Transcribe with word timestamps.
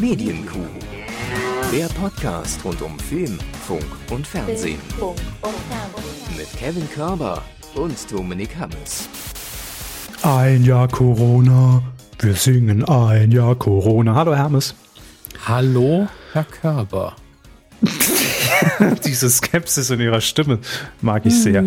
Medienkuh. 0.00 0.58
Der 1.72 1.86
Podcast 1.86 2.62
rund 2.66 2.82
um 2.82 2.98
Film, 2.98 3.38
Funk 3.66 3.86
und 4.10 4.26
Fernsehen. 4.26 4.78
Mit 6.36 6.52
Kevin 6.58 6.86
Körber 6.90 7.42
und 7.74 8.12
Dominik 8.12 8.54
Hammes. 8.58 9.08
Ein 10.22 10.64
Jahr 10.64 10.88
Corona. 10.88 11.82
Wir 12.18 12.34
singen 12.34 12.84
ein 12.84 13.32
Jahr 13.32 13.54
Corona. 13.54 14.14
Hallo 14.14 14.36
Hermes. 14.36 14.74
Hallo, 15.46 16.08
Herr 16.34 16.44
Körber. 16.44 17.16
Diese 19.06 19.30
Skepsis 19.30 19.88
in 19.88 20.00
ihrer 20.00 20.20
Stimme 20.20 20.58
mag 21.00 21.24
ich 21.24 21.42
sehr. 21.42 21.64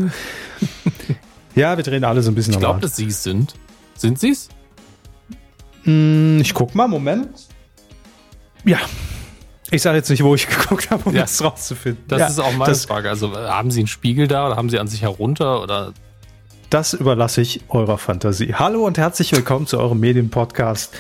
ja, 1.56 1.76
wir 1.76 1.84
drehen 1.84 2.04
alle 2.04 2.22
so 2.22 2.30
ein 2.30 2.36
bisschen 2.36 2.54
Ich 2.54 2.60
glaube, 2.60 2.80
dass 2.80 2.96
Sie 2.96 3.08
es 3.08 3.24
sind. 3.24 3.56
Sind 3.96 4.20
Sie 4.20 4.30
es? 4.30 4.50
Rad. 5.84 6.42
Ich 6.42 6.54
guck 6.54 6.76
mal, 6.76 6.88
Moment. 6.88 7.50
Ja. 8.66 8.80
Ich 9.72 9.82
sage 9.84 9.98
jetzt 9.98 10.10
nicht, 10.10 10.24
wo 10.24 10.34
ich 10.36 10.48
geguckt 10.50 10.90
habe, 10.90 11.04
um 11.08 11.16
Ja. 11.16 11.22
das 11.22 11.44
rauszufinden. 11.44 12.04
Das 12.08 12.20
ja, 12.20 12.28
ist 12.28 12.40
auch 12.40 12.52
meine 12.54 12.72
das, 12.72 12.86
Frage. 12.86 13.10
Also 13.10 13.36
haben 13.36 13.72
Sie 13.72 13.82
einen 13.82 13.88
Spiegel 13.88 14.28
da 14.28 14.48
oder 14.48 14.56
haben 14.56 14.70
Sie 14.70 14.80
an 14.80 14.88
sich 14.88 15.02
herunter 15.04 15.62
oder 15.62 15.94
Das 16.70 16.94
überlasse 16.94 17.42
ich 17.42 17.62
eurer 17.70 17.98
Fantasie. 17.98 18.54
Hallo 18.56 18.86
und 18.86 18.98
herzlich 18.98 19.32
willkommen 19.32 19.68
zu 19.68 19.80
eurem 19.80 20.00
Medienpodcast, 20.00 20.94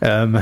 ähm, 0.00 0.40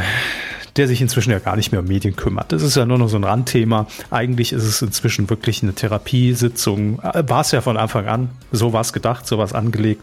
der 0.76 0.88
sich 0.88 1.00
inzwischen 1.00 1.30
ja 1.30 1.38
gar 1.38 1.56
nicht 1.56 1.72
mehr 1.72 1.80
um 1.80 1.86
Medien 1.86 2.16
kümmert. 2.16 2.52
Das 2.52 2.62
ist 2.62 2.76
ja 2.76 2.86
nur 2.86 2.98
noch 2.98 3.08
so 3.08 3.16
ein 3.16 3.24
Randthema. 3.24 3.86
Eigentlich 4.10 4.52
ist 4.52 4.64
es 4.64 4.80
inzwischen 4.82 5.28
wirklich 5.28 5.62
eine 5.62 5.74
Therapiesitzung. 5.74 7.00
Äh, 7.00 7.24
War 7.28 7.42
es 7.42 7.52
ja 7.52 7.60
von 7.60 7.76
Anfang 7.76 8.06
an. 8.06 8.30
So 8.50 8.72
war 8.72 8.80
es 8.80 8.92
gedacht, 8.92 9.26
so 9.26 9.38
war 9.38 9.44
es 9.44 9.52
angelegt. 9.52 10.02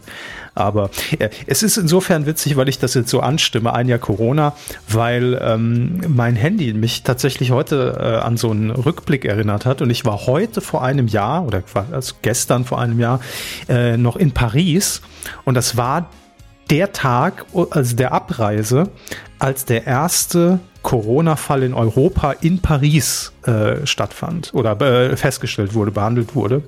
Aber 0.54 0.90
äh, 1.18 1.30
es 1.46 1.62
ist 1.62 1.76
insofern 1.76 2.26
witzig, 2.26 2.56
weil 2.56 2.68
ich 2.68 2.78
das 2.78 2.94
jetzt 2.94 3.10
so 3.10 3.20
anstimme, 3.20 3.72
ein 3.72 3.88
Jahr 3.88 3.98
Corona, 3.98 4.54
weil 4.88 5.40
ähm, 5.42 6.00
mein 6.08 6.36
Handy 6.36 6.72
mich 6.72 7.02
tatsächlich 7.02 7.50
heute 7.50 7.96
äh, 7.98 8.24
an 8.24 8.36
so 8.36 8.50
einen 8.50 8.70
Rückblick 8.70 9.24
erinnert 9.24 9.66
hat. 9.66 9.82
Und 9.82 9.90
ich 9.90 10.04
war 10.04 10.26
heute 10.26 10.60
vor 10.60 10.82
einem 10.82 11.06
Jahr 11.06 11.44
oder 11.46 11.62
also 11.92 12.14
gestern 12.22 12.64
vor 12.64 12.80
einem 12.80 13.00
Jahr 13.00 13.20
äh, 13.68 13.96
noch 13.96 14.16
in 14.16 14.32
Paris. 14.32 15.02
Und 15.44 15.54
das 15.54 15.76
war 15.76 16.10
der 16.70 16.92
Tag, 16.92 17.46
also 17.70 17.96
der 17.96 18.12
Abreise, 18.12 18.90
als 19.38 19.64
der 19.64 19.86
erste 19.86 20.60
Corona-Fall 20.82 21.62
in 21.62 21.74
Europa 21.74 22.32
in 22.32 22.60
Paris 22.60 23.32
äh, 23.44 23.86
stattfand 23.86 24.54
oder 24.54 24.80
äh, 24.80 25.16
festgestellt 25.16 25.74
wurde, 25.74 25.90
behandelt 25.90 26.34
wurde. 26.34 26.62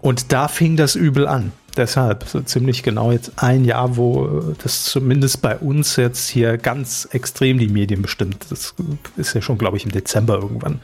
Und 0.00 0.32
da 0.32 0.48
fing 0.48 0.76
das 0.76 0.96
übel 0.96 1.26
an. 1.26 1.52
Deshalb 1.76 2.24
so 2.24 2.40
ziemlich 2.40 2.82
genau 2.82 3.12
jetzt 3.12 3.32
ein 3.36 3.64
Jahr, 3.64 3.96
wo 3.96 4.26
äh, 4.26 4.54
das 4.62 4.84
zumindest 4.84 5.40
bei 5.40 5.56
uns 5.56 5.96
jetzt 5.96 6.28
hier 6.28 6.58
ganz 6.58 7.08
extrem 7.12 7.58
die 7.58 7.68
Medien 7.68 8.02
bestimmt. 8.02 8.46
Das 8.50 8.74
ist 9.16 9.34
ja 9.34 9.40
schon, 9.40 9.56
glaube 9.56 9.76
ich, 9.76 9.84
im 9.84 9.92
Dezember 9.92 10.34
irgendwann 10.34 10.80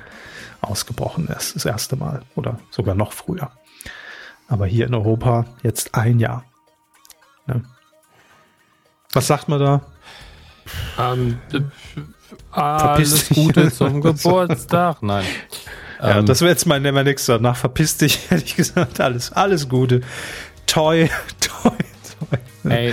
ausgebrochen 0.60 1.28
erst 1.28 1.56
das 1.56 1.64
erste 1.64 1.96
Mal 1.96 2.22
oder 2.34 2.58
sogar 2.70 2.94
noch 2.94 3.12
früher. 3.12 3.50
Aber 4.48 4.66
hier 4.66 4.86
in 4.86 4.94
Europa 4.94 5.46
jetzt 5.62 5.94
ein 5.94 6.20
Jahr. 6.20 6.44
Was 9.12 9.26
sagt 9.26 9.48
man 9.48 9.60
da? 9.60 9.80
ähm, 10.98 11.38
äh, 11.52 11.60
Verpiss 12.52 13.12
alles 13.12 13.28
dich. 13.28 13.36
Gute 13.36 13.72
zum 13.72 14.00
Geburtstag? 14.02 15.02
Nein. 15.02 15.24
Ja, 16.00 16.18
Ähm, 16.18 16.26
das 16.26 16.40
wäre 16.40 16.50
jetzt 16.50 16.66
mein, 16.66 16.82
mein 16.82 17.04
nächster. 17.04 17.38
Nach 17.38 17.56
verpiss 17.56 17.96
dich, 17.96 18.18
hätte 18.30 18.44
ich 18.44 18.56
gesagt, 18.56 19.00
alles, 19.00 19.32
alles 19.32 19.68
Gute. 19.68 20.00
Toi, 20.66 21.08
toi, 21.40 21.70
toi. 21.70 22.38
Ey, 22.70 22.92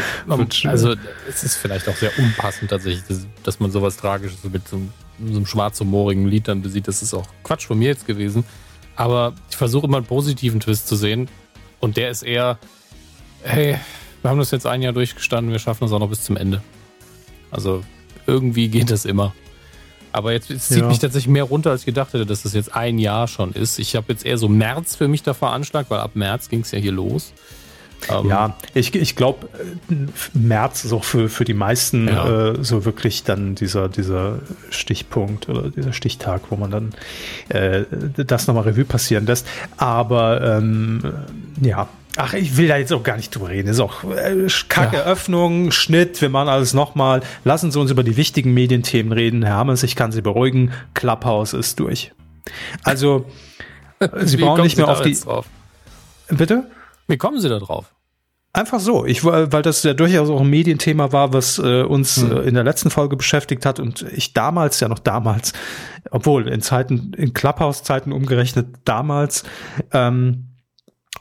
also 0.66 0.96
es 1.28 1.44
ist 1.44 1.56
vielleicht 1.56 1.90
auch 1.90 1.96
sehr 1.96 2.12
unpassend 2.20 2.70
tatsächlich, 2.70 3.04
dass, 3.08 3.26
dass 3.42 3.60
man 3.60 3.72
sowas 3.72 3.98
Tragisches 3.98 4.44
mit 4.44 4.68
so, 4.68 4.76
einem- 4.76 4.94
so 5.26 5.36
einem 5.38 5.46
schwarzhumorigen 5.48 6.28
Lied 6.28 6.48
dann 6.48 6.62
besieht. 6.62 6.88
Das 6.88 7.02
ist 7.02 7.14
auch 7.16 7.26
Quatsch 7.44 7.66
von 7.66 7.80
mir 7.80 7.88
jetzt 7.88 8.06
gewesen. 8.06 8.44
Aber 8.96 9.34
ich 9.50 9.58
versuche 9.58 9.88
immer 9.88 9.98
einen 9.98 10.06
positiven 10.06 10.60
Twist 10.60 10.88
zu 10.88 10.96
sehen. 10.96 11.28
Und 11.80 11.98
der 11.98 12.12
ist 12.12 12.22
eher, 12.22 12.60
hey, 13.42 13.80
wir 14.24 14.30
haben 14.32 14.40
das 14.40 14.50
jetzt 14.52 14.66
ein 14.66 14.82
Jahr 14.82 14.94
durchgestanden, 14.94 15.52
wir 15.52 15.60
schaffen 15.60 15.82
das 15.86 15.92
auch 15.92 16.00
noch 16.00 16.10
bis 16.10 16.24
zum 16.24 16.36
Ende. 16.38 16.62
Also 17.52 17.84
irgendwie 18.26 18.70
geht 18.70 18.90
das 18.90 19.06
immer. 19.06 19.34
Aber 20.12 20.32
jetzt 20.32 20.50
es 20.52 20.68
zieht 20.68 20.80
Ja. 20.80 20.88
mich 20.88 21.00
tatsächlich 21.00 21.32
mehr 21.32 21.44
runter, 21.44 21.72
als 21.72 21.82
ich 21.82 21.86
gedacht 21.88 22.14
hätte, 22.14 22.26
dass 22.26 22.44
das 22.44 22.54
jetzt 22.54 22.76
ein 22.76 23.00
Jahr 23.00 23.28
schon 23.28 23.52
ist. 23.54 23.80
Ich 23.80 23.96
habe 23.96 24.12
jetzt 24.14 24.26
eher 24.26 24.38
so 24.38 24.48
März 24.48 24.96
für 24.96 25.08
mich 25.08 25.24
da 25.24 25.34
veranschlagt, 25.34 25.90
weil 25.90 26.00
ab 26.00 26.12
März 26.16 26.50
ging 26.50 26.62
es 26.62 26.72
ja 26.72 26.80
hier 26.80 26.92
los. 26.92 27.34
Ähm, 28.10 28.28
Ja, 28.30 28.58
ich, 28.74 28.94
ich 28.96 29.16
glaube, 29.16 29.48
März 30.34 30.84
ist 30.86 30.94
auch 30.94 31.04
für, 31.04 31.30
für 31.30 31.46
die 31.46 31.54
meisten 31.54 32.08
Ja. 32.08 32.52
äh, 32.52 32.64
so 32.64 32.86
wirklich 32.86 33.24
dann 33.24 33.56
dieser, 33.56 33.90
dieser 33.90 34.40
Stichpunkt 34.70 35.50
oder 35.50 35.70
dieser 35.70 35.94
Stichtag, 35.94 36.42
wo 36.50 36.58
man 36.58 36.70
dann 36.72 36.94
äh, 37.50 37.84
das 38.18 38.46
nochmal 38.48 38.64
Revue 38.66 38.86
passieren 38.86 39.26
lässt. 39.26 39.48
Aber 39.78 40.58
ähm, 40.58 41.02
ja, 41.62 41.88
ach, 42.18 42.34
ich 42.34 42.58
will 42.58 42.68
da 42.68 42.78
jetzt 42.78 42.94
auch 42.94 43.04
gar 43.04 43.18
nicht 43.18 43.34
drüber 43.36 43.50
reden. 43.50 43.68
Ist 43.70 43.80
auch 43.80 44.04
äh, 44.04 44.48
kacke 44.70 44.98
Ja. 44.98 45.04
Öffnung, 45.04 45.72
Schnitt, 45.72 46.22
wir 46.22 46.30
machen 46.30 46.50
alles 46.50 46.74
nochmal. 46.74 47.22
Lassen 47.44 47.72
Sie 47.72 47.80
uns 47.80 47.92
über 47.92 48.04
die 48.04 48.18
wichtigen 48.18 48.54
Medienthemen 48.54 49.12
reden. 49.14 49.44
Herr 49.44 49.56
Hammers, 49.56 49.84
ich 49.84 49.96
kann 49.96 50.12
Sie 50.12 50.22
beruhigen, 50.22 50.72
Clubhouse 50.94 51.54
ist 51.54 51.80
durch. 51.80 52.12
Also, 52.84 53.26
Sie 54.22 54.38
brauchen 54.38 54.64
nicht 54.64 54.78
mehr 54.78 54.86
da 54.88 54.94
auf 54.94 55.02
die. 55.02 55.14
drauf? 55.20 55.46
Bitte? 56.30 56.70
Wie 57.08 57.18
kommen 57.18 57.40
Sie 57.40 57.50
da 57.50 57.60
drauf? 57.60 57.94
Einfach 58.56 58.80
so. 58.80 59.04
Ich, 59.06 59.26
weil 59.26 59.52
weil 59.52 59.64
das 59.64 59.82
ja 59.82 59.96
durchaus 59.96 60.30
auch 60.30 60.42
ein 60.42 60.50
Medienthema 60.50 61.12
war, 61.12 61.34
was 61.34 61.58
äh, 61.58 61.82
uns 61.82 62.18
Hm. 62.18 62.32
äh, 62.32 62.40
in 62.42 62.54
der 62.54 62.64
letzten 62.64 62.92
Folge 62.92 63.18
beschäftigt 63.18 63.66
hat 63.66 63.80
und 63.80 64.04
ich 64.14 64.34
damals 64.34 64.80
ja 64.80 64.88
noch 64.88 65.00
damals, 65.00 65.54
obwohl 66.12 66.48
in 66.48 66.62
Zeiten, 66.62 67.14
in 67.18 67.34
Clubhouse-Zeiten 67.34 68.12
umgerechnet 68.12 68.68
damals, 68.86 69.44
ähm, 69.92 70.50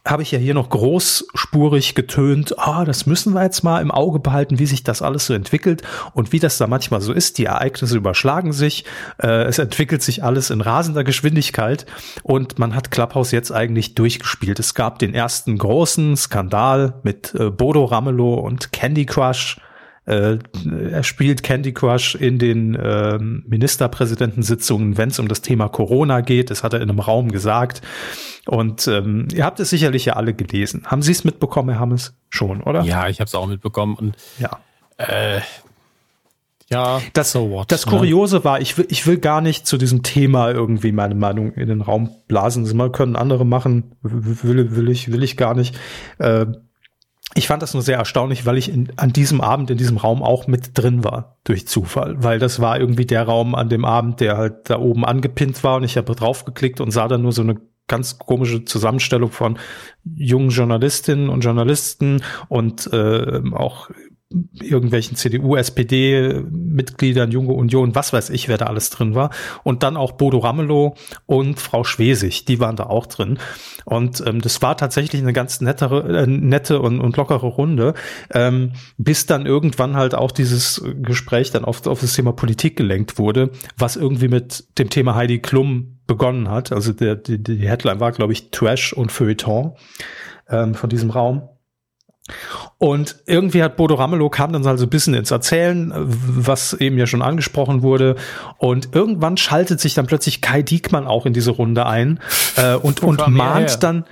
habe 0.07 0.23
ich 0.23 0.33
ja 0.33 0.39
hier 0.39 0.55
noch 0.55 0.69
großspurig 0.69 1.95
getönt, 1.95 2.59
ah, 2.59 2.85
das 2.85 3.07
müssen 3.07 3.35
wir 3.35 3.43
jetzt 3.45 3.63
mal 3.63 3.81
im 3.81 3.93
Auge 3.93 4.19
behalten, 4.19 4.59
wie 4.59 4.67
sich 4.67 4.83
das 4.83 5.01
alles 5.01 5.27
so 5.27 5.35
entwickelt 5.35 5.83
und 6.13 6.33
wie 6.33 6.41
das 6.41 6.59
da 6.59 6.67
manchmal 6.67 7.01
so 7.01 7.13
ist. 7.13 7.39
Die 7.39 7.45
Ereignisse 7.45 7.97
überschlagen 7.97 8.53
sich, 8.53 8.85
äh, 9.23 9.45
es 9.45 9.59
entwickelt 9.59 10.03
sich 10.03 10.25
alles 10.25 10.51
in 10.51 10.61
rasender 10.61 11.05
Geschwindigkeit 11.05 11.87
und 12.25 12.59
man 12.59 12.75
hat 12.75 12.91
Clubhouse 12.91 13.31
jetzt 13.31 13.53
eigentlich 13.53 13.95
durchgespielt. 13.95 14.59
Es 14.59 14.75
gab 14.75 14.99
den 14.99 15.15
ersten 15.15 15.57
großen 15.57 16.17
Skandal 16.17 16.95
mit 17.05 17.35
äh, 17.35 17.51
Bodo 17.51 17.85
Ramelow 17.85 18.35
und 18.35 18.73
Candy 18.73 19.07
Crush. 19.07 19.59
Äh, 20.05 20.39
er 20.91 21.03
spielt 21.05 21.43
Candy 21.43 21.73
Crush 21.73 22.15
in 22.17 22.39
den 22.39 22.77
ähm, 22.81 23.45
Ministerpräsidentensitzungen, 23.47 24.99
wenn 24.99 25.11
es 25.11 25.19
um 25.19 25.29
das 25.29 25.43
Thema 25.43 25.69
Corona 25.69 26.21
geht. 26.21 26.51
Das 26.51 26.65
hat 26.65 26.73
er 26.73 26.81
in 26.81 26.91
einem 26.91 26.99
Raum 26.99 27.31
gesagt. 27.31 27.83
Und 28.47 28.89
ähm, 28.89 29.29
ihr 29.33 29.45
habt 29.45 29.61
es 29.61 29.71
sicherlich 29.71 30.07
ja 30.07 30.15
alle 30.15 30.35
gelesen. 30.35 30.83
Haben 30.87 31.03
Sie 31.03 31.13
es 31.13 31.23
mitbekommen, 31.25 31.69
Herr 31.71 31.81
Hammes? 31.81 32.15
Schon, 32.29 32.63
oder? 32.63 32.83
Ja, 32.83 33.09
ich 33.09 33.21
habe 33.21 33.29
es 33.29 33.35
auch 33.35 33.47
mitbekommen 33.47 33.95
und 33.95 34.17
ja. 34.41 34.59
äh, 34.97 35.41
ja, 36.73 37.03
Das, 37.13 37.33
so 37.33 37.51
what, 37.51 37.71
das 37.71 37.85
ne? 37.85 37.93
Kuriose 37.93 38.45
war, 38.45 38.61
ich 38.61 38.79
will, 38.79 38.87
ich 38.89 39.07
will 39.07 39.19
gar 39.19 39.43
nicht 39.43 39.67
zu 39.67 39.77
diesem 39.77 40.03
Thema 40.03 40.51
irgendwie 40.51 40.91
meine 40.91 41.15
Meinung 41.15 41.53
in 41.53 41.69
den 41.69 41.83
Raum 41.83 42.11
blasen. 42.29 42.65
Das 42.65 42.73
mal 42.73 42.91
können 42.91 43.15
andere 43.15 43.45
machen, 43.45 43.95
will, 44.03 44.75
will 44.75 44.89
ich, 44.89 45.13
will 45.13 45.23
ich 45.23 45.37
gar 45.37 45.55
nicht. 45.55 45.79
Äh, 46.19 46.47
ich 47.35 47.47
fand 47.47 47.63
das 47.63 47.75
nur 47.75 47.83
sehr 47.83 47.99
erstaunlich, 47.99 48.45
weil 48.45 48.59
ich 48.59 48.71
in, 48.71 48.93
an 48.97 49.13
diesem 49.13 49.41
Abend 49.41 49.71
in 49.71 49.79
diesem 49.79 49.97
Raum 49.97 50.23
auch 50.23 50.47
mit 50.47 50.77
drin 50.77 51.03
war, 51.05 51.39
durch 51.45 51.67
Zufall. 51.67 52.23
Weil 52.23 52.39
das 52.39 52.61
war 52.61 52.79
irgendwie 52.79 53.07
der 53.07 53.23
Raum 53.23 53.55
an 53.55 53.69
dem 53.69 53.85
Abend, 53.85 54.21
der 54.21 54.37
halt 54.37 54.69
da 54.71 54.79
oben 54.79 55.05
angepinnt 55.05 55.65
war 55.65 55.77
und 55.77 55.85
ich 55.85 55.97
habe 55.97 56.15
draufgeklickt 56.15 56.81
und 56.81 56.91
sah 56.91 57.09
dann 57.09 57.23
nur 57.23 57.33
so 57.33 57.43
eine 57.43 57.57
ganz 57.89 58.19
komische 58.19 58.65
Zusammenstellung 58.65 59.31
von 59.31 59.59
jungen 60.05 60.51
Journalistinnen 60.51 61.29
und 61.29 61.43
Journalisten 61.43 62.23
und 62.49 62.93
äh, 62.93 63.41
auch 63.53 63.91
irgendwelchen 64.61 65.17
CDU, 65.17 65.57
SPD-Mitgliedern, 65.57 67.31
Junge 67.31 67.53
Union, 67.53 67.95
was 67.95 68.13
weiß 68.13 68.31
ich, 68.31 68.49
wer 68.49 68.59
da 68.59 68.67
alles 68.67 68.91
drin 68.91 69.15
war. 69.15 69.31
Und 69.63 69.83
dann 69.83 69.97
auch 69.97 70.13
Bodo 70.13 70.39
Ramelow 70.39 70.95
und 71.27 71.61
Frau 71.61 71.85
Schwesig, 71.85 72.45
die 72.45 72.61
waren 72.61 72.77
da 72.77 72.85
auch 72.85 73.07
drin. 73.07 73.39
Und 73.85 74.23
ähm, 74.27 74.41
das 74.41 74.63
war 74.63 74.77
tatsächlich 74.77 75.23
eine 75.23 75.33
ganz 75.33 75.61
nettere, 75.61 76.23
äh, 76.23 76.27
nette 76.27 76.81
und, 76.81 77.01
und 77.01 77.17
lockere 77.17 77.47
Runde, 77.47 77.95
ähm, 78.33 78.73
bis 78.99 79.27
dann 79.27 79.47
irgendwann 79.47 79.97
halt 79.97 80.15
auch 80.15 80.33
dieses 80.33 80.83
Gespräch 81.03 81.51
dann 81.51 81.65
auf, 81.65 81.87
auf 81.87 82.01
das 82.01 82.15
Thema 82.15 82.33
Politik 82.33 82.77
gelenkt 82.77 83.19
wurde, 83.19 83.51
was 83.77 83.97
irgendwie 83.97 84.29
mit 84.29 84.79
dem 84.79 84.91
Thema 84.91 85.15
Heidi 85.15 85.41
Klum 85.41 85.99
begonnen 86.07 86.49
hat. 86.49 86.73
Also 86.73 86.93
der, 86.93 87.17
die, 87.17 87.43
die 87.43 87.69
Headline 87.69 88.01
war, 88.01 88.13
glaube 88.13 88.33
ich, 88.33 88.51
Trash 88.51 88.93
und 88.93 89.13
Feuilleton 89.13 89.73
ähm, 90.49 90.75
von 90.75 90.91
diesem 90.91 91.11
Raum. 91.11 91.49
Und 92.79 93.17
irgendwie 93.27 93.63
hat 93.63 93.77
Bodo 93.77 93.95
Ramelow 93.95 94.29
kam 94.29 94.53
dann 94.53 94.67
halt 94.67 94.79
so 94.79 94.87
ein 94.87 94.91
bisschen 94.91 95.15
ins 95.15 95.31
Erzählen, 95.31 95.93
was 95.95 96.75
eben 96.75 96.99
ja 96.99 97.07
schon 97.07 97.23
angesprochen 97.23 97.83
wurde. 97.83 98.17
Und 98.59 98.95
irgendwann 98.95 99.37
schaltet 99.37 99.81
sich 99.81 99.95
dann 99.95 100.07
plötzlich 100.07 100.41
Kai 100.41 100.63
Diekmann 100.63 101.07
auch 101.07 101.27
in 101.27 101.33
diese 101.33 101.53
Runde 101.53 101.87
ein 101.87 102.19
äh, 102.57 102.75
und, 102.75 103.03
und 103.03 103.21
er 103.21 103.27
her? 103.27 103.33
mahnt 103.33 103.83
dann 103.83 104.05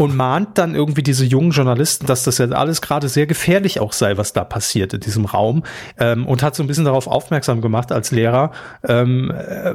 und 0.00 0.16
mahnt 0.16 0.56
dann 0.56 0.74
irgendwie 0.74 1.02
diese 1.02 1.26
jungen 1.26 1.50
Journalisten, 1.50 2.06
dass 2.06 2.24
das 2.24 2.38
ja 2.38 2.48
alles 2.52 2.80
gerade 2.80 3.06
sehr 3.10 3.26
gefährlich 3.26 3.80
auch 3.80 3.92
sei, 3.92 4.16
was 4.16 4.32
da 4.32 4.44
passiert 4.44 4.94
in 4.94 5.00
diesem 5.00 5.26
Raum 5.26 5.62
ähm, 5.98 6.26
und 6.26 6.42
hat 6.42 6.54
so 6.54 6.62
ein 6.64 6.66
bisschen 6.66 6.86
darauf 6.86 7.06
aufmerksam 7.06 7.60
gemacht 7.60 7.92
als 7.92 8.10
Lehrer, 8.10 8.52
ähm, 8.88 9.30
äh, 9.30 9.74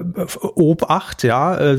Obacht, 0.56 1.22
ja, 1.22 1.56
äh, 1.56 1.75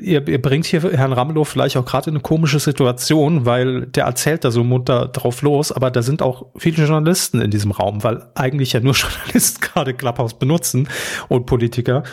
ihr, 0.00 0.28
ihr 0.28 0.40
bringt 0.40 0.64
hier 0.64 0.92
Herrn 0.92 1.12
Ramelow 1.12 1.42
vielleicht 1.42 1.76
auch 1.76 1.84
gerade 1.84 2.10
in 2.10 2.14
eine 2.14 2.22
komische 2.22 2.60
Situation, 2.60 3.46
weil 3.46 3.86
der 3.86 4.04
erzählt 4.04 4.44
da 4.44 4.52
so 4.52 4.62
munter 4.62 5.08
drauf 5.08 5.42
los, 5.42 5.72
aber 5.72 5.90
da 5.90 6.02
sind 6.02 6.22
auch 6.22 6.46
viele 6.56 6.84
Journalisten 6.84 7.40
in 7.40 7.50
diesem 7.50 7.72
Raum, 7.72 8.04
weil 8.04 8.28
eigentlich 8.36 8.74
ja 8.74 8.78
nur 8.78 8.94
Journalisten 8.94 9.60
gerade 9.60 9.92
Clubhouse 9.92 10.34
benutzen 10.34 10.88
und 11.26 11.46
Politiker 11.46 12.04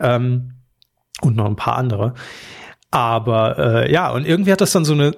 ähm, 0.00 0.52
und 1.20 1.36
noch 1.36 1.44
ein 1.44 1.56
paar 1.56 1.76
andere. 1.76 2.14
Aber 2.90 3.58
äh, 3.58 3.92
ja, 3.92 4.10
und 4.10 4.26
irgendwie 4.26 4.52
hat 4.52 4.60
das 4.60 4.72
dann 4.72 4.84
so 4.84 4.92
eine, 4.94 5.12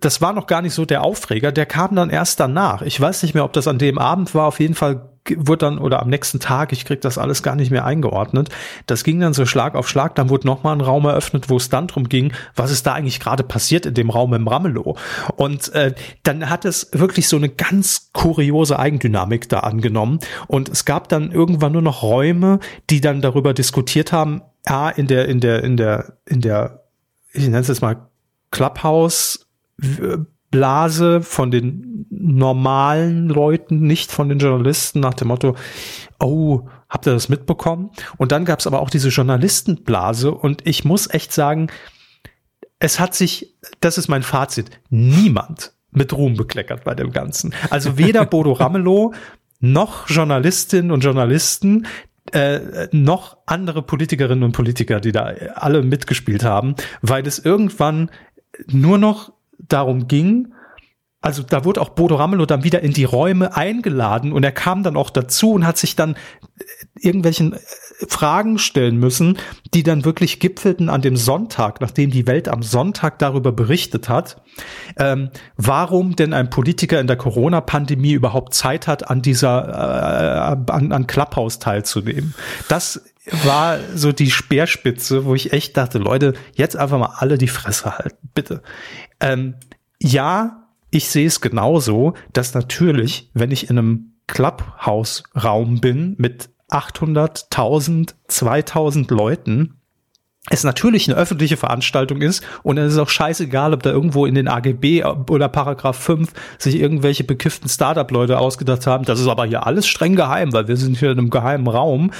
das 0.00 0.20
war 0.20 0.32
noch 0.32 0.46
gar 0.46 0.62
nicht 0.62 0.74
so 0.74 0.84
der 0.84 1.02
Aufreger, 1.02 1.52
der 1.52 1.66
kam 1.66 1.96
dann 1.96 2.10
erst 2.10 2.38
danach. 2.38 2.82
Ich 2.82 3.00
weiß 3.00 3.22
nicht 3.22 3.34
mehr, 3.34 3.44
ob 3.44 3.52
das 3.52 3.66
an 3.66 3.78
dem 3.78 3.98
Abend 3.98 4.34
war, 4.34 4.46
auf 4.46 4.60
jeden 4.60 4.74
Fall 4.74 5.08
wurde 5.36 5.66
dann 5.66 5.78
oder 5.78 6.00
am 6.00 6.08
nächsten 6.08 6.40
Tag, 6.40 6.72
ich 6.72 6.84
krieg 6.84 7.00
das 7.00 7.18
alles 7.18 7.42
gar 7.42 7.54
nicht 7.54 7.70
mehr 7.70 7.84
eingeordnet. 7.84 8.48
Das 8.86 9.04
ging 9.04 9.20
dann 9.20 9.34
so 9.34 9.46
Schlag 9.46 9.74
auf 9.74 9.88
Schlag, 9.88 10.14
dann 10.14 10.30
wurde 10.30 10.46
nochmal 10.46 10.74
ein 10.74 10.80
Raum 10.80 11.04
eröffnet, 11.04 11.50
wo 11.50 11.56
es 11.56 11.68
dann 11.68 11.86
drum 11.86 12.08
ging, 12.08 12.32
was 12.54 12.70
ist 12.70 12.86
da 12.86 12.94
eigentlich 12.94 13.20
gerade 13.20 13.42
passiert 13.42 13.86
in 13.86 13.94
dem 13.94 14.10
Raum 14.10 14.32
im 14.34 14.48
Ramelow. 14.48 14.96
Und 15.36 15.72
äh, 15.74 15.94
dann 16.22 16.48
hat 16.48 16.64
es 16.64 16.90
wirklich 16.92 17.28
so 17.28 17.36
eine 17.36 17.48
ganz 17.48 18.10
kuriose 18.12 18.78
Eigendynamik 18.78 19.48
da 19.48 19.60
angenommen. 19.60 20.20
Und 20.46 20.68
es 20.68 20.84
gab 20.84 21.08
dann 21.08 21.30
irgendwann 21.30 21.72
nur 21.72 21.82
noch 21.82 22.02
Räume, 22.02 22.60
die 22.90 23.00
dann 23.00 23.20
darüber 23.20 23.54
diskutiert 23.54 24.12
haben, 24.12 24.42
ja, 24.66 24.88
in 24.90 25.06
der, 25.06 25.28
in 25.28 25.40
der, 25.40 25.64
in 25.64 25.76
der, 25.76 26.18
in 26.26 26.40
der 26.40 26.77
ich 27.32 27.44
nenne 27.44 27.58
es 27.58 27.68
jetzt 27.68 27.82
mal 27.82 28.08
Clubhouse 28.50 29.46
Blase 30.50 31.20
von 31.20 31.50
den 31.50 32.06
normalen 32.10 33.28
Leuten, 33.28 33.80
nicht 33.80 34.10
von 34.10 34.28
den 34.28 34.38
Journalisten 34.38 35.00
nach 35.00 35.14
dem 35.14 35.28
Motto, 35.28 35.56
oh, 36.18 36.68
habt 36.88 37.06
ihr 37.06 37.12
das 37.12 37.28
mitbekommen? 37.28 37.90
Und 38.16 38.32
dann 38.32 38.44
gab 38.44 38.60
es 38.60 38.66
aber 38.66 38.80
auch 38.80 38.90
diese 38.90 39.10
Journalistenblase 39.10 40.32
und 40.32 40.66
ich 40.66 40.84
muss 40.84 41.12
echt 41.12 41.32
sagen, 41.32 41.68
es 42.78 42.98
hat 42.98 43.14
sich, 43.14 43.54
das 43.80 43.98
ist 43.98 44.08
mein 44.08 44.22
Fazit, 44.22 44.70
niemand 44.88 45.72
mit 45.90 46.12
Ruhm 46.12 46.34
bekleckert 46.34 46.84
bei 46.84 46.94
dem 46.94 47.12
Ganzen. 47.12 47.54
Also 47.70 47.98
weder 47.98 48.24
Bodo 48.24 48.52
Ramelow 48.54 49.12
noch 49.60 50.08
Journalistinnen 50.08 50.92
und 50.92 51.02
Journalisten, 51.02 51.86
äh, 52.32 52.88
noch 52.92 53.38
andere 53.46 53.82
Politikerinnen 53.82 54.44
und 54.44 54.52
Politiker, 54.52 55.00
die 55.00 55.12
da 55.12 55.32
alle 55.54 55.82
mitgespielt 55.82 56.44
haben, 56.44 56.74
weil 57.02 57.26
es 57.26 57.38
irgendwann 57.38 58.10
nur 58.66 58.98
noch 58.98 59.32
darum 59.58 60.08
ging, 60.08 60.52
also 61.20 61.42
da 61.42 61.64
wurde 61.64 61.80
auch 61.80 61.90
Bodo 61.90 62.14
Ramelow 62.14 62.46
dann 62.46 62.62
wieder 62.62 62.82
in 62.82 62.92
die 62.92 63.04
Räume 63.04 63.56
eingeladen 63.56 64.32
und 64.32 64.44
er 64.44 64.52
kam 64.52 64.84
dann 64.84 64.96
auch 64.96 65.10
dazu 65.10 65.52
und 65.52 65.66
hat 65.66 65.76
sich 65.76 65.96
dann 65.96 66.14
äh, 66.14 66.64
irgendwelchen 67.00 67.54
äh, 67.54 67.58
Fragen 68.06 68.58
stellen 68.58 68.96
müssen, 68.98 69.38
die 69.74 69.82
dann 69.82 70.04
wirklich 70.04 70.38
gipfelten 70.38 70.88
an 70.88 71.02
dem 71.02 71.16
Sonntag, 71.16 71.80
nachdem 71.80 72.10
die 72.10 72.26
Welt 72.26 72.48
am 72.48 72.62
Sonntag 72.62 73.18
darüber 73.18 73.50
berichtet 73.50 74.08
hat, 74.08 74.40
ähm, 74.98 75.30
warum 75.56 76.14
denn 76.14 76.32
ein 76.32 76.50
Politiker 76.50 77.00
in 77.00 77.08
der 77.08 77.16
Corona-Pandemie 77.16 78.12
überhaupt 78.12 78.54
Zeit 78.54 78.86
hat, 78.86 79.10
an 79.10 79.22
dieser 79.22 79.68
äh, 79.68 80.72
an, 80.72 80.92
an 80.92 81.06
Clubhouse 81.06 81.58
teilzunehmen. 81.58 82.34
Das 82.68 83.02
war 83.44 83.78
so 83.94 84.12
die 84.12 84.30
Speerspitze, 84.30 85.24
wo 85.24 85.34
ich 85.34 85.52
echt 85.52 85.76
dachte, 85.76 85.98
Leute, 85.98 86.34
jetzt 86.54 86.76
einfach 86.76 86.98
mal 86.98 87.14
alle 87.18 87.36
die 87.36 87.48
Fresse 87.48 87.98
halten, 87.98 88.28
bitte. 88.34 88.62
Ähm, 89.20 89.56
ja, 90.00 90.68
ich 90.90 91.08
sehe 91.08 91.26
es 91.26 91.40
genauso, 91.40 92.14
dass 92.32 92.54
natürlich, 92.54 93.30
wenn 93.34 93.50
ich 93.50 93.68
in 93.68 93.78
einem 93.78 94.12
Clubhouse-Raum 94.26 95.80
bin 95.80 96.14
mit 96.18 96.50
800, 96.68 97.46
1000, 97.50 98.14
2000 98.28 99.10
Leuten, 99.10 99.74
es 100.50 100.64
natürlich 100.64 101.08
eine 101.08 101.18
öffentliche 101.18 101.56
Veranstaltung 101.56 102.22
ist 102.22 102.42
und 102.62 102.78
es 102.78 102.94
ist 102.94 102.98
auch 102.98 103.08
scheißegal, 103.08 103.74
ob 103.74 103.82
da 103.82 103.90
irgendwo 103.90 104.24
in 104.24 104.34
den 104.34 104.48
AGB 104.48 105.04
oder 105.04 105.48
Paragraph 105.48 105.98
5 105.98 106.32
sich 106.58 106.76
irgendwelche 106.76 107.24
bekifften 107.24 107.68
Startup-Leute 107.68 108.38
ausgedacht 108.38 108.86
haben. 108.86 109.04
Das 109.04 109.20
ist 109.20 109.28
aber 109.28 109.44
hier 109.44 109.66
alles 109.66 109.86
streng 109.86 110.16
geheim, 110.16 110.52
weil 110.52 110.68
wir 110.68 110.76
sind 110.76 110.96
hier 110.96 111.10
in 111.10 111.18
einem 111.18 111.30
geheimen 111.30 111.68
Raum 111.68 112.12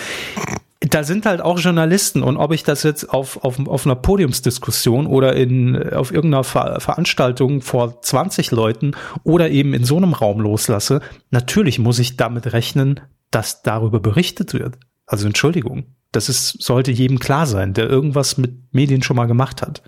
da 0.80 1.02
sind 1.02 1.26
halt 1.26 1.40
auch 1.40 1.58
Journalisten 1.58 2.22
und 2.22 2.36
ob 2.36 2.52
ich 2.52 2.62
das 2.62 2.84
jetzt 2.84 3.10
auf, 3.10 3.42
auf, 3.44 3.58
auf 3.66 3.84
einer 3.84 3.96
Podiumsdiskussion 3.96 5.06
oder 5.06 5.34
in, 5.34 5.92
auf 5.92 6.12
irgendeiner 6.12 6.44
Ver 6.44 6.80
Veranstaltung 6.80 7.62
vor 7.62 8.00
20 8.00 8.52
Leuten 8.52 8.92
oder 9.24 9.50
eben 9.50 9.74
in 9.74 9.84
so 9.84 9.96
einem 9.96 10.12
Raum 10.12 10.40
loslasse, 10.40 11.00
natürlich 11.30 11.78
muss 11.80 11.98
ich 11.98 12.16
damit 12.16 12.52
rechnen, 12.52 13.00
dass 13.30 13.62
darüber 13.62 14.00
berichtet 14.00 14.54
wird. 14.54 14.78
Also 15.06 15.26
Entschuldigung. 15.26 15.94
Das 16.10 16.30
ist, 16.30 16.62
sollte 16.62 16.90
jedem 16.90 17.18
klar 17.18 17.46
sein, 17.46 17.74
der 17.74 17.86
irgendwas 17.88 18.38
mit 18.38 18.72
Medien 18.72 19.02
schon 19.02 19.16
mal 19.16 19.26
gemacht 19.26 19.60
hat. 19.60 19.82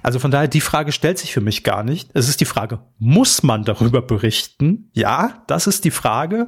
Also 0.00 0.20
von 0.20 0.30
daher, 0.30 0.46
die 0.46 0.60
Frage 0.60 0.92
stellt 0.92 1.18
sich 1.18 1.32
für 1.32 1.40
mich 1.40 1.64
gar 1.64 1.82
nicht. 1.82 2.10
Es 2.14 2.28
ist 2.28 2.40
die 2.40 2.44
Frage, 2.44 2.78
muss 2.98 3.42
man 3.42 3.64
darüber 3.64 4.00
berichten? 4.00 4.90
Ja, 4.92 5.42
das 5.48 5.66
ist 5.66 5.84
die 5.84 5.90
Frage. 5.90 6.46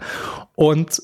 Und 0.55 1.03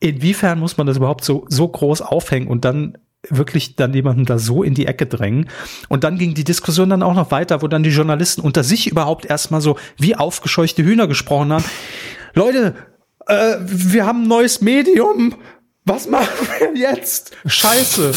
inwiefern 0.00 0.58
muss 0.58 0.76
man 0.76 0.86
das 0.86 0.98
überhaupt 0.98 1.24
so, 1.24 1.46
so 1.48 1.66
groß 1.66 2.02
aufhängen 2.02 2.46
und 2.46 2.66
dann 2.66 2.98
wirklich 3.28 3.76
dann 3.76 3.94
jemanden 3.94 4.24
da 4.24 4.38
so 4.38 4.62
in 4.62 4.74
die 4.74 4.86
Ecke 4.86 5.06
drängen. 5.06 5.48
Und 5.88 6.04
dann 6.04 6.18
ging 6.18 6.34
die 6.34 6.44
Diskussion 6.44 6.90
dann 6.90 7.02
auch 7.02 7.14
noch 7.14 7.30
weiter, 7.30 7.62
wo 7.62 7.68
dann 7.68 7.82
die 7.82 7.90
Journalisten 7.90 8.42
unter 8.42 8.64
sich 8.64 8.86
überhaupt 8.86 9.24
erstmal 9.24 9.60
so 9.60 9.78
wie 9.96 10.16
aufgescheuchte 10.16 10.82
Hühner 10.82 11.06
gesprochen 11.06 11.52
haben. 11.52 11.64
Leute, 12.34 12.74
äh, 13.30 13.58
wir 13.60 14.06
haben 14.06 14.22
ein 14.22 14.28
neues 14.28 14.60
Medium. 14.60 15.34
Was 15.84 16.08
machen 16.08 16.28
wir 16.74 16.78
jetzt? 16.78 17.32
Scheiße 17.46 18.12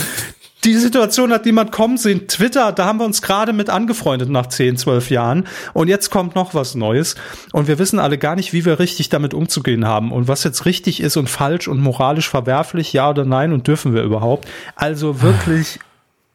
die 0.64 0.76
Situation 0.76 1.34
hat 1.34 1.46
niemand 1.46 1.72
kommen 1.72 1.98
sehen. 1.98 2.28
Twitter, 2.28 2.72
da 2.72 2.86
haben 2.86 3.00
wir 3.00 3.06
uns 3.06 3.22
gerade 3.22 3.54
mit 3.54 3.70
angefreundet 3.70 4.30
nach 4.30 4.48
10, 4.48 4.78
12 4.78 5.10
Jahren. 5.10 5.48
Und 5.74 5.88
jetzt 5.88 6.10
kommt 6.10 6.36
noch 6.36 6.54
was 6.54 6.76
Neues. 6.76 7.16
Und 7.52 7.68
wir 7.68 7.80
wissen 7.80 8.00
alle 8.00 8.18
gar 8.18 8.36
nicht, 8.36 8.54
wie 8.54 8.66
wir 8.66 8.80
richtig 8.80 9.10
damit 9.10 9.34
umzugehen 9.34 9.86
haben 9.86 10.12
und 10.12 10.28
was 10.28 10.44
jetzt 10.44 10.66
richtig 10.66 11.02
ist 11.02 11.18
und 11.18 11.30
falsch 11.30 11.68
und 11.68 11.82
moralisch 11.82 12.30
verwerflich, 12.30 12.94
ja 12.94 13.10
oder 13.10 13.26
nein 13.26 13.52
und 13.52 13.68
dürfen 13.68 13.94
wir 13.94 14.04
überhaupt. 14.04 14.48
Also 14.76 15.22
wirklich 15.22 15.80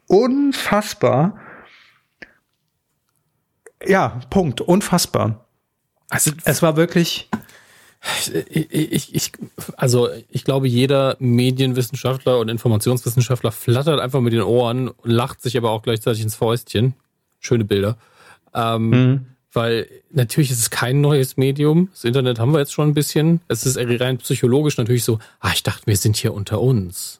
unfassbar. 0.07 1.37
Ja, 3.85 4.19
Punkt. 4.29 4.61
Unfassbar. 4.61 5.45
Also, 6.09 6.31
es 6.43 6.61
war 6.61 6.75
wirklich 6.75 7.28
ich, 8.49 8.71
ich, 8.71 9.15
ich, 9.15 9.31
also 9.75 10.09
ich 10.29 10.43
glaube, 10.43 10.67
jeder 10.67 11.17
Medienwissenschaftler 11.19 12.39
und 12.39 12.49
Informationswissenschaftler 12.49 13.51
flattert 13.51 13.99
einfach 13.99 14.21
mit 14.21 14.33
den 14.33 14.41
Ohren, 14.41 14.91
lacht 15.03 15.41
sich 15.41 15.57
aber 15.57 15.71
auch 15.71 15.81
gleichzeitig 15.81 16.21
ins 16.21 16.35
Fäustchen. 16.35 16.93
Schöne 17.39 17.65
Bilder. 17.65 17.97
Ähm, 18.53 18.89
mhm. 18.89 19.25
Weil 19.51 19.87
natürlich 20.11 20.51
ist 20.51 20.59
es 20.59 20.69
kein 20.69 21.01
neues 21.01 21.35
Medium. 21.35 21.89
Das 21.91 22.03
Internet 22.03 22.39
haben 22.39 22.53
wir 22.53 22.59
jetzt 22.59 22.73
schon 22.73 22.89
ein 22.89 22.93
bisschen. 22.93 23.41
Es 23.47 23.65
ist 23.65 23.77
rein 23.77 24.19
psychologisch 24.19 24.77
natürlich 24.77 25.03
so, 25.03 25.19
ah, 25.39 25.51
ich 25.53 25.63
dachte, 25.63 25.87
wir 25.87 25.97
sind 25.97 26.15
hier 26.15 26.33
unter 26.33 26.61
uns. 26.61 27.19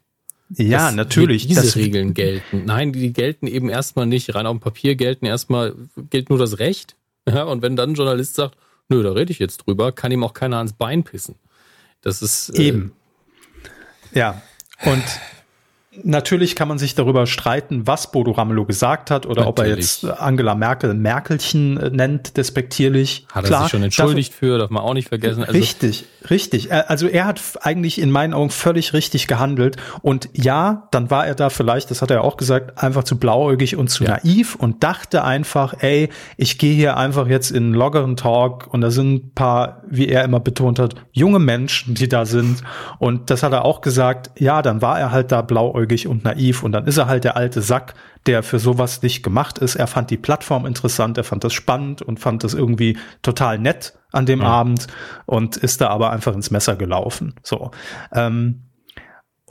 Ja, 0.55 0.87
das, 0.87 0.95
natürlich. 0.95 1.47
Diese 1.47 1.61
das 1.61 1.75
Regeln 1.75 2.13
gelten. 2.13 2.63
Nein, 2.65 2.93
die 2.93 3.13
gelten 3.13 3.47
eben 3.47 3.69
erstmal 3.69 4.05
nicht. 4.05 4.33
Rein 4.33 4.45
auf 4.45 4.57
dem 4.57 4.59
Papier 4.59 4.95
gelten 4.95 5.25
erstmal, 5.25 5.75
gilt 6.09 6.29
nur 6.29 6.39
das 6.39 6.59
Recht. 6.59 6.95
Ja, 7.27 7.43
und 7.43 7.61
wenn 7.61 7.75
dann 7.75 7.91
ein 7.91 7.95
Journalist 7.95 8.35
sagt, 8.35 8.57
nö, 8.89 9.03
da 9.03 9.11
rede 9.11 9.31
ich 9.31 9.39
jetzt 9.39 9.65
drüber, 9.65 9.91
kann 9.91 10.11
ihm 10.11 10.23
auch 10.23 10.33
keiner 10.33 10.57
ans 10.57 10.73
Bein 10.73 11.03
pissen. 11.03 11.35
Das 12.01 12.21
ist. 12.21 12.49
Äh, 12.49 12.63
Eben. 12.63 12.93
Ja. 14.13 14.41
Und 14.85 15.03
Natürlich 16.03 16.55
kann 16.55 16.67
man 16.67 16.77
sich 16.77 16.93
darüber 16.93 17.25
streiten, 17.25 17.87
was 17.87 18.11
Bodo 18.11 18.31
Ramelow 18.31 18.65
gesagt 18.65 19.09
hat 19.09 19.25
oder 19.25 19.45
Natürlich. 19.45 19.49
ob 19.49 19.59
er 19.59 19.67
jetzt 19.67 20.05
Angela 20.21 20.53
Merkel 20.53 20.93
Merkelchen 20.93 21.77
äh, 21.77 21.89
nennt, 21.89 22.37
despektierlich. 22.37 23.25
Hat 23.31 23.45
er 23.45 23.47
Klar, 23.47 23.61
sich 23.63 23.71
schon 23.71 23.83
entschuldigt 23.83 24.33
dafür, 24.33 24.59
darf 24.59 24.69
man 24.69 24.83
auch 24.83 24.93
nicht 24.93 25.09
vergessen. 25.09 25.43
Also 25.43 25.53
richtig, 25.53 26.05
richtig. 26.29 26.71
Also 26.71 27.07
er 27.07 27.25
hat 27.25 27.41
eigentlich 27.61 27.99
in 27.99 28.11
meinen 28.11 28.35
Augen 28.35 28.51
völlig 28.51 28.93
richtig 28.93 29.27
gehandelt. 29.27 29.77
Und 30.01 30.29
ja, 30.33 30.87
dann 30.91 31.09
war 31.09 31.25
er 31.25 31.33
da 31.33 31.49
vielleicht, 31.49 31.89
das 31.89 32.03
hat 32.03 32.11
er 32.11 32.23
auch 32.23 32.37
gesagt, 32.37 32.81
einfach 32.81 33.03
zu 33.03 33.17
blauäugig 33.17 33.75
und 33.75 33.89
zu 33.89 34.03
ja. 34.03 34.11
naiv 34.11 34.55
und 34.55 34.83
dachte 34.83 35.23
einfach, 35.23 35.73
ey, 35.79 36.09
ich 36.37 36.59
gehe 36.59 36.75
hier 36.75 36.97
einfach 36.97 37.27
jetzt 37.27 37.49
in 37.49 37.63
einen 37.63 37.73
lockeren 37.73 38.15
Talk 38.15 38.67
und 38.71 38.81
da 38.81 38.91
sind 38.91 39.13
ein 39.13 39.31
paar, 39.33 39.81
wie 39.87 40.07
er 40.07 40.23
immer 40.23 40.39
betont 40.39 40.77
hat, 40.77 40.93
junge 41.11 41.39
Menschen, 41.39 41.95
die 41.95 42.07
da 42.07 42.25
sind. 42.25 42.61
Und 42.99 43.31
das 43.31 43.41
hat 43.41 43.53
er 43.53 43.65
auch 43.65 43.81
gesagt, 43.81 44.29
ja, 44.39 44.61
dann 44.61 44.83
war 44.83 44.99
er 44.99 45.11
halt 45.11 45.31
da 45.31 45.41
blauäugig 45.41 45.88
blauäugig 45.89 46.07
und 46.07 46.23
naiv 46.23 46.63
und 46.63 46.71
dann 46.71 46.87
ist 46.87 46.97
er 46.97 47.07
halt 47.07 47.23
der 47.23 47.35
alte 47.35 47.61
Sack, 47.61 47.95
der 48.25 48.43
für 48.43 48.59
sowas 48.59 49.01
nicht 49.01 49.23
gemacht 49.23 49.57
ist. 49.57 49.75
Er 49.75 49.87
fand 49.87 50.09
die 50.09 50.17
Plattform 50.17 50.65
interessant, 50.65 51.17
er 51.17 51.23
fand 51.23 51.43
das 51.43 51.53
spannend 51.53 52.01
und 52.01 52.19
fand 52.19 52.43
das 52.43 52.53
irgendwie 52.53 52.97
total 53.21 53.57
nett 53.57 53.97
an 54.11 54.25
dem 54.25 54.41
ja. 54.41 54.47
Abend 54.47 54.87
und 55.25 55.57
ist 55.57 55.81
da 55.81 55.89
aber 55.89 56.11
einfach 56.11 56.33
ins 56.33 56.51
Messer 56.51 56.75
gelaufen. 56.75 57.33
So. 57.43 57.71
Ähm, 58.13 58.63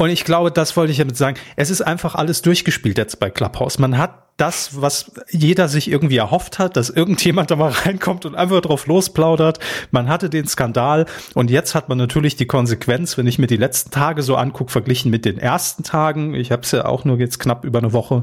Und 0.01 0.11
ich 0.11 0.25
glaube, 0.25 0.53
das 0.53 0.77
wollte 0.77 0.93
ich 0.93 0.99
damit 0.99 1.17
sagen. 1.17 1.37
Es 1.57 1.71
ist 1.71 1.83
einfach 1.83 2.15
alles 2.15 2.41
durchgespielt 2.41 2.99
jetzt 2.99 3.19
bei 3.19 3.31
Clubhouse. 3.31 3.81
Man 3.81 3.99
hat 3.99 4.29
das, 4.37 4.81
was 4.81 5.11
jeder 5.29 5.67
sich 5.67 5.91
irgendwie 5.91 6.19
erhofft 6.19 6.61
hat, 6.61 6.77
dass 6.77 6.89
irgendjemand 6.89 7.51
da 7.51 7.57
mal 7.57 7.73
reinkommt 7.73 8.25
und 8.25 8.37
einfach 8.37 8.61
drauf 8.61 8.87
losplaudert. 8.87 9.59
Man 9.91 10.09
hatte 10.09 10.31
den 10.31 10.47
Skandal 10.47 11.07
und 11.35 11.51
jetzt 11.51 11.75
hat 11.75 11.89
man 11.89 11.99
natürlich 11.99 12.37
die 12.37 12.47
Konsequenz, 12.47 13.19
wenn 13.19 13.27
ich 13.27 13.41
mir 13.41 13.49
die 13.49 13.57
letzten 13.57 13.91
Tage 13.91 14.23
so 14.23 14.37
angucke, 14.37 14.71
verglichen 14.71 15.11
mit 15.11 15.25
den 15.25 15.37
ersten 15.37 15.83
Tagen. 15.83 16.33
Ich 16.35 16.53
habe 16.53 16.63
es 16.63 16.71
ja 16.71 16.85
auch 16.85 17.05
nur 17.05 17.19
jetzt 17.19 17.41
knapp 17.41 17.65
über 17.65 17.81
eine 17.81 17.93
Woche 17.93 18.23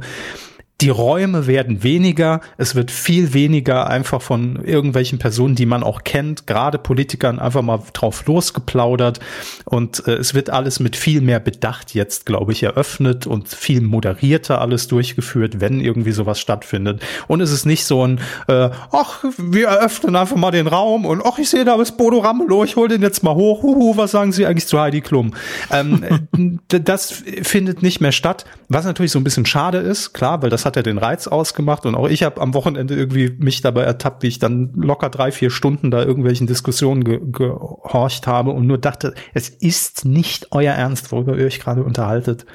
die 0.82 0.89
Räume 0.89 1.48
werden 1.48 1.84
weniger, 1.84 2.41
es 2.58 2.75
wird 2.75 2.91
viel 2.91 3.34
weniger 3.34 3.88
einfach 3.88 4.22
von 4.22 4.62
irgendwelchen 4.65 5.20
Personen, 5.20 5.55
die 5.55 5.65
man 5.65 5.84
auch 5.84 6.03
kennt, 6.03 6.48
gerade 6.48 6.77
Politikern 6.77 7.39
einfach 7.39 7.62
mal 7.62 7.79
drauf 7.94 8.25
losgeplaudert 8.25 9.22
und 9.63 10.05
äh, 10.05 10.15
es 10.15 10.34
wird 10.34 10.50
alles 10.50 10.82
mit 10.82 10.98
viel 10.98 11.22
mehr 11.22 11.39
Bedacht 11.39 11.94
jetzt, 11.94 12.25
glaube 12.25 12.51
ich, 12.51 12.63
eröffnet 12.63 13.25
und 13.25 13.48
viel 13.48 13.79
moderierter 13.79 14.60
alles 14.60 14.89
durchgeführt, 14.89 15.62
wenn 15.62 15.79
irgendwie 15.79 16.12
sowas 16.12 16.41
stattfindet. 16.41 17.01
Und 17.27 17.39
es 17.39 17.51
ist 17.51 17.65
nicht 17.65 17.86
so 17.86 18.05
ein, 18.05 18.20
äh, 18.48 18.70
ach, 18.91 19.24
wir 19.38 19.67
eröffnen 19.67 20.17
einfach 20.17 20.36
mal 20.36 20.51
den 20.51 20.67
Raum 20.67 21.05
und 21.05 21.22
ach, 21.25 21.38
ich 21.38 21.50
sehe 21.50 21.63
da 21.63 21.82
ist 21.82 21.96
Bodo 21.98 22.20
Ramelow, 22.20 22.65
ich 22.65 22.75
hol 22.75 22.89
den 22.89 23.01
jetzt 23.01 23.24
mal 23.24 23.36
hoch. 23.36 23.63
Huhu, 23.63 23.96
was 23.96 24.12
sagen 24.12 24.34
Sie 24.34 24.46
eigentlich 24.46 24.67
zu 24.67 24.79
Heidi 24.79 25.00
Klum? 25.00 25.34
Ähm, 25.72 26.03
das 26.67 27.24
findet 27.44 27.82
nicht 27.82 28.01
mehr 28.01 28.12
statt, 28.12 28.44
was 28.67 28.84
natürlich 28.84 29.12
so 29.12 29.20
ein 29.20 29.24
bisschen 29.24 29.46
schade 29.46 29.77
ist, 29.77 30.13
klar, 30.13 30.41
weil 30.41 30.50
das 30.50 30.64
hat 30.65 30.75
ja 30.75 30.81
den 30.81 30.98
Reiz 30.98 31.27
ausgemacht 31.27 31.86
und 31.86 31.95
auch 31.95 32.07
ich 32.07 32.24
habe 32.24 32.41
am 32.41 32.53
Wochenende 32.53 32.95
irgendwie 32.95 33.29
mich 33.39 33.62
dabei 33.62 33.84
ertappt, 33.84 34.24
wie 34.24 34.27
ich 34.27 34.39
dann 34.39 34.72
locker 34.75 35.10
drei, 35.10 35.31
vier 35.31 35.50
Stunden 35.50 35.91
da 35.91 36.03
irgendwelchen 36.03 36.48
Diskussionen 36.48 37.03
ge 37.03 37.19
gehorcht 37.24 38.27
habe 38.27 38.51
und 38.51 38.67
nur 38.67 38.77
dachte, 38.77 39.13
es 39.34 39.50
ist 39.50 40.05
nicht 40.05 40.48
euer 40.51 40.74
Ernst, 40.74 41.12
worüber 41.12 41.38
ihr 41.38 41.45
euch 41.45 41.60
gerade 41.60 41.84
unterhaltet. 41.84 42.45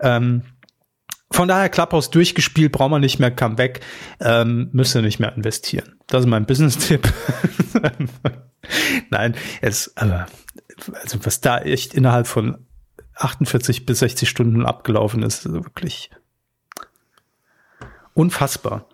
Ähm, 0.00 0.42
von 1.30 1.46
daher 1.46 1.68
Clubhouse 1.68 2.10
durchgespielt, 2.10 2.72
braucht 2.72 2.90
man 2.90 3.02
nicht 3.02 3.18
mehr 3.18 3.30
Comeback, 3.30 3.80
ähm, 4.20 4.70
müsst 4.72 4.94
ihr 4.94 5.02
nicht 5.02 5.20
mehr 5.20 5.34
investieren. 5.36 5.96
Das 6.06 6.20
ist 6.20 6.26
mein 6.26 6.46
Business-Tipp. 6.46 7.12
Nein, 9.10 9.34
es, 9.60 9.88
äh, 9.96 10.24
also 11.02 11.18
was 11.24 11.40
da 11.40 11.58
echt 11.58 11.94
innerhalb 11.94 12.26
von 12.26 12.66
48 13.16 13.84
bis 13.84 13.98
60 13.98 14.28
Stunden 14.28 14.64
abgelaufen 14.64 15.22
ist, 15.22 15.46
also 15.46 15.64
wirklich 15.64 16.10
unfassbar. 18.18 18.86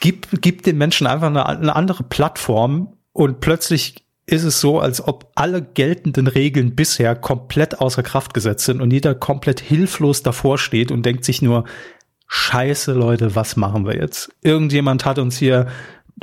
Gib, 0.00 0.28
gib 0.42 0.64
den 0.64 0.76
Menschen 0.76 1.06
einfach 1.06 1.28
eine, 1.28 1.46
eine 1.46 1.76
andere 1.76 2.02
Plattform 2.02 2.96
und 3.12 3.40
plötzlich 3.40 4.04
ist 4.26 4.44
es 4.44 4.60
so, 4.60 4.80
als 4.80 5.06
ob 5.06 5.30
alle 5.34 5.62
geltenden 5.62 6.26
Regeln 6.26 6.74
bisher 6.74 7.14
komplett 7.14 7.80
außer 7.80 8.02
Kraft 8.02 8.34
gesetzt 8.34 8.64
sind 8.64 8.80
und 8.80 8.90
jeder 8.90 9.14
komplett 9.14 9.60
hilflos 9.60 10.22
davor 10.22 10.58
steht 10.58 10.90
und 10.90 11.04
denkt 11.04 11.24
sich 11.24 11.42
nur, 11.42 11.64
scheiße 12.26 12.92
Leute, 12.92 13.34
was 13.36 13.56
machen 13.56 13.86
wir 13.86 13.96
jetzt? 13.96 14.30
Irgendjemand 14.42 15.04
hat 15.04 15.18
uns 15.18 15.36
hier 15.36 15.68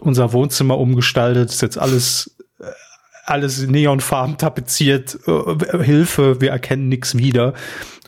unser 0.01 0.34
Wohnzimmer 0.34 0.77
umgestaltet, 0.77 1.51
ist 1.51 1.62
jetzt 1.62 1.77
alles 1.77 2.38
äh, 2.60 2.65
alles 3.25 3.65
neonfarben 3.65 4.38
tapeziert, 4.38 5.17
äh, 5.27 5.84
Hilfe, 5.84 6.41
wir 6.41 6.50
erkennen 6.50 6.89
nichts 6.89 7.17
wieder. 7.17 7.53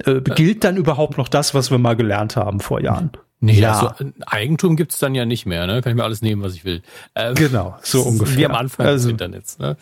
Äh, 0.06 0.22
gilt 0.22 0.64
dann 0.64 0.76
überhaupt 0.76 1.18
noch 1.18 1.30
das, 1.30 1.54
was 1.54 1.72
wir 1.72 1.78
mal 1.78 1.96
gelernt 1.96 2.36
haben 2.36 2.60
vor 2.60 2.82
Jahren? 2.82 3.12
Nee, 3.44 3.60
ja. 3.60 3.74
also 3.74 4.12
Eigentum 4.26 4.78
gibt's 4.78 5.00
dann 5.00 5.16
ja 5.16 5.26
nicht 5.26 5.46
mehr, 5.46 5.68
ne? 5.68 5.82
Kann 5.82 5.92
ich 5.92 5.98
mir 5.98 6.06
alles 6.06 6.22
nehmen, 6.22 6.42
was 6.42 6.54
ich 6.54 6.64
will. 6.64 6.82
Ähm, 7.14 7.36
genau, 7.36 7.78
so 7.84 8.02
ungefähr. 8.04 8.38
Wie 8.38 8.46
am 8.46 8.56
Anfang 8.56 8.86
also, 8.86 9.10
des 9.10 9.12
Internets. 9.12 9.60
Ne? 9.60 9.76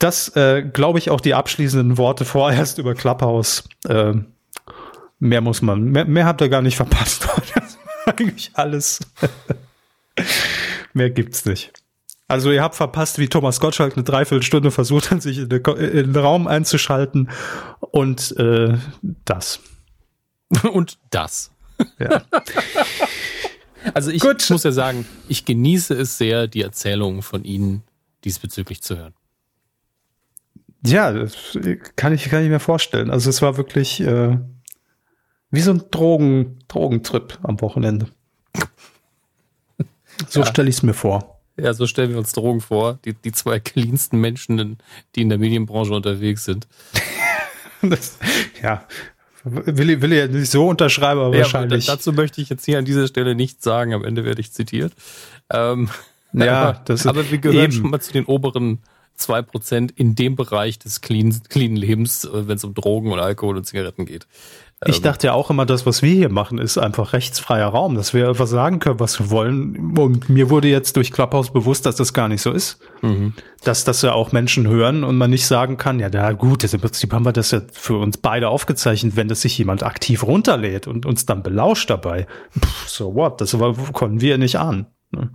Das, 0.00 0.34
äh, 0.34 0.62
glaube 0.62 0.98
ich, 0.98 1.10
auch 1.10 1.20
die 1.20 1.34
abschließenden 1.34 1.96
Worte 1.96 2.24
vorerst 2.24 2.78
über 2.78 2.94
Clubhouse. 2.94 3.68
Äh, 3.88 4.14
mehr 5.20 5.40
muss 5.40 5.62
man, 5.62 5.84
mehr, 5.84 6.06
mehr 6.06 6.26
habt 6.26 6.40
ihr 6.40 6.48
gar 6.48 6.60
nicht 6.60 6.76
verpasst. 6.76 7.28
eigentlich 8.06 8.50
alles. 8.54 8.98
mehr 10.92 11.10
gibt's 11.10 11.44
nicht. 11.44 11.72
Also 12.26 12.50
ihr 12.50 12.64
habt 12.64 12.74
verpasst, 12.74 13.20
wie 13.20 13.28
Thomas 13.28 13.60
Gottschalk 13.60 13.94
eine 13.94 14.02
Dreiviertelstunde 14.02 14.72
versucht 14.72 15.12
hat, 15.12 15.22
sich 15.22 15.38
in, 15.38 15.48
den, 15.48 15.62
in 15.62 16.12
den 16.12 16.16
Raum 16.16 16.48
einzuschalten 16.48 17.30
und 17.78 18.36
äh, 18.38 18.76
das. 19.24 19.60
und 20.72 20.98
das. 21.10 21.52
Ja. 21.98 22.22
Also 23.94 24.10
ich 24.10 24.20
Gut. 24.20 24.48
muss 24.50 24.64
ja 24.64 24.72
sagen, 24.72 25.06
ich 25.28 25.44
genieße 25.44 25.94
es 25.94 26.18
sehr, 26.18 26.48
die 26.48 26.62
Erzählungen 26.62 27.22
von 27.22 27.44
Ihnen 27.44 27.82
diesbezüglich 28.24 28.82
zu 28.82 28.96
hören. 28.96 29.14
Ja, 30.84 31.12
das 31.12 31.58
kann 31.96 32.12
ich, 32.12 32.28
kann 32.28 32.42
ich 32.42 32.50
mir 32.50 32.60
vorstellen. 32.60 33.10
Also 33.10 33.30
es 33.30 33.42
war 33.42 33.56
wirklich 33.56 34.00
äh, 34.00 34.38
wie 35.50 35.60
so 35.60 35.72
ein 35.72 35.82
Drogen, 35.90 36.58
Drogentrip 36.68 37.38
am 37.42 37.60
Wochenende. 37.60 38.08
So 40.28 40.40
ja. 40.40 40.46
stelle 40.46 40.68
ich 40.68 40.76
es 40.76 40.82
mir 40.82 40.94
vor. 40.94 41.40
Ja, 41.58 41.72
so 41.72 41.86
stellen 41.86 42.10
wir 42.10 42.18
uns 42.18 42.32
Drogen 42.32 42.60
vor. 42.60 42.98
Die, 43.04 43.14
die 43.14 43.32
zwei 43.32 43.60
cleansten 43.60 44.20
Menschen, 44.20 44.78
die 45.14 45.22
in 45.22 45.28
der 45.28 45.38
Medienbranche 45.38 45.94
unterwegs 45.94 46.44
sind. 46.44 46.66
das, 47.82 48.18
ja, 48.62 48.86
Will, 49.48 49.90
ich, 49.90 50.00
will 50.00 50.12
ja 50.12 50.26
nicht 50.26 50.50
so 50.50 50.68
unterschreiben, 50.68 51.20
aber 51.20 51.36
ja, 51.36 51.42
wahrscheinlich. 51.42 51.86
dazu 51.86 52.12
möchte 52.12 52.40
ich 52.40 52.48
jetzt 52.48 52.64
hier 52.64 52.78
an 52.78 52.84
dieser 52.84 53.06
Stelle 53.06 53.36
nichts 53.36 53.62
sagen. 53.62 53.94
Am 53.94 54.04
Ende 54.04 54.24
werde 54.24 54.40
ich 54.40 54.50
zitiert. 54.50 54.92
Ähm, 55.50 55.88
ja, 56.32 56.62
aber, 56.70 56.80
das 56.84 57.06
aber 57.06 57.30
wir 57.30 57.38
gehören 57.38 57.64
eben. 57.66 57.72
schon 57.72 57.90
mal 57.90 58.00
zu 58.00 58.12
den 58.12 58.24
oberen 58.24 58.80
zwei 59.14 59.42
Prozent 59.42 59.92
in 59.92 60.16
dem 60.16 60.34
Bereich 60.34 60.80
des 60.80 61.00
clean, 61.00 61.32
clean 61.48 61.76
Lebens, 61.76 62.24
äh, 62.24 62.48
wenn 62.48 62.56
es 62.56 62.64
um 62.64 62.74
Drogen 62.74 63.12
und 63.12 63.20
Alkohol 63.20 63.56
und 63.56 63.64
Zigaretten 63.64 64.04
geht. 64.04 64.26
Ich 64.84 64.98
ähm, 64.98 65.02
dachte 65.04 65.28
ja 65.28 65.32
auch 65.32 65.48
immer, 65.48 65.64
das, 65.64 65.86
was 65.86 66.02
wir 66.02 66.12
hier 66.12 66.28
machen, 66.28 66.58
ist 66.58 66.76
einfach 66.76 67.14
rechtsfreier 67.14 67.68
Raum, 67.68 67.94
dass 67.94 68.12
wir 68.12 68.28
einfach 68.28 68.46
sagen 68.46 68.78
können, 68.78 69.00
was 69.00 69.18
wir 69.18 69.30
wollen. 69.30 69.96
Und 69.96 70.28
mir 70.28 70.50
wurde 70.50 70.68
jetzt 70.68 70.96
durch 70.96 71.12
Clubhouse 71.12 71.50
bewusst, 71.50 71.86
dass 71.86 71.96
das 71.96 72.12
gar 72.12 72.28
nicht 72.28 72.42
so 72.42 72.52
ist. 72.52 72.78
Mhm. 73.00 73.32
Dass 73.64 73.84
das 73.84 74.02
ja 74.02 74.12
auch 74.12 74.32
Menschen 74.32 74.66
hören 74.68 75.02
und 75.02 75.16
man 75.16 75.30
nicht 75.30 75.46
sagen 75.46 75.78
kann, 75.78 75.98
ja, 75.98 76.10
da 76.10 76.32
gut, 76.32 76.62
im 76.62 76.80
Prinzip 76.80 77.14
haben 77.14 77.24
wir 77.24 77.32
das 77.32 77.52
ja 77.52 77.62
für 77.72 77.96
uns 77.96 78.18
beide 78.18 78.50
aufgezeichnet, 78.50 79.16
wenn 79.16 79.28
das 79.28 79.40
sich 79.40 79.56
jemand 79.56 79.82
aktiv 79.82 80.22
runterlädt 80.24 80.86
und 80.86 81.06
uns 81.06 81.24
dann 81.24 81.42
belauscht 81.42 81.88
dabei. 81.88 82.26
Pff, 82.58 82.88
so 82.88 83.14
what? 83.14 83.40
Das 83.40 83.56
konnten 83.92 84.20
wir 84.20 84.36
nicht 84.36 84.58
an. 84.58 84.88
Ne? 85.10 85.30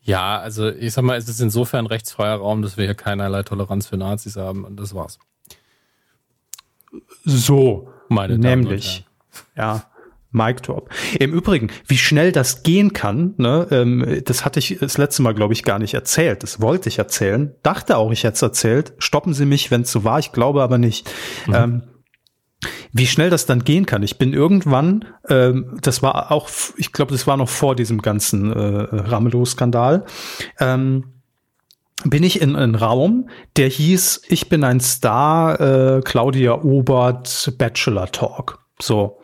Ja, 0.00 0.38
also 0.38 0.68
ich 0.70 0.94
sag 0.94 1.04
mal, 1.04 1.18
es 1.18 1.28
ist 1.28 1.40
insofern 1.40 1.86
rechtsfreier 1.86 2.36
Raum, 2.36 2.62
dass 2.62 2.78
wir 2.78 2.86
hier 2.86 2.94
keinerlei 2.94 3.42
Toleranz 3.42 3.88
für 3.88 3.98
Nazis 3.98 4.36
haben 4.36 4.64
und 4.64 4.80
das 4.80 4.94
war's. 4.94 5.18
So. 7.24 7.88
Meine 8.08 8.38
Nämlich, 8.38 9.04
ja. 9.56 9.84
Mike 10.30 10.62
Top. 10.62 10.90
Im 11.18 11.32
Übrigen, 11.32 11.70
wie 11.86 11.96
schnell 11.96 12.30
das 12.30 12.62
gehen 12.62 12.92
kann, 12.92 13.34
ne, 13.38 13.66
ähm, 13.70 14.22
das 14.24 14.44
hatte 14.44 14.58
ich 14.58 14.78
das 14.78 14.98
letzte 14.98 15.22
Mal, 15.22 15.34
glaube 15.34 15.54
ich, 15.54 15.62
gar 15.62 15.78
nicht 15.78 15.94
erzählt. 15.94 16.42
Das 16.42 16.60
wollte 16.60 16.88
ich 16.88 16.98
erzählen. 16.98 17.54
Dachte 17.62 17.96
auch, 17.96 18.12
ich 18.12 18.24
hätte 18.24 18.34
es 18.34 18.42
erzählt. 18.42 18.92
Stoppen 18.98 19.34
Sie 19.34 19.46
mich, 19.46 19.70
wenn 19.70 19.82
es 19.82 19.92
so 19.92 20.04
war. 20.04 20.18
Ich 20.18 20.32
glaube 20.32 20.62
aber 20.62 20.78
nicht. 20.78 21.10
Mhm. 21.46 21.54
Ähm, 21.54 21.82
wie 22.92 23.06
schnell 23.06 23.30
das 23.30 23.46
dann 23.46 23.64
gehen 23.64 23.86
kann. 23.86 24.02
Ich 24.02 24.18
bin 24.18 24.32
irgendwann, 24.32 25.04
ähm, 25.28 25.78
das 25.82 26.02
war 26.02 26.32
auch, 26.32 26.48
ich 26.76 26.92
glaube, 26.92 27.12
das 27.12 27.26
war 27.26 27.36
noch 27.36 27.48
vor 27.48 27.76
diesem 27.76 28.00
ganzen 28.02 28.52
äh, 28.52 28.56
Ramelow-Skandal. 28.56 30.04
Ähm, 30.58 31.15
bin 32.04 32.22
ich 32.22 32.40
in 32.40 32.56
einen 32.56 32.74
Raum, 32.74 33.30
der 33.56 33.68
hieß, 33.68 34.22
ich 34.28 34.48
bin 34.48 34.64
ein 34.64 34.80
Star, 34.80 35.60
äh, 35.60 36.00
Claudia 36.02 36.62
Obert 36.62 37.54
Bachelor 37.58 38.10
Talk. 38.12 38.58
So, 38.80 39.18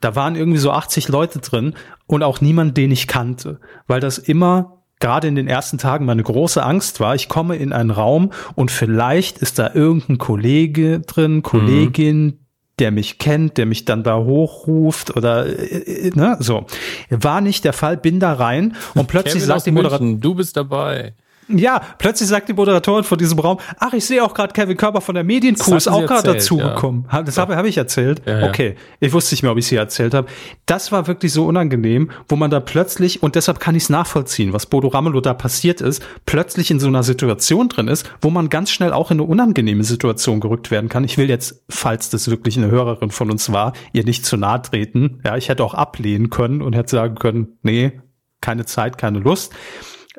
da 0.00 0.16
waren 0.16 0.34
irgendwie 0.34 0.58
so 0.58 0.70
80 0.70 1.08
Leute 1.08 1.38
drin 1.38 1.74
und 2.06 2.22
auch 2.22 2.40
niemand, 2.40 2.76
den 2.76 2.90
ich 2.90 3.06
kannte, 3.06 3.60
weil 3.86 4.00
das 4.00 4.16
immer 4.16 4.82
gerade 5.00 5.28
in 5.28 5.34
den 5.34 5.48
ersten 5.48 5.76
Tagen 5.76 6.06
meine 6.06 6.22
große 6.22 6.62
Angst 6.62 7.00
war. 7.00 7.14
Ich 7.14 7.28
komme 7.28 7.56
in 7.56 7.74
einen 7.74 7.90
Raum 7.90 8.32
und 8.54 8.70
vielleicht 8.70 9.38
ist 9.38 9.58
da 9.58 9.70
irgendein 9.74 10.16
Kollege 10.16 11.00
drin, 11.00 11.42
Kollegin, 11.42 12.24
mhm. 12.24 12.38
der 12.78 12.90
mich 12.90 13.18
kennt, 13.18 13.58
der 13.58 13.66
mich 13.66 13.84
dann 13.84 14.02
da 14.02 14.16
hochruft 14.16 15.14
oder 15.14 15.44
äh, 15.44 16.08
äh 16.08 16.10
ne, 16.14 16.38
so. 16.40 16.64
War 17.10 17.42
nicht 17.42 17.64
der 17.64 17.74
Fall, 17.74 17.98
bin 17.98 18.20
da 18.20 18.32
rein 18.32 18.76
und 18.94 19.06
plötzlich 19.06 19.44
sagt 19.44 19.66
die 19.66 19.72
Moderatorin, 19.72 20.20
du 20.20 20.34
bist 20.34 20.56
dabei. 20.56 21.12
Ja, 21.48 21.80
plötzlich 21.98 22.28
sagt 22.28 22.48
die 22.48 22.52
Moderatorin 22.52 23.04
von 23.04 23.18
diesem 23.18 23.38
Raum, 23.38 23.58
ach, 23.78 23.92
ich 23.92 24.04
sehe 24.04 24.22
auch 24.22 24.34
gerade 24.34 24.52
Kevin 24.52 24.76
Körper 24.76 25.00
von 25.00 25.14
der 25.14 25.24
Medienkuh 25.24 25.76
ist 25.76 25.88
auch 25.88 26.06
gerade 26.06 26.34
dazugekommen. 26.34 27.06
Ja. 27.12 27.22
Das 27.22 27.38
habe 27.38 27.56
hab 27.56 27.64
ich 27.66 27.76
erzählt. 27.76 28.22
Ja, 28.26 28.40
ja. 28.40 28.48
Okay, 28.48 28.76
ich 29.00 29.12
wusste 29.12 29.34
nicht 29.34 29.42
mehr, 29.42 29.52
ob 29.52 29.58
ich 29.58 29.66
es 29.66 29.68
hier 29.68 29.80
erzählt 29.80 30.14
habe. 30.14 30.28
Das 30.66 30.92
war 30.92 31.06
wirklich 31.06 31.32
so 31.32 31.46
unangenehm, 31.46 32.10
wo 32.28 32.36
man 32.36 32.50
da 32.50 32.60
plötzlich, 32.60 33.22
und 33.22 33.34
deshalb 33.34 33.60
kann 33.60 33.74
ich 33.74 33.84
es 33.84 33.88
nachvollziehen, 33.90 34.52
was 34.52 34.66
Bodo 34.66 34.88
Ramelow 34.88 35.20
da 35.20 35.34
passiert 35.34 35.80
ist, 35.80 36.02
plötzlich 36.26 36.70
in 36.70 36.80
so 36.80 36.88
einer 36.88 37.02
Situation 37.02 37.68
drin 37.68 37.88
ist, 37.88 38.10
wo 38.20 38.30
man 38.30 38.48
ganz 38.48 38.70
schnell 38.70 38.92
auch 38.92 39.10
in 39.10 39.18
eine 39.18 39.28
unangenehme 39.28 39.84
Situation 39.84 40.40
gerückt 40.40 40.70
werden 40.70 40.88
kann. 40.88 41.04
Ich 41.04 41.18
will 41.18 41.28
jetzt, 41.28 41.62
falls 41.68 42.10
das 42.10 42.28
wirklich 42.30 42.56
eine 42.56 42.70
Hörerin 42.70 43.10
von 43.10 43.30
uns 43.30 43.52
war, 43.52 43.74
ihr 43.92 44.04
nicht 44.04 44.24
zu 44.24 44.36
nahe 44.36 44.62
treten. 44.62 45.20
Ja, 45.24 45.36
ich 45.36 45.48
hätte 45.48 45.64
auch 45.64 45.74
ablehnen 45.74 46.30
können 46.30 46.62
und 46.62 46.74
hätte 46.74 46.90
sagen 46.90 47.16
können, 47.16 47.58
nee, 47.62 47.92
keine 48.40 48.64
Zeit, 48.66 48.98
keine 48.98 49.18
Lust. 49.18 49.52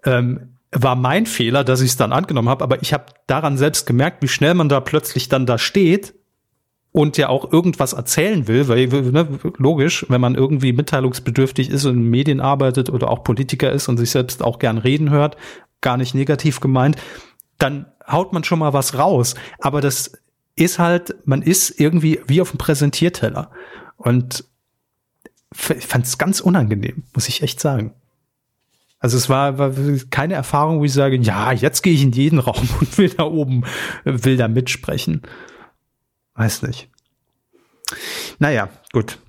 Ähm, 0.03 0.54
war 0.77 0.95
mein 0.95 1.25
Fehler, 1.25 1.63
dass 1.63 1.81
ich 1.81 1.91
es 1.91 1.97
dann 1.97 2.11
angenommen 2.11 2.49
habe, 2.49 2.63
aber 2.63 2.81
ich 2.81 2.93
habe 2.93 3.05
daran 3.27 3.57
selbst 3.57 3.85
gemerkt, 3.85 4.21
wie 4.21 4.27
schnell 4.27 4.53
man 4.53 4.69
da 4.69 4.81
plötzlich 4.81 5.29
dann 5.29 5.45
da 5.45 5.57
steht 5.57 6.13
und 6.91 7.17
ja 7.17 7.29
auch 7.29 7.51
irgendwas 7.51 7.93
erzählen 7.93 8.47
will, 8.47 8.67
weil 8.67 8.87
ne, 8.87 9.27
logisch, 9.57 10.05
wenn 10.09 10.21
man 10.21 10.35
irgendwie 10.35 10.73
mitteilungsbedürftig 10.73 11.69
ist 11.69 11.85
und 11.85 11.95
in 11.95 12.09
Medien 12.09 12.41
arbeitet 12.41 12.89
oder 12.89 13.09
auch 13.09 13.23
Politiker 13.23 13.71
ist 13.71 13.87
und 13.87 13.97
sich 13.97 14.11
selbst 14.11 14.43
auch 14.43 14.59
gern 14.59 14.77
reden 14.77 15.09
hört, 15.09 15.37
gar 15.81 15.97
nicht 15.97 16.13
negativ 16.13 16.59
gemeint, 16.59 16.97
dann 17.57 17.85
haut 18.09 18.33
man 18.33 18.43
schon 18.43 18.59
mal 18.59 18.73
was 18.73 18.97
raus. 18.97 19.35
Aber 19.59 19.81
das 19.81 20.13
ist 20.55 20.79
halt, 20.79 21.15
man 21.25 21.41
ist 21.41 21.79
irgendwie 21.79 22.21
wie 22.27 22.41
auf 22.41 22.51
dem 22.51 22.57
Präsentierteller. 22.57 23.51
Und 23.97 24.45
ich 25.51 25.85
fand 25.85 26.05
es 26.05 26.17
ganz 26.17 26.39
unangenehm, 26.39 27.03
muss 27.13 27.29
ich 27.29 27.41
echt 27.41 27.59
sagen. 27.59 27.93
Also 29.05 29.17
es 29.17 29.29
war, 29.29 29.59
war 29.59 29.71
keine 30.09 30.33
Erfahrung, 30.33 30.79
wo 30.79 30.83
ich 30.83 30.93
sage, 30.93 31.15
ja, 31.17 31.51
jetzt 31.51 31.83
gehe 31.83 31.93
ich 31.93 32.01
in 32.01 32.11
jeden 32.11 32.39
Raum 32.39 32.67
und 32.79 32.97
will 32.97 33.09
da 33.09 33.25
oben, 33.25 33.63
will 34.03 34.35
da 34.35 34.47
mitsprechen. 34.47 35.21
Weiß 36.33 36.63
nicht. 36.63 36.89
Naja, 38.39 38.67
gut. 38.93 39.19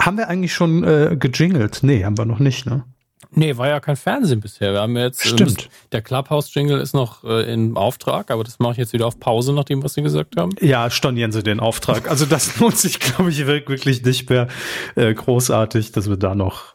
Haben 0.00 0.18
wir 0.18 0.28
eigentlich 0.28 0.54
schon 0.54 0.84
äh, 0.84 1.16
gejingelt? 1.18 1.80
Nee, 1.82 2.04
haben 2.04 2.16
wir 2.16 2.26
noch 2.26 2.38
nicht, 2.38 2.64
ne? 2.64 2.84
Nee, 3.32 3.56
war 3.56 3.66
ja 3.66 3.80
kein 3.80 3.96
Fernsehen 3.96 4.40
bisher. 4.40 4.72
Wir 4.72 4.82
haben 4.82 4.96
jetzt 4.96 5.26
ähm, 5.26 5.32
Stimmt. 5.32 5.68
der 5.90 6.02
Clubhouse-Jingle 6.02 6.78
ist 6.78 6.94
noch 6.94 7.24
äh, 7.24 7.52
in 7.52 7.76
Auftrag, 7.76 8.30
aber 8.30 8.44
das 8.44 8.60
mache 8.60 8.74
ich 8.74 8.78
jetzt 8.78 8.92
wieder 8.92 9.08
auf 9.08 9.18
Pause, 9.18 9.52
nachdem 9.52 9.82
was 9.82 9.94
Sie 9.94 10.02
gesagt 10.02 10.36
haben. 10.36 10.52
Ja, 10.60 10.90
stornieren 10.90 11.32
Sie 11.32 11.42
den 11.42 11.58
Auftrag. 11.58 12.08
Also 12.08 12.24
das 12.24 12.56
lohnt 12.60 12.78
sich, 12.78 13.00
glaube 13.00 13.30
ich, 13.30 13.48
wirklich 13.48 14.04
nicht 14.04 14.30
mehr 14.30 14.46
äh, 14.94 15.12
großartig, 15.12 15.90
dass 15.90 16.08
wir 16.08 16.16
da 16.16 16.36
noch 16.36 16.73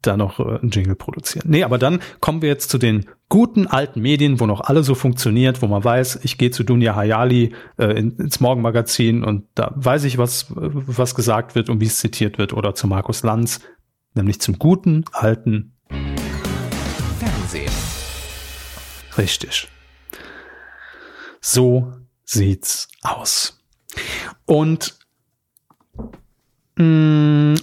da 0.00 0.16
noch 0.16 0.38
äh, 0.38 0.58
einen 0.60 0.70
Jingle 0.70 0.94
produzieren. 0.94 1.50
Nee, 1.50 1.64
aber 1.64 1.78
dann 1.78 2.00
kommen 2.20 2.40
wir 2.40 2.48
jetzt 2.48 2.70
zu 2.70 2.78
den 2.78 3.06
guten 3.28 3.66
alten 3.66 4.00
Medien, 4.00 4.40
wo 4.40 4.46
noch 4.46 4.60
alles 4.60 4.86
so 4.86 4.94
funktioniert, 4.94 5.62
wo 5.62 5.66
man 5.66 5.82
weiß, 5.82 6.20
ich 6.22 6.38
gehe 6.38 6.50
zu 6.50 6.64
Dunja 6.64 6.94
Hayali 6.94 7.54
äh, 7.78 7.86
in, 7.98 8.16
ins 8.16 8.40
Morgenmagazin 8.40 9.24
und 9.24 9.46
da 9.54 9.72
weiß 9.74 10.04
ich, 10.04 10.18
was, 10.18 10.46
was 10.54 11.14
gesagt 11.14 11.54
wird 11.54 11.68
und 11.68 11.80
wie 11.80 11.86
es 11.86 11.98
zitiert 11.98 12.38
wird 12.38 12.52
oder 12.52 12.74
zu 12.74 12.86
Markus 12.86 13.22
Lanz, 13.22 13.60
nämlich 14.14 14.40
zum 14.40 14.58
guten 14.58 15.04
alten 15.12 15.74
Fernsehen. 17.18 17.72
Richtig. 19.18 19.68
So 21.40 21.92
sieht's 22.24 22.88
aus. 23.02 23.60
Und 24.46 24.98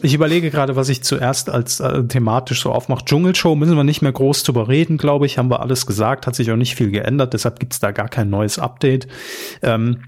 ich 0.01 0.13
überlege 0.13 0.51
gerade, 0.51 0.75
was 0.75 0.89
ich 0.89 1.03
zuerst 1.03 1.49
als 1.49 1.79
äh, 1.79 2.03
thematisch 2.05 2.61
so 2.61 2.71
aufmache. 2.71 3.05
Dschungelshow 3.05 3.55
müssen 3.55 3.75
wir 3.75 3.83
nicht 3.83 4.01
mehr 4.01 4.11
groß 4.11 4.43
drüber 4.43 4.67
reden, 4.67 4.97
glaube 4.97 5.25
ich. 5.25 5.37
Haben 5.37 5.49
wir 5.49 5.61
alles 5.61 5.85
gesagt, 5.85 6.27
hat 6.27 6.35
sich 6.35 6.51
auch 6.51 6.55
nicht 6.55 6.75
viel 6.75 6.91
geändert, 6.91 7.33
deshalb 7.33 7.59
gibt's 7.59 7.79
da 7.79 7.91
gar 7.91 8.09
kein 8.09 8.29
neues 8.29 8.59
Update. 8.59 9.07
Ähm, 9.61 10.03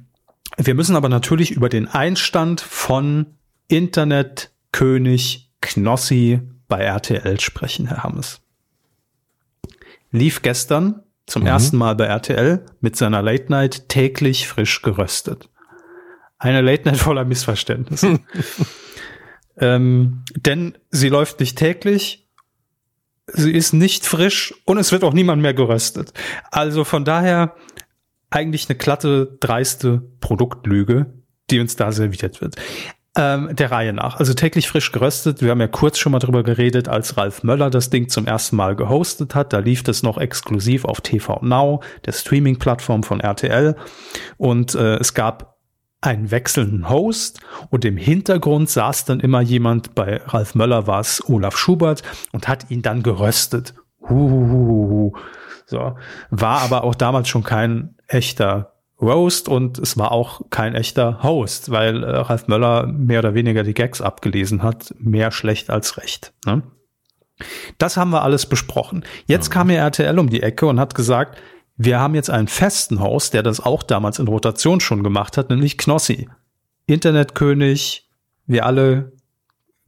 wir 0.57 0.73
müssen 0.73 0.95
aber 0.95 1.09
natürlich 1.09 1.51
über 1.51 1.69
den 1.69 1.87
Einstand 1.87 2.61
von 2.61 3.25
Internetkönig 3.67 5.51
Knossi 5.61 6.41
bei 6.67 6.79
RTL 6.79 7.39
sprechen, 7.39 7.87
Herr 7.87 8.03
Hammes. 8.03 8.41
Lief 10.11 10.41
gestern 10.41 11.03
zum 11.25 11.43
mhm. 11.43 11.47
ersten 11.47 11.77
Mal 11.77 11.95
bei 11.95 12.05
RTL 12.05 12.65
mit 12.81 12.95
seiner 12.95 13.21
Late 13.21 13.49
Night 13.49 13.89
täglich 13.89 14.47
frisch 14.47 14.81
geröstet. 14.81 15.49
Eine 16.37 16.61
Late 16.61 16.89
Night 16.89 16.97
voller 16.97 17.23
Missverständnisse. 17.23 18.19
Ähm, 19.61 20.23
denn 20.35 20.77
sie 20.89 21.09
läuft 21.09 21.39
nicht 21.39 21.57
täglich, 21.57 22.27
sie 23.27 23.51
ist 23.51 23.73
nicht 23.73 24.05
frisch 24.05 24.53
und 24.65 24.77
es 24.77 24.91
wird 24.91 25.03
auch 25.03 25.13
niemand 25.13 25.41
mehr 25.41 25.53
geröstet. 25.53 26.13
Also 26.49 26.83
von 26.83 27.05
daher 27.05 27.55
eigentlich 28.31 28.69
eine 28.69 28.77
glatte, 28.77 29.37
dreiste 29.39 30.01
Produktlüge, 30.19 31.13
die 31.49 31.59
uns 31.59 31.75
da 31.75 31.91
serviert 31.91 32.41
wird. 32.41 32.55
Ähm, 33.13 33.53
der 33.53 33.71
Reihe 33.71 33.91
nach. 33.91 34.19
Also 34.19 34.33
täglich 34.33 34.69
frisch 34.69 34.93
geröstet. 34.93 35.41
Wir 35.41 35.51
haben 35.51 35.59
ja 35.59 35.67
kurz 35.67 35.97
schon 35.97 36.13
mal 36.13 36.19
drüber 36.19 36.43
geredet, 36.43 36.87
als 36.87 37.17
Ralf 37.17 37.43
Möller 37.43 37.69
das 37.69 37.89
Ding 37.89 38.07
zum 38.07 38.25
ersten 38.25 38.55
Mal 38.55 38.77
gehostet 38.77 39.35
hat. 39.35 39.51
Da 39.51 39.59
lief 39.59 39.83
das 39.83 40.01
noch 40.01 40.17
exklusiv 40.17 40.85
auf 40.85 41.01
TV 41.01 41.39
Now, 41.41 41.83
der 42.05 42.13
Streaming-Plattform 42.13 43.03
von 43.03 43.19
RTL. 43.19 43.75
Und 44.37 44.75
äh, 44.75 44.95
es 44.95 45.13
gab 45.13 45.50
einen 46.01 46.31
wechselnden 46.31 46.89
Host 46.89 47.39
und 47.69 47.85
im 47.85 47.95
Hintergrund 47.95 48.69
saß 48.69 49.05
dann 49.05 49.19
immer 49.19 49.41
jemand, 49.41 49.93
bei 49.93 50.17
Ralf 50.25 50.55
Möller 50.55 50.87
war 50.87 50.99
es 50.99 51.23
Olaf 51.29 51.55
Schubert 51.57 52.01
und 52.31 52.47
hat 52.47 52.71
ihn 52.71 52.81
dann 52.81 53.03
geröstet. 53.03 53.75
Huhuhuhu. 54.01 55.13
So. 55.67 55.95
War 56.31 56.61
aber 56.61 56.83
auch 56.83 56.95
damals 56.95 57.29
schon 57.29 57.43
kein 57.43 57.95
echter 58.07 58.73
Roast 58.99 59.47
und 59.47 59.79
es 59.79 59.97
war 59.97 60.11
auch 60.11 60.41
kein 60.49 60.75
echter 60.75 61.23
Host, 61.23 61.71
weil 61.71 62.03
äh, 62.03 62.17
Ralf 62.17 62.47
Möller 62.47 62.87
mehr 62.87 63.19
oder 63.19 63.33
weniger 63.33 63.63
die 63.63 63.73
Gags 63.73 64.01
abgelesen 64.01 64.63
hat, 64.63 64.93
mehr 64.99 65.31
schlecht 65.31 65.69
als 65.69 65.97
recht. 65.97 66.33
Ne? 66.45 66.61
Das 67.77 67.97
haben 67.97 68.11
wir 68.11 68.21
alles 68.21 68.45
besprochen. 68.45 69.03
Jetzt 69.25 69.47
ja. 69.47 69.53
kam 69.53 69.69
ja 69.69 69.77
RTL 69.77 70.19
um 70.19 70.29
die 70.29 70.43
Ecke 70.43 70.67
und 70.67 70.79
hat 70.79 70.93
gesagt, 70.93 71.37
wir 71.77 71.99
haben 71.99 72.15
jetzt 72.15 72.29
einen 72.29 72.47
festen 72.47 73.01
Host, 73.01 73.33
der 73.33 73.43
das 73.43 73.59
auch 73.59 73.83
damals 73.83 74.19
in 74.19 74.27
Rotation 74.27 74.79
schon 74.79 75.03
gemacht 75.03 75.37
hat, 75.37 75.49
nämlich 75.49 75.77
Knossi. 75.77 76.29
Internetkönig, 76.85 78.09
wir 78.45 78.65
alle 78.65 79.13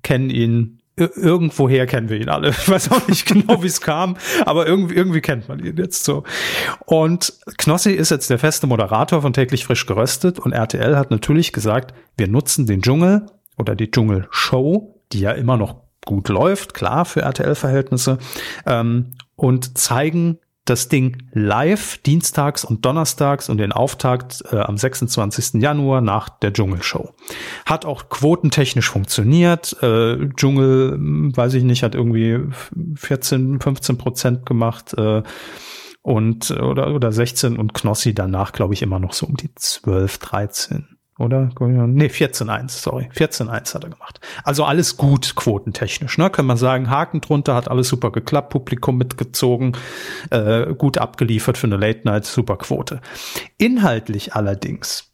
kennen 0.01 0.29
ihn. 0.29 0.79
Irgendwoher 0.95 1.87
kennen 1.87 2.09
wir 2.09 2.17
ihn 2.17 2.29
alle. 2.29 2.49
Ich 2.51 2.69
weiß 2.69 2.91
auch 2.91 3.07
nicht 3.07 3.25
genau, 3.25 3.63
wie 3.63 3.67
es 3.67 3.81
kam, 3.81 4.15
aber 4.45 4.67
irgendwie, 4.67 4.95
irgendwie 4.95 5.21
kennt 5.21 5.49
man 5.49 5.59
ihn 5.59 5.77
jetzt 5.77 6.03
so. 6.03 6.23
Und 6.85 7.33
Knossi 7.57 7.91
ist 7.91 8.11
jetzt 8.11 8.29
der 8.29 8.39
feste 8.39 8.67
Moderator 8.67 9.21
von 9.21 9.33
täglich 9.33 9.65
frisch 9.65 9.85
geröstet 9.85 10.39
und 10.39 10.51
RTL 10.51 10.95
hat 10.95 11.09
natürlich 11.09 11.51
gesagt, 11.51 11.93
wir 12.15 12.27
nutzen 12.27 12.67
den 12.67 12.81
Dschungel 12.81 13.25
oder 13.57 13.75
die 13.75 13.89
Dschungel-Show, 13.89 15.01
die 15.11 15.21
ja 15.21 15.31
immer 15.31 15.57
noch 15.57 15.81
gut 16.05 16.29
läuft, 16.29 16.73
klar 16.73 17.05
für 17.05 17.21
RTL-Verhältnisse, 17.21 18.17
ähm, 18.65 19.13
und 19.35 19.77
zeigen 19.77 20.39
das 20.65 20.87
Ding 20.87 21.17
live 21.33 21.97
dienstags 21.99 22.63
und 22.63 22.85
donnerstags 22.85 23.49
und 23.49 23.57
den 23.57 23.71
Auftakt 23.73 24.43
äh, 24.51 24.57
am 24.57 24.77
26. 24.77 25.61
Januar 25.61 26.01
nach 26.01 26.29
der 26.29 26.53
Dschungelshow. 26.53 27.13
Hat 27.65 27.85
auch 27.85 28.09
quotentechnisch 28.09 28.89
funktioniert. 28.89 29.75
Äh, 29.83 30.29
Dschungel, 30.35 30.93
hm, 30.93 31.35
weiß 31.35 31.55
ich 31.55 31.63
nicht, 31.63 31.83
hat 31.83 31.95
irgendwie 31.95 32.39
14, 32.95 33.59
15 33.59 33.97
Prozent 33.97 34.45
gemacht. 34.45 34.93
Äh, 34.97 35.23
und 36.01 36.51
oder 36.51 36.93
oder 36.93 37.13
16 37.13 37.57
und 37.57 37.73
Knossi 37.73 38.13
danach 38.13 38.51
glaube 38.51 38.73
ich 38.73 38.81
immer 38.81 38.99
noch 38.99 39.13
so 39.13 39.25
um 39.25 39.37
die 39.37 39.55
12, 39.55 40.17
13 40.17 40.92
oder? 41.23 41.49
Nee, 41.59 42.07
14-1, 42.07 42.69
sorry. 42.69 43.09
14-1 43.15 43.73
hat 43.73 43.83
er 43.83 43.89
gemacht. 43.89 44.19
Also 44.43 44.63
alles 44.65 44.97
gut 44.97 45.35
quotentechnisch, 45.35 46.17
ne? 46.17 46.29
Kann 46.29 46.45
man 46.45 46.57
sagen, 46.57 46.89
Haken 46.89 47.21
drunter, 47.21 47.55
hat 47.55 47.69
alles 47.69 47.87
super 47.89 48.11
geklappt, 48.11 48.49
Publikum 48.49 48.97
mitgezogen, 48.97 49.77
äh, 50.29 50.73
gut 50.73 50.97
abgeliefert 50.97 51.57
für 51.57 51.67
eine 51.67 51.77
Late 51.77 52.01
Night, 52.05 52.25
super 52.25 52.57
Quote. 52.57 53.01
Inhaltlich 53.57 54.35
allerdings 54.35 55.11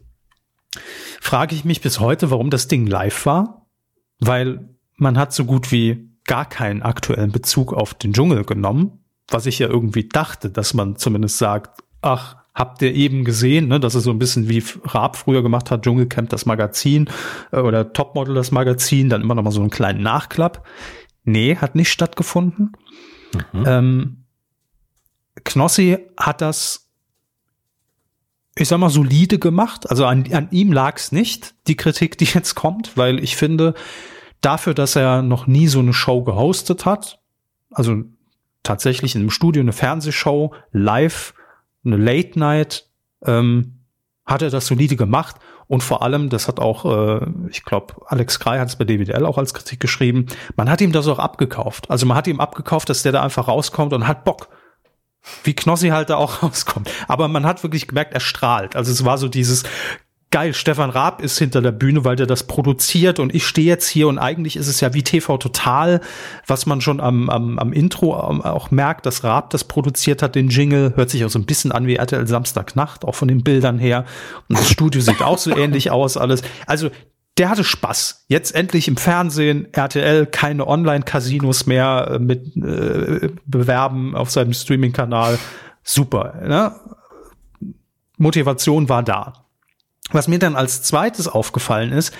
frage 1.21 1.55
ich 1.55 1.65
mich 1.65 1.81
bis 1.81 1.99
heute, 1.99 2.31
warum 2.31 2.49
das 2.49 2.67
Ding 2.67 2.85
live 2.87 3.25
war, 3.25 3.67
weil 4.19 4.69
man 4.95 5.17
hat 5.17 5.33
so 5.33 5.45
gut 5.45 5.71
wie 5.71 6.09
gar 6.25 6.47
keinen 6.47 6.81
aktuellen 6.81 7.31
Bezug 7.31 7.73
auf 7.73 7.93
den 7.93 8.13
Dschungel 8.13 8.43
genommen, 8.43 9.03
was 9.27 9.45
ich 9.45 9.59
ja 9.59 9.67
irgendwie 9.67 10.07
dachte, 10.07 10.49
dass 10.49 10.73
man 10.73 10.95
zumindest 10.95 11.37
sagt, 11.37 11.83
ach, 12.01 12.38
habt 12.59 12.81
ihr 12.81 12.93
eben 12.93 13.23
gesehen, 13.23 13.69
ne, 13.69 13.79
dass 13.79 13.95
es 13.95 14.03
so 14.03 14.11
ein 14.11 14.19
bisschen 14.19 14.49
wie 14.49 14.61
Raab 14.83 15.15
früher 15.15 15.41
gemacht 15.41 15.71
hat, 15.71 15.83
Dschungelcamp 15.83 16.29
das 16.29 16.45
Magazin 16.45 17.09
äh, 17.53 17.59
oder 17.61 17.93
Topmodel 17.93 18.35
das 18.35 18.51
Magazin, 18.51 19.07
dann 19.07 19.21
immer 19.21 19.33
noch 19.33 19.43
mal 19.43 19.51
so 19.51 19.61
einen 19.61 19.69
kleinen 19.69 20.03
Nachklapp. 20.03 20.67
Nee, 21.23 21.55
hat 21.55 21.75
nicht 21.75 21.89
stattgefunden. 21.89 22.73
Mhm. 23.53 23.63
Ähm, 23.65 24.17
Knossi 25.45 25.99
hat 26.17 26.41
das, 26.41 26.89
ich 28.55 28.67
sag 28.67 28.77
mal, 28.79 28.89
solide 28.89 29.39
gemacht. 29.39 29.89
Also 29.89 30.05
an, 30.05 30.25
an 30.33 30.49
ihm 30.51 30.73
lag 30.73 30.97
es 30.97 31.13
nicht, 31.13 31.55
die 31.67 31.77
Kritik, 31.77 32.17
die 32.17 32.25
jetzt 32.25 32.55
kommt, 32.55 32.97
weil 32.97 33.23
ich 33.23 33.37
finde, 33.37 33.73
dafür, 34.41 34.73
dass 34.73 34.97
er 34.97 35.21
noch 35.21 35.47
nie 35.47 35.67
so 35.67 35.79
eine 35.79 35.93
Show 35.93 36.23
gehostet 36.23 36.85
hat, 36.85 37.19
also 37.71 38.03
tatsächlich 38.63 39.15
in 39.15 39.21
einem 39.21 39.29
Studio 39.29 39.61
eine 39.61 39.71
Fernsehshow 39.71 40.53
live 40.73 41.33
eine 41.85 41.97
Late 41.97 42.37
Night, 42.37 42.89
ähm, 43.25 43.85
hat 44.25 44.41
er 44.41 44.49
das 44.49 44.67
solide 44.67 44.95
gemacht 44.95 45.37
und 45.69 45.83
vor 45.83 46.01
allem, 46.01 46.29
das 46.29 46.47
hat 46.47 46.59
auch, 46.59 46.85
äh, 46.85 47.27
ich 47.49 47.63
glaube, 47.63 47.93
Alex 48.07 48.39
Krei 48.39 48.57
hat 48.57 48.69
es 48.69 48.75
bei 48.75 48.85
DWDL 48.85 49.23
auch 49.23 49.37
als 49.37 49.53
Kritik 49.53 49.79
geschrieben, 49.79 50.25
man 50.55 50.67
hat 50.67 50.81
ihm 50.81 50.91
das 50.91 51.07
auch 51.07 51.19
abgekauft. 51.19 51.91
Also 51.91 52.07
man 52.07 52.17
hat 52.17 52.25
ihm 52.25 52.39
abgekauft, 52.39 52.89
dass 52.89 53.03
der 53.03 53.11
da 53.11 53.21
einfach 53.21 53.47
rauskommt 53.47 53.93
und 53.93 54.07
hat 54.07 54.23
Bock. 54.23 54.49
Wie 55.43 55.53
Knossi 55.53 55.89
halt 55.89 56.09
da 56.09 56.15
auch 56.15 56.41
rauskommt. 56.43 56.89
Aber 57.07 57.27
man 57.27 57.45
hat 57.45 57.61
wirklich 57.61 57.87
gemerkt, 57.87 58.15
er 58.15 58.19
strahlt. 58.19 58.75
Also 58.75 58.91
es 58.91 59.05
war 59.05 59.19
so 59.19 59.27
dieses 59.27 59.63
geil, 60.31 60.53
Stefan 60.53 60.91
Raab 60.91 61.21
ist 61.21 61.39
hinter 61.39 61.61
der 61.61 61.71
Bühne, 61.71 62.05
weil 62.05 62.15
der 62.15 62.27
das 62.27 62.43
produziert 62.43 63.19
und 63.19 63.33
ich 63.33 63.47
stehe 63.47 63.67
jetzt 63.67 63.87
hier 63.87 64.07
und 64.07 64.19
eigentlich 64.19 64.55
ist 64.55 64.67
es 64.67 64.79
ja 64.79 64.93
wie 64.93 65.03
TV 65.03 65.37
Total, 65.37 66.01
was 66.45 66.65
man 66.65 66.81
schon 66.81 66.99
am, 66.99 67.29
am, 67.29 67.57
am 67.57 67.73
Intro 67.73 68.15
auch 68.15 68.69
merkt, 68.69 69.05
dass 69.05 69.23
Raab 69.23 69.49
das 69.49 69.63
produziert 69.63 70.21
hat, 70.21 70.35
den 70.35 70.49
Jingle, 70.49 70.93
hört 70.95 71.09
sich 71.09 71.25
auch 71.25 71.29
so 71.29 71.39
ein 71.39 71.45
bisschen 71.45 71.71
an 71.71 71.87
wie 71.87 71.95
RTL 71.95 72.27
Samstagnacht, 72.27 73.05
auch 73.05 73.15
von 73.15 73.27
den 73.27 73.43
Bildern 73.43 73.79
her 73.79 74.05
und 74.47 74.59
das 74.59 74.69
Studio 74.69 75.01
sieht 75.01 75.21
auch 75.21 75.37
so 75.37 75.55
ähnlich 75.55 75.89
aus 75.89 76.15
alles. 76.15 76.43
Also 76.67 76.89
der 77.39 77.49
hatte 77.49 77.63
Spaß. 77.63 78.25
Jetzt 78.27 78.53
endlich 78.53 78.89
im 78.89 78.97
Fernsehen, 78.97 79.73
RTL, 79.73 80.25
keine 80.25 80.67
Online-Casinos 80.67 81.67
mehr 81.67 82.11
äh, 82.11 82.19
mit 82.19 82.55
äh, 82.57 83.29
Bewerben 83.45 84.13
auf 84.13 84.29
seinem 84.29 84.53
Streaming-Kanal. 84.53 85.39
Super. 85.81 86.35
Ne? 86.45 86.75
Motivation 88.17 88.89
war 88.89 89.03
da. 89.03 89.48
Was 90.11 90.27
mir 90.27 90.39
dann 90.39 90.55
als 90.55 90.81
zweites 90.83 91.27
aufgefallen 91.27 91.91
ist, 91.91 92.13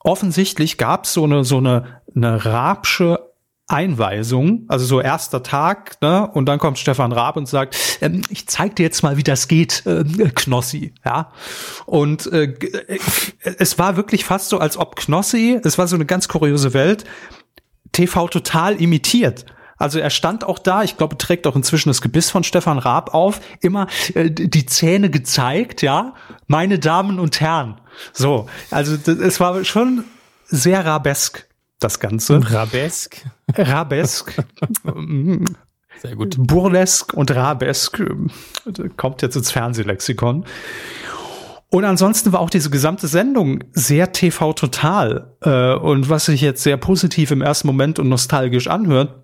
offensichtlich 0.00 0.78
gab 0.78 1.04
es 1.04 1.12
so 1.12 1.24
eine, 1.24 1.44
so 1.44 1.58
eine, 1.58 2.00
eine 2.14 2.44
Rabsche 2.44 3.32
Einweisung, 3.68 4.64
also 4.68 4.84
so 4.84 5.00
erster 5.00 5.42
Tag, 5.42 5.96
ne? 6.02 6.28
Und 6.30 6.46
dann 6.46 6.58
kommt 6.58 6.78
Stefan 6.78 7.12
Raab 7.12 7.36
und 7.36 7.48
sagt, 7.48 7.76
ähm, 8.02 8.22
ich 8.28 8.46
zeig 8.46 8.76
dir 8.76 8.82
jetzt 8.82 9.02
mal, 9.02 9.16
wie 9.16 9.22
das 9.22 9.48
geht, 9.48 9.86
äh, 9.86 10.04
Knossi, 10.34 10.92
ja. 11.04 11.32
Und 11.86 12.30
äh, 12.32 12.54
es 13.42 13.78
war 13.78 13.96
wirklich 13.96 14.24
fast 14.24 14.50
so, 14.50 14.58
als 14.58 14.76
ob 14.76 14.96
Knossi, 14.96 15.58
es 15.64 15.78
war 15.78 15.86
so 15.86 15.96
eine 15.96 16.04
ganz 16.04 16.28
kuriose 16.28 16.74
Welt, 16.74 17.04
TV 17.92 18.28
total 18.28 18.76
imitiert. 18.76 19.46
Also 19.82 19.98
er 19.98 20.10
stand 20.10 20.44
auch 20.44 20.60
da, 20.60 20.84
ich 20.84 20.96
glaube, 20.96 21.18
trägt 21.18 21.44
auch 21.44 21.56
inzwischen 21.56 21.88
das 21.88 22.00
Gebiss 22.00 22.30
von 22.30 22.44
Stefan 22.44 22.78
Raab 22.78 23.14
auf, 23.14 23.40
immer 23.60 23.88
äh, 24.14 24.30
die 24.30 24.64
Zähne 24.64 25.10
gezeigt, 25.10 25.82
ja, 25.82 26.14
meine 26.46 26.78
Damen 26.78 27.18
und 27.18 27.40
Herren. 27.40 27.80
So, 28.12 28.46
also 28.70 28.94
es 29.10 29.40
war 29.40 29.64
schon 29.64 30.04
sehr 30.44 30.86
rabesk, 30.86 31.48
das 31.80 31.98
Ganze. 31.98 32.40
Rabesk? 32.48 33.24
Rabesk. 33.56 34.44
Sehr 36.00 36.16
gut. 36.16 36.36
Burlesk 36.38 37.12
und 37.14 37.32
Rabesk 37.32 38.00
äh, 38.00 38.88
kommt 38.96 39.22
jetzt 39.22 39.36
ins 39.36 39.50
Fernsehlexikon. 39.50 40.44
Und 41.70 41.84
ansonsten 41.84 42.32
war 42.32 42.38
auch 42.40 42.50
diese 42.50 42.70
gesamte 42.70 43.08
Sendung 43.08 43.64
sehr 43.72 44.12
TV 44.12 44.52
total. 44.52 45.34
Äh, 45.40 45.74
und 45.74 46.08
was 46.08 46.26
sich 46.26 46.40
jetzt 46.40 46.62
sehr 46.62 46.76
positiv 46.76 47.32
im 47.32 47.42
ersten 47.42 47.66
Moment 47.66 47.98
und 47.98 48.08
nostalgisch 48.08 48.68
anhört, 48.68 49.22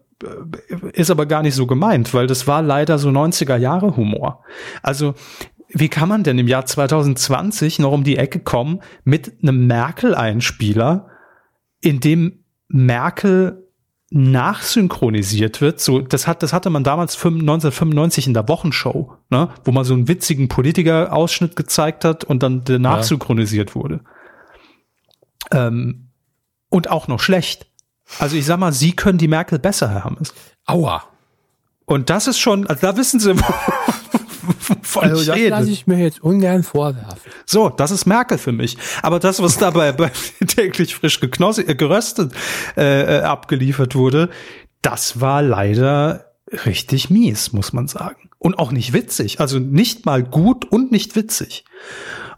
ist 0.93 1.11
aber 1.11 1.27
gar 1.27 1.43
nicht 1.43 1.55
so 1.55 1.67
gemeint, 1.67 2.13
weil 2.15 2.27
das 2.27 2.47
war 2.47 2.63
leider 2.63 2.99
so 2.99 3.09
90er 3.09 3.57
Jahre 3.57 3.97
Humor. 3.97 4.43
Also 4.83 5.15
wie 5.69 5.89
kann 5.89 6.09
man 6.09 6.25
denn 6.25 6.39
im 6.39 6.49
Jahr 6.49 6.67
2020 6.67 7.79
noch 7.79 7.93
um 7.93 8.05
die 8.05 8.17
Ecke 8.17 8.41
kommen 8.41 8.81
mit 9.05 9.35
einem 9.43 9.67
Merkel-Einspieler, 9.67 11.09
in 11.81 12.01
dem 12.01 12.45
Merkel 12.69 13.69
nachsynchronisiert 14.11 15.61
wird. 15.61 15.81
So, 15.81 16.01
das 16.01 16.27
hat, 16.27 16.43
das 16.43 16.53
hatte 16.53 16.71
man 16.71 16.83
damals 16.83 17.15
1995 17.17 18.27
in 18.27 18.35
der 18.35 18.49
Wochenshow, 18.49 19.13
ne, 19.29 19.51
wo 19.65 19.73
man 19.73 19.85
so 19.85 19.93
einen 19.93 20.09
witzigen 20.09 20.49
Politiker-Ausschnitt 20.49 21.57
gezeigt 21.57 22.05
hat 22.05 22.25
und 22.25 22.43
dann 22.43 22.65
der 22.65 22.79
nachsynchronisiert 22.79 23.71
ja. 23.71 23.75
wurde. 23.75 24.01
Ähm, 25.51 26.09
und 26.71 26.91
auch 26.91 27.09
noch 27.09 27.21
schlecht. 27.21 27.67
Also 28.19 28.37
ich 28.37 28.47
sag 28.47 28.59
mal, 28.59 28.73
Sie 28.73 28.93
können 28.93 29.19
die 29.19 29.29
Merkel 29.29 29.59
besser, 29.59 29.91
Herr 29.91 30.05
Hammes. 30.05 30.35
Aua. 30.67 31.05
Und 31.85 32.11
das 32.11 32.27
ist 32.27 32.39
schon, 32.39 32.67
also 32.67 32.81
da 32.83 32.97
wissen 32.97 33.21
Sie, 33.21 33.35
von 34.83 35.05
also 35.05 35.25
das 35.25 35.41
lasse 35.41 35.71
ich 35.71 35.87
mir 35.87 35.99
jetzt 35.99 36.23
ungern 36.23 36.63
vorwerfen. 36.63 37.33
So, 37.47 37.69
das 37.69 37.91
ist 37.91 38.07
Merkel 38.07 38.39
für 38.39 38.53
mich. 38.53 38.77
Aber 39.03 39.19
das, 39.19 39.43
was 39.43 39.59
dabei 39.59 39.93
bei 39.93 40.11
täglich 40.47 40.95
frisch 40.95 41.21
äh, 41.23 41.75
geröstet 41.75 42.33
äh, 42.77 43.19
äh, 43.19 43.23
abgeliefert 43.23 43.95
wurde, 43.95 44.31
das 44.83 45.21
war 45.21 45.43
leider 45.43 46.33
richtig 46.67 47.11
mies, 47.11 47.53
muss 47.53 47.73
man 47.73 47.89
sagen. 47.89 48.31
Und 48.39 48.59
auch 48.59 48.71
nicht 48.71 48.93
witzig. 48.93 49.41
Also 49.41 49.59
nicht 49.59 50.07
mal 50.07 50.23
gut 50.23 50.65
und 50.65 50.93
nicht 50.93 51.17
witzig. 51.17 51.65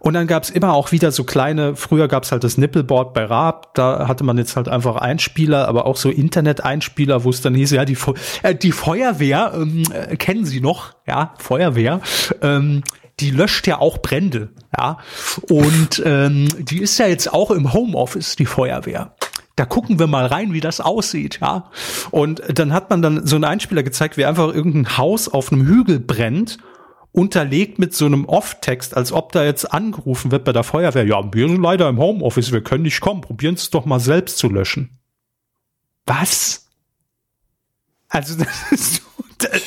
Und 0.00 0.14
dann 0.14 0.26
gab's 0.26 0.50
immer 0.50 0.72
auch 0.72 0.92
wieder 0.92 1.12
so 1.12 1.24
kleine, 1.24 1.76
früher 1.76 2.08
gab's 2.08 2.32
halt 2.32 2.42
das 2.42 2.56
Nippelboard 2.58 3.12
bei 3.14 3.24
Raab, 3.24 3.74
da 3.74 4.08
hatte 4.08 4.24
man 4.24 4.38
jetzt 4.38 4.56
halt 4.56 4.66
einfach 4.66 4.96
Einspieler, 4.96 5.68
aber 5.68 5.86
auch 5.86 5.96
so 5.96 6.10
Internet-Einspieler, 6.10 7.22
wo 7.24 7.30
es 7.30 7.42
dann 7.42 7.54
hieß, 7.54 7.70
ja, 7.72 7.84
die, 7.84 7.98
äh, 8.42 8.54
die 8.54 8.72
Feuerwehr, 8.72 9.52
ähm, 9.54 9.84
äh, 9.92 10.16
kennen 10.16 10.46
Sie 10.46 10.60
noch, 10.60 10.94
ja, 11.06 11.34
Feuerwehr, 11.38 12.00
ähm, 12.40 12.82
die 13.20 13.30
löscht 13.30 13.66
ja 13.66 13.78
auch 13.78 13.98
Brände, 13.98 14.48
ja. 14.76 14.96
Und 15.42 16.02
ähm, 16.06 16.48
die 16.58 16.80
ist 16.80 16.98
ja 16.98 17.06
jetzt 17.06 17.32
auch 17.32 17.50
im 17.50 17.74
Homeoffice, 17.74 18.36
die 18.36 18.46
Feuerwehr 18.46 19.14
da 19.56 19.66
gucken 19.66 19.98
wir 19.98 20.06
mal 20.06 20.24
rein, 20.24 20.54
wie 20.54 20.62
das 20.62 20.80
aussieht, 20.80 21.40
ja. 21.42 21.66
Und 22.10 22.40
dann 22.48 22.72
hat 22.72 22.88
man 22.88 23.02
dann 23.02 23.26
so 23.26 23.36
einen 23.36 23.44
Einspieler 23.44 23.82
gezeigt, 23.82 24.16
wie 24.16 24.24
einfach 24.24 24.54
irgendein 24.54 24.96
Haus 24.96 25.28
auf 25.28 25.52
einem 25.52 25.66
Hügel 25.66 26.00
brennt 26.00 26.56
unterlegt 27.12 27.78
mit 27.78 27.94
so 27.94 28.06
einem 28.06 28.24
Off-Text, 28.24 28.96
als 28.96 29.12
ob 29.12 29.32
da 29.32 29.44
jetzt 29.44 29.64
angerufen 29.72 30.30
wird 30.30 30.44
bei 30.44 30.52
der 30.52 30.62
Feuerwehr. 30.62 31.04
Ja, 31.04 31.32
wir 31.32 31.48
sind 31.48 31.62
leider 31.62 31.88
im 31.88 31.98
Homeoffice, 31.98 32.52
wir 32.52 32.62
können 32.62 32.84
nicht 32.84 33.00
kommen. 33.00 33.20
Probieren 33.20 33.56
Sie 33.56 33.62
es 33.62 33.70
doch 33.70 33.84
mal 33.84 34.00
selbst 34.00 34.38
zu 34.38 34.48
löschen. 34.48 34.98
Was? 36.06 36.68
Also, 38.08 38.36
das 38.44 38.72
ist 38.72 38.94
so, 38.96 39.24
das, 39.38 39.62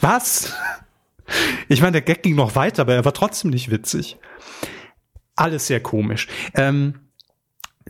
was? 0.00 0.54
Ich 1.68 1.80
meine, 1.80 1.92
der 1.92 2.02
Gag 2.02 2.22
ging 2.22 2.34
noch 2.34 2.56
weiter, 2.56 2.82
aber 2.82 2.94
er 2.94 3.04
war 3.04 3.14
trotzdem 3.14 3.50
nicht 3.50 3.70
witzig. 3.70 4.16
Alles 5.36 5.66
sehr 5.66 5.80
komisch. 5.80 6.26
Ähm, 6.54 7.07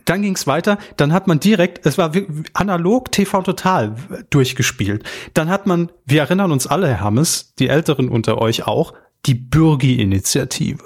dann 0.09 0.23
ging 0.23 0.35
es 0.35 0.47
weiter, 0.47 0.79
dann 0.97 1.13
hat 1.13 1.27
man 1.27 1.39
direkt, 1.39 1.85
es 1.85 1.97
war 1.99 2.11
analog 2.53 3.11
TV 3.11 3.43
Total 3.43 3.95
durchgespielt. 4.31 5.03
Dann 5.35 5.49
hat 5.49 5.67
man, 5.67 5.91
wir 6.05 6.21
erinnern 6.21 6.51
uns 6.51 6.65
alle, 6.65 6.87
Herr 6.87 7.01
Hammes, 7.01 7.53
die 7.59 7.67
Älteren 7.67 8.09
unter 8.09 8.39
euch 8.39 8.65
auch, 8.65 8.93
die 9.27 9.35
Bürgi-Initiative. 9.35 10.83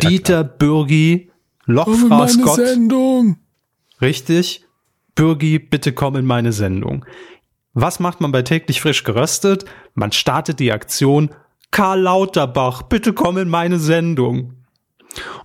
Ja, 0.00 0.08
Dieter 0.08 0.44
klar. 0.44 0.56
Bürgi, 0.58 1.30
Lochfrau 1.66 2.26
Scott. 2.26 2.56
Sendung. 2.56 3.36
Richtig. 4.00 4.64
Bürgi, 5.14 5.60
bitte 5.60 5.92
komm 5.92 6.16
in 6.16 6.26
meine 6.26 6.52
Sendung. 6.52 7.04
Was 7.74 8.00
macht 8.00 8.20
man 8.20 8.32
bei 8.32 8.42
täglich 8.42 8.80
frisch 8.80 9.04
geröstet? 9.04 9.66
Man 9.94 10.10
startet 10.10 10.58
die 10.58 10.72
Aktion 10.72 11.30
Karl 11.70 12.00
Lauterbach, 12.00 12.82
bitte 12.82 13.12
komm 13.12 13.38
in 13.38 13.48
meine 13.48 13.78
Sendung 13.78 14.61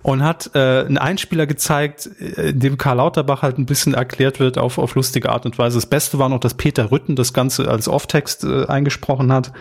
und 0.02 0.22
hat 0.22 0.50
äh, 0.54 0.84
einen 0.84 0.98
Einspieler 0.98 1.46
gezeigt, 1.46 2.08
äh, 2.20 2.50
in 2.50 2.60
dem 2.60 2.78
Karl 2.78 2.96
Lauterbach 2.96 3.42
halt 3.42 3.58
ein 3.58 3.66
bisschen 3.66 3.94
erklärt 3.94 4.40
wird 4.40 4.58
auf, 4.58 4.78
auf 4.78 4.94
lustige 4.94 5.30
Art 5.30 5.46
und 5.46 5.58
Weise. 5.58 5.76
Das 5.76 5.86
Beste 5.86 6.18
war 6.18 6.28
noch, 6.28 6.40
dass 6.40 6.54
Peter 6.54 6.90
Rütten 6.90 7.16
das 7.16 7.32
Ganze 7.32 7.68
als 7.68 7.88
Off-Text 7.88 8.44
äh, 8.44 8.66
eingesprochen 8.66 9.32
hat. 9.32 9.52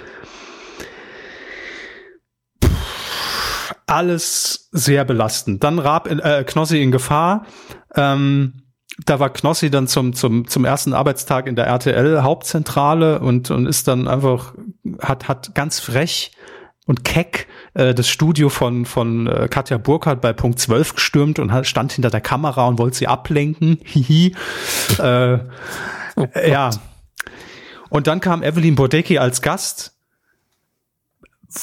alles 3.88 4.68
sehr 4.72 5.06
belastend. 5.06 5.64
Dann 5.64 5.80
Raab 5.80 6.08
in, 6.08 6.20
äh, 6.20 6.44
Knossi 6.46 6.82
in 6.84 6.92
Gefahr. 6.92 7.46
Ähm, 7.96 8.68
da 9.06 9.20
war 9.20 9.30
Knossi 9.30 9.70
dann 9.70 9.88
zum, 9.88 10.14
zum, 10.14 10.48
zum 10.48 10.66
ersten 10.66 10.94
Arbeitstag 10.94 11.48
in 11.48 11.56
der 11.56 11.68
RTL 11.68 12.24
Hauptzentrale 12.24 13.20
und, 13.20 13.50
und 13.52 13.66
ist 13.66 13.88
dann 13.88 14.08
einfach, 14.08 14.54
hat, 15.00 15.28
hat 15.28 15.56
ganz 15.56 15.80
frech 15.80 16.32
und 16.88 17.04
keck 17.04 17.48
äh, 17.76 17.94
das 17.94 18.10
Studio 18.10 18.50
von, 18.50 18.86
von 18.86 19.28
äh, 19.28 19.48
Katja 19.50 19.78
Burkhardt 19.78 20.22
bei 20.22 20.34
Punkt 20.34 20.58
12 20.58 20.96
gestürmt 20.96 21.38
und 21.38 21.52
hat, 21.52 21.68
stand 21.68 21.92
hinter 21.92 22.10
der 22.10 22.22
Kamera 22.22 22.66
und 22.66 22.80
wollte 22.80 22.98
sie 22.98 23.08
ablenken. 23.08 23.78
Hihi. 23.84 24.36
äh, 24.98 25.38
oh 26.16 26.28
ja. 26.48 26.72
Und 27.90 28.08
dann 28.08 28.20
kam 28.20 28.42
Evelyn 28.42 28.76
Bodecki 28.76 29.18
als 29.18 29.42
Gast, 29.42 29.94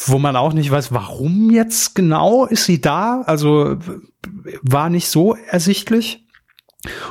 wo 0.07 0.19
man 0.19 0.37
auch 0.37 0.53
nicht 0.53 0.71
weiß, 0.71 0.93
warum 0.93 1.51
jetzt 1.51 1.95
genau 1.95 2.45
ist 2.47 2.67
sie 2.67 2.81
da. 2.81 3.23
Also 3.27 3.79
war 4.63 4.91
nicht 4.91 5.09
so 5.09 5.35
ersichtlich. 5.35 6.21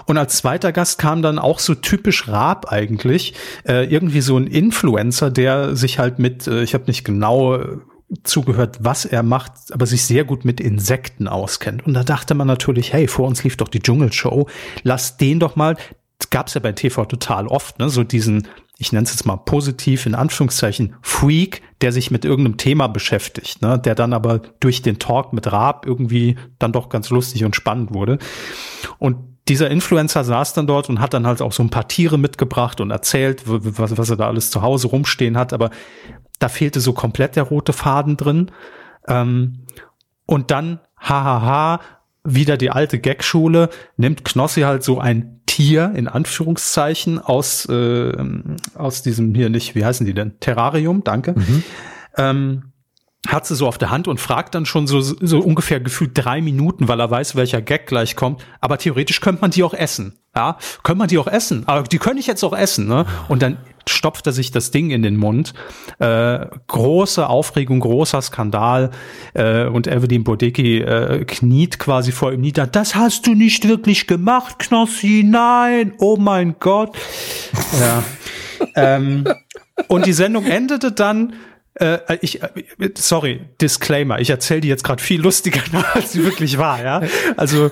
Und 0.05 0.19
als 0.19 0.37
zweiter 0.37 0.71
Gast 0.71 0.99
kam 0.99 1.23
dann 1.23 1.39
auch 1.39 1.57
so 1.57 1.73
typisch 1.73 2.27
Raab 2.27 2.71
eigentlich, 2.71 3.33
äh, 3.67 3.85
irgendwie 3.85 4.21
so 4.21 4.37
ein 4.37 4.45
Influencer, 4.45 5.31
der 5.31 5.75
sich 5.75 5.97
halt 5.97 6.19
mit, 6.19 6.45
äh, 6.45 6.61
ich 6.61 6.75
habe 6.75 6.85
nicht 6.85 7.03
genau 7.03 7.57
zugehört, 8.23 8.77
was 8.81 9.05
er 9.05 9.23
macht, 9.23 9.53
aber 9.71 9.85
sich 9.85 10.05
sehr 10.05 10.23
gut 10.23 10.45
mit 10.45 10.59
Insekten 10.59 11.27
auskennt. 11.27 11.85
Und 11.85 11.93
da 11.93 12.03
dachte 12.03 12.35
man 12.35 12.47
natürlich, 12.47 12.93
hey, 12.93 13.07
vor 13.07 13.27
uns 13.27 13.43
lief 13.43 13.57
doch 13.57 13.67
die 13.67 13.81
Dschungelshow, 13.81 14.47
lass 14.83 15.17
den 15.17 15.39
doch 15.39 15.55
mal, 15.55 15.75
das 16.19 16.29
gab's 16.29 16.53
ja 16.53 16.61
bei 16.61 16.71
TV 16.71 17.05
total 17.05 17.47
oft, 17.47 17.79
ne, 17.79 17.89
so 17.89 18.03
diesen, 18.03 18.47
ich 18.77 18.91
nenne 18.91 19.03
es 19.03 19.11
jetzt 19.11 19.25
mal 19.25 19.37
positiv, 19.37 20.05
in 20.05 20.15
Anführungszeichen, 20.15 20.95
Freak, 21.01 21.61
der 21.81 21.91
sich 21.91 22.11
mit 22.11 22.23
irgendeinem 22.23 22.57
Thema 22.57 22.87
beschäftigt, 22.87 23.61
ne, 23.61 23.79
der 23.79 23.95
dann 23.95 24.13
aber 24.13 24.39
durch 24.59 24.81
den 24.81 24.99
Talk 24.99 25.33
mit 25.33 25.51
Raab 25.51 25.85
irgendwie 25.85 26.37
dann 26.59 26.71
doch 26.71 26.89
ganz 26.89 27.09
lustig 27.09 27.43
und 27.43 27.55
spannend 27.55 27.93
wurde. 27.93 28.19
Und 28.99 29.32
dieser 29.47 29.69
Influencer 29.69 30.23
saß 30.23 30.53
dann 30.53 30.67
dort 30.67 30.89
und 30.89 30.99
hat 30.99 31.13
dann 31.13 31.27
halt 31.27 31.41
auch 31.41 31.51
so 31.51 31.63
ein 31.63 31.69
paar 31.69 31.87
Tiere 31.87 32.17
mitgebracht 32.17 32.79
und 32.79 32.91
erzählt, 32.91 33.43
was, 33.45 33.97
was 33.97 34.09
er 34.09 34.15
da 34.15 34.27
alles 34.27 34.51
zu 34.51 34.61
Hause 34.61 34.87
rumstehen 34.87 35.37
hat. 35.37 35.51
Aber 35.51 35.69
da 36.39 36.49
fehlte 36.49 36.79
so 36.79 36.93
komplett 36.93 37.35
der 37.35 37.43
rote 37.43 37.73
Faden 37.73 38.15
drin. 38.15 38.51
Ähm, 39.07 39.65
und 40.25 40.51
dann 40.51 40.79
hahaha, 40.97 41.81
wieder 42.23 42.55
die 42.55 42.69
alte 42.69 42.99
Gagschule, 42.99 43.69
nimmt 43.97 44.23
Knossi 44.23 44.61
halt 44.61 44.83
so 44.83 44.99
ein 44.99 45.41
Tier 45.45 45.91
in 45.93 46.07
Anführungszeichen 46.07 47.19
aus 47.19 47.65
äh, 47.65 48.13
aus 48.75 49.01
diesem 49.03 49.35
hier 49.35 49.49
nicht, 49.49 49.75
wie 49.75 49.83
heißen 49.83 50.05
die 50.05 50.13
denn? 50.13 50.39
Terrarium, 50.39 51.03
danke. 51.03 51.33
Mhm. 51.33 51.63
Ähm, 52.17 52.72
hat 53.27 53.45
sie 53.45 53.55
so 53.55 53.67
auf 53.67 53.77
der 53.77 53.89
Hand 53.89 54.07
und 54.07 54.19
fragt 54.19 54.53
dann 54.53 54.65
schon 54.65 54.85
so, 54.85 54.99
so 54.99 55.39
ungefähr 55.39 55.79
gefühlt 55.79 56.11
drei 56.13 56.41
Minuten, 56.41 56.87
weil 56.87 56.99
er 56.99 57.09
weiß, 57.09 57.35
welcher 57.35 57.61
Gag 57.61 57.87
gleich 57.87 58.15
kommt. 58.15 58.43
Aber 58.59 58.77
theoretisch 58.77 59.21
könnte 59.21 59.41
man 59.41 59.51
die 59.51 59.63
auch 59.63 59.73
essen. 59.73 60.19
Ja, 60.35 60.57
könnte 60.81 60.97
man 60.97 61.07
die 61.07 61.17
auch 61.19 61.27
essen. 61.27 61.63
Aber 61.67 61.83
die 61.83 61.99
könnte 61.99 62.19
ich 62.19 62.27
jetzt 62.27 62.43
auch 62.43 62.57
essen. 62.57 62.87
Ne? 62.87 63.05
Und 63.29 63.41
dann 63.41 63.59
stopft 63.87 64.25
er 64.27 64.33
sich 64.33 64.51
das 64.51 64.71
Ding 64.71 64.89
in 64.89 65.03
den 65.03 65.15
Mund. 65.15 65.53
Äh, 65.99 66.47
große 66.67 67.27
Aufregung, 67.27 67.79
großer 67.79 68.21
Skandal. 68.21 68.91
Äh, 69.35 69.67
und 69.67 69.87
Evelyn 69.87 70.23
Bodecki 70.23 70.79
äh, 70.79 71.23
kniet 71.25 71.79
quasi 71.79 72.11
vor 72.11 72.33
ihm 72.33 72.41
nieder. 72.41 72.67
Das 72.67 72.95
hast 72.95 73.27
du 73.27 73.35
nicht 73.35 73.67
wirklich 73.67 74.07
gemacht, 74.07 74.59
Knossi. 74.59 75.23
Nein. 75.25 75.93
Oh 75.99 76.17
mein 76.17 76.55
Gott. 76.59 76.97
Ja. 77.79 78.03
ähm, 78.75 79.25
und 79.87 80.05
die 80.07 80.13
Sendung 80.13 80.45
endete 80.45 80.91
dann 80.91 81.33
äh, 81.75 82.17
ich, 82.21 82.43
äh, 82.43 82.49
sorry, 82.97 83.41
Disclaimer, 83.61 84.19
ich 84.19 84.29
erzähle 84.29 84.61
die 84.61 84.67
jetzt 84.67 84.83
gerade 84.83 85.01
viel 85.01 85.21
lustiger, 85.21 85.61
als 85.93 86.11
sie 86.13 86.23
wirklich 86.23 86.57
war, 86.57 86.83
ja. 86.83 87.01
Also 87.37 87.71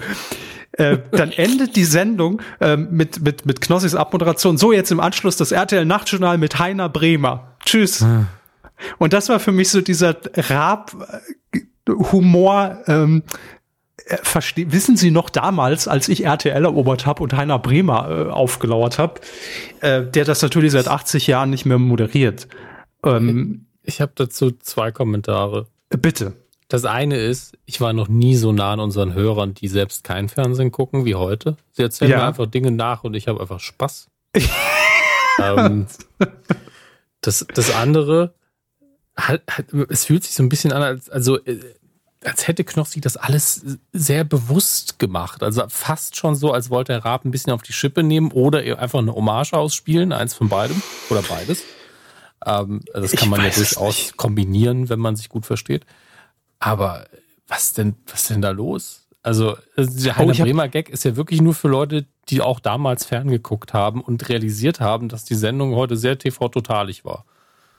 äh, 0.73 0.97
dann 1.11 1.31
endet 1.31 1.75
die 1.75 1.83
Sendung 1.83 2.41
äh, 2.59 2.77
mit, 2.77 3.21
mit, 3.21 3.45
mit 3.45 3.61
Knossis 3.61 3.93
Abmoderation. 3.93 4.57
So, 4.57 4.71
jetzt 4.71 4.91
im 4.91 4.99
Anschluss 4.99 5.35
das 5.37 5.51
RTL 5.51 5.85
Nachtjournal 5.85 6.37
mit 6.37 6.59
Heiner 6.59 6.89
Bremer. 6.89 7.55
Tschüss. 7.65 8.01
Ah. 8.03 8.27
Und 8.97 9.13
das 9.13 9.29
war 9.29 9.39
für 9.39 9.51
mich 9.51 9.69
so 9.69 9.81
dieser 9.81 10.15
Rab-Humor, 10.35 11.57
ähm, 12.87 13.21
äh, 14.05 14.17
verste 14.23 14.71
wissen 14.71 14.97
Sie 14.97 15.11
noch 15.11 15.29
damals, 15.29 15.87
als 15.87 16.09
ich 16.09 16.25
RTL 16.25 16.63
erobert 16.63 17.05
habe 17.05 17.21
und 17.21 17.33
Heiner 17.33 17.59
Bremer 17.59 18.09
äh, 18.09 18.31
aufgelauert 18.31 18.97
habe, 18.97 19.21
äh, 19.81 20.01
der 20.03 20.25
das 20.25 20.41
natürlich 20.41 20.71
seit 20.71 20.87
80 20.87 21.27
Jahren 21.27 21.51
nicht 21.51 21.65
mehr 21.65 21.77
moderiert. 21.77 22.47
Ähm, 23.03 23.67
ich 23.83 24.01
habe 24.01 24.11
dazu 24.15 24.51
zwei 24.51 24.91
Kommentare. 24.91 25.67
Bitte. 25.89 26.33
Das 26.67 26.85
eine 26.85 27.17
ist, 27.17 27.57
ich 27.65 27.81
war 27.81 27.91
noch 27.91 28.07
nie 28.07 28.37
so 28.37 28.53
nah 28.53 28.71
an 28.71 28.79
unseren 28.79 29.13
Hörern, 29.13 29.53
die 29.53 29.67
selbst 29.67 30.05
kein 30.05 30.29
Fernsehen 30.29 30.71
gucken 30.71 31.03
wie 31.03 31.15
heute. 31.15 31.57
Sie 31.71 31.81
erzählen 31.81 32.11
ja. 32.11 32.17
mir 32.17 32.23
einfach 32.27 32.45
Dinge 32.45 32.71
nach 32.71 33.03
und 33.03 33.13
ich 33.13 33.27
habe 33.27 33.41
einfach 33.41 33.59
Spaß. 33.59 34.07
ähm, 35.43 35.87
das, 37.19 37.45
das 37.53 37.75
andere, 37.75 38.33
halt, 39.17 39.41
halt, 39.49 39.73
es 39.89 40.05
fühlt 40.05 40.23
sich 40.23 40.33
so 40.33 40.43
ein 40.43 40.49
bisschen 40.49 40.71
an, 40.71 40.81
als, 40.81 41.09
also, 41.09 41.43
äh, 41.43 41.59
als 42.23 42.47
hätte 42.47 42.63
Knossi 42.63 43.01
das 43.01 43.17
alles 43.17 43.65
sehr 43.91 44.23
bewusst 44.23 44.97
gemacht. 44.97 45.43
Also 45.43 45.63
fast 45.67 46.15
schon 46.15 46.35
so, 46.35 46.53
als 46.53 46.69
wollte 46.69 46.93
er 46.93 47.03
Raab 47.03 47.25
ein 47.25 47.31
bisschen 47.31 47.51
auf 47.51 47.63
die 47.63 47.73
Schippe 47.73 48.03
nehmen 48.03 48.31
oder 48.31 48.59
einfach 48.79 48.99
eine 48.99 49.13
Hommage 49.13 49.53
ausspielen, 49.53 50.13
eins 50.13 50.35
von 50.35 50.47
beidem 50.47 50.81
oder 51.09 51.21
beides. 51.23 51.63
Ähm, 52.45 52.81
das 52.93 53.11
kann 53.11 53.25
ich 53.25 53.29
man 53.29 53.43
ja 53.43 53.49
durchaus 53.49 54.13
kombinieren, 54.17 54.89
wenn 54.89 54.99
man 54.99 55.15
sich 55.15 55.29
gut 55.29 55.45
versteht. 55.45 55.85
Aber 56.59 57.05
was 57.47 57.73
denn, 57.73 57.95
was 58.07 58.27
denn 58.27 58.41
da 58.41 58.51
los? 58.51 59.07
Also, 59.23 59.55
der 59.77 60.17
Heiner 60.17 60.33
oh, 60.33 60.43
Bremer 60.43 60.67
Gag 60.67 60.89
ist 60.89 61.05
ja 61.05 61.15
wirklich 61.15 61.41
nur 61.41 61.53
für 61.53 61.67
Leute, 61.67 62.07
die 62.29 62.41
auch 62.41 62.59
damals 62.59 63.05
ferngeguckt 63.05 63.73
haben 63.73 64.01
und 64.01 64.29
realisiert 64.29 64.79
haben, 64.79 65.09
dass 65.09 65.25
die 65.25 65.35
Sendung 65.35 65.75
heute 65.75 65.95
sehr 65.95 66.17
TV-totalig 66.17 67.05
war. 67.05 67.25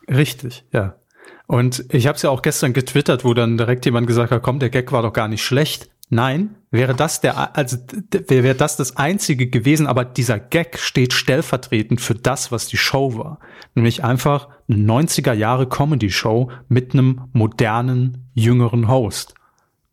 Richtig, 0.09 0.64
ja. 0.72 0.94
Und 1.46 1.85
ich 1.92 2.07
habe 2.07 2.16
es 2.16 2.22
ja 2.22 2.31
auch 2.31 2.42
gestern 2.42 2.72
getwittert, 2.72 3.25
wo 3.25 3.35
dann 3.35 3.59
direkt 3.59 3.85
jemand 3.85 4.07
gesagt 4.07 4.31
hat, 4.31 4.42
komm, 4.42 4.61
der 4.61 4.70
Gag 4.70 4.92
war 4.92 5.03
doch 5.03 5.12
gar 5.12 5.29
nicht 5.29 5.42
schlecht. 5.42 5.90
Nein, 6.08 6.56
wäre 6.70 6.94
das 6.94 7.20
der, 7.22 7.56
also 7.56 7.78
wäre 8.28 8.54
das 8.54 8.76
das 8.76 8.96
einzige 8.96 9.48
gewesen, 9.48 9.86
aber 9.86 10.04
dieser 10.04 10.38
Gag 10.38 10.78
steht 10.78 11.14
stellvertretend 11.14 12.00
für 12.00 12.14
das, 12.14 12.52
was 12.52 12.66
die 12.66 12.76
Show 12.76 13.16
war. 13.16 13.38
Nämlich 13.74 14.04
einfach 14.04 14.48
eine 14.68 14.78
90er 14.78 15.32
Jahre 15.32 15.68
Comedy 15.68 16.10
Show 16.10 16.50
mit 16.68 16.92
einem 16.92 17.22
modernen, 17.32 18.30
jüngeren 18.34 18.88
Host 18.88 19.34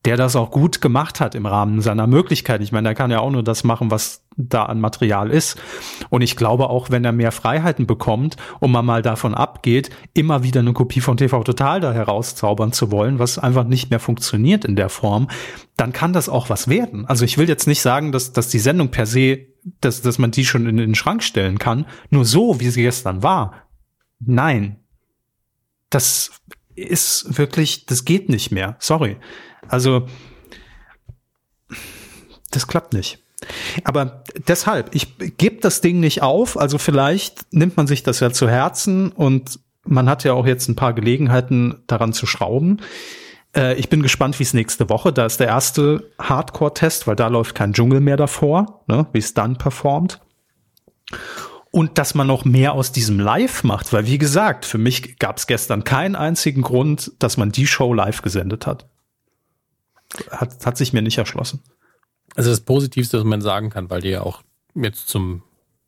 der 0.05 0.15
das 0.15 0.35
auch 0.35 0.51
gut 0.51 0.79
gemacht 0.79 1.19
hat 1.19 1.35
im 1.35 1.45
Rahmen 1.45 1.81
seiner 1.81 2.07
Möglichkeiten. 2.07 2.63
Ich 2.63 2.71
meine, 2.71 2.87
er 2.87 2.95
kann 2.95 3.11
ja 3.11 3.19
auch 3.19 3.31
nur 3.31 3.43
das 3.43 3.65
machen, 3.65 3.91
was 3.91 4.23
da 4.37 4.63
an 4.63 4.79
Material 4.79 5.29
ist. 5.29 5.57
Und 6.09 6.21
ich 6.21 6.37
glaube 6.37 6.69
auch, 6.69 6.89
wenn 6.89 7.03
er 7.03 7.11
mehr 7.11 7.33
Freiheiten 7.33 7.85
bekommt 7.85 8.37
und 8.59 8.71
man 8.71 8.85
mal 8.85 9.01
davon 9.01 9.35
abgeht, 9.35 9.89
immer 10.13 10.43
wieder 10.43 10.61
eine 10.61 10.71
Kopie 10.71 11.01
von 11.01 11.17
TV 11.17 11.43
Total 11.43 11.81
da 11.81 11.91
herauszaubern 11.91 12.71
zu 12.71 12.91
wollen, 12.91 13.19
was 13.19 13.37
einfach 13.37 13.65
nicht 13.65 13.89
mehr 13.89 13.99
funktioniert 13.99 14.63
in 14.63 14.77
der 14.77 14.87
Form, 14.87 15.27
dann 15.75 15.91
kann 15.91 16.13
das 16.13 16.29
auch 16.29 16.49
was 16.49 16.69
werden. 16.69 17.05
Also 17.05 17.25
ich 17.25 17.37
will 17.37 17.49
jetzt 17.49 17.67
nicht 17.67 17.81
sagen, 17.81 18.13
dass, 18.13 18.31
dass 18.31 18.47
die 18.47 18.59
Sendung 18.59 18.91
per 18.91 19.05
se, 19.05 19.47
dass, 19.81 20.01
dass 20.01 20.17
man 20.17 20.31
die 20.31 20.45
schon 20.45 20.65
in 20.65 20.77
den 20.77 20.95
Schrank 20.95 21.23
stellen 21.23 21.59
kann. 21.59 21.85
Nur 22.09 22.23
so, 22.23 22.61
wie 22.61 22.69
sie 22.69 22.83
gestern 22.83 23.21
war. 23.21 23.67
Nein. 24.19 24.77
Das 25.89 26.31
ist 26.75 27.37
wirklich, 27.37 27.85
das 27.85 28.05
geht 28.05 28.29
nicht 28.29 28.51
mehr. 28.51 28.77
Sorry. 28.79 29.17
Also, 29.69 30.07
das 32.51 32.67
klappt 32.67 32.93
nicht. 32.93 33.23
Aber 33.83 34.23
deshalb, 34.47 34.93
ich 34.93 35.17
gebe 35.37 35.61
das 35.61 35.81
Ding 35.81 35.99
nicht 35.99 36.21
auf. 36.21 36.57
Also 36.57 36.77
vielleicht 36.77 37.53
nimmt 37.53 37.77
man 37.77 37.87
sich 37.87 38.03
das 38.03 38.19
ja 38.19 38.31
zu 38.31 38.49
Herzen 38.49 39.11
und 39.11 39.59
man 39.85 40.09
hat 40.09 40.23
ja 40.23 40.33
auch 40.33 40.45
jetzt 40.45 40.67
ein 40.67 40.75
paar 40.75 40.93
Gelegenheiten 40.93 41.83
daran 41.87 42.13
zu 42.13 42.25
schrauben. 42.25 42.81
Äh, 43.55 43.75
ich 43.75 43.89
bin 43.89 44.03
gespannt, 44.03 44.39
wie 44.39 44.43
es 44.43 44.53
nächste 44.53 44.89
Woche, 44.89 45.13
da 45.13 45.25
ist 45.25 45.39
der 45.39 45.47
erste 45.47 46.11
Hardcore-Test, 46.19 47.07
weil 47.07 47.15
da 47.15 47.27
läuft 47.27 47.55
kein 47.55 47.73
Dschungel 47.73 48.01
mehr 48.01 48.17
davor, 48.17 48.83
ne, 48.87 49.07
wie 49.13 49.19
es 49.19 49.33
dann 49.33 49.57
performt. 49.57 50.19
Und 51.71 51.97
dass 51.97 52.15
man 52.15 52.27
noch 52.27 52.45
mehr 52.45 52.73
aus 52.73 52.91
diesem 52.91 53.19
Live 53.19 53.63
macht, 53.63 53.93
weil 53.93 54.05
wie 54.05 54.17
gesagt, 54.17 54.65
für 54.65 54.79
mich 54.79 55.17
gab 55.17 55.37
es 55.37 55.47
gestern 55.47 55.83
keinen 55.83 56.15
einzigen 56.15 56.61
Grund, 56.61 57.11
dass 57.19 57.37
man 57.37 57.51
die 57.51 57.67
Show 57.67 57.93
live 57.93 58.21
gesendet 58.21 58.67
hat 58.67 58.87
hat, 60.31 60.65
hat 60.65 60.77
sich 60.77 60.93
mir 60.93 61.01
nicht 61.01 61.17
erschlossen. 61.17 61.61
Also 62.35 62.49
das 62.49 62.61
Positivste, 62.61 63.17
was 63.17 63.25
man 63.25 63.41
sagen 63.41 63.69
kann, 63.69 63.89
weil 63.89 64.01
die 64.01 64.09
ja 64.09 64.21
auch 64.21 64.41
jetzt 64.75 65.07
zum 65.09 65.43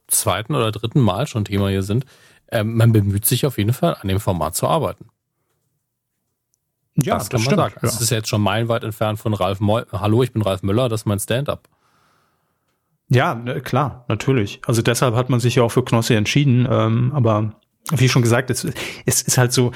zweiten 0.08 0.56
oder 0.56 0.72
dritten 0.72 1.00
Mal 1.00 1.28
schon 1.28 1.46
Thema 1.46 1.70
hier 1.70 1.84
sind, 1.84 2.06
äh, 2.48 2.64
man 2.64 2.92
bemüht 2.92 3.26
sich 3.26 3.46
auf 3.46 3.58
jeden 3.58 3.74
Fall 3.74 3.96
an 4.00 4.08
dem 4.08 4.20
Format 4.20 4.56
zu 4.56 4.68
arbeiten. 4.68 5.08
Ja, 6.96 7.16
das 7.16 7.30
kann 7.30 7.40
das 7.40 7.46
man 7.46 7.46
stimmt, 7.46 7.58
sagen. 7.58 7.76
Also 7.76 7.88
ja. 7.88 7.94
Es 7.94 8.02
ist 8.02 8.10
jetzt 8.10 8.28
schon 8.28 8.42
meilenweit 8.42 8.84
entfernt 8.84 9.20
von 9.20 9.34
Ralf 9.34 9.60
Moll. 9.60 9.88
Hallo, 9.92 10.24
ich 10.24 10.34
bin 10.34 10.42
Ralf 10.42 10.62
Müller, 10.62 10.90
das 10.90 11.02
ist 11.02 11.06
mein 11.06 11.20
Stand-up. 11.20 11.70
Ja, 13.10 13.36
ne, 13.36 13.62
klar, 13.62 14.06
natürlich. 14.08 14.62
Also 14.66 14.82
deshalb 14.82 15.16
hat 15.16 15.30
man 15.30 15.40
sich 15.40 15.56
ja 15.56 15.64
auch 15.64 15.72
für 15.72 15.84
Knossi 15.84 16.14
entschieden. 16.14 16.68
Ähm, 16.70 17.12
aber 17.14 17.56
wie 17.92 18.10
schon 18.10 18.22
gesagt, 18.22 18.50
es, 18.50 18.66
es 19.06 19.22
ist 19.22 19.38
halt 19.38 19.52
so, 19.54 19.72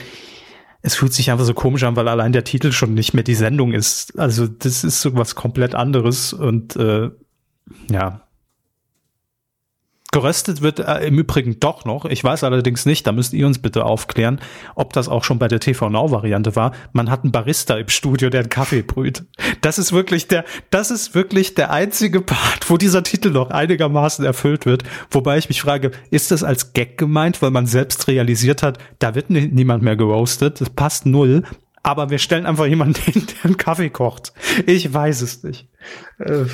es 0.86 0.94
fühlt 0.94 1.14
sich 1.14 1.32
einfach 1.32 1.46
so 1.46 1.56
komisch 1.56 1.84
an, 1.84 1.96
weil 1.96 2.08
allein 2.08 2.32
der 2.32 2.44
Titel 2.44 2.72
schon 2.72 2.94
nicht 2.94 3.16
mehr 3.16 3.24
die 3.24 3.34
Sendung 3.34 3.74
ist. 3.74 4.20
Also 4.20 4.46
das 4.48 4.84
ist 4.84 5.02
so 5.02 5.16
was 5.16 5.34
komplett 5.34 5.74
anderes 5.74 6.32
und 6.32 6.76
äh, 6.76 7.10
ja. 7.90 8.25
Geröstet 10.16 10.62
wird 10.62 10.80
äh, 10.80 11.06
im 11.06 11.20
Übrigen 11.20 11.60
doch 11.60 11.84
noch. 11.84 12.06
Ich 12.06 12.24
weiß 12.24 12.46
allerdings 12.46 12.86
nicht, 12.86 13.06
da 13.06 13.12
müsst 13.12 13.34
ihr 13.34 13.46
uns 13.46 13.60
bitte 13.60 13.84
aufklären, 13.84 14.40
ob 14.74 14.94
das 14.94 15.10
auch 15.10 15.26
schon 15.26 15.40
bei 15.40 15.50
der 15.50 15.60
TV 15.60 15.90
Now 15.90 16.10
Variante 16.10 16.56
war. 16.56 16.72
Man 16.94 17.12
hat 17.12 17.24
einen 17.24 17.34
Barista 17.34 17.76
im 17.76 17.90
Studio, 17.90 18.30
der 18.30 18.40
einen 18.40 18.50
Kaffee 18.50 18.82
brüht. 18.82 19.26
Das 19.60 19.78
ist 19.78 19.92
wirklich 19.92 20.30
der, 20.30 20.46
das 20.70 20.90
ist 20.90 21.16
wirklich 21.16 21.54
der 21.56 21.70
einzige 21.70 22.22
Part, 22.22 22.70
wo 22.70 22.78
dieser 22.78 23.04
Titel 23.04 23.32
noch 23.32 23.50
einigermaßen 23.50 24.24
erfüllt 24.24 24.66
wird. 24.66 24.86
Wobei 25.12 25.38
ich 25.38 25.50
mich 25.50 25.60
frage, 25.60 25.92
ist 26.12 26.32
das 26.32 26.46
als 26.46 26.72
Gag 26.72 26.98
gemeint, 26.98 27.42
weil 27.42 27.52
man 27.52 27.66
selbst 27.66 28.08
realisiert 28.08 28.64
hat, 28.64 28.78
da 29.00 29.16
wird 29.16 29.30
niemand 29.30 29.84
mehr 29.84 29.98
geroastet. 29.98 30.62
Das 30.62 30.70
passt 30.70 31.06
null. 31.06 31.44
Aber 31.84 32.10
wir 32.10 32.20
stellen 32.20 32.46
einfach 32.46 32.68
jemanden 32.68 33.02
hin, 33.02 33.28
der 33.28 33.44
einen 33.44 33.58
Kaffee 33.58 33.90
kocht. 33.90 34.32
Ich 34.66 34.94
weiß 34.94 35.22
es 35.24 35.44
nicht. 35.44 35.68
Äh, 36.20 36.46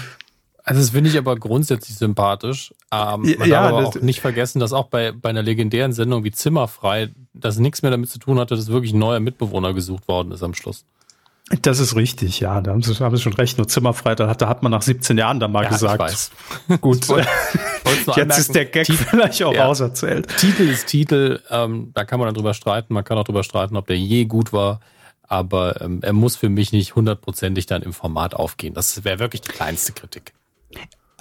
also 0.71 0.81
das 0.81 0.91
finde 0.91 1.09
ich 1.09 1.17
aber 1.17 1.35
grundsätzlich 1.35 1.97
sympathisch. 1.97 2.73
Ähm, 2.93 3.35
man 3.37 3.49
ja, 3.49 3.61
darf 3.61 3.73
aber 3.73 3.87
auch 3.87 3.95
nicht 3.95 4.21
vergessen, 4.21 4.59
dass 4.59 4.71
auch 4.71 4.87
bei, 4.87 5.11
bei 5.11 5.29
einer 5.29 5.43
legendären 5.43 5.91
Sendung 5.91 6.23
wie 6.23 6.31
Zimmerfrei 6.31 7.09
das 7.33 7.59
nichts 7.59 7.81
mehr 7.81 7.91
damit 7.91 8.09
zu 8.09 8.19
tun 8.19 8.39
hatte, 8.39 8.55
dass 8.55 8.67
wirklich 8.67 8.93
ein 8.93 8.99
neuer 8.99 9.19
Mitbewohner 9.19 9.73
gesucht 9.73 10.07
worden 10.07 10.31
ist 10.31 10.43
am 10.43 10.53
Schluss. 10.53 10.85
Das 11.61 11.79
ist 11.79 11.97
richtig, 11.97 12.39
ja, 12.39 12.61
da 12.61 12.71
haben 12.71 12.81
Sie, 12.81 12.95
haben 13.03 13.13
Sie 13.13 13.21
schon 13.21 13.33
recht. 13.33 13.57
Nur 13.57 13.67
Zimmerfrei, 13.67 14.15
da 14.15 14.29
hat, 14.29 14.41
da 14.41 14.47
hat 14.47 14.63
man 14.63 14.71
nach 14.71 14.81
17 14.81 15.17
Jahren 15.17 15.41
dann 15.41 15.51
mal 15.51 15.65
ja, 15.65 15.69
gesagt. 15.71 15.95
Ich 15.95 15.99
weiß. 16.69 16.79
Gut, 16.79 17.09
wollte, 17.09 17.27
jetzt 18.15 18.39
ist 18.39 18.55
der 18.55 18.63
Gag 18.63 18.85
Titel, 18.85 19.03
vielleicht 19.03 19.43
auch 19.43 19.53
ja, 19.53 19.65
auserzählt. 19.65 20.29
Titel 20.37 20.63
ist 20.63 20.87
Titel, 20.87 21.41
ähm, 21.49 21.91
da 21.93 22.05
kann 22.05 22.19
man 22.19 22.27
dann 22.27 22.35
drüber 22.35 22.53
streiten. 22.53 22.93
Man 22.93 23.03
kann 23.03 23.17
auch 23.17 23.25
drüber 23.25 23.43
streiten, 23.43 23.75
ob 23.75 23.87
der 23.87 23.97
je 23.97 24.23
gut 24.23 24.53
war. 24.53 24.79
Aber 25.23 25.81
ähm, 25.81 25.99
er 26.01 26.13
muss 26.13 26.37
für 26.37 26.47
mich 26.47 26.71
nicht 26.71 26.95
hundertprozentig 26.95 27.65
dann 27.65 27.81
im 27.81 27.91
Format 27.91 28.33
aufgehen. 28.33 28.73
Das 28.73 29.03
wäre 29.03 29.19
wirklich 29.19 29.41
die 29.41 29.51
kleinste 29.51 29.91
Kritik. 29.91 30.33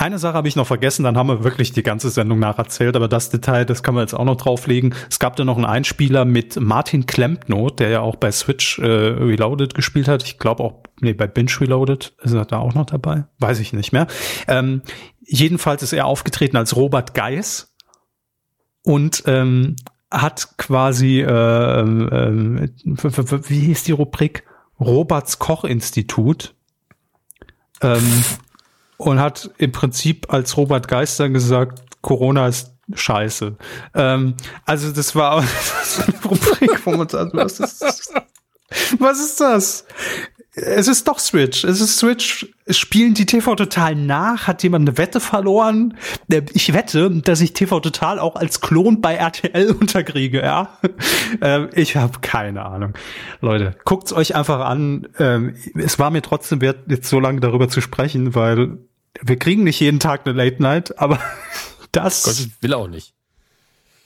Eine 0.01 0.19
Sache 0.19 0.33
habe 0.33 0.49
ich 0.49 0.57
noch 0.57 0.67
vergessen, 0.67 1.03
dann 1.03 1.19
haben 1.19 1.29
wir 1.29 1.45
wirklich 1.45 1.73
die 1.73 1.83
ganze 1.83 2.09
Sendung 2.09 2.39
nacherzählt, 2.39 2.97
aber 2.97 3.07
das 3.07 3.29
Detail, 3.29 3.67
das 3.67 3.83
kann 3.83 3.95
man 3.95 4.05
jetzt 4.05 4.15
auch 4.15 4.25
noch 4.25 4.37
drauflegen. 4.37 4.95
Es 5.11 5.19
gab 5.19 5.37
da 5.37 5.45
noch 5.45 5.57
einen 5.57 5.67
Einspieler 5.67 6.25
mit 6.25 6.59
Martin 6.59 7.05
Klempno, 7.05 7.69
der 7.69 7.91
ja 7.91 8.01
auch 8.01 8.17
bei 8.17 8.33
Switch 8.33 8.79
äh, 8.79 8.87
Reloaded 8.87 9.75
gespielt 9.75 10.09
hat. 10.09 10.23
Ich 10.23 10.39
glaube 10.39 10.63
auch 10.63 10.83
nee, 11.01 11.13
bei 11.13 11.27
Binge 11.27 11.51
Reloaded 11.61 12.15
ist 12.23 12.33
er 12.33 12.47
da 12.47 12.61
auch 12.61 12.73
noch 12.73 12.87
dabei. 12.87 13.25
Weiß 13.41 13.61
ich 13.61 13.75
nicht 13.75 13.93
mehr. 13.93 14.07
Ähm, 14.49 14.81
jedenfalls 15.21 15.83
ist 15.83 15.93
er 15.93 16.07
aufgetreten 16.07 16.57
als 16.57 16.77
Robert 16.77 17.13
Geis 17.13 17.75
und 18.83 19.25
ähm, 19.27 19.77
hat 20.11 20.57
quasi, 20.57 21.21
äh, 21.21 21.81
äh, 21.81 22.69
wie 22.87 23.61
hieß 23.61 23.85
die 23.85 23.93
Rubrik? 23.93 24.45
Roberts 24.81 25.39
Koch 25.39 25.65
Institut. 25.65 26.55
Ähm, 27.83 28.25
und 29.01 29.19
hat 29.19 29.51
im 29.57 29.73
Prinzip 29.73 30.33
als 30.33 30.57
Robert 30.57 30.87
Geister 30.87 31.31
gesagt, 31.31 31.81
Corona 32.03 32.49
ist 32.49 32.75
scheiße. 32.93 33.57
Ähm, 33.95 34.35
also 34.67 34.93
das 34.93 35.15
war 35.15 35.39
eine 36.07 36.23
Rubrik, 36.25 36.87
wo 36.87 36.97
man 36.97 37.09
sagt, 37.09 37.35
was 37.35 37.61
ist 37.61 37.83
das? 37.83 38.13
Was 38.99 39.21
ist 39.21 39.41
das? 39.41 39.85
Es 40.53 40.89
ist 40.89 41.07
doch 41.07 41.19
Switch. 41.19 41.65
Es 41.65 41.81
ist 41.81 41.99
Switch. 41.99 42.47
Spielen 42.69 43.15
die 43.15 43.25
TV 43.25 43.55
Total 43.55 43.95
nach? 43.95 44.47
Hat 44.47 44.63
jemand 44.63 44.89
eine 44.89 44.99
Wette 44.99 45.21
verloren? 45.21 45.97
Äh, 46.31 46.43
ich 46.53 46.73
wette, 46.73 47.11
dass 47.11 47.41
ich 47.41 47.53
TV 47.53 47.81
Total 47.81 48.19
auch 48.19 48.37
als 48.37 48.61
Klon 48.61 49.01
bei 49.01 49.15
RTL 49.15 49.71
unterkriege, 49.81 50.43
ja. 50.43 50.79
Ähm, 51.41 51.71
ich 51.73 51.97
habe 51.97 52.19
keine 52.21 52.67
Ahnung. 52.67 52.95
Leute, 53.41 53.77
guckt's 53.85 54.13
euch 54.13 54.35
einfach 54.35 54.61
an. 54.61 55.09
Ähm, 55.19 55.55
es 55.75 55.99
war 55.99 56.11
mir 56.11 56.23
trotzdem 56.23 56.61
wert, 56.61 56.81
jetzt 56.89 57.09
so 57.09 57.21
lange 57.21 57.41
darüber 57.41 57.69
zu 57.69 57.81
sprechen, 57.81 58.35
weil 58.35 58.79
wir 59.23 59.39
kriegen 59.39 59.65
nicht 59.65 59.81
jeden 59.81 60.01
Tag 60.01 60.27
eine 60.27 60.37
Late 60.37 60.63
Night, 60.63 60.99
aber 60.99 61.19
das. 61.93 62.25
Gott, 62.25 62.39
ich 62.39 62.63
will 62.63 62.75
auch 62.75 62.89
nicht. 62.89 63.15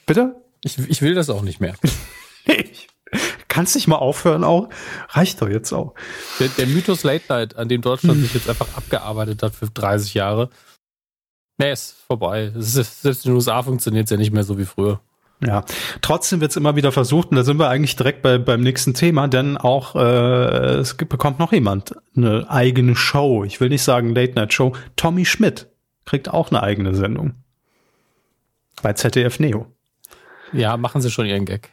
Bitte? 0.07 0.37
Ich, 0.63 0.79
ich 0.79 1.03
will 1.03 1.15
das 1.15 1.31
auch 1.31 1.43
nicht 1.43 1.61
mehr. 1.61 1.75
ich 2.47 2.89
Kannst 3.55 3.77
nicht 3.77 3.87
mal 3.87 3.97
aufhören 3.97 4.43
auch? 4.43 4.69
Reicht 5.11 5.41
doch 5.41 5.49
jetzt 5.49 5.73
auch. 5.73 5.95
Der, 6.41 6.49
der 6.49 6.67
Mythos 6.67 7.05
Late 7.05 7.25
Night, 7.29 7.57
an 7.57 7.69
dem 7.69 7.83
Deutschland 7.83 8.17
hm. 8.17 8.23
sich 8.23 8.35
jetzt 8.35 8.49
einfach 8.49 8.77
abgearbeitet 8.77 9.45
hat 9.45 9.55
für 9.55 9.67
30 9.67 10.15
Jahre, 10.15 10.51
nee, 11.59 11.71
ist 11.71 11.95
vorbei. 12.07 12.53
Ist, 12.55 12.73
selbst 12.73 13.25
in 13.25 13.31
den 13.31 13.37
USA 13.37 13.63
funktioniert 13.63 14.07
es 14.07 14.11
ja 14.11 14.17
nicht 14.17 14.33
mehr 14.33 14.43
so 14.43 14.59
wie 14.59 14.65
früher. 14.65 15.01
Ja, 15.41 15.65
trotzdem 16.01 16.41
wird 16.41 16.53
es 16.53 16.57
immer 16.57 16.77
wieder 16.77 16.93
versucht, 16.93 17.31
und 17.31 17.37
da 17.37 17.45
sind 17.45 17.59
wir 17.59 17.69
eigentlich 17.69 17.97
direkt 17.97 18.23
bei, 18.23 18.39
beim 18.39 18.61
nächsten 18.61 18.95
Thema, 18.95 19.29
denn 19.29 19.57
auch 19.57 19.95
äh, 19.95 20.77
es 20.79 20.95
bekommt 20.95 21.39
noch 21.39 21.53
jemand 21.53 21.95
eine 22.17 22.49
eigene 22.49 22.97
Show. 22.97 23.45
Ich 23.45 23.61
will 23.61 23.69
nicht 23.69 23.83
sagen 23.83 24.15
Late 24.15 24.35
Night 24.35 24.53
Show. 24.55 24.75
Tommy 24.97 25.25
Schmidt 25.25 25.67
kriegt 26.07 26.29
auch 26.29 26.51
eine 26.51 26.63
eigene 26.63 26.95
Sendung. 26.95 27.35
Bei 28.83 28.93
ZDF 28.93 29.39
Neo. 29.39 29.67
Ja, 30.53 30.77
machen 30.77 31.01
sie 31.01 31.11
schon 31.11 31.27
ihren 31.27 31.45
Gag. 31.45 31.71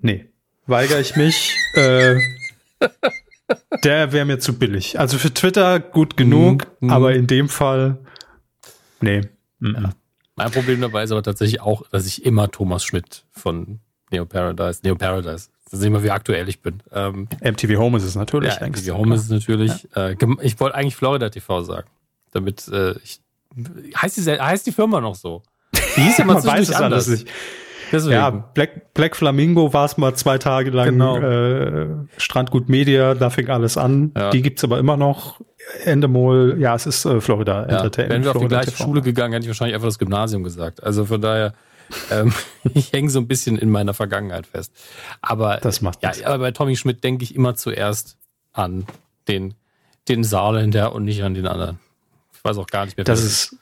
Nee, 0.00 0.28
weigere 0.66 1.00
ich 1.00 1.16
mich. 1.16 1.56
äh, 1.74 2.16
der 3.84 4.12
wäre 4.12 4.24
mir 4.24 4.38
zu 4.38 4.58
billig. 4.58 4.98
Also 4.98 5.18
für 5.18 5.32
Twitter 5.32 5.80
gut 5.80 6.16
genug, 6.16 6.66
mm, 6.80 6.90
aber 6.90 7.14
in 7.14 7.26
dem 7.26 7.48
Fall, 7.48 7.98
nee. 9.00 9.22
Ja. 9.60 9.90
Mein 10.38 10.50
Problem 10.50 10.80
dabei 10.80 11.04
ist 11.04 11.12
aber 11.12 11.22
tatsächlich 11.22 11.60
auch, 11.60 11.82
dass 11.90 12.06
ich 12.06 12.24
immer 12.24 12.50
Thomas 12.50 12.84
Schmidt 12.84 13.24
von 13.32 13.80
Neo 14.10 14.24
Paradise, 14.24 14.80
Neo 14.82 14.94
Paradise, 14.94 15.50
da 15.70 15.76
sehen 15.76 15.92
wir, 15.92 16.02
wie 16.02 16.10
aktuell 16.10 16.48
ich 16.48 16.62
bin. 16.62 16.82
Ähm, 16.92 17.28
MTV 17.42 17.78
Home 17.78 17.98
ist 17.98 18.04
es 18.04 18.14
natürlich. 18.14 18.54
Ja, 18.54 18.66
MTV 18.66 18.96
Home 18.96 19.14
ist 19.14 19.22
es 19.24 19.30
natürlich. 19.30 19.86
Ja. 19.94 20.08
Äh, 20.08 20.16
ich 20.42 20.58
wollte 20.60 20.76
eigentlich 20.76 20.96
Florida 20.96 21.28
TV 21.28 21.62
sagen, 21.62 21.88
damit 22.32 22.68
äh, 22.68 22.94
ich, 23.02 23.20
heißt 23.96 24.16
die, 24.16 24.40
heißt 24.40 24.66
die 24.66 24.72
Firma 24.72 25.00
noch 25.00 25.14
so? 25.14 25.42
Die 25.96 26.02
hieß 26.02 26.18
ja 26.18 26.24
mal 26.24 26.42
weiß 26.42 26.68
es 26.68 26.74
anders. 26.74 27.08
Nicht. 27.08 27.28
Deswegen. 27.92 28.14
Ja, 28.14 28.30
Black, 28.30 28.94
Black 28.94 29.16
Flamingo 29.16 29.72
war 29.72 29.84
es 29.84 29.96
mal 29.96 30.14
zwei 30.14 30.38
Tage 30.38 30.70
lang 30.70 30.90
genau. 30.90 31.18
äh, 31.18 31.86
Strandgut 32.16 32.68
Media, 32.68 33.14
da 33.14 33.30
fing 33.30 33.48
alles 33.48 33.76
an. 33.76 34.12
Ja. 34.16 34.30
Die 34.30 34.42
gibt's 34.42 34.64
aber 34.64 34.78
immer 34.78 34.96
noch. 34.96 35.40
Endemol, 35.84 36.56
ja, 36.58 36.74
es 36.74 36.86
ist 36.86 37.04
äh, 37.04 37.20
Florida 37.20 37.66
ja. 37.68 37.76
Entertainment. 37.76 38.14
Wenn 38.14 38.24
wir 38.24 38.36
auf 38.36 38.42
die 38.42 38.48
gleiche 38.48 38.70
TV. 38.70 38.84
Schule 38.84 39.02
gegangen, 39.02 39.32
hätte 39.32 39.44
ich 39.44 39.48
wahrscheinlich 39.48 39.74
einfach 39.74 39.88
das 39.88 39.98
Gymnasium 39.98 40.42
gesagt. 40.42 40.82
Also 40.82 41.04
von 41.04 41.20
daher, 41.20 41.54
ähm, 42.10 42.32
ich 42.74 42.92
hänge 42.92 43.10
so 43.10 43.18
ein 43.18 43.28
bisschen 43.28 43.58
in 43.58 43.70
meiner 43.70 43.94
Vergangenheit 43.94 44.46
fest. 44.46 44.72
Aber, 45.20 45.58
das 45.58 45.80
macht 45.80 46.02
ja, 46.02 46.12
aber 46.24 46.38
bei 46.38 46.50
Tommy 46.52 46.76
Schmidt 46.76 47.04
denke 47.04 47.24
ich 47.24 47.34
immer 47.34 47.54
zuerst 47.54 48.16
an 48.52 48.86
den, 49.28 49.54
den 50.08 50.24
Saarländer 50.24 50.92
und 50.94 51.04
nicht 51.04 51.22
an 51.22 51.34
den 51.34 51.46
anderen. 51.46 51.78
Ich 52.34 52.44
weiß 52.44 52.56
auch 52.58 52.66
gar 52.66 52.84
nicht 52.84 52.96
mehr. 52.96 53.04
Das 53.04 53.22
ist, 53.22 53.56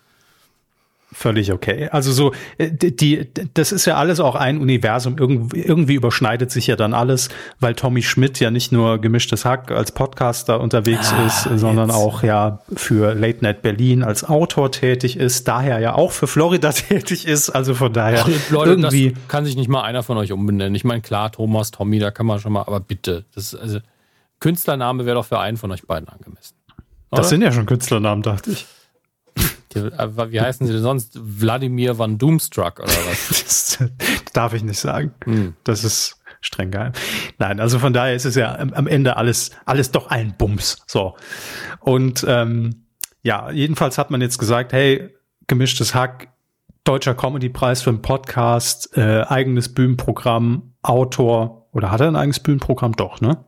völlig 1.13 1.53
okay. 1.53 1.89
Also 1.91 2.13
so, 2.13 2.33
äh, 2.59 2.71
die, 2.71 3.29
das 3.55 3.73
ist 3.73 3.87
ja 3.87 3.97
alles 3.97 4.21
auch 4.21 4.35
ein 4.35 4.59
Universum. 4.59 5.17
Irgendwie, 5.19 5.61
irgendwie 5.61 5.95
überschneidet 5.95 6.51
sich 6.51 6.67
ja 6.67 6.77
dann 6.77 6.95
alles, 6.95 7.29
weil 7.61 7.75
Tommy 7.75 8.03
Schmidt 8.03 8.41
ja 8.41 8.51
nicht 8.51 8.73
nur 8.73 8.99
gemischtes 8.99 9.45
Hack 9.45 9.71
als 9.71 9.93
Podcaster 9.93 10.61
unterwegs 10.61 11.13
ah, 11.13 11.27
ist, 11.27 11.59
sondern 11.59 11.89
jetzt. 11.89 11.97
auch 11.97 12.23
ja 12.23 12.61
für 12.75 13.15
Late 13.15 13.39
Night 13.43 13.63
Berlin 13.63 14.03
als 14.03 14.25
Autor 14.25 14.73
tätig 14.73 15.17
ist, 15.17 15.49
daher 15.49 15.79
ja 15.79 15.95
auch 15.95 16.13
für 16.13 16.27
Florida 16.27 16.73
tätig 16.73 17.27
ist. 17.27 17.51
Also 17.51 17.75
von 17.75 17.93
daher 17.93 18.25
Ach, 18.27 18.51
Leute, 18.51 18.71
irgendwie 18.71 19.15
kann 19.29 19.45
sich 19.45 19.57
nicht 19.57 19.69
mal 19.69 19.83
einer 19.83 20.03
von 20.03 20.17
euch 20.19 20.33
umbenennen. 20.33 20.75
Ich 20.75 20.85
meine, 20.85 21.03
klar, 21.03 21.33
Thomas, 21.33 21.71
Tommy, 21.71 21.99
da 21.99 22.11
kann 22.11 22.27
man 22.27 22.41
schon 22.41 22.53
mal, 22.53 22.63
aber 22.63 22.81
bitte, 22.81 23.25
das 23.35 23.55
also 23.55 23.79
Künstlername 24.41 25.07
wäre 25.07 25.17
doch 25.17 25.27
für 25.27 25.39
einen 25.39 25.57
von 25.57 25.71
euch 25.73 25.87
beiden 25.87 26.09
angemessen. 26.09 26.55
Oder? 27.11 27.23
Das 27.23 27.31
sind 27.31 27.43
ja 27.43 27.53
schon 27.53 27.67
Künstlernamen, 27.67 28.23
dachte 28.23 28.51
ich. 28.51 28.67
Äh, 29.77 30.31
wie 30.33 30.41
heißen 30.41 30.67
sie 30.67 30.73
denn 30.73 30.83
sonst? 30.83 31.19
Wladimir 31.21 31.99
van 31.99 32.19
Doomstruck 32.19 32.81
oder 32.81 32.89
was? 32.89 33.79
das 33.79 34.33
darf 34.33 34.53
ich 34.55 34.63
nicht 34.65 34.79
sagen. 34.79 35.15
Hm. 35.25 35.55
Das 35.65 35.85
ist 35.85 36.21
streng 36.41 36.71
geheim. 36.71 36.93
Nein, 37.39 37.61
also 37.61 37.79
von 37.79 37.93
daher 37.93 38.15
ist 38.15 38.25
es 38.25 38.35
ja 38.35 38.57
am 38.59 38.87
Ende 38.87 39.17
alles, 39.17 39.51
alles 39.65 39.91
doch 39.91 40.09
ein 40.09 40.35
Bums. 40.37 40.83
So. 40.87 41.17
Und 41.81 42.25
ähm, 42.29 42.87
ja, 43.23 43.51
jedenfalls 43.51 43.99
hat 43.99 44.11
man 44.11 44.21
jetzt 44.21 44.39
gesagt, 44.39 44.73
hey, 44.73 45.15
gemischtes 45.47 45.95
Hack, 45.95 46.29
deutscher 46.85 47.15
Comedy-Preis 47.15 47.83
für 47.83 47.91
einen 47.91 48.03
Podcast, 48.03 48.97
äh, 48.97 49.23
eigenes 49.23 49.75
Bühnenprogramm, 49.75 50.75
Autor, 50.83 51.69
oder 51.73 51.91
hat 51.91 52.01
er 52.01 52.09
ein 52.09 52.17
eigenes 52.17 52.41
Bühnenprogramm? 52.41 52.93
Doch, 52.93 53.21
ne? 53.21 53.45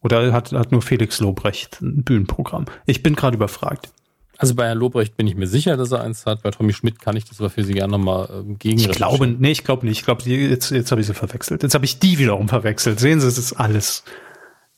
Oder 0.00 0.32
hat, 0.32 0.52
hat 0.52 0.72
nur 0.72 0.82
Felix 0.82 1.20
Lobrecht 1.20 1.80
ein 1.82 2.02
Bühnenprogramm? 2.02 2.64
Ich 2.86 3.02
bin 3.02 3.14
gerade 3.14 3.36
überfragt. 3.36 3.92
Also 4.42 4.56
bei 4.56 4.66
Herrn 4.66 4.78
Lobrecht 4.78 5.16
bin 5.16 5.28
ich 5.28 5.36
mir 5.36 5.46
sicher, 5.46 5.76
dass 5.76 5.92
er 5.92 6.02
eins 6.02 6.26
hat. 6.26 6.42
Bei 6.42 6.50
Tommy 6.50 6.72
Schmidt 6.72 6.98
kann 7.00 7.16
ich 7.16 7.24
das 7.24 7.38
aber 7.38 7.48
für 7.48 7.62
Sie 7.62 7.74
gerne 7.74 7.92
nochmal 7.92 8.28
ähm, 8.32 8.58
gegen. 8.58 8.80
Ich 8.80 8.90
glaube, 8.90 9.28
nee, 9.28 9.52
ich 9.52 9.62
glaube 9.62 9.86
nicht. 9.86 10.00
Ich 10.00 10.04
glaube, 10.04 10.24
jetzt, 10.24 10.70
jetzt 10.70 10.90
habe 10.90 11.00
ich 11.00 11.06
sie 11.06 11.14
verwechselt. 11.14 11.62
Jetzt 11.62 11.74
habe 11.74 11.84
ich 11.84 12.00
die 12.00 12.18
wiederum 12.18 12.48
verwechselt. 12.48 12.98
Sehen 12.98 13.20
Sie, 13.20 13.28
es 13.28 13.38
ist 13.38 13.52
alles 13.52 14.02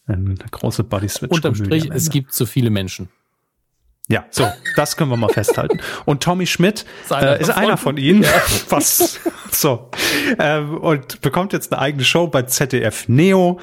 eine 0.07 0.35
große 0.35 0.85
Body 0.85 1.09
Switch. 1.09 1.33
Unterm 1.33 1.55
Strich, 1.55 1.90
es 1.90 2.11
gibt 2.11 2.35
zu 2.35 2.44
viele 2.44 2.68
Menschen. 2.68 3.09
Ja, 4.07 4.27
so, 4.29 4.46
das 4.77 4.98
können 4.98 5.09
wir 5.09 5.16
mal 5.16 5.31
festhalten. 5.31 5.81
Und 6.05 6.22
Tommy 6.22 6.46
Schmidt 6.46 6.85
ist 7.05 7.12
einer, 7.12 7.38
äh, 7.38 7.40
ist 7.40 7.48
einer 7.48 7.79
von 7.79 7.96
ihnen. 7.96 8.22
Ja. 8.22 8.29
Was? 8.68 9.18
So. 9.50 9.90
Ähm, 10.38 10.77
und 10.77 11.22
bekommt 11.22 11.55
jetzt 11.55 11.72
eine 11.72 11.81
eigene 11.81 12.05
Show 12.05 12.27
bei 12.27 12.42
ZDF 12.42 13.09
Neo. 13.09 13.61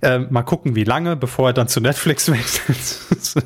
Ähm, 0.00 0.28
mal 0.30 0.44
gucken, 0.44 0.74
wie 0.74 0.84
lange, 0.84 1.14
bevor 1.14 1.50
er 1.50 1.52
dann 1.52 1.68
zu 1.68 1.82
Netflix 1.82 2.30
wechselt. 2.32 3.44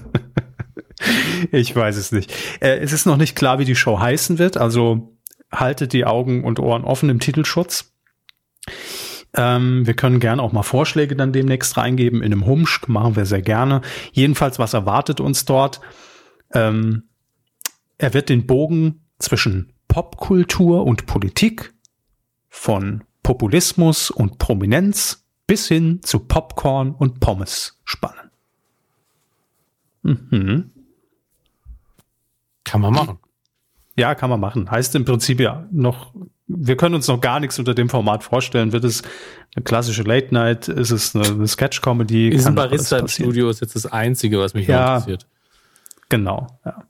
Ich 1.52 1.74
weiß 1.74 1.96
es 1.96 2.12
nicht. 2.12 2.32
Äh, 2.60 2.78
es 2.78 2.92
ist 2.92 3.06
noch 3.06 3.16
nicht 3.16 3.36
klar, 3.36 3.58
wie 3.58 3.64
die 3.64 3.76
Show 3.76 3.98
heißen 4.00 4.38
wird. 4.38 4.56
Also 4.56 5.16
haltet 5.52 5.92
die 5.92 6.04
Augen 6.04 6.44
und 6.44 6.58
Ohren 6.58 6.84
offen 6.84 7.08
im 7.10 7.20
Titelschutz. 7.20 7.92
Ähm, 9.34 9.86
wir 9.86 9.94
können 9.94 10.20
gerne 10.20 10.42
auch 10.42 10.52
mal 10.52 10.62
Vorschläge 10.62 11.14
dann 11.14 11.32
demnächst 11.32 11.76
reingeben 11.76 12.22
in 12.22 12.32
einem 12.32 12.46
Humsch. 12.46 12.88
Machen 12.88 13.16
wir 13.16 13.26
sehr 13.26 13.42
gerne. 13.42 13.82
Jedenfalls, 14.12 14.58
was 14.58 14.74
erwartet 14.74 15.20
uns 15.20 15.44
dort? 15.44 15.80
Ähm, 16.52 17.04
er 17.98 18.14
wird 18.14 18.28
den 18.28 18.46
Bogen 18.46 19.06
zwischen 19.18 19.72
Popkultur 19.88 20.84
und 20.84 21.06
Politik 21.06 21.74
von 22.48 23.04
Populismus 23.22 24.10
und 24.10 24.38
Prominenz 24.38 25.26
bis 25.46 25.68
hin 25.68 26.00
zu 26.02 26.20
Popcorn 26.20 26.92
und 26.92 27.20
Pommes 27.20 27.80
spannen. 27.84 28.30
Mhm. 30.02 30.70
Kann 32.66 32.80
man 32.80 32.92
machen. 32.92 33.18
Ja, 33.96 34.14
kann 34.14 34.28
man 34.28 34.40
machen. 34.40 34.70
Heißt 34.70 34.94
im 34.96 35.04
Prinzip 35.04 35.40
ja 35.40 35.66
noch, 35.70 36.12
wir 36.48 36.76
können 36.76 36.94
uns 36.94 37.08
noch 37.08 37.20
gar 37.20 37.40
nichts 37.40 37.58
unter 37.58 37.74
dem 37.74 37.88
Format 37.88 38.24
vorstellen. 38.24 38.72
Wird 38.72 38.84
es 38.84 39.02
eine 39.54 39.62
klassische 39.64 40.02
Late 40.02 40.34
Night? 40.34 40.68
Ist 40.68 40.90
es 40.90 41.14
eine, 41.14 41.26
eine 41.26 41.48
Sketch-Comedy? 41.48 42.28
Ist 42.28 42.46
ein 42.46 42.56
Barista 42.56 42.98
im 42.98 43.08
Studio 43.08 43.48
ist 43.48 43.60
jetzt 43.60 43.74
das 43.76 43.86
Einzige, 43.86 44.38
was 44.38 44.52
mich 44.52 44.66
ja, 44.66 44.96
interessiert. 44.96 45.26
Genau, 46.08 46.46
ja. 46.64 46.82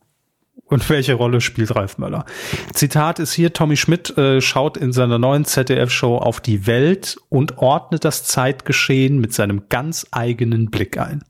Und 0.68 0.90
welche 0.90 1.14
Rolle 1.14 1.40
spielt 1.40 1.76
Ralf 1.76 1.96
Möller? 1.98 2.24
Zitat 2.72 3.20
ist 3.20 3.32
hier, 3.32 3.52
Tommy 3.52 3.76
Schmidt 3.76 4.18
äh, 4.18 4.40
schaut 4.40 4.76
in 4.76 4.92
seiner 4.92 5.18
neuen 5.18 5.44
ZDF-Show 5.44 6.16
auf 6.16 6.40
die 6.40 6.66
Welt 6.66 7.18
und 7.28 7.58
ordnet 7.58 8.04
das 8.04 8.24
Zeitgeschehen 8.24 9.20
mit 9.20 9.32
seinem 9.32 9.68
ganz 9.68 10.06
eigenen 10.10 10.70
Blick 10.70 10.98
ein. 10.98 11.22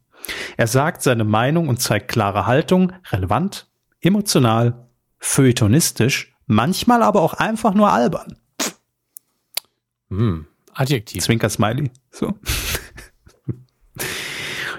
Er 0.57 0.69
sagt 0.69 1.03
seine 1.03 1.25
Meinung 1.25 1.69
und 1.69 1.83
zeigt 1.83 2.09
klare 2.09 2.47
Haltung, 2.47 2.93
relevant, 3.11 3.67
emotional, 4.07 4.89
feuilletonistisch, 5.19 6.35
manchmal 6.47 7.03
aber 7.03 7.23
auch 7.23 7.35
einfach 7.35 7.75
nur 7.75 7.93
albern. 7.93 8.39
Hm, 10.09 10.47
Adjektiv. 10.73 11.23
Zwinker 11.23 11.49
Smiley. 11.49 11.91
So. 12.11 12.35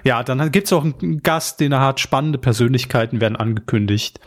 Ja, 0.03 0.23
dann 0.23 0.51
gibt's 0.51 0.71
auch 0.71 0.83
einen 0.83 1.21
Gast, 1.21 1.59
den 1.59 1.71
er 1.73 1.81
hat. 1.81 1.99
Spannende 1.99 2.37
Persönlichkeiten 2.37 3.19
werden 3.19 3.35
angekündigt. 3.35 4.19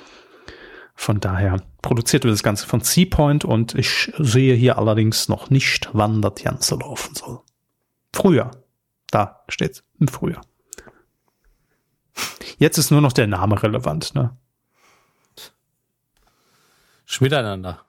Von 0.95 1.21
daher 1.21 1.63
produziert 1.81 2.25
wird 2.25 2.35
das 2.35 2.43
Ganze 2.43 2.67
von 2.67 2.81
Seapoint 2.81 3.47
und 3.47 3.75
ich 3.75 4.13
sehe 4.19 4.55
hier 4.55 4.77
allerdings 4.77 5.29
noch 5.29 5.49
nicht, 5.49 5.89
wann 5.95 6.21
das 6.21 6.35
Ganze 6.35 6.75
laufen 6.75 7.15
soll. 7.15 7.41
Frühjahr. 8.13 8.51
Da 9.11 9.41
steht's. 9.49 9.83
Im 9.99 10.09
Frühjahr. 10.09 10.43
Jetzt 12.59 12.77
ist 12.77 12.91
nur 12.91 13.01
noch 13.01 13.15
der 13.15 13.29
Name 13.29 13.63
relevant, 13.63 14.15
ne? 14.15 14.37
Schmiteinander. 17.11 17.81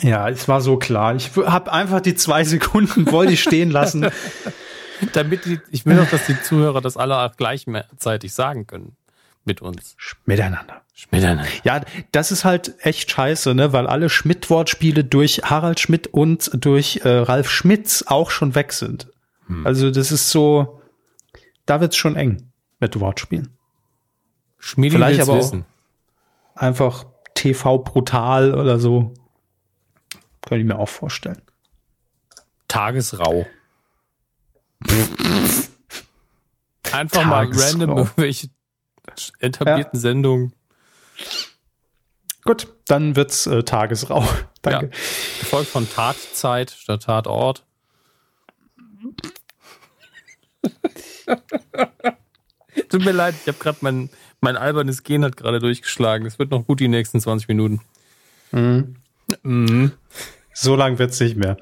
Ja, 0.00 0.28
es 0.28 0.46
war 0.46 0.60
so 0.60 0.76
klar. 0.76 1.14
Ich 1.14 1.30
habe 1.36 1.72
einfach 1.72 2.02
die 2.02 2.14
zwei 2.14 2.44
Sekunden 2.44 3.10
wollte 3.10 3.32
ich 3.32 3.42
stehen 3.42 3.70
lassen. 3.70 4.10
Damit 5.14 5.46
die, 5.46 5.58
ich 5.70 5.86
will 5.86 5.96
doch, 5.96 6.10
dass 6.10 6.26
die 6.26 6.40
Zuhörer 6.42 6.82
das 6.82 6.98
alle 6.98 7.16
auch 7.16 7.34
gleichzeitig 7.36 8.34
sagen 8.34 8.66
können 8.66 8.94
mit 9.46 9.62
uns. 9.62 9.96
Miteinander. 10.26 10.82
Miteinander. 11.10 11.46
Ja, 11.64 11.80
das 12.12 12.30
ist 12.30 12.44
halt 12.44 12.74
echt 12.80 13.10
scheiße, 13.10 13.54
ne, 13.54 13.72
weil 13.72 13.86
alle 13.86 14.10
Schmidt-Wortspiele 14.10 15.02
durch 15.02 15.40
Harald 15.44 15.80
Schmidt 15.80 16.06
und 16.08 16.50
durch 16.52 17.00
äh, 17.04 17.08
Ralf 17.08 17.50
Schmitz 17.50 18.04
auch 18.06 18.30
schon 18.30 18.54
weg 18.54 18.74
sind. 18.74 19.08
Hm. 19.46 19.66
Also 19.66 19.90
das 19.90 20.12
ist 20.12 20.28
so, 20.28 20.82
da 21.64 21.80
wird's 21.80 21.96
schon 21.96 22.16
eng 22.16 22.52
mit 22.80 23.00
Wortspielen. 23.00 23.48
Schmiedi 24.58 24.96
Vielleicht 24.96 25.22
aber 25.22 25.38
wissen. 25.38 25.64
einfach 26.54 27.06
TV 27.34 27.78
brutal 27.78 28.54
oder 28.54 28.78
so. 28.78 29.12
Könnte 30.42 30.62
ich 30.62 30.66
mir 30.66 30.78
auch 30.78 30.88
vorstellen. 30.88 31.42
Tagesrau. 32.68 33.46
Einfach 36.92 37.24
mal 37.24 37.48
random 37.52 37.98
irgendwelche 37.98 38.48
etablierten 39.38 39.94
ja. 39.94 40.00
Sendungen. 40.00 40.52
Gut, 42.44 42.68
dann 42.86 43.16
wird's 43.16 43.46
äh, 43.46 43.62
Tagesrau. 43.62 44.26
Danke. 44.62 44.86
Ja. 44.86 44.92
Gefolgt 45.40 45.68
von 45.68 45.86
Tatzeit 45.88 46.70
statt 46.70 47.02
Tatort. 47.02 47.66
Tut 52.88 53.04
mir 53.04 53.12
leid, 53.12 53.34
ich 53.40 53.48
habe 53.48 53.58
gerade 53.58 53.78
mein, 53.82 54.08
mein 54.40 54.56
albernes 54.56 55.02
Gen 55.02 55.24
hat 55.24 55.36
gerade 55.36 55.58
durchgeschlagen. 55.58 56.26
Es 56.26 56.38
wird 56.38 56.50
noch 56.50 56.66
gut 56.66 56.80
die 56.80 56.88
nächsten 56.88 57.20
20 57.20 57.48
Minuten. 57.48 57.80
Mhm. 58.52 58.96
Mhm. 59.42 59.92
So 60.52 60.76
lang 60.76 60.98
wird's 60.98 61.20
nicht 61.20 61.36
mehr. 61.36 61.56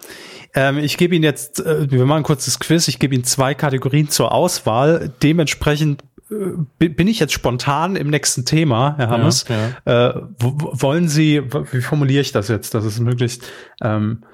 Ähm, 0.54 0.78
ich 0.78 0.96
gebe 0.96 1.14
Ihnen 1.14 1.24
jetzt, 1.24 1.60
äh, 1.60 1.90
wir 1.90 2.04
machen 2.06 2.18
ein 2.18 2.24
kurzes 2.24 2.58
Quiz, 2.58 2.88
ich 2.88 2.98
gebe 2.98 3.14
Ihnen 3.14 3.24
zwei 3.24 3.54
Kategorien 3.54 4.08
zur 4.08 4.32
Auswahl. 4.32 5.12
Dementsprechend 5.22 6.02
äh, 6.30 6.88
bin 6.88 7.06
ich 7.06 7.20
jetzt 7.20 7.32
spontan 7.32 7.96
im 7.96 8.08
nächsten 8.08 8.44
Thema, 8.44 8.94
Herr 8.96 9.10
Hammes. 9.10 9.44
Ja, 9.48 9.74
ja. 9.86 10.08
Äh, 10.08 10.22
wollen 10.40 11.08
Sie, 11.08 11.42
wie 11.72 11.80
formuliere 11.80 12.22
ich 12.22 12.32
das 12.32 12.48
jetzt, 12.48 12.74
dass 12.74 12.84
es 12.84 12.98
möglichst, 12.98 13.44
ähm, 13.82 14.24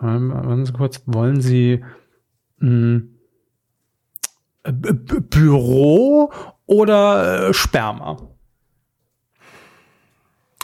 warten 0.00 0.66
Sie 0.66 0.72
kurz, 0.72 1.02
wollen 1.06 1.40
Sie 1.40 1.84
mh, 2.58 2.68
hm, 2.68 3.16
Büro 5.30 6.32
oder 6.66 7.48
äh, 7.48 7.54
Sperma? 7.54 8.18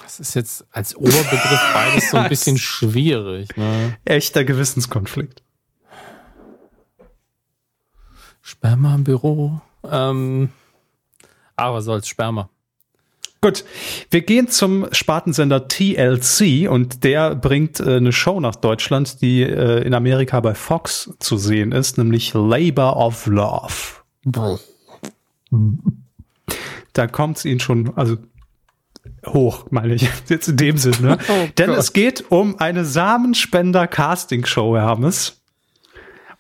Das 0.03 0.21
ist 0.21 0.35
jetzt 0.35 0.67
als 0.71 0.95
Oberbegriff 0.95 1.71
beides 1.73 2.11
so 2.11 2.19
ein 2.19 2.29
bisschen 2.29 2.59
schwierig. 2.59 3.57
Ne? 3.57 3.97
Echter 4.05 4.45
Gewissenskonflikt. 4.45 5.43
Sperma 8.43 8.95
im 8.95 9.05
Büro. 9.05 9.61
Ähm, 9.91 10.51
aber 11.57 11.81
soll's 11.81 12.09
Sperma. 12.09 12.51
Gut, 13.41 13.65
wir 14.11 14.21
gehen 14.21 14.49
zum 14.49 14.87
Spartensender 14.93 15.67
TLC 15.67 16.71
und 16.71 17.03
der 17.03 17.35
bringt 17.35 17.81
äh, 17.81 17.97
eine 17.97 18.13
Show 18.13 18.39
nach 18.39 18.55
Deutschland, 18.55 19.21
die 19.21 19.43
äh, 19.43 19.83
in 19.83 19.95
Amerika 19.95 20.39
bei 20.41 20.55
Fox 20.55 21.11
zu 21.19 21.37
sehen 21.39 21.73
ist, 21.73 21.99
nämlich 21.99 22.35
Labor 22.35 22.97
of 22.97 23.27
Love. 23.27 24.03
Da 26.93 27.07
kommt 27.07 27.39
es 27.39 27.45
ihnen 27.45 27.61
schon, 27.61 27.97
also 27.97 28.19
hoch, 29.27 29.67
meine 29.71 29.95
ich 29.95 30.09
jetzt 30.29 30.49
in 30.49 30.57
dem 30.57 30.79
Sinne. 30.79 31.01
Ne? 31.01 31.19
Oh 31.29 31.49
Denn 31.59 31.71
es 31.71 31.93
geht 31.93 32.31
um 32.31 32.59
eine 32.59 32.85
Samenspender-Casting-Show, 32.85 34.77
Herr 34.77 34.87
Hammes. 34.87 35.41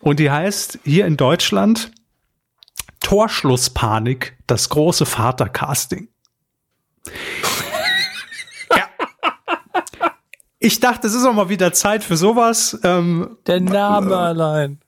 Und 0.00 0.18
die 0.18 0.30
heißt 0.30 0.80
hier 0.84 1.06
in 1.06 1.16
Deutschland 1.16 1.92
Torschlusspanik, 3.00 4.36
das 4.46 4.68
große 4.68 5.06
Vater-Casting. 5.06 6.08
ja. 8.70 8.88
Ich 10.58 10.80
dachte, 10.80 11.06
es 11.06 11.14
ist 11.14 11.24
auch 11.24 11.32
mal 11.32 11.48
wieder 11.48 11.72
Zeit 11.72 12.04
für 12.04 12.16
sowas. 12.16 12.78
Ähm, 12.84 13.38
Der 13.46 13.60
Name 13.60 14.14
äh, 14.14 14.18
allein. 14.18 14.80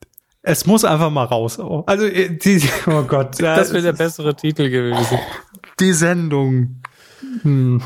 Es 0.46 0.66
muss 0.66 0.84
einfach 0.84 1.10
mal 1.10 1.24
raus. 1.24 1.58
Also, 1.86 2.04
äh, 2.04 2.36
die, 2.36 2.62
oh 2.86 3.02
Gott. 3.02 3.36
Das 3.40 3.72
wäre 3.72 3.82
der 3.82 3.92
bessere 3.94 4.36
Titel 4.36 4.68
gewesen. 4.70 5.18
Die 5.80 5.92
Sendung. 5.92 6.82
Hm 7.42 7.82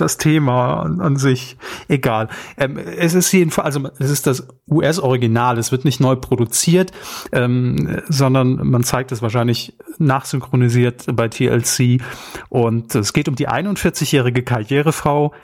das 0.00 0.16
Thema 0.16 0.80
an, 0.80 1.00
an 1.00 1.16
sich. 1.16 1.58
Egal. 1.88 2.28
Ähm, 2.56 2.78
es 2.78 3.12
ist 3.12 3.30
jedenfalls, 3.32 3.76
also 3.76 3.90
es 3.98 4.10
ist 4.10 4.26
das 4.26 4.48
US-Original. 4.66 5.58
Es 5.58 5.72
wird 5.72 5.84
nicht 5.84 6.00
neu 6.00 6.16
produziert, 6.16 6.90
ähm, 7.32 8.00
sondern 8.08 8.66
man 8.66 8.82
zeigt 8.82 9.12
es 9.12 9.20
wahrscheinlich 9.20 9.76
nachsynchronisiert 9.98 11.04
bei 11.14 11.28
TLC. 11.28 12.00
Und 12.48 12.94
es 12.94 13.12
geht 13.12 13.28
um 13.28 13.34
die 13.34 13.48
41-jährige 13.48 14.42
Karrierefrau. 14.42 15.34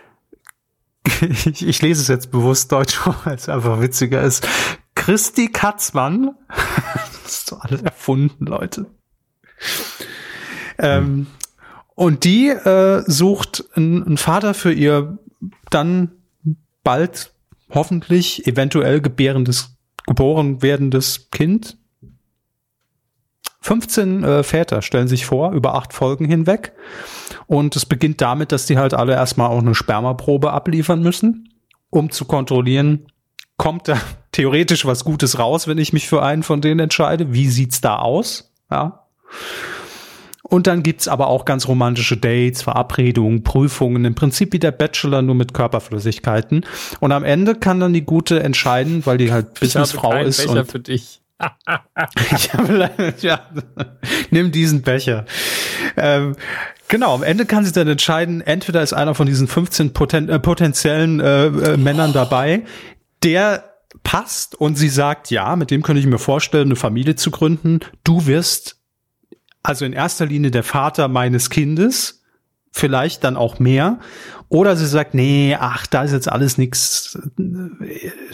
Ich, 1.21 1.67
ich 1.67 1.83
lese 1.83 2.03
es 2.03 2.09
jetzt 2.09 2.33
bewusst 2.33 2.73
deutsch, 2.73 2.99
weil 3.25 3.37
es 3.37 3.49
einfach 3.49 3.81
witziger 3.81 4.23
ist. 4.23 4.47
Christi 4.97 5.49
Katzmann. 5.49 6.35
das 6.49 7.33
ist 7.33 7.47
so 7.47 7.57
alles 7.59 7.83
erfunden, 7.83 8.47
Leute. 8.47 8.87
Ähm, 10.79 11.29
und 11.95 12.25
die 12.25 12.49
äh, 12.49 13.05
sucht 13.07 13.65
einen 13.75 14.17
Vater 14.19 14.53
für 14.53 14.73
ihr 14.73 15.19
dann 15.71 16.11
bald 16.83 17.33
hoffentlich 17.71 18.47
eventuell 18.47 19.01
gebärendes, 19.01 19.77
geboren 20.07 20.63
werdendes 20.63 21.31
Kind. 21.31 21.79
15 23.61 24.23
äh, 24.23 24.43
Väter 24.43 24.83
stellen 24.83 25.09
sich 25.09 25.27
vor, 25.27 25.53
über 25.53 25.75
acht 25.75 25.93
Folgen 25.93 26.27
hinweg. 26.27 26.73
Und 27.47 27.75
es 27.77 27.87
beginnt 27.87 28.21
damit, 28.21 28.53
dass 28.53 28.67
die 28.67 28.79
halt 28.79 28.95
alle 28.95 29.15
erstmal 29.15 29.51
auch 29.51 29.59
eine 29.59 29.75
Spermaprobe 29.75 30.53
abliefern 30.53 31.01
müssen, 31.01 31.53
um 31.91 32.11
zu 32.11 32.25
kontrollieren, 32.25 33.07
kommt 33.57 33.89
da 33.89 33.99
theoretisch 34.37 34.85
was 34.85 35.03
Gutes 35.05 35.39
raus, 35.39 35.67
wenn 35.67 35.79
ich 35.79 35.95
mich 35.95 36.07
für 36.09 36.23
einen 36.23 36.43
von 36.43 36.61
denen 36.61 36.81
entscheide? 36.81 37.33
Wie 37.33 37.49
sieht's 37.49 37.81
da 37.81 37.97
aus? 37.97 38.53
Ja. 38.71 39.07
Und 40.43 40.67
dann 40.67 40.83
gibt's 40.83 41.09
aber 41.09 41.29
auch 41.29 41.47
ganz 41.47 41.67
romantische 41.67 42.19
Dates, 42.19 42.63
Verabredungen, 42.63 43.43
Prüfungen, 43.43 44.05
im 44.05 44.15
Prinzip 44.15 44.53
wie 44.53 44.59
der 44.59 44.73
Bachelor 44.73 45.23
nur 45.23 45.35
mit 45.35 45.55
Körperflüssigkeiten. 45.55 46.67
Und 47.01 47.13
am 47.13 47.25
Ende 47.25 47.55
kann 47.55 47.81
dann 47.81 47.95
die 47.95 48.05
Gute 48.05 48.43
entscheiden, 48.43 49.07
weil 49.07 49.17
die 49.17 49.33
halt 49.33 49.59
Businessfrau 49.59 50.19
ist. 50.19 50.47
Becher 50.47 50.61
und 50.61 50.71
für 50.71 50.81
dich. 50.81 51.23
ich 52.37 52.53
habe, 52.53 52.91
ja, 53.21 53.41
nimm 54.31 54.53
diesen 54.53 54.83
Becher. 54.83 55.25
Ähm, 55.97 56.37
genau, 56.89 57.15
am 57.15 57.23
Ende 57.23 57.47
kann 57.47 57.65
sie 57.65 57.73
dann 57.73 57.89
entscheiden, 57.89 58.43
entweder 58.43 58.83
ist 58.83 58.93
einer 58.93 59.15
von 59.15 59.27
diesen 59.27 59.49
15 59.49 59.93
poten 59.95 60.29
äh, 60.29 60.39
potenziellen 60.39 61.21
äh, 61.21 61.47
äh, 61.47 61.77
Männern 61.77 62.13
dabei, 62.13 62.65
der 63.23 63.76
passt 64.03 64.55
und 64.55 64.77
sie 64.77 64.89
sagt, 64.89 65.31
ja, 65.31 65.57
mit 65.57 65.71
dem 65.71 65.83
könnte 65.83 66.01
ich 66.01 66.07
mir 66.07 66.19
vorstellen, 66.19 66.69
eine 66.69 66.77
Familie 66.77 67.17
zu 67.17 67.31
gründen. 67.31 67.81
Du 68.05 68.27
wirst 68.27 68.77
also 69.67 69.85
in 69.85 69.93
erster 69.93 70.27
Linie 70.27 70.51
der 70.51 70.63
Vater 70.63 71.09
meines 71.09 71.51
Kindes, 71.51 72.23
vielleicht 72.71 73.25
dann 73.25 73.37
auch 73.37 73.59
mehr. 73.59 73.99
Oder 74.49 74.77
sie 74.77 74.87
sagt, 74.87 75.15
nee, 75.15 75.57
ach, 75.59 75.89
da 75.89 76.05
ist 76.05 76.13
jetzt 76.13 76.31
alles 76.31 76.57
nichts, 76.57 77.19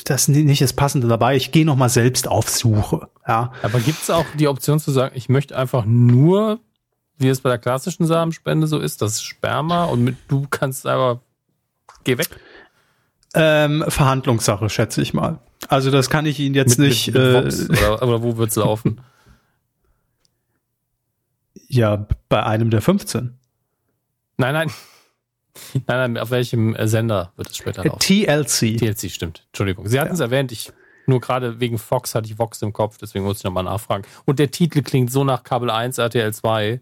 das 0.05 0.29
ist 0.29 0.29
nicht 0.29 0.61
das 0.61 0.75
Passende 0.75 1.09
dabei. 1.09 1.37
Ich 1.37 1.53
gehe 1.53 1.65
noch 1.65 1.77
mal 1.77 1.89
selbst 1.89 2.29
auf 2.29 2.51
Suche. 2.51 3.09
Ja. 3.27 3.53
Aber 3.63 3.81
gibt 3.81 4.03
es 4.03 4.11
auch 4.11 4.27
die 4.39 4.47
Option 4.47 4.79
zu 4.79 4.91
sagen, 4.91 5.15
ich 5.17 5.31
möchte 5.31 5.57
einfach 5.57 5.87
nur, 5.87 6.61
wie 7.17 7.29
es 7.29 7.41
bei 7.41 7.49
der 7.49 7.59
klassischen 7.59 8.05
Samenspende 8.05 8.67
so 8.67 8.79
ist, 8.79 9.01
das 9.01 9.23
Sperma 9.23 9.85
und 9.85 10.05
mit, 10.05 10.17
du 10.29 10.47
kannst 10.51 10.87
aber 10.87 11.23
geh 12.05 12.19
weg? 12.19 12.29
Ähm, 13.35 13.85
Verhandlungssache, 13.89 14.69
schätze 14.69 15.01
ich 15.01 15.15
mal. 15.15 15.39
Also 15.69 15.91
das 15.91 16.11
kann 16.11 16.27
ich 16.27 16.39
Ihnen 16.41 16.55
jetzt 16.55 16.79
mit, 16.79 16.89
nicht. 16.89 17.15
Mit, 17.15 17.45
mit 17.45 17.81
äh, 17.81 17.87
oder, 17.87 18.03
oder 18.03 18.23
wo 18.23 18.37
wird's 18.37 18.57
laufen? 18.57 19.01
Ja, 21.69 22.07
bei 22.29 22.43
einem 22.43 22.69
der 22.69 22.83
15. 22.83 23.33
Nein, 24.37 24.53
nein. 24.53 24.71
Nein, 25.87 26.13
nein, 26.13 26.19
auf 26.19 26.31
welchem 26.31 26.75
äh, 26.75 26.87
Sender 26.87 27.33
wird 27.37 27.49
es 27.51 27.57
später 27.57 27.83
laufen? 27.83 27.99
TLC. 27.99 28.77
TLC, 28.79 29.11
stimmt. 29.11 29.45
Entschuldigung. 29.49 29.87
Sie 29.87 29.99
hatten 29.99 30.13
es 30.13 30.19
ja. 30.19 30.27
erwähnt, 30.27 30.53
ich 30.53 30.71
Nur 31.07 31.21
gerade 31.21 31.61
wegen 31.61 31.79
Fox 31.79 32.15
hatte 32.15 32.27
ich 32.27 32.39
Vox 32.39 32.61
im 32.61 32.75
Kopf, 32.75 32.99
deswegen 32.99 33.25
muss 33.25 33.39
ich 33.39 33.45
nochmal 33.45 33.65
nachfragen. 33.65 34.05
Und 34.27 34.39
der 34.39 34.51
Titel 34.51 34.83
klingt 34.83 35.11
so 35.11 35.25
nach 35.25 35.45
Kabel 35.45 35.71
1, 35.71 35.97
RTL 35.97 36.33
2. 36.33 36.81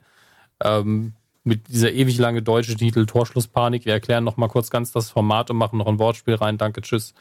Ähm, 0.62 1.14
mit 1.42 1.68
dieser 1.68 1.92
ewig 1.92 2.18
lange 2.18 2.42
deutsche 2.42 2.76
Titel 2.76 3.06
Torschlusspanik. 3.06 3.84
Wir 3.84 3.94
erklären 3.94 4.24
nochmal 4.24 4.48
kurz 4.48 4.70
ganz 4.70 4.92
das 4.92 5.10
Format 5.10 5.50
und 5.50 5.56
machen 5.56 5.78
noch 5.78 5.86
ein 5.86 5.98
Wortspiel 5.98 6.34
rein. 6.34 6.58
Danke, 6.58 6.82
tschüss. 6.82 7.14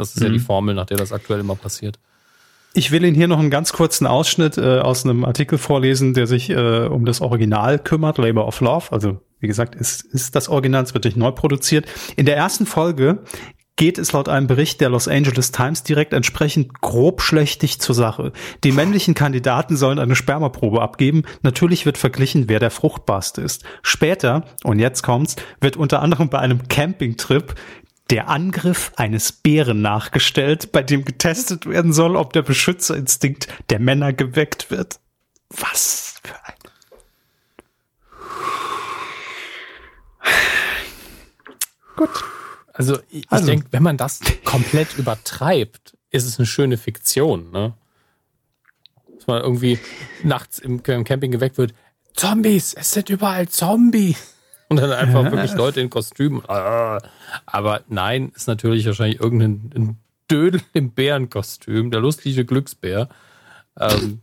Das 0.00 0.14
ist 0.14 0.20
mhm. 0.20 0.26
ja 0.26 0.32
die 0.32 0.38
mhm. 0.38 0.44
Formel, 0.44 0.74
nach 0.74 0.86
der 0.86 0.96
das 0.96 1.12
aktuell 1.12 1.40
immer 1.40 1.54
passiert. 1.54 1.98
Ich 2.72 2.92
will 2.92 3.04
Ihnen 3.04 3.16
hier 3.16 3.28
noch 3.28 3.40
einen 3.40 3.50
ganz 3.50 3.72
kurzen 3.72 4.06
Ausschnitt 4.06 4.56
äh, 4.56 4.78
aus 4.78 5.04
einem 5.04 5.24
Artikel 5.24 5.58
vorlesen, 5.58 6.14
der 6.14 6.26
sich 6.26 6.50
äh, 6.50 6.86
um 6.86 7.04
das 7.04 7.20
Original 7.20 7.78
kümmert, 7.80 8.18
Labor 8.18 8.46
of 8.46 8.60
Love. 8.60 8.92
Also 8.92 9.20
wie 9.40 9.48
gesagt, 9.48 9.74
ist, 9.74 10.02
ist 10.02 10.36
das 10.36 10.48
Original, 10.48 10.84
es 10.84 10.94
wird 10.94 11.04
nicht 11.04 11.16
neu 11.16 11.32
produziert. 11.32 11.86
In 12.16 12.26
der 12.26 12.36
ersten 12.36 12.66
Folge 12.66 13.24
geht 13.80 13.96
es 13.96 14.12
laut 14.12 14.28
einem 14.28 14.46
Bericht 14.46 14.82
der 14.82 14.90
Los 14.90 15.08
Angeles 15.08 15.52
Times 15.52 15.82
direkt 15.82 16.12
entsprechend 16.12 16.82
grobschlächtig 16.82 17.80
zur 17.80 17.94
Sache. 17.94 18.32
Die 18.62 18.72
männlichen 18.72 19.14
Kandidaten 19.14 19.74
sollen 19.74 19.98
eine 19.98 20.16
Spermaprobe 20.16 20.82
abgeben. 20.82 21.22
Natürlich 21.40 21.86
wird 21.86 21.96
verglichen, 21.96 22.50
wer 22.50 22.58
der 22.58 22.70
fruchtbarste 22.70 23.40
ist. 23.40 23.64
Später, 23.82 24.44
und 24.64 24.80
jetzt 24.80 25.02
kommt's, 25.02 25.36
wird 25.62 25.78
unter 25.78 26.02
anderem 26.02 26.28
bei 26.28 26.38
einem 26.40 26.68
Campingtrip 26.68 27.54
der 28.10 28.28
Angriff 28.28 28.92
eines 28.96 29.32
Bären 29.32 29.82
nachgestellt, 29.82 30.72
bei 30.72 30.82
dem 30.82 31.04
getestet 31.04 31.66
werden 31.66 31.92
soll, 31.92 32.16
ob 32.16 32.32
der 32.32 32.42
Beschützerinstinkt 32.42 33.48
der 33.70 33.78
Männer 33.78 34.12
geweckt 34.12 34.70
wird. 34.70 34.98
Was 35.50 36.20
für 36.22 36.34
ein. 36.44 36.54
Gut. 41.96 42.24
Also 42.72 42.98
ich, 43.10 43.30
also. 43.30 43.46
denke, 43.46 43.66
wenn 43.72 43.82
man 43.82 43.96
das 43.96 44.20
komplett 44.44 44.96
übertreibt, 44.96 45.96
ist 46.10 46.24
es 46.24 46.38
eine 46.38 46.46
schöne 46.46 46.78
Fiktion, 46.78 47.50
ne? 47.50 47.74
Dass 49.16 49.26
man 49.26 49.42
irgendwie 49.42 49.78
nachts 50.22 50.58
im, 50.58 50.82
im 50.84 51.04
Camping 51.04 51.30
geweckt 51.30 51.58
wird, 51.58 51.74
Zombies, 52.14 52.74
es 52.74 52.90
sind 52.90 53.10
überall 53.10 53.48
Zombies. 53.48 54.34
Und 54.70 54.80
dann 54.80 54.92
einfach 54.92 55.24
ja. 55.24 55.32
wirklich 55.32 55.52
Leute 55.54 55.80
in 55.80 55.90
Kostümen. 55.90 56.42
Aber 56.46 57.82
nein, 57.88 58.32
ist 58.34 58.46
natürlich 58.46 58.86
wahrscheinlich 58.86 59.20
irgendein 59.20 59.98
Dödel 60.30 60.62
im 60.72 60.92
Bärenkostüm, 60.92 61.90
der 61.90 62.00
lustige 62.00 62.44
Glücksbär. 62.44 63.08
Ähm, 63.78 64.20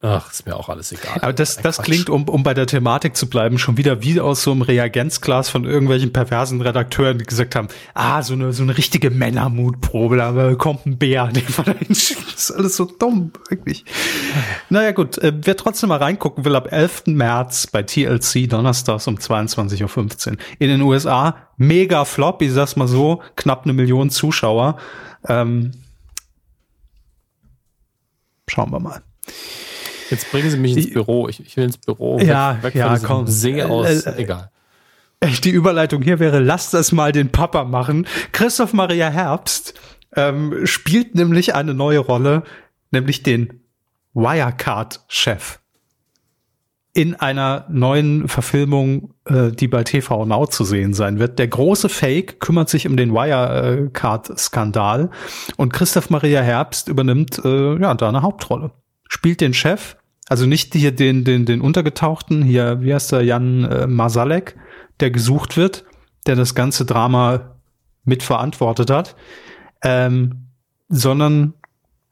Ach, 0.00 0.30
ist 0.30 0.46
mir 0.46 0.54
auch 0.54 0.68
alles 0.68 0.92
egal. 0.92 1.18
Aber 1.22 1.32
das, 1.32 1.56
das 1.56 1.82
klingt, 1.82 2.08
um, 2.08 2.28
um 2.28 2.44
bei 2.44 2.54
der 2.54 2.68
Thematik 2.68 3.16
zu 3.16 3.28
bleiben, 3.28 3.58
schon 3.58 3.78
wieder 3.78 4.00
wie 4.00 4.20
aus 4.20 4.44
so 4.44 4.52
einem 4.52 4.62
Reagenzglas 4.62 5.48
von 5.48 5.64
irgendwelchen 5.64 6.12
perversen 6.12 6.60
Redakteuren, 6.60 7.18
die 7.18 7.24
gesagt 7.24 7.56
haben, 7.56 7.66
ah, 7.94 8.22
so 8.22 8.34
eine, 8.34 8.52
so 8.52 8.62
eine 8.62 8.78
richtige 8.78 9.10
Männermutprobe, 9.10 10.16
da 10.16 10.54
kommt 10.54 10.86
ein 10.86 10.98
Bär, 10.98 11.26
den 11.26 11.42
wir 11.48 11.64
da 11.64 11.72
hinschicken. 11.72 12.24
Das 12.30 12.48
ist 12.48 12.50
alles 12.52 12.76
so 12.76 12.84
dumm, 12.84 13.32
wirklich. 13.48 13.84
Naja, 14.70 14.92
gut, 14.92 15.18
äh, 15.18 15.32
wer 15.34 15.56
trotzdem 15.56 15.88
mal 15.88 15.98
reingucken 15.98 16.44
will, 16.44 16.54
ab 16.54 16.70
11. 16.70 17.06
März 17.06 17.66
bei 17.66 17.82
TLC, 17.82 18.48
donnerstags 18.48 19.08
um 19.08 19.16
22.15 19.16 20.28
Uhr. 20.30 20.36
In 20.60 20.68
den 20.68 20.80
USA, 20.82 21.48
mega 21.56 22.04
flop, 22.04 22.40
ich 22.40 22.52
sag's 22.52 22.76
mal 22.76 22.86
so, 22.86 23.20
knapp 23.34 23.64
eine 23.64 23.72
Million 23.72 24.10
Zuschauer. 24.10 24.76
Ähm, 25.26 25.72
schauen 28.46 28.70
wir 28.70 28.78
mal. 28.78 29.02
Jetzt 30.10 30.30
bringen 30.30 30.50
Sie 30.50 30.56
mich 30.58 30.76
ins 30.76 30.92
Büro. 30.92 31.28
Ich, 31.28 31.40
ich 31.40 31.56
will 31.56 31.64
ins 31.64 31.78
Büro. 31.78 32.18
Ja, 32.20 32.56
weg, 32.56 32.74
weg 32.74 32.74
ja, 32.74 32.98
komm. 32.98 33.26
See 33.26 33.62
aus. 33.62 34.06
Äh, 34.06 34.10
äh, 34.10 34.22
Egal. 34.22 34.50
Die 35.42 35.50
Überleitung 35.50 36.02
hier 36.02 36.20
wäre, 36.20 36.38
lasst 36.38 36.74
das 36.74 36.92
mal 36.92 37.10
den 37.10 37.30
Papa 37.30 37.64
machen. 37.64 38.06
Christoph 38.32 38.72
Maria 38.72 39.08
Herbst 39.10 39.74
ähm, 40.14 40.64
spielt 40.64 41.14
nämlich 41.14 41.54
eine 41.54 41.74
neue 41.74 41.98
Rolle, 41.98 42.44
nämlich 42.92 43.22
den 43.24 43.60
Wirecard-Chef 44.14 45.58
in 46.94 47.14
einer 47.14 47.64
neuen 47.68 48.26
Verfilmung, 48.26 49.14
äh, 49.26 49.52
die 49.52 49.68
bei 49.68 49.84
TV 49.84 50.24
Now 50.24 50.46
zu 50.46 50.64
sehen 50.64 50.94
sein 50.94 51.20
wird. 51.20 51.38
Der 51.38 51.46
große 51.46 51.88
Fake 51.88 52.40
kümmert 52.40 52.68
sich 52.68 52.88
um 52.88 52.96
den 52.96 53.12
Wirecard-Skandal 53.12 55.10
und 55.56 55.72
Christoph 55.72 56.10
Maria 56.10 56.40
Herbst 56.40 56.88
übernimmt 56.88 57.40
äh, 57.44 57.78
ja 57.80 57.94
da 57.94 58.08
eine 58.08 58.22
Hauptrolle. 58.22 58.72
Spielt 59.08 59.40
den 59.40 59.54
Chef 59.54 59.96
also 60.28 60.44
nicht 60.44 60.74
hier 60.74 60.92
den, 60.92 61.24
den, 61.24 61.46
den 61.46 61.60
Untergetauchten, 61.60 62.42
hier, 62.42 62.82
wie 62.82 62.94
heißt 62.94 63.12
der, 63.12 63.22
Jan 63.22 63.64
äh, 63.64 63.86
Masalek, 63.86 64.56
der 65.00 65.10
gesucht 65.10 65.56
wird, 65.56 65.84
der 66.26 66.36
das 66.36 66.54
ganze 66.54 66.84
Drama 66.84 67.56
mitverantwortet 68.04 68.90
hat, 68.90 69.16
ähm, 69.82 70.48
sondern 70.88 71.54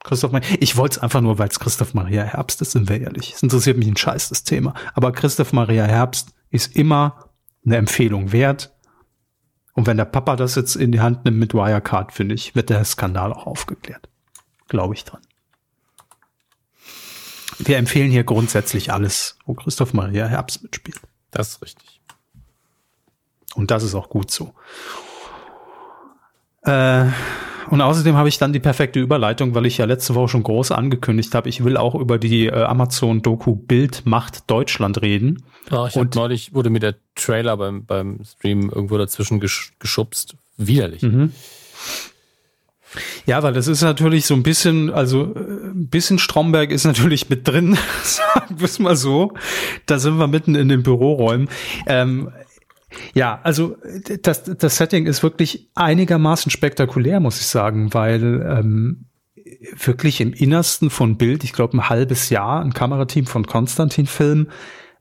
Christoph 0.02 0.32
Maria. 0.32 0.56
Ich 0.60 0.76
wollte 0.76 0.96
es 0.96 1.02
einfach 1.02 1.20
nur, 1.20 1.38
weil 1.38 1.48
es 1.48 1.60
Christoph 1.60 1.92
Maria 1.92 2.22
Herbst 2.22 2.62
ist, 2.62 2.72
sind 2.72 2.88
wir 2.88 3.00
ehrlich. 3.00 3.34
Es 3.34 3.42
interessiert 3.42 3.76
mich 3.76 3.88
ein 3.88 3.96
Scheiß, 3.96 4.28
das 4.30 4.44
Thema. 4.44 4.72
Aber 4.94 5.12
Christoph 5.12 5.52
Maria 5.52 5.84
Herbst 5.84 6.30
ist 6.50 6.74
immer 6.76 7.30
eine 7.64 7.76
Empfehlung 7.76 8.32
wert. 8.32 8.72
Und 9.74 9.86
wenn 9.86 9.96
der 9.96 10.04
Papa 10.04 10.36
das 10.36 10.54
jetzt 10.54 10.76
in 10.76 10.92
die 10.92 11.00
Hand 11.00 11.24
nimmt 11.24 11.38
mit 11.38 11.54
Wirecard, 11.54 12.12
finde 12.12 12.34
ich, 12.34 12.54
wird 12.54 12.70
der 12.70 12.84
Skandal 12.84 13.32
auch 13.32 13.46
aufgeklärt. 13.46 14.08
Glaube 14.68 14.94
ich 14.94 15.04
dran. 15.04 15.20
Wir 17.58 17.78
empfehlen 17.78 18.10
hier 18.10 18.24
grundsätzlich 18.24 18.92
alles, 18.92 19.38
wo 19.46 19.54
Christoph 19.54 19.94
Maria 19.94 20.26
Herbst 20.26 20.62
mitspielt. 20.62 21.00
Das 21.30 21.48
ist 21.48 21.62
richtig. 21.62 22.00
Und 23.54 23.70
das 23.70 23.82
ist 23.82 23.94
auch 23.94 24.08
gut 24.08 24.30
so. 24.30 24.52
Äh, 26.62 27.06
und 27.70 27.80
außerdem 27.80 28.16
habe 28.16 28.28
ich 28.28 28.38
dann 28.38 28.52
die 28.52 28.60
perfekte 28.60 29.00
Überleitung, 29.00 29.54
weil 29.54 29.66
ich 29.66 29.78
ja 29.78 29.86
letzte 29.86 30.14
Woche 30.14 30.28
schon 30.28 30.42
groß 30.42 30.72
angekündigt 30.72 31.34
habe, 31.34 31.48
ich 31.48 31.64
will 31.64 31.76
auch 31.76 31.94
über 31.94 32.18
die 32.18 32.46
äh, 32.46 32.62
Amazon-Doku 32.62 33.54
Bild 33.56 34.02
macht 34.04 34.50
Deutschland 34.50 35.02
reden. 35.02 35.42
Oh, 35.70 35.86
ich 35.88 35.96
und 35.96 36.14
neulich 36.14 36.54
wurde 36.54 36.70
mir 36.70 36.78
der 36.78 36.94
Trailer 37.14 37.56
beim, 37.56 37.84
beim 37.84 38.20
Stream 38.24 38.70
irgendwo 38.70 38.98
dazwischen 38.98 39.40
geschubst. 39.40 40.36
Widerlich. 40.56 41.02
Mhm. 41.02 41.32
Ja, 43.26 43.42
weil 43.42 43.52
das 43.52 43.66
ist 43.66 43.82
natürlich 43.82 44.26
so 44.26 44.34
ein 44.34 44.42
bisschen, 44.42 44.90
also 44.90 45.34
äh, 45.34 45.68
ein 45.68 45.88
bisschen 45.88 46.18
Stromberg 46.18 46.70
ist 46.70 46.84
natürlich 46.84 47.28
mit 47.28 47.46
drin, 47.46 47.76
sagen 48.02 48.58
wir 48.58 48.64
es 48.64 48.78
mal 48.78 48.96
so. 48.96 49.32
Da 49.86 49.98
sind 49.98 50.18
wir 50.18 50.26
mitten 50.26 50.54
in 50.54 50.68
den 50.68 50.82
Büroräumen. 50.82 51.48
Ähm, 51.86 52.30
ja, 53.14 53.40
also 53.42 53.76
das, 54.22 54.44
das 54.44 54.76
Setting 54.76 55.06
ist 55.06 55.22
wirklich 55.22 55.68
einigermaßen 55.74 56.50
spektakulär, 56.50 57.20
muss 57.20 57.40
ich 57.40 57.46
sagen, 57.46 57.92
weil 57.92 58.46
ähm, 58.48 59.06
wirklich 59.84 60.20
im 60.20 60.32
Innersten 60.32 60.90
von 60.90 61.16
Bild, 61.16 61.44
ich 61.44 61.52
glaube 61.52 61.76
ein 61.76 61.88
halbes 61.88 62.30
Jahr, 62.30 62.62
ein 62.62 62.72
Kamerateam 62.72 63.26
von 63.26 63.46
Konstantin 63.46 64.06
Film 64.06 64.48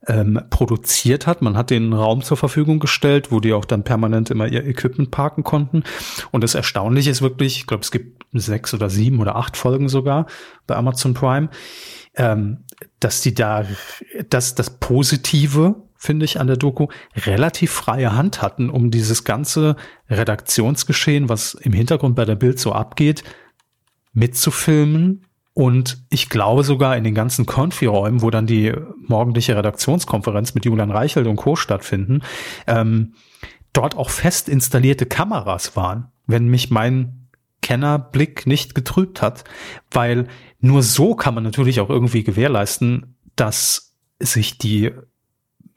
ähm, 0.07 0.39
produziert 0.49 1.27
hat. 1.27 1.41
Man 1.41 1.57
hat 1.57 1.69
den 1.69 1.93
Raum 1.93 2.21
zur 2.21 2.37
Verfügung 2.37 2.79
gestellt, 2.79 3.31
wo 3.31 3.39
die 3.39 3.53
auch 3.53 3.65
dann 3.65 3.83
permanent 3.83 4.29
immer 4.29 4.47
ihr 4.47 4.65
Equipment 4.65 5.11
parken 5.11 5.43
konnten. 5.43 5.83
Und 6.31 6.43
das 6.43 6.55
Erstaunliche 6.55 7.09
ist 7.09 7.21
wirklich, 7.21 7.57
ich 7.57 7.67
glaube, 7.67 7.81
es 7.81 7.91
gibt 7.91 8.23
sechs 8.33 8.73
oder 8.73 8.89
sieben 8.89 9.19
oder 9.19 9.35
acht 9.35 9.57
Folgen 9.57 9.89
sogar 9.89 10.27
bei 10.67 10.75
Amazon 10.75 11.13
Prime, 11.13 11.49
ähm, 12.15 12.65
dass 12.99 13.21
die 13.21 13.33
da, 13.33 13.65
dass 14.29 14.55
das 14.55 14.79
Positive 14.79 15.75
finde 15.97 16.25
ich, 16.25 16.39
an 16.39 16.45
der 16.45 16.57
Doku 16.57 16.87
relativ 17.15 17.71
freie 17.71 18.15
Hand 18.15 18.41
hatten, 18.41 18.69
um 18.69 18.91
dieses 18.91 19.23
ganze 19.23 19.75
Redaktionsgeschehen, 20.09 21.29
was 21.29 21.55
im 21.55 21.73
Hintergrund 21.73 22.15
bei 22.15 22.25
der 22.25 22.35
Bild 22.35 22.59
so 22.59 22.73
abgeht, 22.73 23.23
mitzufilmen 24.13 25.25
und 25.55 26.03
ich 26.09 26.27
glaube 26.27 26.63
sogar 26.63 26.97
in 26.97 27.05
den 27.05 27.15
ganzen 27.15 27.45
Konfi-Räumen, 27.45 28.21
wo 28.21 28.29
dann 28.29 28.45
die 28.45 28.73
morgendliche 29.07 29.55
Redaktionskonferenz 29.55 30.53
mit 30.53 30.65
Julian 30.65 30.91
Reichelt 30.91 31.27
und 31.27 31.37
Co. 31.37 31.55
stattfinden, 31.55 32.21
ähm, 32.67 33.13
dort 33.71 33.95
auch 33.95 34.09
fest 34.09 34.49
installierte 34.49 35.05
Kameras 35.05 35.77
waren, 35.77 36.11
wenn 36.27 36.49
mich 36.49 36.71
mein 36.71 37.29
Kennerblick 37.61 38.45
nicht 38.45 38.75
getrübt 38.75 39.21
hat, 39.21 39.45
weil 39.89 40.27
nur 40.59 40.83
so 40.83 41.15
kann 41.15 41.33
man 41.33 41.45
natürlich 41.45 41.79
auch 41.79 41.89
irgendwie 41.89 42.25
gewährleisten, 42.25 43.15
dass 43.37 43.95
sich 44.19 44.57
die 44.57 44.91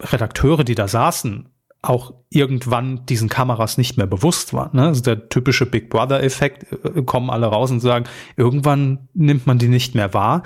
Redakteure, 0.00 0.64
die 0.64 0.74
da 0.74 0.88
saßen, 0.88 1.50
auch 1.80 2.14
irgendwann 2.28 3.06
diesen 3.06 3.28
Kameras 3.28 3.78
nicht 3.78 3.96
mehr 3.96 4.06
bewusst 4.06 4.52
war. 4.52 4.74
Ne? 4.74 4.86
Also 4.86 5.00
der 5.00 5.28
typische 5.28 5.64
Big 5.64 5.90
Brother-Effekt, 5.90 6.72
äh, 6.72 7.02
kommen 7.02 7.30
alle 7.30 7.46
raus 7.46 7.70
und 7.70 7.80
sagen, 7.80 8.06
irgendwann 8.36 9.08
nimmt 9.14 9.46
man 9.46 9.58
die 9.58 9.68
nicht 9.68 9.94
mehr 9.94 10.12
wahr. 10.12 10.42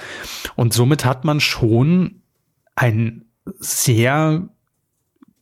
Und 0.56 0.74
somit 0.74 1.04
hat 1.04 1.24
man 1.24 1.40
schon 1.40 2.22
ein 2.76 3.24
sehr 3.58 4.48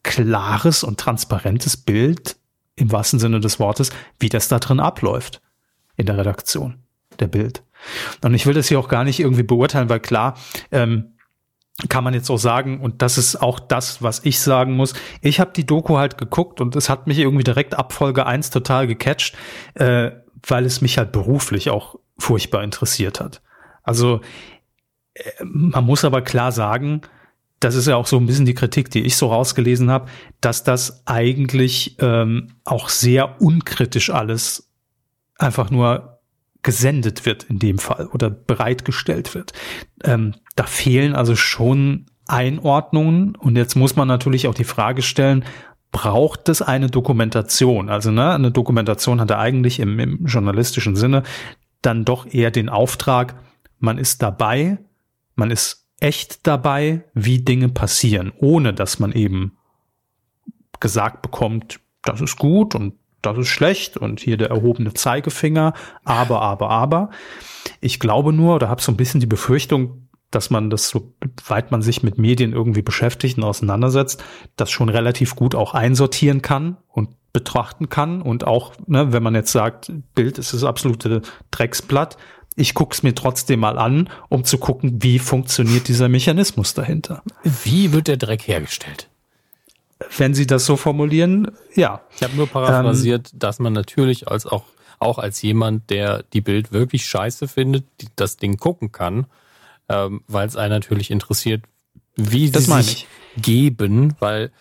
klares 0.03 0.85
und 0.85 0.99
transparentes 0.99 1.77
Bild 1.77 2.37
im 2.77 2.93
wahrsten 2.93 3.19
Sinne 3.19 3.41
des 3.41 3.59
Wortes, 3.59 3.91
wie 4.19 4.29
das 4.29 4.49
da 4.49 4.59
drin 4.59 4.81
abläuft 4.81 5.43
in 5.97 6.07
der 6.07 6.17
Redaktion 6.17 6.79
der 7.19 7.29
Bild. 7.29 7.63
Und 8.23 8.35
ich 8.35 8.47
will 8.47 8.55
das 8.55 8.69
hier 8.69 8.79
auch 8.79 8.89
gar 8.89 9.05
nicht 9.05 9.21
irgendwie 9.21 9.43
beurteilen, 9.43 9.89
weil 9.89 10.01
klar, 10.01 10.37
ähm, 10.71 11.13
kann 11.89 12.05
man 12.05 12.15
jetzt 12.15 12.31
auch 12.31 12.39
sagen, 12.39 12.81
und 12.81 13.03
das 13.03 13.19
ist 13.19 13.37
auch 13.37 13.59
das, 13.59 14.03
was 14.03 14.25
ich 14.25 14.41
sagen 14.41 14.75
muss. 14.75 14.95
Ich 15.23 15.41
habe 15.41 15.53
die 15.55 15.67
Doku 15.67 15.97
halt 15.99 16.19
geguckt 16.19 16.61
und 16.61 16.77
es 16.77 16.89
hat 16.89 17.07
mich 17.07 17.19
irgendwie 17.19 17.45
direkt 17.45 17.75
ab 17.75 17.93
Folge 17.93 18.27
1 18.27 18.51
total 18.51 18.87
gecatcht, 18.87 19.37
äh, 19.75 20.11
weil 20.47 20.65
es 20.67 20.81
mich 20.81 20.99
halt 20.99 21.13
beruflich 21.13 21.71
auch 21.71 21.97
furchtbar 22.19 22.63
interessiert 22.63 23.21
hat. 23.21 23.43
Also 23.83 24.21
äh, 25.15 25.23
man 25.43 25.85
muss 25.85 26.05
aber 26.05 26.23
klar 26.23 26.53
sagen, 26.53 27.03
das 27.61 27.75
ist 27.75 27.87
ja 27.87 27.97
auch 27.97 28.07
so 28.07 28.17
ein 28.17 28.27
bisschen 28.27 28.47
die 28.47 28.55
Kritik, 28.55 28.91
die 28.91 29.03
ich 29.03 29.17
so 29.17 29.29
rausgelesen 29.29 29.91
habe, 29.91 30.09
dass 30.41 30.65
das 30.65 31.07
eigentlich 31.07 31.97
ähm, 32.01 32.55
auch 32.65 32.89
sehr 32.89 33.41
unkritisch 33.41 34.11
alles 34.11 34.71
einfach 35.37 35.71
nur 35.71 36.21
gesendet 36.63 37.25
wird 37.27 37.45
in 37.45 37.59
dem 37.59 37.79
Fall 37.79 38.07
oder 38.07 38.29
bereitgestellt 38.31 39.35
wird. 39.35 39.53
Ähm, 40.05 40.35
da 40.61 40.67
fehlen 40.67 41.15
also 41.15 41.37
schon 41.37 42.05
Einordnungen 42.27 43.35
und 43.35 43.57
jetzt 43.57 43.77
muss 43.77 43.97
man 43.97 44.07
natürlich 44.07 44.47
auch 44.47 44.53
die 44.53 44.65
Frage 44.65 45.01
stellen, 45.01 45.43
braucht 45.91 46.51
es 46.51 46.61
eine 46.61 46.91
Dokumentation? 46.91 47.89
Also 47.89 48.11
ne, 48.11 48.35
eine 48.35 48.51
Dokumentation 48.51 49.23
hat 49.23 49.31
er 49.31 49.39
eigentlich 49.39 49.81
im, 49.81 49.99
im 49.99 50.27
journalistischen 50.27 50.97
Sinne 50.97 51.23
dann 51.81 52.05
doch 52.05 52.27
eher 52.27 52.51
den 52.51 52.69
Auftrag, 52.69 53.37
man 53.79 53.97
ist 53.97 54.21
dabei, 54.21 54.77
man 55.35 55.51
ist 55.51 55.87
echt 55.99 56.47
dabei, 56.47 57.05
wie 57.15 57.39
Dinge 57.39 57.71
passieren, 57.71 58.31
ohne 58.37 58.75
dass 58.75 58.99
man 58.99 59.13
eben 59.13 59.57
gesagt 60.79 61.23
bekommt, 61.23 61.81
das 62.03 62.21
ist 62.21 62.37
gut 62.37 62.75
und 62.75 62.97
das 63.23 63.39
ist 63.39 63.49
schlecht 63.49 63.97
und 63.97 64.21
hier 64.21 64.37
der 64.37 64.51
erhobene 64.51 64.93
Zeigefinger, 64.93 65.73
aber, 66.05 66.43
aber, 66.43 66.69
aber. 66.69 67.09
Ich 67.81 67.99
glaube 67.99 68.35
nur 68.35 68.57
oder 68.57 68.69
habe 68.69 68.83
so 68.83 68.93
ein 68.93 68.99
bisschen 68.99 69.21
die 69.21 69.27
Befürchtung, 69.27 70.10
dass 70.31 70.51
man 70.51 70.71
das, 70.71 70.89
so 70.89 71.13
weit 71.47 71.71
man 71.71 71.83
sich 71.83 72.03
mit 72.03 72.19
Medien 72.19 72.53
irgendwie 72.53 72.83
beschäftigt 72.83 73.39
und 73.39 73.45
auseinandersetzt, 73.45 74.23
das 74.57 74.71
schon 74.71 74.89
relativ 74.89 75.35
gut 75.35 75.55
auch 75.55 75.75
einsortieren 75.75 76.41
kann 76.43 76.77
und 76.89 77.11
betrachten 77.33 77.89
kann. 77.89 78.23
Und 78.23 78.47
auch, 78.47 78.75
ne, 78.87 79.13
wenn 79.13 79.23
man 79.23 79.35
jetzt 79.35 79.53
sagt, 79.53 79.93
Bild 80.15 80.39
ist 80.39 80.55
das 80.55 80.65
absolute 80.65 81.23
Drecksblatt, 81.51 82.17
ich 82.57 82.75
guck's 82.75 83.03
mir 83.03 83.15
trotzdem 83.15 83.61
mal 83.61 83.79
an, 83.79 84.11
um 84.29 84.45
zu 84.45 84.59
gucken, 84.59 85.03
wie 85.03 85.19
funktioniert 85.19 85.89
dieser 85.89 86.09
Mechanismus 86.09 86.75
dahinter. 86.75 87.23
Wie 87.43 87.93
wird 87.93 88.09
der 88.09 88.17
Dreck 88.17 88.47
hergestellt? 88.47 89.09
Wenn 90.17 90.35
Sie 90.35 90.47
das 90.47 90.65
so 90.65 90.77
formulieren, 90.77 91.51
ja. 91.75 92.01
Ich 92.17 92.23
habe 92.23 92.37
nur 92.37 92.47
paraphrasiert, 92.47 93.33
ähm, 93.33 93.39
dass 93.39 93.59
man 93.59 93.73
natürlich 93.73 94.29
als 94.29 94.47
auch, 94.47 94.65
auch 94.99 95.19
als 95.19 95.43
jemand, 95.43 95.91
der 95.91 96.25
die 96.33 96.41
Bild 96.41 96.73
wirklich 96.73 97.07
scheiße 97.07 97.49
findet, 97.49 97.85
die, 98.01 98.09
das 98.17 98.37
Ding 98.37 98.57
gucken 98.57 98.93
kann, 98.93 99.27
ähm, 99.91 100.23
weil 100.29 100.47
es 100.47 100.57
einen 100.57 100.71
natürlich 100.71 101.11
interessiert, 101.11 101.65
wie 102.17 102.51
das 102.51 102.67
sie 102.67 102.83
sich 102.83 103.09
ich. 103.37 103.43
geben, 103.43 104.15
weil 104.21 104.53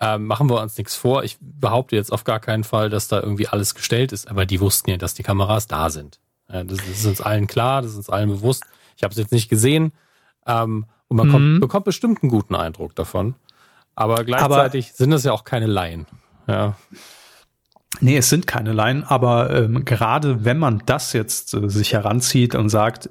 ähm, 0.00 0.26
machen 0.26 0.48
wir 0.48 0.60
uns 0.62 0.78
nichts 0.78 0.94
vor. 0.94 1.24
Ich 1.24 1.36
behaupte 1.40 1.96
jetzt 1.96 2.12
auf 2.12 2.24
gar 2.24 2.40
keinen 2.40 2.64
Fall, 2.64 2.88
dass 2.88 3.08
da 3.08 3.20
irgendwie 3.20 3.48
alles 3.48 3.74
gestellt 3.74 4.12
ist, 4.12 4.28
aber 4.28 4.46
die 4.46 4.60
wussten 4.60 4.90
ja, 4.90 4.96
dass 4.96 5.14
die 5.14 5.22
Kameras 5.22 5.66
da 5.66 5.90
sind. 5.90 6.20
Ja, 6.50 6.64
das, 6.64 6.78
das, 6.78 6.88
ist 6.88 7.06
uns 7.06 7.20
allen 7.20 7.46
klar, 7.46 7.82
das 7.82 7.92
ist 7.92 7.96
uns 7.98 8.10
allen 8.10 8.30
bewusst. 8.30 8.64
Ich 8.96 9.02
habe 9.02 9.12
es 9.12 9.18
jetzt 9.18 9.32
nicht 9.32 9.48
gesehen 9.48 9.92
ähm, 10.46 10.86
und 11.08 11.16
man 11.16 11.28
mhm. 11.28 11.32
kommt, 11.32 11.60
bekommt 11.60 11.84
bestimmt 11.84 12.22
einen 12.22 12.30
guten 12.30 12.54
Eindruck 12.54 12.94
davon. 12.94 13.34
Aber 13.94 14.24
gleichzeitig 14.24 14.86
aber, 14.86 14.96
sind 14.96 15.12
es 15.12 15.24
ja 15.24 15.32
auch 15.32 15.44
keine 15.44 15.66
Laien. 15.66 16.06
Ja. 16.46 16.76
Nee, 18.00 18.16
es 18.16 18.30
sind 18.30 18.46
keine 18.46 18.72
Laien, 18.72 19.02
aber 19.02 19.50
ähm, 19.50 19.84
gerade 19.84 20.44
wenn 20.44 20.58
man 20.58 20.82
das 20.86 21.12
jetzt 21.12 21.52
äh, 21.52 21.68
sich 21.68 21.92
heranzieht 21.92 22.54
und 22.54 22.68
sagt, 22.68 23.10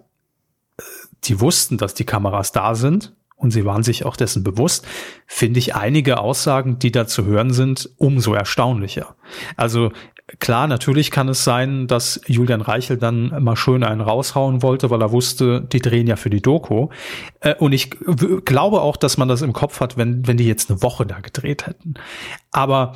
die 1.24 1.39
wussten, 1.39 1.78
dass 1.78 1.93
die 1.93 2.05
Kameras 2.05 2.51
da 2.51 2.76
sind 2.76 3.15
und 3.36 3.51
sie 3.51 3.65
waren 3.65 3.84
sich 3.84 4.05
auch 4.05 4.15
dessen 4.15 4.43
bewusst, 4.43 4.86
finde 5.26 5.59
ich 5.59 5.76
einige 5.76 6.20
Aussagen, 6.20 6.80
die 6.80 6.91
da 6.91 7.07
zu 7.07 7.26
hören 7.26 7.53
sind, 7.53 7.89
umso 7.97 8.34
erstaunlicher. 8.34 9.15
Also 9.55 9.91
Klar, 10.39 10.68
natürlich 10.68 11.09
kann 11.09 11.30
es 11.30 11.45
sein, 11.45 11.88
dass 11.88 12.20
Julian 12.28 12.59
Reichel 12.59 12.97
dann 12.97 13.41
mal 13.41 13.55
schön 13.55 13.82
einen 13.86 14.01
raushauen 14.01 14.61
wollte, 14.61 14.89
weil 14.89 15.01
er 15.01 15.13
wusste, 15.13 15.61
die 15.61 15.80
drehen 15.80 16.05
ja 16.05 16.18
für 16.18 16.30
die 16.30 16.41
Doku. 16.41 16.89
Äh, 17.39 17.55
und 17.55 17.72
ich 17.72 17.91
glaube 18.43 18.82
auch, 18.82 18.97
dass 18.97 19.18
man 19.18 19.30
das 19.30 19.41
im 19.41 19.53
Kopf 19.53 19.80
hat, 19.80 19.95
wenn, 19.95 20.28
wenn 20.28 20.36
die 20.36 20.45
jetzt 20.45 20.70
eine 20.70 20.84
Woche 20.84 21.05
da 21.05 21.22
gedreht 21.22 21.65
hätten. 21.65 21.93
Aber 22.51 22.93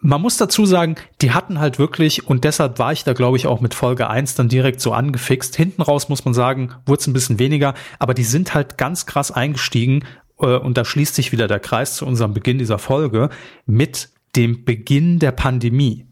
man 0.00 0.20
muss 0.20 0.36
dazu 0.36 0.66
sagen, 0.66 0.96
die 1.22 1.32
hatten 1.32 1.58
halt 1.58 1.78
wirklich, 1.78 2.26
und 2.26 2.44
deshalb 2.44 2.78
war 2.78 2.92
ich 2.92 3.04
da, 3.04 3.12
glaube 3.12 3.36
ich, 3.36 3.46
auch 3.46 3.60
mit 3.60 3.74
Folge 3.74 4.08
1 4.08 4.34
dann 4.34 4.48
direkt 4.48 4.80
so 4.80 4.92
angefixt. 4.92 5.56
Hinten 5.56 5.82
raus 5.82 6.08
muss 6.08 6.24
man 6.24 6.34
sagen, 6.34 6.74
wurde 6.84 7.00
es 7.00 7.06
ein 7.06 7.12
bisschen 7.12 7.38
weniger, 7.38 7.74
aber 7.98 8.14
die 8.14 8.24
sind 8.24 8.54
halt 8.54 8.78
ganz 8.78 9.06
krass 9.06 9.30
eingestiegen, 9.30 10.04
äh, 10.38 10.56
und 10.56 10.76
da 10.76 10.84
schließt 10.84 11.14
sich 11.14 11.32
wieder 11.32 11.48
der 11.48 11.60
Kreis 11.60 11.96
zu 11.96 12.06
unserem 12.06 12.34
Beginn 12.34 12.58
dieser 12.58 12.78
Folge, 12.78 13.30
mit 13.64 14.10
dem 14.36 14.64
Beginn 14.64 15.18
der 15.18 15.32
Pandemie 15.32 16.06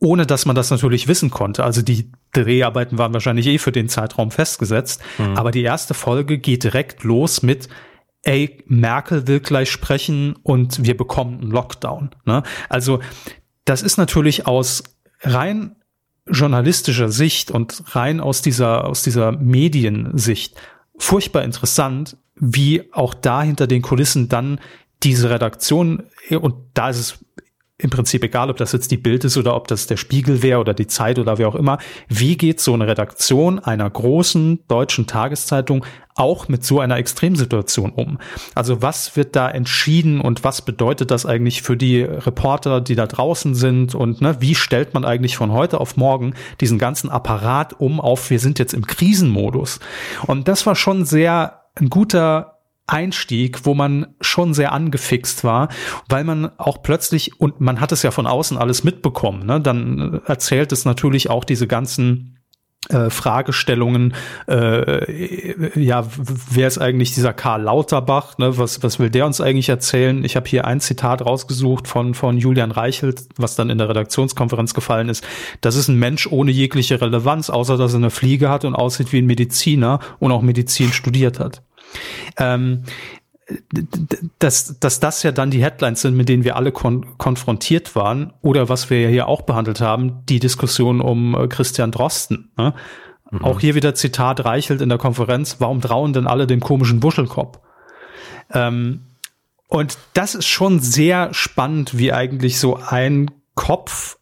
ohne 0.00 0.26
dass 0.26 0.46
man 0.46 0.56
das 0.56 0.70
natürlich 0.70 1.08
wissen 1.08 1.30
konnte. 1.30 1.62
Also 1.62 1.82
die 1.82 2.10
Dreharbeiten 2.32 2.96
waren 2.96 3.12
wahrscheinlich 3.12 3.46
eh 3.46 3.58
für 3.58 3.70
den 3.70 3.88
Zeitraum 3.88 4.30
festgesetzt. 4.30 5.02
Mhm. 5.18 5.36
Aber 5.36 5.50
die 5.50 5.62
erste 5.62 5.92
Folge 5.94 6.38
geht 6.38 6.64
direkt 6.64 7.04
los 7.04 7.42
mit, 7.42 7.68
ey, 8.22 8.62
Merkel 8.66 9.26
will 9.26 9.40
gleich 9.40 9.70
sprechen 9.70 10.36
und 10.42 10.84
wir 10.84 10.96
bekommen 10.96 11.40
einen 11.40 11.50
Lockdown. 11.50 12.10
Ne? 12.24 12.42
Also 12.68 13.00
das 13.64 13.82
ist 13.82 13.96
natürlich 13.96 14.46
aus 14.46 14.82
rein 15.20 15.76
journalistischer 16.26 17.08
Sicht 17.08 17.50
und 17.50 17.82
rein 17.94 18.20
aus 18.20 18.42
dieser, 18.42 18.86
aus 18.86 19.02
dieser 19.02 19.32
Mediensicht 19.32 20.54
furchtbar 20.96 21.42
interessant, 21.44 22.16
wie 22.34 22.92
auch 22.92 23.14
da 23.14 23.42
hinter 23.42 23.66
den 23.66 23.82
Kulissen 23.82 24.28
dann 24.28 24.60
diese 25.02 25.30
Redaktion, 25.30 26.04
und 26.30 26.54
da 26.74 26.90
ist 26.90 26.98
es 26.98 27.24
im 27.80 27.90
Prinzip 27.90 28.22
egal, 28.22 28.50
ob 28.50 28.56
das 28.56 28.72
jetzt 28.72 28.90
die 28.90 28.96
Bild 28.96 29.24
ist 29.24 29.36
oder 29.36 29.56
ob 29.56 29.68
das 29.68 29.86
der 29.86 29.96
Spiegel 29.96 30.42
wäre 30.42 30.60
oder 30.60 30.74
die 30.74 30.86
Zeit 30.86 31.18
oder 31.18 31.38
wer 31.38 31.48
auch 31.48 31.54
immer. 31.54 31.78
Wie 32.08 32.36
geht 32.36 32.60
so 32.60 32.74
eine 32.74 32.86
Redaktion 32.86 33.58
einer 33.58 33.88
großen 33.88 34.60
deutschen 34.68 35.06
Tageszeitung 35.06 35.84
auch 36.14 36.48
mit 36.48 36.64
so 36.64 36.80
einer 36.80 36.96
Extremsituation 36.98 37.90
um? 37.90 38.18
Also 38.54 38.82
was 38.82 39.16
wird 39.16 39.34
da 39.34 39.48
entschieden 39.48 40.20
und 40.20 40.44
was 40.44 40.62
bedeutet 40.62 41.10
das 41.10 41.24
eigentlich 41.24 41.62
für 41.62 41.76
die 41.76 42.02
Reporter, 42.02 42.80
die 42.80 42.94
da 42.94 43.06
draußen 43.06 43.54
sind 43.54 43.94
und 43.94 44.20
ne, 44.20 44.36
wie 44.40 44.54
stellt 44.54 44.92
man 44.94 45.04
eigentlich 45.04 45.36
von 45.36 45.52
heute 45.52 45.80
auf 45.80 45.96
morgen 45.96 46.34
diesen 46.60 46.78
ganzen 46.78 47.08
Apparat 47.08 47.80
um 47.80 48.00
auf, 48.00 48.30
wir 48.30 48.40
sind 48.40 48.58
jetzt 48.58 48.74
im 48.74 48.86
Krisenmodus? 48.86 49.80
Und 50.26 50.48
das 50.48 50.66
war 50.66 50.76
schon 50.76 51.04
sehr 51.04 51.62
ein 51.76 51.88
guter 51.88 52.59
Einstieg, 52.90 53.64
wo 53.64 53.74
man 53.74 54.14
schon 54.20 54.54
sehr 54.54 54.72
angefixt 54.72 55.44
war, 55.44 55.68
weil 56.08 56.24
man 56.24 56.50
auch 56.58 56.82
plötzlich, 56.82 57.40
und 57.40 57.60
man 57.60 57.80
hat 57.80 57.92
es 57.92 58.02
ja 58.02 58.10
von 58.10 58.26
außen 58.26 58.58
alles 58.58 58.84
mitbekommen, 58.84 59.46
ne? 59.46 59.60
dann 59.60 60.20
erzählt 60.26 60.72
es 60.72 60.84
natürlich 60.84 61.30
auch 61.30 61.44
diese 61.44 61.66
ganzen 61.66 62.36
äh, 62.88 63.10
Fragestellungen, 63.10 64.14
äh, 64.48 65.78
ja, 65.78 66.06
wer 66.50 66.66
ist 66.66 66.78
eigentlich 66.78 67.12
dieser 67.12 67.34
Karl 67.34 67.62
Lauterbach, 67.62 68.38
ne? 68.38 68.56
was, 68.56 68.82
was 68.82 68.98
will 68.98 69.10
der 69.10 69.26
uns 69.26 69.40
eigentlich 69.40 69.68
erzählen? 69.68 70.24
Ich 70.24 70.34
habe 70.34 70.48
hier 70.48 70.66
ein 70.66 70.80
Zitat 70.80 71.24
rausgesucht 71.24 71.86
von, 71.86 72.14
von 72.14 72.38
Julian 72.38 72.70
Reichelt, 72.70 73.22
was 73.36 73.54
dann 73.54 73.68
in 73.70 73.78
der 73.78 73.90
Redaktionskonferenz 73.90 74.72
gefallen 74.72 75.10
ist. 75.10 75.22
Das 75.60 75.76
ist 75.76 75.88
ein 75.88 75.98
Mensch 75.98 76.26
ohne 76.26 76.50
jegliche 76.50 77.00
Relevanz, 77.00 77.50
außer 77.50 77.76
dass 77.76 77.92
er 77.92 77.98
eine 77.98 78.10
Fliege 78.10 78.48
hat 78.48 78.64
und 78.64 78.74
aussieht 78.74 79.12
wie 79.12 79.18
ein 79.18 79.26
Mediziner 79.26 80.00
und 80.18 80.32
auch 80.32 80.42
Medizin 80.42 80.92
studiert 80.92 81.38
hat. 81.38 81.62
Ähm, 82.36 82.84
dass, 84.38 84.78
dass 84.78 85.00
das 85.00 85.22
ja 85.22 85.32
dann 85.32 85.50
die 85.50 85.62
Headlines 85.62 86.02
sind, 86.02 86.16
mit 86.16 86.28
denen 86.28 86.44
wir 86.44 86.56
alle 86.56 86.72
kon 86.72 87.18
konfrontiert 87.18 87.96
waren, 87.96 88.32
oder 88.42 88.68
was 88.68 88.90
wir 88.90 89.00
ja 89.00 89.08
hier 89.08 89.28
auch 89.28 89.42
behandelt 89.42 89.80
haben, 89.80 90.24
die 90.28 90.38
Diskussion 90.38 91.00
um 91.00 91.34
äh, 91.34 91.48
Christian 91.48 91.90
Drosten. 91.90 92.52
Ne? 92.56 92.74
Mhm. 93.30 93.44
Auch 93.44 93.60
hier 93.60 93.74
wieder 93.74 93.94
Zitat 93.94 94.44
Reichelt 94.44 94.80
in 94.80 94.88
der 94.88 94.98
Konferenz, 94.98 95.56
warum 95.58 95.80
trauen 95.80 96.12
denn 96.12 96.26
alle 96.26 96.46
dem 96.46 96.60
komischen 96.60 97.00
Buschelkopf? 97.00 97.58
Ähm, 98.52 99.06
und 99.68 99.98
das 100.14 100.34
ist 100.34 100.48
schon 100.48 100.80
sehr 100.80 101.32
spannend, 101.32 101.96
wie 101.96 102.12
eigentlich 102.12 102.58
so 102.58 102.76
ein 102.76 103.30
Kopf 103.54 104.18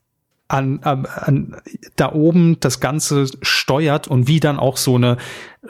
an, 0.49 0.81
an, 0.83 1.07
an 1.07 1.57
da 1.97 2.13
oben 2.13 2.59
das 2.61 2.81
Ganze 2.81 3.27
steuert 3.43 4.09
und 4.09 4.27
wie 4.27 4.41
dann 4.41 4.59
auch 4.59 4.79
so 4.79 4.97
eine 4.97 5.19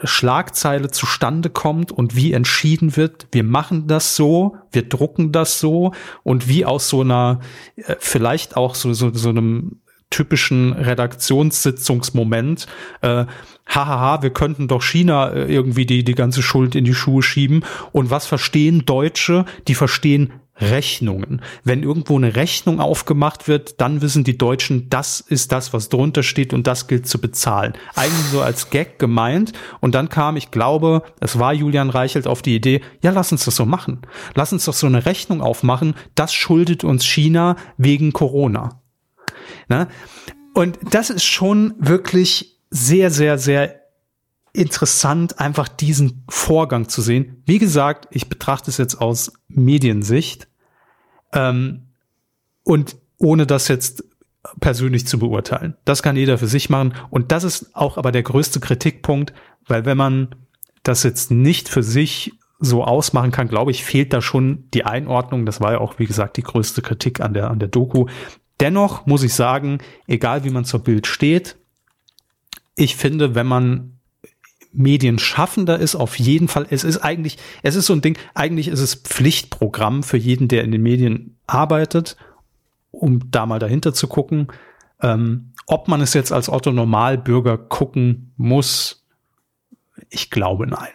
Schlagzeile 0.03 0.89
zustande 0.89 1.49
kommt 1.49 1.91
und 1.91 2.15
wie 2.15 2.31
entschieden 2.31 2.95
wird, 2.95 3.27
wir 3.31 3.43
machen 3.43 3.87
das 3.87 4.15
so, 4.15 4.55
wir 4.71 4.87
drucken 4.87 5.33
das 5.33 5.59
so 5.59 5.93
und 6.23 6.47
wie 6.47 6.65
aus 6.65 6.87
so 6.87 7.01
einer 7.01 7.41
äh, 7.75 7.95
vielleicht 7.99 8.55
auch 8.55 8.75
so 8.75 8.93
so, 8.93 9.13
so 9.13 9.29
einem 9.29 9.81
typischen 10.09 10.73
Redaktionssitzungsmoment, 10.73 12.65
äh, 13.01 13.25
hahaha, 13.67 14.23
wir 14.23 14.31
könnten 14.31 14.67
doch 14.67 14.81
China 14.81 15.29
äh, 15.29 15.53
irgendwie 15.53 15.85
die, 15.85 16.03
die 16.03 16.15
ganze 16.15 16.41
Schuld 16.41 16.75
in 16.75 16.83
die 16.83 16.95
Schuhe 16.95 17.21
schieben. 17.21 17.63
Und 17.91 18.09
was 18.09 18.25
verstehen 18.25 18.85
Deutsche? 18.85 19.45
Die 19.67 19.75
verstehen 19.75 20.33
Rechnungen. 20.59 21.41
Wenn 21.63 21.83
irgendwo 21.83 22.17
eine 22.17 22.35
Rechnung 22.35 22.79
aufgemacht 22.79 23.47
wird, 23.47 23.79
dann 23.81 24.01
wissen 24.01 24.23
die 24.23 24.37
Deutschen, 24.37 24.89
das 24.89 25.19
ist 25.19 25.51
das, 25.51 25.73
was 25.73 25.89
drunter 25.89 26.23
steht 26.23 26.53
und 26.53 26.67
das 26.67 26.87
gilt 26.87 27.07
zu 27.07 27.19
bezahlen. 27.19 27.73
Eigentlich 27.95 28.27
so 28.31 28.41
als 28.41 28.69
Gag 28.69 28.99
gemeint. 28.99 29.53
Und 29.79 29.95
dann 29.95 30.09
kam, 30.09 30.35
ich 30.35 30.51
glaube, 30.51 31.03
es 31.19 31.39
war 31.39 31.53
Julian 31.53 31.89
Reichelt 31.89 32.27
auf 32.27 32.41
die 32.41 32.55
Idee, 32.55 32.81
ja, 33.01 33.11
lass 33.11 33.31
uns 33.31 33.45
das 33.45 33.55
so 33.55 33.65
machen. 33.65 34.01
Lass 34.35 34.53
uns 34.53 34.65
doch 34.65 34.73
so 34.73 34.87
eine 34.87 35.05
Rechnung 35.05 35.41
aufmachen. 35.41 35.95
Das 36.15 36.33
schuldet 36.33 36.83
uns 36.83 37.05
China 37.05 37.55
wegen 37.77 38.13
Corona. 38.13 38.81
Ne? 39.69 39.87
Und 40.53 40.77
das 40.91 41.09
ist 41.09 41.23
schon 41.23 41.73
wirklich 41.79 42.59
sehr, 42.69 43.11
sehr, 43.11 43.37
sehr 43.37 43.79
interessant, 44.53 45.39
einfach 45.39 45.67
diesen 45.67 46.23
Vorgang 46.27 46.89
zu 46.89 47.01
sehen. 47.01 47.41
Wie 47.45 47.59
gesagt, 47.59 48.07
ich 48.11 48.29
betrachte 48.29 48.71
es 48.71 48.77
jetzt 48.77 48.95
aus 48.95 49.31
Mediensicht 49.47 50.48
ähm, 51.33 51.87
und 52.63 52.97
ohne 53.17 53.45
das 53.45 53.67
jetzt 53.67 54.03
persönlich 54.59 55.05
zu 55.07 55.19
beurteilen. 55.19 55.75
Das 55.85 56.01
kann 56.01 56.15
jeder 56.15 56.37
für 56.37 56.47
sich 56.47 56.69
machen. 56.69 56.93
Und 57.09 57.31
das 57.31 57.43
ist 57.43 57.75
auch 57.75 57.97
aber 57.97 58.11
der 58.11 58.23
größte 58.23 58.59
Kritikpunkt, 58.59 59.33
weil 59.67 59.85
wenn 59.85 59.97
man 59.97 60.35
das 60.83 61.03
jetzt 61.03 61.29
nicht 61.31 61.69
für 61.69 61.83
sich 61.83 62.33
so 62.59 62.83
ausmachen 62.83 63.31
kann, 63.31 63.47
glaube 63.47 63.71
ich, 63.71 63.83
fehlt 63.83 64.13
da 64.13 64.21
schon 64.21 64.65
die 64.73 64.85
Einordnung. 64.85 65.45
Das 65.45 65.61
war 65.61 65.73
ja 65.73 65.77
auch, 65.79 65.99
wie 65.99 66.05
gesagt, 66.05 66.37
die 66.37 66.43
größte 66.43 66.81
Kritik 66.81 67.21
an 67.21 67.33
der, 67.33 67.49
an 67.49 67.59
der 67.59 67.69
Doku. 67.69 68.07
Dennoch 68.59 69.05
muss 69.05 69.23
ich 69.23 69.33
sagen, 69.33 69.79
egal 70.07 70.43
wie 70.43 70.49
man 70.49 70.65
zur 70.65 70.83
Bild 70.83 71.07
steht, 71.07 71.55
ich 72.75 72.95
finde, 72.95 73.35
wenn 73.35 73.47
man 73.47 73.98
Medienschaffender 74.71 75.79
ist, 75.79 75.95
auf 75.95 76.17
jeden 76.19 76.47
Fall, 76.47 76.67
es 76.69 76.83
ist 76.83 76.99
eigentlich, 76.99 77.37
es 77.63 77.75
ist 77.75 77.87
so 77.87 77.93
ein 77.93 78.01
Ding, 78.01 78.17
eigentlich 78.35 78.67
ist 78.67 78.79
es 78.79 78.95
Pflichtprogramm 78.95 80.03
für 80.03 80.17
jeden, 80.17 80.47
der 80.47 80.63
in 80.63 80.71
den 80.71 80.81
Medien 80.81 81.37
arbeitet, 81.47 82.17
um 82.91 83.31
da 83.31 83.45
mal 83.45 83.59
dahinter 83.59 83.93
zu 83.93 84.07
gucken. 84.07 84.47
Ähm, 85.01 85.53
ob 85.65 85.87
man 85.87 86.01
es 86.01 86.13
jetzt 86.13 86.31
als 86.31 86.49
Otto 86.49 86.71
Normalbürger 86.71 87.57
gucken 87.57 88.33
muss, 88.37 89.05
ich 90.09 90.29
glaube 90.29 90.67
nein. 90.67 90.89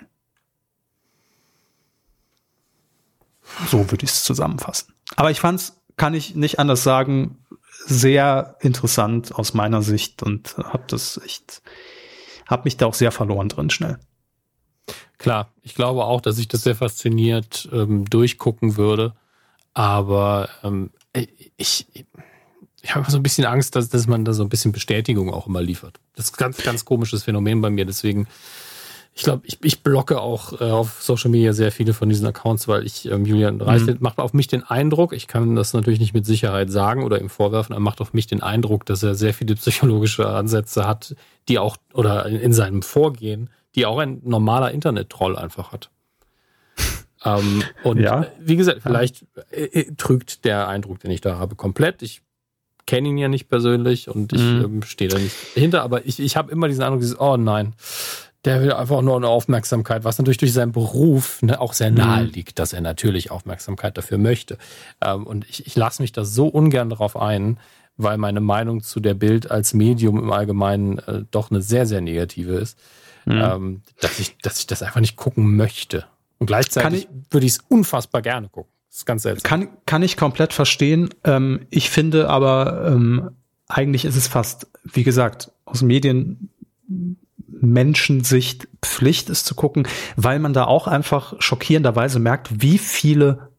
So 3.68 3.90
würde 3.90 4.04
ich 4.04 4.10
es 4.10 4.24
zusammenfassen. 4.24 4.94
Aber 5.16 5.30
ich 5.30 5.40
fand 5.40 5.60
es, 5.60 5.80
kann 5.96 6.14
ich 6.14 6.34
nicht 6.34 6.58
anders 6.58 6.82
sagen, 6.82 7.38
sehr 7.86 8.56
interessant 8.60 9.34
aus 9.34 9.54
meiner 9.54 9.82
Sicht 9.82 10.22
und 10.22 10.56
habe 10.58 10.84
das 10.88 11.20
echt, 11.24 11.62
habe 12.46 12.62
mich 12.64 12.76
da 12.76 12.86
auch 12.86 12.94
sehr 12.94 13.12
verloren 13.12 13.48
drin 13.48 13.70
schnell. 13.70 13.98
Klar, 15.18 15.52
ich 15.62 15.74
glaube 15.74 16.04
auch, 16.04 16.20
dass 16.20 16.38
ich 16.38 16.48
das 16.48 16.62
sehr 16.62 16.74
fasziniert 16.74 17.68
ähm, 17.72 18.04
durchgucken 18.04 18.76
würde, 18.76 19.14
aber 19.72 20.48
ähm, 20.62 20.90
ich, 21.56 21.86
ich 22.82 22.94
habe 22.94 23.10
so 23.10 23.16
ein 23.16 23.22
bisschen 23.22 23.46
Angst, 23.46 23.76
dass, 23.76 23.88
dass 23.88 24.06
man 24.06 24.24
da 24.24 24.34
so 24.34 24.42
ein 24.42 24.48
bisschen 24.48 24.72
Bestätigung 24.72 25.32
auch 25.32 25.46
immer 25.46 25.62
liefert. 25.62 26.00
Das 26.16 26.26
ist 26.26 26.36
ganz, 26.36 26.58
ganz 26.58 26.84
komisches 26.84 27.22
Phänomen 27.22 27.60
bei 27.62 27.70
mir, 27.70 27.86
deswegen 27.86 28.26
ich 29.16 29.22
glaube, 29.22 29.46
ich, 29.46 29.58
ich 29.62 29.82
blocke 29.82 30.20
auch 30.20 30.60
äh, 30.60 30.64
auf 30.64 31.00
Social 31.00 31.30
Media 31.30 31.52
sehr 31.52 31.70
viele 31.70 31.94
von 31.94 32.08
diesen 32.08 32.26
Accounts, 32.26 32.66
weil 32.66 32.84
ich 32.84 33.08
ähm, 33.08 33.24
Julian 33.24 33.60
Reichelt 33.60 34.00
mhm. 34.00 34.02
macht 34.02 34.18
auf 34.18 34.34
mich 34.34 34.48
den 34.48 34.64
Eindruck, 34.64 35.12
ich 35.12 35.28
kann 35.28 35.54
das 35.54 35.72
natürlich 35.72 36.00
nicht 36.00 36.14
mit 36.14 36.26
Sicherheit 36.26 36.68
sagen 36.70 37.04
oder 37.04 37.20
ihm 37.20 37.28
vorwerfen, 37.28 37.74
er 37.74 37.80
macht 37.80 38.00
auf 38.00 38.12
mich 38.12 38.26
den 38.26 38.42
Eindruck, 38.42 38.84
dass 38.86 39.04
er 39.04 39.14
sehr 39.14 39.32
viele 39.32 39.54
psychologische 39.54 40.28
Ansätze 40.28 40.86
hat, 40.86 41.14
die 41.48 41.60
auch, 41.60 41.76
oder 41.92 42.26
in, 42.26 42.40
in 42.40 42.52
seinem 42.52 42.82
Vorgehen, 42.82 43.50
die 43.76 43.86
auch 43.86 43.98
ein 43.98 44.20
normaler 44.24 44.72
Internet-Troll 44.72 45.36
einfach 45.36 45.70
hat. 45.70 45.90
ähm, 47.24 47.62
und 47.84 48.00
ja. 48.00 48.26
wie 48.40 48.56
gesagt, 48.56 48.82
vielleicht 48.82 49.26
äh, 49.52 49.66
äh, 49.66 49.94
trügt 49.96 50.44
der 50.44 50.66
Eindruck, 50.66 50.98
den 50.98 51.12
ich 51.12 51.20
da 51.20 51.38
habe, 51.38 51.54
komplett. 51.54 52.02
Ich 52.02 52.20
kenne 52.86 53.08
ihn 53.08 53.18
ja 53.18 53.28
nicht 53.28 53.48
persönlich 53.48 54.08
und 54.08 54.32
ich 54.32 54.42
mhm. 54.42 54.64
ähm, 54.64 54.82
stehe 54.82 55.08
da 55.08 55.18
nicht 55.18 55.36
hinter, 55.54 55.82
aber 55.82 56.04
ich, 56.04 56.18
ich 56.18 56.36
habe 56.36 56.50
immer 56.50 56.66
diesen 56.66 56.82
Eindruck, 56.82 57.00
dieses, 57.00 57.18
oh 57.18 57.36
nein, 57.36 57.74
der 58.44 58.60
will 58.60 58.72
einfach 58.72 59.00
nur 59.00 59.16
eine 59.16 59.28
Aufmerksamkeit, 59.28 60.04
was 60.04 60.18
natürlich 60.18 60.38
durch 60.38 60.52
seinen 60.52 60.72
Beruf 60.72 61.40
ne, 61.42 61.60
auch 61.60 61.72
sehr 61.72 61.90
nahe 61.90 62.24
mhm. 62.24 62.30
liegt, 62.30 62.58
dass 62.58 62.72
er 62.72 62.80
natürlich 62.80 63.30
Aufmerksamkeit 63.30 63.96
dafür 63.96 64.18
möchte. 64.18 64.58
Ähm, 65.00 65.26
und 65.26 65.48
ich, 65.48 65.66
ich 65.66 65.76
lasse 65.76 66.02
mich 66.02 66.12
da 66.12 66.24
so 66.24 66.46
ungern 66.46 66.90
darauf 66.90 67.16
ein, 67.16 67.58
weil 67.96 68.18
meine 68.18 68.40
Meinung 68.40 68.82
zu 68.82 69.00
der 69.00 69.14
Bild 69.14 69.50
als 69.50 69.72
Medium 69.72 70.18
im 70.18 70.32
Allgemeinen 70.32 70.98
äh, 70.98 71.22
doch 71.30 71.50
eine 71.50 71.62
sehr, 71.62 71.86
sehr 71.86 72.00
negative 72.00 72.54
ist, 72.54 72.78
mhm. 73.24 73.32
ähm, 73.32 73.82
dass, 74.00 74.18
ich, 74.18 74.36
dass 74.38 74.58
ich 74.58 74.66
das 74.66 74.82
einfach 74.82 75.00
nicht 75.00 75.16
gucken 75.16 75.56
möchte. 75.56 76.04
Und 76.38 76.46
gleichzeitig 76.46 77.04
ich, 77.04 77.32
würde 77.32 77.46
ich 77.46 77.52
es 77.52 77.58
unfassbar 77.68 78.20
gerne 78.20 78.48
gucken. 78.48 78.70
Das 78.88 78.98
ist 78.98 79.06
ganz 79.06 79.22
seltsam. 79.22 79.48
Kann, 79.48 79.68
kann 79.86 80.02
ich 80.02 80.16
komplett 80.16 80.52
verstehen. 80.52 81.10
Ähm, 81.24 81.66
ich 81.70 81.88
finde 81.90 82.28
aber, 82.28 82.90
ähm, 82.92 83.30
eigentlich 83.68 84.04
ist 84.04 84.16
es 84.16 84.28
fast, 84.28 84.66
wie 84.84 85.04
gesagt, 85.04 85.50
aus 85.64 85.82
Medien 85.82 86.50
Menschensicht 87.72 88.68
Pflicht 88.82 89.30
ist 89.30 89.46
zu 89.46 89.54
gucken, 89.54 89.86
weil 90.16 90.38
man 90.38 90.52
da 90.52 90.64
auch 90.64 90.86
einfach 90.86 91.34
schockierenderweise 91.38 92.18
merkt, 92.18 92.62
wie 92.62 92.78
viele 92.78 93.50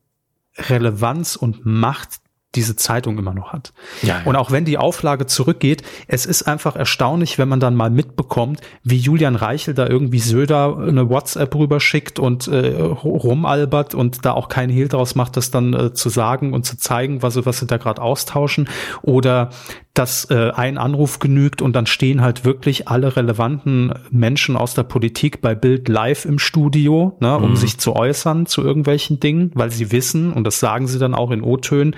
Relevanz 0.57 1.35
und 1.35 1.65
Macht 1.65 2.21
diese 2.55 2.75
Zeitung 2.75 3.17
immer 3.17 3.33
noch 3.33 3.53
hat. 3.53 3.73
Ja, 4.01 4.07
ja. 4.07 4.21
Und 4.25 4.35
auch 4.35 4.51
wenn 4.51 4.65
die 4.65 4.77
Auflage 4.77 5.25
zurückgeht, 5.25 5.83
es 6.07 6.25
ist 6.25 6.43
einfach 6.43 6.75
erstaunlich, 6.75 7.37
wenn 7.37 7.49
man 7.49 7.59
dann 7.59 7.75
mal 7.75 7.89
mitbekommt, 7.89 8.61
wie 8.83 8.97
Julian 8.97 9.35
Reichel 9.35 9.73
da 9.73 9.87
irgendwie 9.87 10.19
Söder 10.19 10.77
eine 10.77 11.09
WhatsApp 11.09 11.53
rüberschickt 11.55 12.19
und 12.19 12.47
äh, 12.47 12.81
rumalbert 12.81 13.93
und 13.93 14.25
da 14.25 14.31
auch 14.31 14.49
kein 14.49 14.69
Hehl 14.69 14.87
draus 14.87 15.15
macht, 15.15 15.37
das 15.37 15.51
dann 15.51 15.73
äh, 15.73 15.93
zu 15.93 16.09
sagen 16.09 16.53
und 16.53 16.65
zu 16.65 16.77
zeigen, 16.77 17.21
was, 17.21 17.35
sie 17.35 17.45
was 17.45 17.59
sie 17.59 17.67
da 17.67 17.77
gerade 17.77 18.01
austauschen. 18.01 18.69
Oder 19.01 19.49
dass 19.95 20.29
äh, 20.29 20.51
ein 20.51 20.77
Anruf 20.77 21.19
genügt 21.19 21.61
und 21.61 21.73
dann 21.73 21.85
stehen 21.85 22.21
halt 22.21 22.43
wirklich 22.43 22.87
alle 22.89 23.15
relevanten 23.15 23.93
Menschen 24.11 24.57
aus 24.57 24.73
der 24.73 24.83
Politik 24.83 25.41
bei 25.41 25.55
Bild 25.55 25.87
live 25.87 26.25
im 26.25 26.37
Studio, 26.37 27.17
ne, 27.21 27.37
um 27.37 27.51
mhm. 27.51 27.55
sich 27.55 27.77
zu 27.77 27.95
äußern 27.95 28.45
zu 28.45 28.61
irgendwelchen 28.61 29.21
Dingen, 29.21 29.51
weil 29.55 29.71
sie 29.71 29.91
wissen, 29.91 30.33
und 30.33 30.43
das 30.43 30.59
sagen 30.59 30.87
sie 30.87 30.99
dann 30.99 31.15
auch 31.15 31.31
in 31.31 31.41
O-Tönen, 31.41 31.95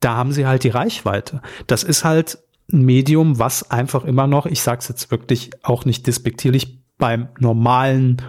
da 0.00 0.16
haben 0.16 0.32
sie 0.32 0.46
halt 0.46 0.64
die 0.64 0.70
Reichweite. 0.70 1.42
Das 1.66 1.82
ist 1.82 2.04
halt 2.04 2.38
ein 2.72 2.82
Medium, 2.82 3.38
was 3.38 3.70
einfach 3.70 4.04
immer 4.04 4.26
noch, 4.26 4.46
ich 4.46 4.62
sage 4.62 4.78
es 4.80 4.88
jetzt 4.88 5.10
wirklich 5.10 5.50
auch 5.62 5.84
nicht 5.84 6.06
despektierlich, 6.06 6.78
beim 6.98 7.28
normalen 7.38 8.20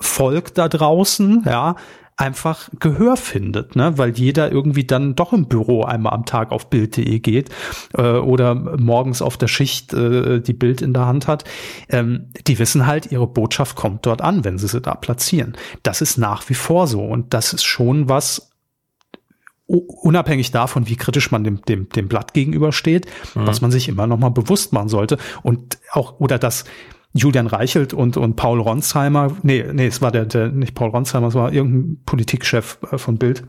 Volk 0.00 0.54
da 0.54 0.68
draußen, 0.68 1.44
ja, 1.46 1.76
einfach 2.20 2.68
Gehör 2.78 3.16
findet, 3.16 3.76
ne? 3.76 3.96
weil 3.96 4.10
jeder 4.10 4.52
irgendwie 4.52 4.84
dann 4.84 5.14
doch 5.14 5.32
im 5.32 5.46
Büro 5.46 5.84
einmal 5.84 6.12
am 6.12 6.26
Tag 6.26 6.52
auf 6.52 6.68
Bild.de 6.68 7.18
geht 7.20 7.48
äh, 7.96 8.02
oder 8.02 8.54
morgens 8.54 9.22
auf 9.22 9.38
der 9.38 9.48
Schicht 9.48 9.94
äh, 9.94 10.40
die 10.40 10.52
Bild 10.52 10.82
in 10.82 10.92
der 10.92 11.06
Hand 11.06 11.26
hat. 11.26 11.44
Ähm, 11.88 12.30
die 12.46 12.58
wissen 12.58 12.86
halt, 12.86 13.10
ihre 13.10 13.26
Botschaft 13.26 13.74
kommt 13.74 14.04
dort 14.04 14.20
an, 14.20 14.44
wenn 14.44 14.58
sie 14.58 14.68
sie 14.68 14.82
da 14.82 14.96
platzieren. 14.96 15.56
Das 15.82 16.02
ist 16.02 16.18
nach 16.18 16.46
wie 16.50 16.54
vor 16.54 16.86
so 16.86 17.02
und 17.02 17.32
das 17.32 17.54
ist 17.54 17.64
schon 17.64 18.10
was, 18.10 18.49
unabhängig 19.70 20.50
davon, 20.50 20.88
wie 20.88 20.96
kritisch 20.96 21.30
man 21.30 21.44
dem, 21.44 21.62
dem, 21.62 21.88
dem 21.88 22.08
Blatt 22.08 22.34
gegenübersteht, 22.34 23.06
mhm. 23.34 23.46
was 23.46 23.60
man 23.60 23.70
sich 23.70 23.88
immer 23.88 24.06
noch 24.06 24.18
mal 24.18 24.30
bewusst 24.30 24.72
machen 24.72 24.88
sollte. 24.88 25.18
Und 25.42 25.78
auch, 25.92 26.18
oder 26.18 26.38
dass 26.38 26.64
Julian 27.12 27.46
Reichelt 27.46 27.92
und, 27.92 28.16
und 28.16 28.36
Paul 28.36 28.60
Ronsheimer, 28.60 29.36
nee, 29.42 29.64
nee, 29.72 29.86
es 29.86 30.00
war 30.00 30.12
der, 30.12 30.26
der, 30.26 30.48
nicht 30.48 30.74
Paul 30.74 30.90
Ronsheimer, 30.90 31.28
es 31.28 31.34
war 31.34 31.52
irgendein 31.52 32.02
Politikchef 32.04 32.78
äh, 32.90 32.98
von 32.98 33.18
Bild, 33.18 33.44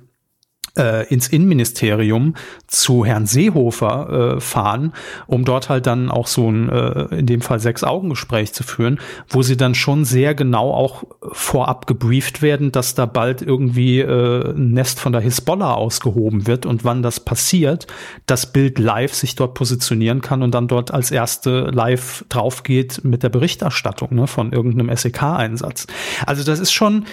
ins 0.75 1.27
Innenministerium 1.27 2.35
zu 2.67 3.05
Herrn 3.05 3.25
Seehofer 3.25 4.35
äh, 4.37 4.39
fahren, 4.39 4.93
um 5.27 5.43
dort 5.43 5.69
halt 5.69 5.85
dann 5.85 6.09
auch 6.09 6.27
so 6.27 6.49
ein, 6.49 6.69
äh, 6.69 7.15
in 7.15 7.25
dem 7.25 7.41
Fall 7.41 7.59
Sechs-Augen-Gespräch 7.59 8.53
zu 8.53 8.63
führen, 8.63 8.99
wo 9.29 9.41
sie 9.41 9.57
dann 9.57 9.75
schon 9.75 10.05
sehr 10.05 10.33
genau 10.33 10.71
auch 10.73 11.03
vorab 11.31 11.87
gebrieft 11.87 12.41
werden, 12.41 12.71
dass 12.71 12.95
da 12.95 13.05
bald 13.05 13.41
irgendwie 13.41 13.99
äh, 13.99 14.53
ein 14.53 14.71
Nest 14.71 14.99
von 14.99 15.11
der 15.11 15.21
Hisbollah 15.21 15.73
ausgehoben 15.73 16.47
wird 16.47 16.65
und 16.65 16.83
wann 16.83 17.03
das 17.03 17.19
passiert, 17.19 17.87
das 18.25 18.51
Bild 18.51 18.79
live 18.79 19.13
sich 19.13 19.35
dort 19.35 19.53
positionieren 19.53 20.21
kann 20.21 20.41
und 20.41 20.53
dann 20.53 20.67
dort 20.67 20.91
als 20.91 21.11
erste 21.11 21.69
live 21.71 22.25
draufgeht 22.29 23.03
mit 23.03 23.23
der 23.23 23.29
Berichterstattung 23.29 24.15
ne, 24.15 24.27
von 24.27 24.53
irgendeinem 24.53 24.95
SEK-Einsatz. 24.95 25.87
Also 26.25 26.43
das 26.43 26.59
ist 26.59 26.71
schon 26.71 27.05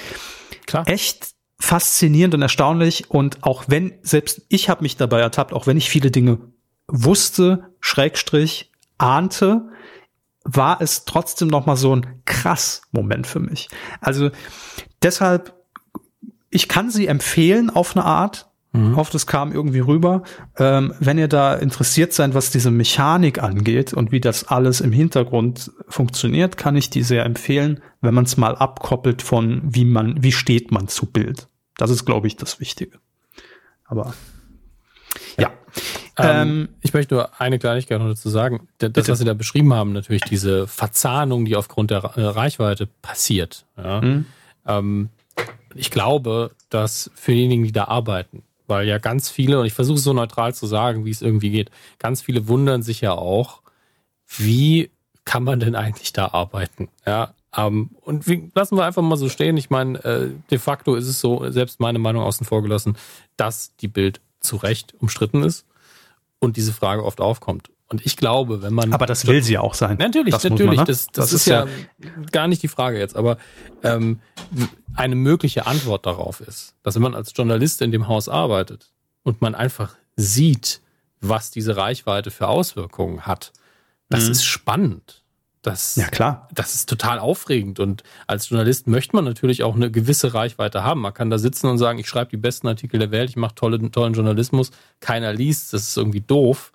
Klar. 0.67 0.87
echt 0.87 1.38
faszinierend 1.61 2.35
und 2.35 2.43
erstaunlich 2.43 3.11
und 3.11 3.43
auch 3.43 3.65
wenn, 3.67 3.99
selbst 4.03 4.43
ich 4.49 4.69
habe 4.69 4.83
mich 4.83 4.97
dabei 4.97 5.21
ertappt, 5.21 5.53
auch 5.53 5.67
wenn 5.67 5.77
ich 5.77 5.91
viele 5.91 6.11
Dinge 6.11 6.39
wusste, 6.87 7.75
Schrägstrich, 7.81 8.73
ahnte, 8.97 9.69
war 10.45 10.81
es 10.81 11.05
trotzdem 11.05 11.49
noch 11.49 11.67
mal 11.67 11.77
so 11.77 11.95
ein 11.95 12.23
krass 12.25 12.83
Moment 12.93 13.27
für 13.27 13.41
mich. 13.41 13.69
Also 14.01 14.31
deshalb, 15.03 15.55
ich 16.51 16.69
kann 16.69 16.91
sie 16.91 17.07
empfehlen 17.07 17.71
auf 17.71 17.97
eine 17.97 18.05
Art. 18.05 18.48
Mhm. 18.73 18.97
Hoffe, 18.97 19.13
das 19.13 19.27
kam 19.27 19.53
irgendwie 19.53 19.81
rüber. 19.81 20.23
Ähm, 20.59 20.93
wenn 21.01 21.19
ihr 21.19 21.29
da 21.29 21.55
interessiert 21.55 22.13
seid, 22.13 22.35
was 22.35 22.51
diese 22.51 22.71
Mechanik 22.71 23.43
angeht 23.43 23.95
und 23.95 24.13
wie 24.13 24.21
das 24.21 24.49
alles 24.49 24.81
im 24.81 24.93
Hintergrund 24.93 25.73
funktioniert, 25.89 26.57
kann 26.57 26.77
ich 26.77 26.91
die 26.91 27.03
sehr 27.03 27.25
empfehlen, 27.25 27.81
wenn 28.01 28.15
man 28.15 28.25
es 28.25 28.37
mal 28.37 28.55
abkoppelt 28.55 29.23
von 29.23 29.63
wie 29.65 29.85
man, 29.85 30.23
wie 30.23 30.33
steht 30.33 30.71
man 30.71 30.89
zu 30.89 31.07
Bild. 31.07 31.49
Das 31.77 31.91
ist, 31.91 32.05
glaube 32.05 32.27
ich, 32.27 32.37
das 32.37 32.61
Wichtige. 32.61 32.99
Aber 33.85 34.13
ja. 35.39 35.51
Ähm, 36.19 36.49
ähm, 36.49 36.69
ich 36.83 36.93
möchte 36.93 37.15
nur 37.15 37.41
eine 37.41 37.59
Kleinigkeit 37.59 38.01
noch 38.01 38.09
dazu 38.09 38.29
sagen. 38.29 38.69
Das, 38.79 38.93
bitte. 38.93 39.13
was 39.13 39.19
Sie 39.19 39.25
da 39.25 39.35
beschrieben 39.35 39.73
haben, 39.73 39.93
natürlich 39.93 40.23
diese 40.23 40.67
Verzahnung, 40.67 41.45
die 41.45 41.57
aufgrund 41.57 41.91
der 41.91 41.99
äh, 41.99 42.23
Reichweite 42.23 42.89
passiert. 43.01 43.65
Ja. 43.77 44.01
Mhm. 44.01 44.27
Ähm, 44.67 45.09
ich 45.75 45.91
glaube, 45.91 46.51
dass 46.71 47.11
für 47.15 47.33
diejenigen, 47.33 47.65
die 47.65 47.73
da 47.73 47.85
arbeiten, 47.85 48.43
weil 48.69 48.87
ja 48.87 48.99
ganz 48.99 49.29
viele, 49.29 49.59
und 49.59 49.67
ich 49.67 49.75
versuche 49.75 49.99
so 49.99 50.13
neutral 50.13 50.55
zu 50.55 50.67
sagen, 50.67 51.05
wie 51.05 51.11
es 51.11 51.23
irgendwie 51.23 51.51
geht, 51.51 51.71
ganz 51.99 52.23
viele 52.23 52.49
wundern 52.49 52.83
sich 52.83 53.01
ja 53.01 53.13
auch, 53.13 53.63
wie 54.37 54.91
kann 55.25 55.43
man 55.43 55.61
denn 55.61 55.75
eigentlich 55.75 56.13
da 56.13 56.29
arbeiten? 56.29 56.89
Ja, 57.07 57.35
ähm, 57.57 57.91
und 58.03 58.29
wie, 58.29 58.51
lassen 58.55 58.77
wir 58.77 58.85
einfach 58.85 59.03
mal 59.03 59.17
so 59.17 59.29
stehen. 59.29 59.57
Ich 59.57 59.71
meine, 59.71 60.03
äh, 60.05 60.31
de 60.51 60.59
facto 60.59 60.95
ist 60.95 61.09
es 61.09 61.21
so, 61.21 61.51
selbst 61.51 61.81
meine 61.81 61.99
Meinung 61.99 62.23
außen 62.23 62.47
vor 62.47 62.63
gelassen, 62.63 62.97
dass 63.37 63.75
die 63.77 63.89
Bild 63.89 64.21
zu 64.41 64.57
Recht 64.57 64.95
umstritten 65.01 65.43
ist 65.43 65.67
und 66.39 66.57
diese 66.57 66.73
Frage 66.73 67.05
oft 67.05 67.21
aufkommt. 67.21 67.71
Und 67.91 68.05
ich 68.05 68.17
glaube, 68.17 68.61
wenn 68.63 68.75
man. 68.75 68.93
Aber 68.93 69.07
das 69.07 69.27
will 69.27 69.43
sie 69.43 69.57
auch 69.57 69.75
sein. 69.75 69.97
Natürlich, 69.99 70.35
das 70.35 70.45
natürlich. 70.45 70.77
Man, 70.77 70.77
ne? 70.77 70.85
das, 70.85 71.07
das, 71.07 71.31
das, 71.31 71.33
ist, 71.33 71.47
ja, 71.47 71.67
gar 72.33 72.47
nicht 72.47 72.63
die 72.63 72.69
Frage 72.69 72.99
jetzt. 72.99 73.17
Aber 73.17 73.39
ähm, 73.83 74.21
eine 74.95 75.15
mögliche 75.15 75.67
Antwort 75.67 76.05
darauf 76.05 76.41
ist, 76.41 76.75
dass 76.83 76.97
wenn 76.97 77.03
man 77.03 77.15
als 77.15 77.33
Journalist 77.35 77.81
in 77.81 77.91
dem 77.91 78.07
Haus 78.07 78.29
arbeitet 78.29 78.93
und 79.23 79.41
man 79.41 79.55
einfach 79.55 79.97
sieht, 80.17 80.83
was 81.21 81.51
diese 81.51 81.77
Reichweite 81.77 82.31
für 82.31 82.49
Auswirkungen 82.49 83.27
hat, 83.27 83.53
das 84.11 84.27
mhm. 84.27 84.33
ist 84.33 84.45
spannend. 84.45 85.23
Das, 85.63 85.97
ja, 85.97 86.07
klar. 86.07 86.49
Das 86.55 86.75
ist 86.75 86.89
total 86.89 87.19
aufregend. 87.19 87.81
Und 87.81 88.03
als 88.27 88.49
Journalist 88.49 88.87
möchte 88.87 89.17
man 89.17 89.25
natürlich 89.25 89.63
auch 89.65 89.75
eine 89.75 89.91
gewisse 89.91 90.33
Reichweite 90.33 90.85
haben. 90.85 91.01
Man 91.01 91.15
kann 91.15 91.31
da 91.31 91.39
sitzen 91.39 91.67
und 91.67 91.79
sagen, 91.79 91.99
ich 91.99 92.09
schreibe 92.09 92.31
die 92.31 92.37
besten 92.37 92.69
Artikel 92.69 93.01
der 93.01 93.11
Welt, 93.11 93.31
ich 93.31 93.37
mache 93.37 93.55
tolle, 93.55 93.91
tollen 93.91 94.15
Journalismus, 94.15 94.71
keiner 95.01 95.33
liest, 95.33 95.73
das 95.73 95.89
ist 95.89 95.97
irgendwie 95.97 96.21
doof. 96.21 96.73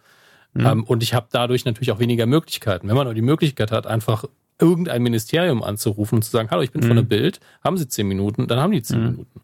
Mhm. 0.54 0.66
Ähm, 0.66 0.84
und 0.84 1.04
ich 1.04 1.14
habe 1.14 1.28
dadurch 1.32 1.66
natürlich 1.66 1.92
auch 1.92 2.00
weniger 2.00 2.26
Möglichkeiten. 2.26 2.88
Wenn 2.88 2.96
man 2.96 3.06
nur 3.06 3.14
die 3.14 3.22
Möglichkeit 3.22 3.72
hat, 3.72 3.88
einfach 3.88 4.26
irgendein 4.60 5.02
Ministerium 5.02 5.64
anzurufen 5.64 6.18
und 6.18 6.22
zu 6.22 6.32
sagen, 6.32 6.50
hallo, 6.52 6.62
ich 6.62 6.72
bin 6.72 6.82
mhm. 6.84 6.88
von 6.88 6.96
der 6.96 7.04
Bild, 7.04 7.40
haben 7.64 7.78
Sie 7.78 7.88
zehn 7.88 8.08
Minuten, 8.08 8.48
dann 8.48 8.60
haben 8.60 8.72
die 8.72 8.84
zehn 8.84 9.00
mhm. 9.00 9.06
Minuten. 9.12 9.42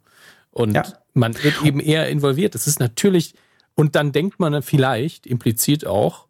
Und 0.51 0.75
ja. 0.75 0.83
man 1.13 1.35
wird 1.43 1.63
eben 1.63 1.79
eher 1.79 2.09
involviert. 2.09 2.55
Das 2.55 2.67
ist 2.67 2.79
natürlich, 2.79 3.33
und 3.75 3.95
dann 3.95 4.11
denkt 4.11 4.39
man 4.39 4.61
vielleicht 4.61 5.27
implizit 5.27 5.85
auch, 5.85 6.27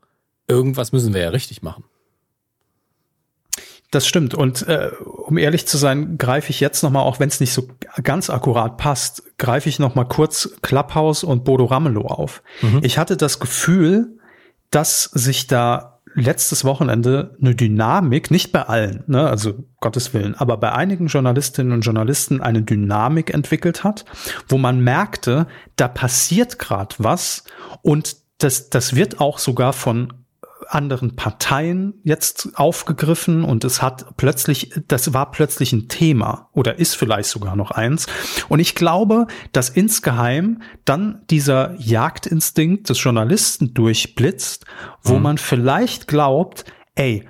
irgendwas 0.47 0.91
müssen 0.91 1.13
wir 1.13 1.21
ja 1.21 1.29
richtig 1.29 1.61
machen. 1.61 1.83
Das 3.91 4.05
stimmt. 4.05 4.35
Und 4.35 4.67
äh, 4.67 4.91
um 4.99 5.37
ehrlich 5.37 5.65
zu 5.65 5.77
sein, 5.77 6.19
greife 6.19 6.51
ich 6.51 6.59
jetzt 6.59 6.83
nochmal, 6.83 7.03
auch 7.03 7.19
wenn 7.19 7.29
es 7.29 7.39
nicht 7.39 7.53
so 7.53 7.67
ganz 8.03 8.29
akkurat 8.29 8.77
passt, 8.77 9.23
greife 9.39 9.67
ich 9.67 9.79
nochmal 9.79 10.07
kurz 10.07 10.57
Clubhouse 10.61 11.23
und 11.23 11.43
Bodo 11.43 11.65
Ramelow 11.65 12.05
auf. 12.05 12.43
Mhm. 12.61 12.81
Ich 12.83 12.99
hatte 12.99 13.17
das 13.17 13.39
Gefühl, 13.39 14.18
dass 14.71 15.03
sich 15.03 15.47
da 15.47 15.99
letztes 16.15 16.65
Wochenende 16.65 17.35
eine 17.39 17.55
Dynamik, 17.55 18.31
nicht 18.31 18.51
bei 18.51 18.63
allen, 18.63 19.03
ne, 19.07 19.27
also 19.27 19.65
Gottes 19.79 20.13
Willen, 20.13 20.35
aber 20.35 20.57
bei 20.57 20.71
einigen 20.71 21.07
Journalistinnen 21.07 21.71
und 21.71 21.81
Journalisten 21.81 22.41
eine 22.41 22.61
Dynamik 22.61 23.33
entwickelt 23.33 23.83
hat, 23.83 24.05
wo 24.47 24.57
man 24.57 24.81
merkte, 24.81 25.47
da 25.75 25.87
passiert 25.87 26.59
gerade 26.59 26.95
was 26.97 27.43
und 27.81 28.17
das, 28.39 28.69
das 28.69 28.95
wird 28.95 29.19
auch 29.19 29.37
sogar 29.37 29.73
von 29.73 30.13
anderen 30.69 31.15
Parteien 31.15 31.95
jetzt 32.03 32.51
aufgegriffen 32.55 33.43
und 33.43 33.63
es 33.63 33.81
hat 33.81 34.17
plötzlich, 34.17 34.71
das 34.87 35.13
war 35.13 35.31
plötzlich 35.31 35.73
ein 35.73 35.87
Thema 35.89 36.49
oder 36.53 36.79
ist 36.79 36.95
vielleicht 36.95 37.29
sogar 37.29 37.55
noch 37.55 37.71
eins. 37.71 38.07
Und 38.47 38.59
ich 38.59 38.75
glaube, 38.75 39.27
dass 39.51 39.69
insgeheim 39.69 40.61
dann 40.85 41.23
dieser 41.29 41.75
Jagdinstinkt 41.79 42.89
des 42.89 43.03
Journalisten 43.03 43.73
durchblitzt, 43.73 44.65
wo 45.01 45.15
mhm. 45.15 45.23
man 45.23 45.37
vielleicht 45.37 46.07
glaubt, 46.07 46.65
ey, 46.95 47.27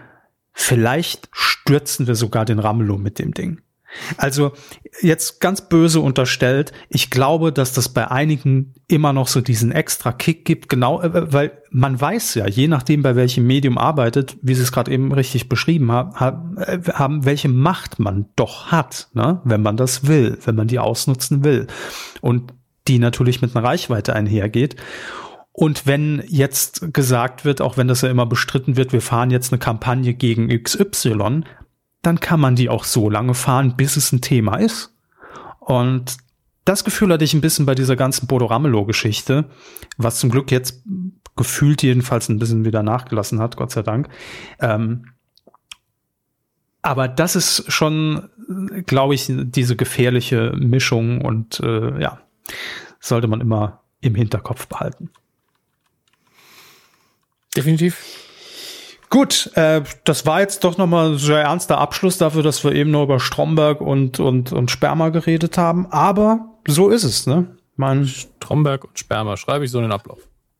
vielleicht 0.51 1.29
stürzen 1.31 2.07
wir 2.07 2.15
sogar 2.15 2.45
den 2.45 2.59
Ramelow 2.59 2.97
mit 2.97 3.19
dem 3.19 3.33
Ding. 3.33 3.61
Also 4.17 4.51
jetzt 5.01 5.39
ganz 5.39 5.67
böse 5.67 5.99
unterstellt, 5.99 6.71
ich 6.89 7.09
glaube, 7.09 7.51
dass 7.51 7.73
das 7.73 7.89
bei 7.89 8.09
einigen 8.09 8.73
immer 8.87 9.13
noch 9.13 9.27
so 9.27 9.41
diesen 9.41 9.71
extra 9.71 10.11
Kick 10.11 10.45
gibt, 10.45 10.69
genau, 10.69 11.01
äh, 11.01 11.33
weil 11.33 11.61
man 11.71 11.99
weiß 11.99 12.35
ja, 12.35 12.47
je 12.47 12.67
nachdem, 12.67 13.01
bei 13.01 13.15
welchem 13.15 13.47
Medium 13.47 13.77
arbeitet, 13.77 14.37
wie 14.41 14.55
Sie 14.55 14.61
es 14.61 14.71
gerade 14.71 14.91
eben 14.91 15.11
richtig 15.11 15.49
beschrieben 15.49 15.91
haben, 15.91 16.57
äh, 16.57 16.79
haben, 16.93 17.25
welche 17.25 17.49
Macht 17.49 17.99
man 17.99 18.27
doch 18.35 18.67
hat, 18.67 19.09
ne, 19.13 19.41
wenn 19.43 19.61
man 19.61 19.77
das 19.77 20.07
will, 20.07 20.37
wenn 20.45 20.55
man 20.55 20.67
die 20.67 20.79
ausnutzen 20.79 21.43
will. 21.43 21.67
Und 22.21 22.53
die 22.87 22.99
natürlich 22.99 23.41
mit 23.41 23.55
einer 23.55 23.65
Reichweite 23.65 24.15
einhergeht. 24.15 24.75
Und 25.51 25.85
wenn 25.85 26.23
jetzt 26.27 26.93
gesagt 26.93 27.43
wird, 27.43 27.61
auch 27.61 27.77
wenn 27.77 27.87
das 27.87 28.01
ja 28.01 28.09
immer 28.09 28.25
bestritten 28.25 28.77
wird, 28.77 28.93
wir 28.93 29.01
fahren 29.01 29.29
jetzt 29.29 29.51
eine 29.51 29.59
Kampagne 29.59 30.13
gegen 30.13 30.47
XY, 30.47 31.43
dann 32.01 32.19
kann 32.19 32.39
man 32.39 32.55
die 32.55 32.69
auch 32.69 32.83
so 32.83 33.09
lange 33.09 33.33
fahren, 33.33 33.75
bis 33.75 33.97
es 33.97 34.11
ein 34.11 34.21
Thema 34.21 34.57
ist. 34.57 34.93
Und 35.59 36.17
das 36.65 36.83
Gefühl 36.83 37.11
hatte 37.11 37.23
ich 37.23 37.33
ein 37.33 37.41
bisschen 37.41 37.65
bei 37.65 37.75
dieser 37.75 37.95
ganzen 37.95 38.27
Bodo 38.27 38.45
Ramelow-Geschichte, 38.45 39.49
was 39.97 40.19
zum 40.19 40.29
Glück 40.29 40.51
jetzt 40.51 40.83
gefühlt 41.35 41.83
jedenfalls 41.83 42.29
ein 42.29 42.39
bisschen 42.39 42.65
wieder 42.65 42.83
nachgelassen 42.83 43.39
hat, 43.39 43.57
Gott 43.57 43.71
sei 43.71 43.81
Dank. 43.81 44.09
Ähm, 44.59 45.13
aber 46.81 47.07
das 47.07 47.35
ist 47.35 47.71
schon, 47.71 48.29
glaube 48.85 49.15
ich, 49.15 49.25
diese 49.29 49.75
gefährliche 49.75 50.53
Mischung 50.57 51.21
und 51.21 51.59
äh, 51.59 51.99
ja, 52.01 52.21
sollte 52.99 53.27
man 53.27 53.41
immer 53.41 53.81
im 54.01 54.15
Hinterkopf 54.15 54.67
behalten. 54.67 55.09
Definitiv. 57.55 58.28
Gut, 59.10 59.51
äh, 59.55 59.82
das 60.03 60.26
war 60.28 60.39
jetzt 60.39 60.64
doch 60.64 60.78
nochmal 60.78 61.14
ein 61.14 61.18
sehr 61.18 61.41
ernster 61.41 61.80
Abschluss 61.80 62.20
dafür, 62.20 62.43
dass 62.43 62.64
wir 62.64 62.74
eben 62.74 62.91
nur 62.91 63.03
über 63.03 63.20
Stromberg 63.20 63.82
und, 63.82 64.20
und, 64.20 64.51
und 64.51 64.70
Sperma 64.70 65.10
geredet 65.10 65.57
haben. 65.57 65.88
Aber 65.91 66.57
so 66.68 66.89
ist 66.89 67.03
es, 67.03 67.26
ne? 67.26 67.57
Man 67.76 68.05
Stromberg 68.05 68.84
und 68.84 68.99
Sperma, 68.99 69.36
schreibe 69.38 69.66
ich 69.66 69.72
so 69.72 69.80
in 69.80 69.86
den 69.86 69.91
Ablauf. 69.91 70.20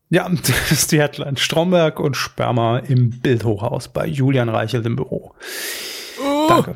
Ja, 0.10 0.28
das 0.47 0.72
ist 0.72 0.91
die 0.91 1.00
Headline. 1.00 1.38
Stromberg 1.38 2.00
und 2.00 2.18
Sperma 2.18 2.80
im 2.80 3.20
Bildhochhaus 3.20 3.89
bei 3.89 4.08
Julian 4.08 4.50
Reichelt 4.50 4.86
im 4.86 4.95
Büro. 4.95 5.34
Oh. 6.20 6.45
Danke. 6.47 6.76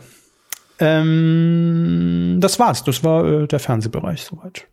Ähm, 0.77 2.37
das 2.39 2.59
war's. 2.59 2.83
Das 2.83 3.03
war 3.03 3.25
äh, 3.25 3.47
der 3.47 3.59
Fernsehbereich 3.59 4.23
soweit. 4.23 4.67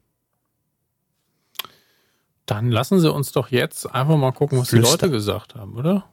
Dann 2.44 2.70
lassen 2.70 3.00
Sie 3.00 3.10
uns 3.10 3.32
doch 3.32 3.50
jetzt 3.50 3.86
einfach 3.86 4.16
mal 4.16 4.32
gucken, 4.32 4.58
was 4.58 4.70
Flüster. 4.70 4.96
die 4.98 5.04
Leute 5.04 5.10
gesagt 5.10 5.54
haben, 5.54 5.76
oder? 5.76 6.09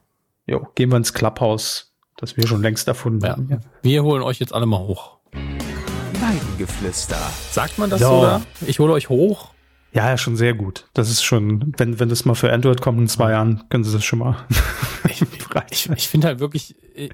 Jo, 0.48 0.66
gehen 0.74 0.90
wir 0.90 0.96
ins 0.96 1.12
Clubhouse, 1.12 1.92
das 2.16 2.38
wir 2.38 2.46
schon 2.46 2.62
längst 2.62 2.88
erfunden 2.88 3.22
ja. 3.22 3.32
haben. 3.32 3.48
Ja. 3.50 3.58
Wir 3.82 4.02
holen 4.02 4.22
euch 4.22 4.38
jetzt 4.38 4.54
alle 4.54 4.64
mal 4.64 4.78
hoch. 4.78 5.18
Weidengeflüster. 5.32 7.18
Sagt 7.50 7.78
man 7.78 7.90
das 7.90 8.00
ja. 8.00 8.08
so? 8.08 8.14
Oder? 8.14 8.40
Ich 8.66 8.78
hole 8.78 8.94
euch 8.94 9.10
hoch. 9.10 9.50
Ja, 9.92 10.08
ja, 10.08 10.16
schon 10.16 10.36
sehr 10.36 10.54
gut. 10.54 10.86
Das 10.94 11.10
ist 11.10 11.22
schon, 11.22 11.74
wenn, 11.76 12.00
wenn 12.00 12.08
das 12.08 12.24
mal 12.24 12.34
für 12.34 12.50
Android 12.50 12.80
kommt 12.80 12.98
in 12.98 13.08
zwei 13.08 13.32
Jahren, 13.32 13.64
können 13.68 13.84
sie 13.84 13.92
das 13.92 14.04
schon 14.04 14.20
mal. 14.20 14.36
ich 15.08 15.22
ich, 15.70 15.90
ich 15.90 16.08
finde 16.08 16.28
halt 16.28 16.40
wirklich, 16.40 16.76
äh, 16.96 17.10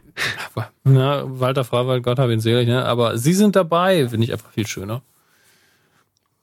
na, 0.84 1.24
Walter 1.26 1.64
Freiwald, 1.64 2.04
Gott 2.04 2.20
hab 2.20 2.30
ihn 2.30 2.40
selig, 2.40 2.68
ne? 2.68 2.84
aber 2.84 3.18
sie 3.18 3.32
sind 3.32 3.56
dabei, 3.56 4.08
finde 4.08 4.24
ich 4.24 4.32
einfach 4.32 4.50
viel 4.50 4.66
schöner. 4.66 5.02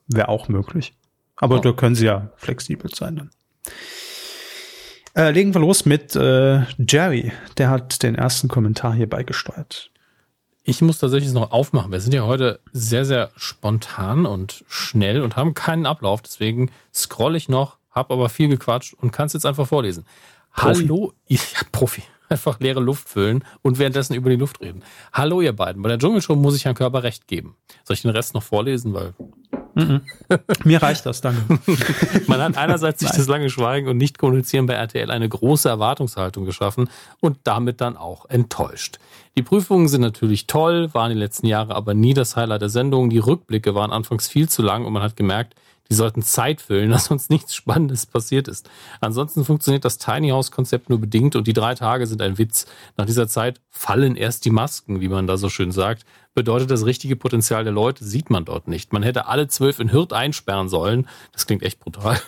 Wäre 0.08 0.28
auch 0.28 0.48
möglich. 0.48 0.94
Aber 1.36 1.56
oh. 1.56 1.60
da 1.60 1.72
können 1.72 1.94
sie 1.94 2.06
ja 2.06 2.32
flexibel 2.36 2.94
sein 2.94 3.16
dann. 3.16 3.30
Äh, 5.14 5.30
legen 5.30 5.52
wir 5.52 5.60
los 5.60 5.84
mit 5.84 6.16
äh, 6.16 6.62
Jerry. 6.78 7.32
Der 7.58 7.68
hat 7.68 8.02
den 8.02 8.14
ersten 8.14 8.48
Kommentar 8.48 8.94
hier 8.94 9.08
beigesteuert. 9.08 9.90
Ich 10.64 10.80
muss 10.80 10.98
tatsächlich 10.98 11.32
noch 11.32 11.50
aufmachen. 11.50 11.92
Wir 11.92 12.00
sind 12.00 12.14
ja 12.14 12.22
heute 12.22 12.60
sehr, 12.72 13.04
sehr 13.04 13.30
spontan 13.36 14.24
und 14.24 14.64
schnell 14.68 15.20
und 15.20 15.36
haben 15.36 15.54
keinen 15.54 15.86
Ablauf. 15.86 16.22
Deswegen 16.22 16.70
scroll 16.94 17.36
ich 17.36 17.48
noch, 17.48 17.78
habe 17.90 18.14
aber 18.14 18.28
viel 18.28 18.48
gequatscht 18.48 18.94
und 18.94 19.10
kann 19.10 19.26
es 19.26 19.34
jetzt 19.34 19.44
einfach 19.44 19.66
vorlesen. 19.66 20.06
Profi. 20.54 20.82
Hallo, 20.82 21.12
ja, 21.26 21.38
Profi. 21.72 22.02
Einfach 22.28 22.60
leere 22.60 22.80
Luft 22.80 23.10
füllen 23.10 23.44
und 23.60 23.78
währenddessen 23.78 24.14
über 24.14 24.30
die 24.30 24.36
Luft 24.36 24.62
reden. 24.62 24.82
Hallo, 25.12 25.42
ihr 25.42 25.52
beiden. 25.52 25.82
Bei 25.82 25.90
der 25.90 25.98
Dschungelshow 25.98 26.34
muss 26.34 26.56
ich 26.56 26.64
Herrn 26.64 26.74
Körper 26.74 27.02
recht 27.02 27.26
geben. 27.26 27.56
Soll 27.84 27.92
ich 27.92 28.02
den 28.02 28.10
Rest 28.10 28.32
noch 28.32 28.42
vorlesen? 28.42 28.94
Weil 28.94 29.12
Mhm. 29.74 30.00
Mir 30.64 30.82
reicht 30.82 31.06
das, 31.06 31.20
danke. 31.20 31.58
Man 32.26 32.40
hat 32.40 32.56
einerseits 32.56 33.00
sich 33.00 33.10
das 33.10 33.26
lange 33.26 33.50
Schweigen 33.50 33.88
und 33.88 33.96
Nicht-Kommunizieren 33.96 34.66
bei 34.66 34.74
RTL 34.74 35.10
eine 35.10 35.28
große 35.28 35.68
Erwartungshaltung 35.68 36.44
geschaffen 36.44 36.88
und 37.20 37.38
damit 37.44 37.80
dann 37.80 37.96
auch 37.96 38.26
enttäuscht. 38.28 38.98
Die 39.36 39.42
Prüfungen 39.42 39.88
sind 39.88 40.02
natürlich 40.02 40.46
toll, 40.46 40.92
waren 40.92 41.10
die 41.10 41.18
letzten 41.18 41.46
Jahre 41.46 41.74
aber 41.74 41.94
nie 41.94 42.14
das 42.14 42.36
Highlight 42.36 42.62
der 42.62 42.68
Sendung. 42.68 43.08
Die 43.08 43.18
Rückblicke 43.18 43.74
waren 43.74 43.90
anfangs 43.90 44.28
viel 44.28 44.48
zu 44.48 44.62
lang 44.62 44.84
und 44.84 44.92
man 44.92 45.02
hat 45.02 45.16
gemerkt, 45.16 45.54
die 45.92 45.96
sollten 45.96 46.22
Zeit 46.22 46.60
füllen, 46.60 46.90
dass 46.90 47.10
uns 47.10 47.28
nichts 47.28 47.54
Spannendes 47.54 48.06
passiert 48.06 48.48
ist. 48.48 48.68
Ansonsten 49.00 49.44
funktioniert 49.44 49.84
das 49.84 49.98
Tiny 49.98 50.30
House 50.30 50.50
Konzept 50.50 50.88
nur 50.88 51.00
bedingt 51.00 51.36
und 51.36 51.46
die 51.46 51.52
drei 51.52 51.74
Tage 51.74 52.06
sind 52.06 52.22
ein 52.22 52.38
Witz. 52.38 52.66
Nach 52.96 53.06
dieser 53.06 53.28
Zeit 53.28 53.60
fallen 53.70 54.16
erst 54.16 54.44
die 54.44 54.50
Masken, 54.50 55.00
wie 55.00 55.08
man 55.08 55.26
da 55.26 55.36
so 55.36 55.48
schön 55.48 55.70
sagt. 55.70 56.04
Bedeutet, 56.34 56.70
das 56.70 56.86
richtige 56.86 57.16
Potenzial 57.16 57.64
der 57.64 57.72
Leute 57.72 58.04
sieht 58.04 58.30
man 58.30 58.44
dort 58.44 58.66
nicht. 58.66 58.92
Man 58.92 59.02
hätte 59.02 59.26
alle 59.26 59.48
zwölf 59.48 59.78
in 59.80 59.90
Hirt 59.90 60.12
einsperren 60.12 60.68
sollen. 60.68 61.06
Das 61.32 61.46
klingt 61.46 61.62
echt 61.62 61.78
brutal. 61.78 62.18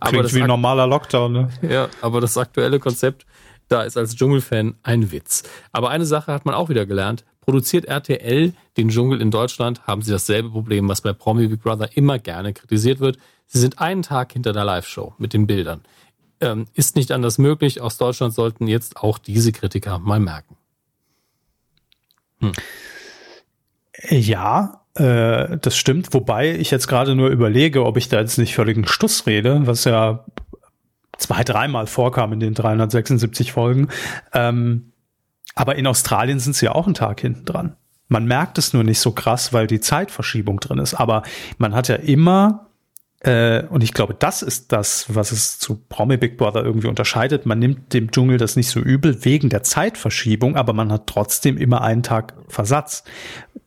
aber 0.00 0.10
klingt 0.10 0.34
wie 0.34 0.42
ein 0.42 0.48
normaler 0.48 0.86
Lockdown, 0.86 1.32
ne? 1.32 1.48
Ja, 1.62 1.88
aber 2.02 2.20
das 2.20 2.36
aktuelle 2.36 2.80
Konzept, 2.80 3.24
da 3.68 3.82
ist 3.82 3.96
als 3.96 4.16
Dschungelfan 4.16 4.74
ein 4.82 5.12
Witz. 5.12 5.44
Aber 5.72 5.90
eine 5.90 6.06
Sache 6.06 6.32
hat 6.32 6.44
man 6.44 6.54
auch 6.54 6.68
wieder 6.68 6.86
gelernt. 6.86 7.24
Produziert 7.40 7.86
RTL 7.86 8.52
den 8.76 8.88
Dschungel 8.88 9.22
in 9.22 9.30
Deutschland, 9.30 9.86
haben 9.86 10.02
sie 10.02 10.10
dasselbe 10.10 10.50
Problem, 10.50 10.88
was 10.88 11.00
bei 11.00 11.12
Promi 11.12 11.46
Big 11.46 11.62
Brother 11.62 11.96
immer 11.96 12.18
gerne 12.18 12.52
kritisiert 12.52 13.00
wird. 13.00 13.16
Sie 13.46 13.58
sind 13.58 13.78
einen 13.78 14.02
Tag 14.02 14.32
hinter 14.32 14.52
der 14.52 14.64
Live-Show 14.64 15.14
mit 15.18 15.32
den 15.32 15.46
Bildern. 15.46 15.82
ähm, 16.40 16.66
ist 16.74 16.94
nicht 16.96 17.10
anders 17.10 17.38
möglich. 17.38 17.80
Aus 17.80 17.96
Deutschland 17.96 18.34
sollten 18.34 18.66
jetzt 18.66 18.98
auch 18.98 19.18
diese 19.18 19.52
Kritiker 19.52 19.98
mal 19.98 20.20
merken. 20.20 20.56
Hm. 22.40 22.52
Ja, 24.08 24.82
äh, 24.94 25.58
das 25.58 25.76
stimmt. 25.76 26.12
Wobei 26.14 26.54
ich 26.54 26.70
jetzt 26.70 26.88
gerade 26.88 27.14
nur 27.14 27.28
überlege, 27.28 27.84
ob 27.84 27.96
ich 27.96 28.08
da 28.08 28.20
jetzt 28.20 28.38
nicht 28.38 28.54
völligen 28.54 28.86
Stuss 28.86 29.26
rede, 29.26 29.66
was 29.66 29.84
ja 29.84 30.24
zwei, 31.16 31.44
dreimal 31.44 31.86
vorkam 31.86 32.32
in 32.32 32.40
den 32.40 32.54
376 32.54 33.52
Folgen. 33.52 33.88
Ähm, 34.32 34.92
aber 35.54 35.76
in 35.76 35.86
Australien 35.86 36.38
sind 36.38 36.54
sie 36.54 36.66
ja 36.66 36.74
auch 36.74 36.86
einen 36.86 36.94
Tag 36.94 37.20
hinten 37.20 37.44
dran. 37.44 37.76
Man 38.08 38.24
merkt 38.24 38.56
es 38.58 38.72
nur 38.72 38.84
nicht 38.84 39.00
so 39.00 39.12
krass, 39.12 39.52
weil 39.52 39.66
die 39.66 39.80
Zeitverschiebung 39.80 40.60
drin 40.60 40.78
ist. 40.78 40.94
Aber 40.94 41.24
man 41.58 41.74
hat 41.74 41.88
ja 41.88 41.96
immer 41.96 42.68
äh, 43.20 43.64
und 43.64 43.82
ich 43.82 43.94
glaube, 43.94 44.14
das 44.14 44.42
ist 44.42 44.70
das, 44.70 45.06
was 45.12 45.32
es 45.32 45.58
zu 45.58 45.82
Promi 45.88 46.16
Big 46.16 46.36
Brother 46.36 46.64
irgendwie 46.64 46.86
unterscheidet. 46.86 47.46
Man 47.46 47.58
nimmt 47.58 47.92
dem 47.92 48.12
Dschungel 48.12 48.38
das 48.38 48.54
nicht 48.54 48.68
so 48.68 48.78
übel 48.78 49.24
wegen 49.24 49.48
der 49.48 49.64
Zeitverschiebung, 49.64 50.56
aber 50.56 50.72
man 50.72 50.92
hat 50.92 51.08
trotzdem 51.08 51.56
immer 51.56 51.82
einen 51.82 52.04
Tag 52.04 52.34
Versatz. 52.46 53.02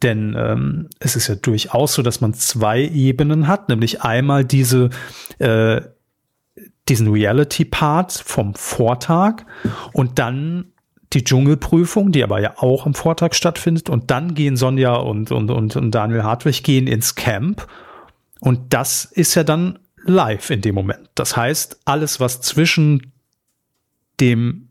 Denn 0.04 0.36
ähm, 0.38 0.90
es 1.00 1.16
ist 1.16 1.28
ja 1.28 1.36
durchaus 1.36 1.94
so, 1.94 2.02
dass 2.02 2.22
man 2.22 2.34
zwei 2.34 2.82
Ebenen 2.82 3.48
hat, 3.48 3.70
nämlich 3.70 4.02
einmal 4.02 4.46
diese 4.46 4.90
äh, 5.40 5.82
diesen 6.90 7.10
Reality-Part 7.10 8.12
vom 8.26 8.56
Vortag 8.56 9.44
und 9.94 10.18
dann 10.20 10.72
die 11.14 11.24
Dschungelprüfung, 11.24 12.12
die 12.12 12.24
aber 12.24 12.42
ja 12.42 12.56
auch 12.58 12.86
am 12.86 12.94
Vortag 12.94 13.34
stattfindet. 13.34 13.90
Und 13.90 14.12
dann 14.12 14.34
gehen 14.34 14.56
Sonja 14.58 14.96
und, 14.96 15.32
und, 15.32 15.52
und, 15.52 15.76
und 15.76 15.92
Daniel 15.92 16.24
Hartwig 16.24 16.64
gehen 16.64 16.88
ins 16.88 17.16
Camp 17.16 17.68
und 18.42 18.74
das 18.74 19.06
ist 19.06 19.36
ja 19.36 19.44
dann 19.44 19.80
live 20.04 20.50
in 20.50 20.62
dem 20.62 20.76
Moment. 20.76 21.10
Das 21.16 21.38
heißt, 21.38 21.82
alles, 21.86 22.20
was 22.20 22.42
zwischen 22.42 23.14
dem, 24.20 24.70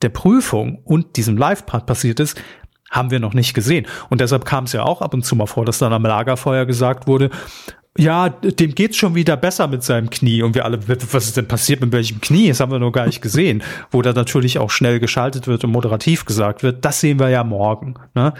der 0.00 0.10
Prüfung 0.10 0.78
und 0.84 1.16
diesem 1.16 1.36
Live-Part 1.36 1.86
passiert 1.86 2.20
ist, 2.20 2.40
haben 2.90 3.10
wir 3.10 3.20
noch 3.20 3.34
nicht 3.34 3.54
gesehen. 3.54 3.86
Und 4.08 4.20
deshalb 4.20 4.44
kam 4.44 4.64
es 4.64 4.72
ja 4.72 4.82
auch 4.82 5.00
ab 5.00 5.14
und 5.14 5.24
zu 5.24 5.36
mal 5.36 5.46
vor, 5.46 5.64
dass 5.64 5.78
dann 5.78 5.92
am 5.92 6.02
Lagerfeuer 6.02 6.66
gesagt 6.66 7.06
wurde, 7.06 7.30
ja, 7.96 8.28
dem 8.28 8.74
geht's 8.74 8.96
schon 8.96 9.14
wieder 9.14 9.36
besser 9.36 9.66
mit 9.66 9.82
seinem 9.82 10.10
Knie. 10.10 10.42
Und 10.42 10.54
wir 10.54 10.64
alle, 10.64 10.78
was 10.86 11.26
ist 11.26 11.36
denn 11.36 11.48
passiert 11.48 11.80
mit 11.80 11.92
welchem 11.92 12.20
Knie? 12.20 12.48
Das 12.48 12.60
haben 12.60 12.70
wir 12.70 12.78
noch 12.78 12.92
gar 12.92 13.06
nicht 13.06 13.20
gesehen. 13.20 13.62
Wo 13.90 14.00
da 14.00 14.12
natürlich 14.12 14.58
auch 14.58 14.70
schnell 14.70 15.00
geschaltet 15.00 15.46
wird 15.46 15.64
und 15.64 15.70
moderativ 15.70 16.24
gesagt 16.24 16.62
wird, 16.62 16.84
das 16.84 17.00
sehen 17.00 17.18
wir 17.18 17.28
ja 17.30 17.42
morgen. 17.42 17.94
Ne? 18.14 18.32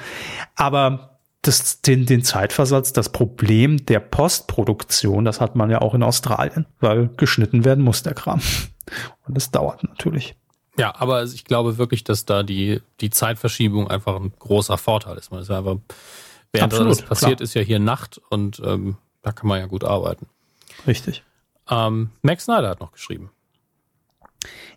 Aber 0.55 1.19
das, 1.43 1.81
den, 1.81 2.07
den 2.07 2.23
Zeitversatz, 2.23 2.93
das 2.93 3.11
Problem 3.11 3.85
der 3.87 4.01
Postproduktion, 4.01 5.25
das 5.25 5.41
hat 5.41 5.57
man 5.57 5.71
ja 5.71 5.81
auch 5.81 5.95
in 5.95 6.03
Australien, 6.03 6.67
weil 6.81 7.09
geschnitten 7.17 7.65
werden 7.65 7.83
muss 7.83 8.03
der 8.03 8.15
Kram. 8.15 8.41
Und 9.27 9.37
das 9.37 9.51
dauert 9.51 9.83
natürlich. 9.85 10.37
Ja, 10.81 10.95
aber 10.97 11.25
ich 11.25 11.45
glaube 11.45 11.77
wirklich, 11.77 12.05
dass 12.05 12.25
da 12.25 12.43
die, 12.43 12.81
die 13.01 13.11
Zeitverschiebung 13.11 13.89
einfach 13.89 14.17
ein 14.17 14.33
großer 14.39 14.79
Vorteil 14.79 15.19
ist. 15.19 15.31
Man 15.31 15.43
ist 15.43 15.51
ja 15.51 15.59
einfach, 15.59 15.77
während 16.53 16.73
Absolut, 16.73 16.93
das 16.93 17.03
passiert, 17.03 17.37
klar. 17.37 17.45
ist 17.45 17.55
ja 17.55 17.61
hier 17.61 17.79
Nacht 17.79 18.21
und 18.31 18.63
ähm, 18.65 18.97
da 19.23 19.33
kann 19.33 19.47
man 19.47 19.61
ja 19.61 19.67
gut 19.67 19.85
arbeiten. 19.85 20.27
Richtig. 20.87 21.23
Ähm, 21.69 22.11
Max 22.23 22.45
Snyder 22.45 22.71
hat 22.71 22.81
noch 22.81 22.93
geschrieben. 22.93 23.31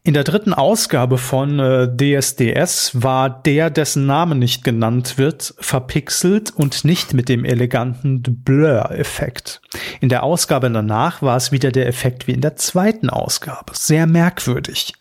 In 0.04 0.14
der 0.14 0.26
dritten 0.26 0.54
Ausgabe 0.54 1.18
von 1.18 1.60
äh, 1.60 1.88
DSDS 1.88 3.02
war 3.02 3.30
der, 3.30 3.70
dessen 3.70 4.06
Name 4.06 4.36
nicht 4.36 4.66
genannt 4.66 5.18
wird, 5.18 5.56
verpixelt 5.58 6.52
und 6.52 6.84
nicht 6.84 7.14
mit 7.14 7.30
dem 7.30 7.46
eleganten 7.46 8.22
Blur-Effekt. 8.22 9.62
In 10.02 10.10
der 10.10 10.24
Ausgabe 10.24 10.70
danach 10.70 11.22
war 11.22 11.38
es 11.38 11.54
wieder 11.54 11.72
der 11.72 11.88
Effekt 11.88 12.28
wie 12.28 12.34
in 12.34 12.42
der 12.42 12.58
zweiten 12.58 13.10
Ausgabe. 13.10 13.72
Sehr 13.74 14.06
merkwürdig. 14.06 14.94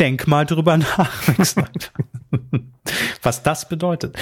Denk 0.00 0.26
mal 0.26 0.46
drüber 0.46 0.76
nach. 0.76 1.10
was 3.22 3.42
das 3.42 3.68
bedeutet. 3.68 4.16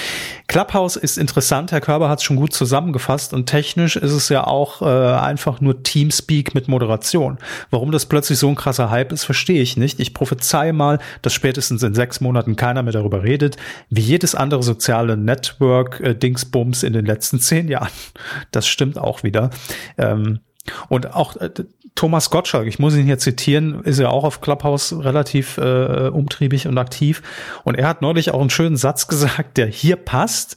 Clubhouse 0.47 0.97
ist 0.97 1.19
interessant, 1.19 1.73
Herr 1.73 1.81
Körber 1.81 2.09
hat 2.09 2.19
es 2.19 2.25
schon 2.25 2.37
gut 2.37 2.53
zusammengefasst 2.53 3.33
und 3.33 3.47
technisch 3.47 3.97
ist 3.97 4.13
es 4.13 4.29
ja 4.29 4.47
auch 4.47 4.83
äh, 4.83 4.85
einfach 4.85 5.61
nur 5.61 5.83
Teamspeak 5.83 6.55
mit 6.55 6.69
Moderation. 6.69 7.39
Warum 7.71 7.93
das 7.93 8.07
plötzlich 8.07 8.39
so 8.39 8.49
ein 8.49 8.55
krasser 8.55 8.91
Hype 8.91 9.13
ist, 9.13 9.25
verstehe 9.25 9.63
ich 9.63 9.77
nicht. 9.77 10.01
Ich 10.01 10.15
prophezei 10.15 10.73
mal, 10.73 10.99
dass 11.23 11.35
spätestens 11.35 11.83
in 11.83 11.95
sechs 11.95 12.21
Monaten 12.21 12.57
keiner 12.57 12.83
mehr 12.83 12.93
darüber 12.93 13.23
redet, 13.23 13.57
wie 13.91 14.01
jedes 14.01 14.35
andere 14.35 14.63
soziale 14.63 15.17
Network-Dingsbums 15.17 16.83
äh, 16.83 16.87
in 16.87 16.93
den 16.93 17.07
letzten 17.07 17.41
zehn 17.41 17.69
Jahren. 17.69 17.91
Das 18.51 18.67
stimmt 18.67 18.99
auch 18.99 19.23
wieder. 19.23 19.51
Ähm, 19.99 20.41
und 20.89 21.15
auch 21.15 21.37
äh, 21.37 21.51
Thomas 21.97 22.31
Gottschalk, 22.31 22.69
ich 22.69 22.79
muss 22.79 22.95
ihn 22.95 23.07
hier 23.07 23.19
zitieren, 23.19 23.83
ist 23.83 23.99
ja 23.99 24.11
auch 24.11 24.23
auf 24.23 24.41
Clubhouse 24.41 24.95
relativ 25.03 25.57
äh, 25.59 26.09
umtriebig 26.09 26.69
und 26.69 26.79
aktiv. 26.79 27.23
Und 27.65 27.75
er 27.75 27.89
hat 27.89 28.03
neulich 28.03 28.31
auch 28.31 28.41
einen 28.41 28.51
schönen 28.51 28.77
Satz 28.77 29.09
gesagt, 29.09 29.57
der 29.57 29.67
hier 29.67 29.97
passt. 29.97 30.57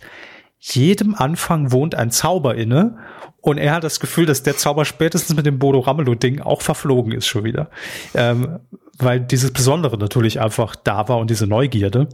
Jedem 0.60 1.16
Anfang 1.16 1.72
wohnt 1.72 1.96
ein 1.96 2.12
Zauber 2.12 2.56
inne. 2.56 2.98
Und 3.42 3.58
er 3.58 3.74
hat 3.74 3.86
das 3.86 4.02
Gefühl, 4.02 4.26
dass 4.26 4.44
der 4.44 4.58
Zauber 4.58 4.84
spätestens 4.84 5.36
mit 5.36 5.46
dem 5.46 5.60
Bodo 5.60 5.80
Ramelow-Ding 5.80 6.42
auch 6.42 6.62
verflogen 6.62 7.14
ist 7.14 7.28
schon 7.28 7.46
wieder. 7.46 7.70
Ähm, 8.14 8.60
weil 8.98 9.22
dieses 9.22 9.52
Besondere 9.52 9.98
natürlich 9.98 10.42
einfach 10.42 10.76
da 10.76 11.08
war 11.08 11.20
und 11.20 11.30
diese 11.30 11.48
Neugierde. 11.48 12.10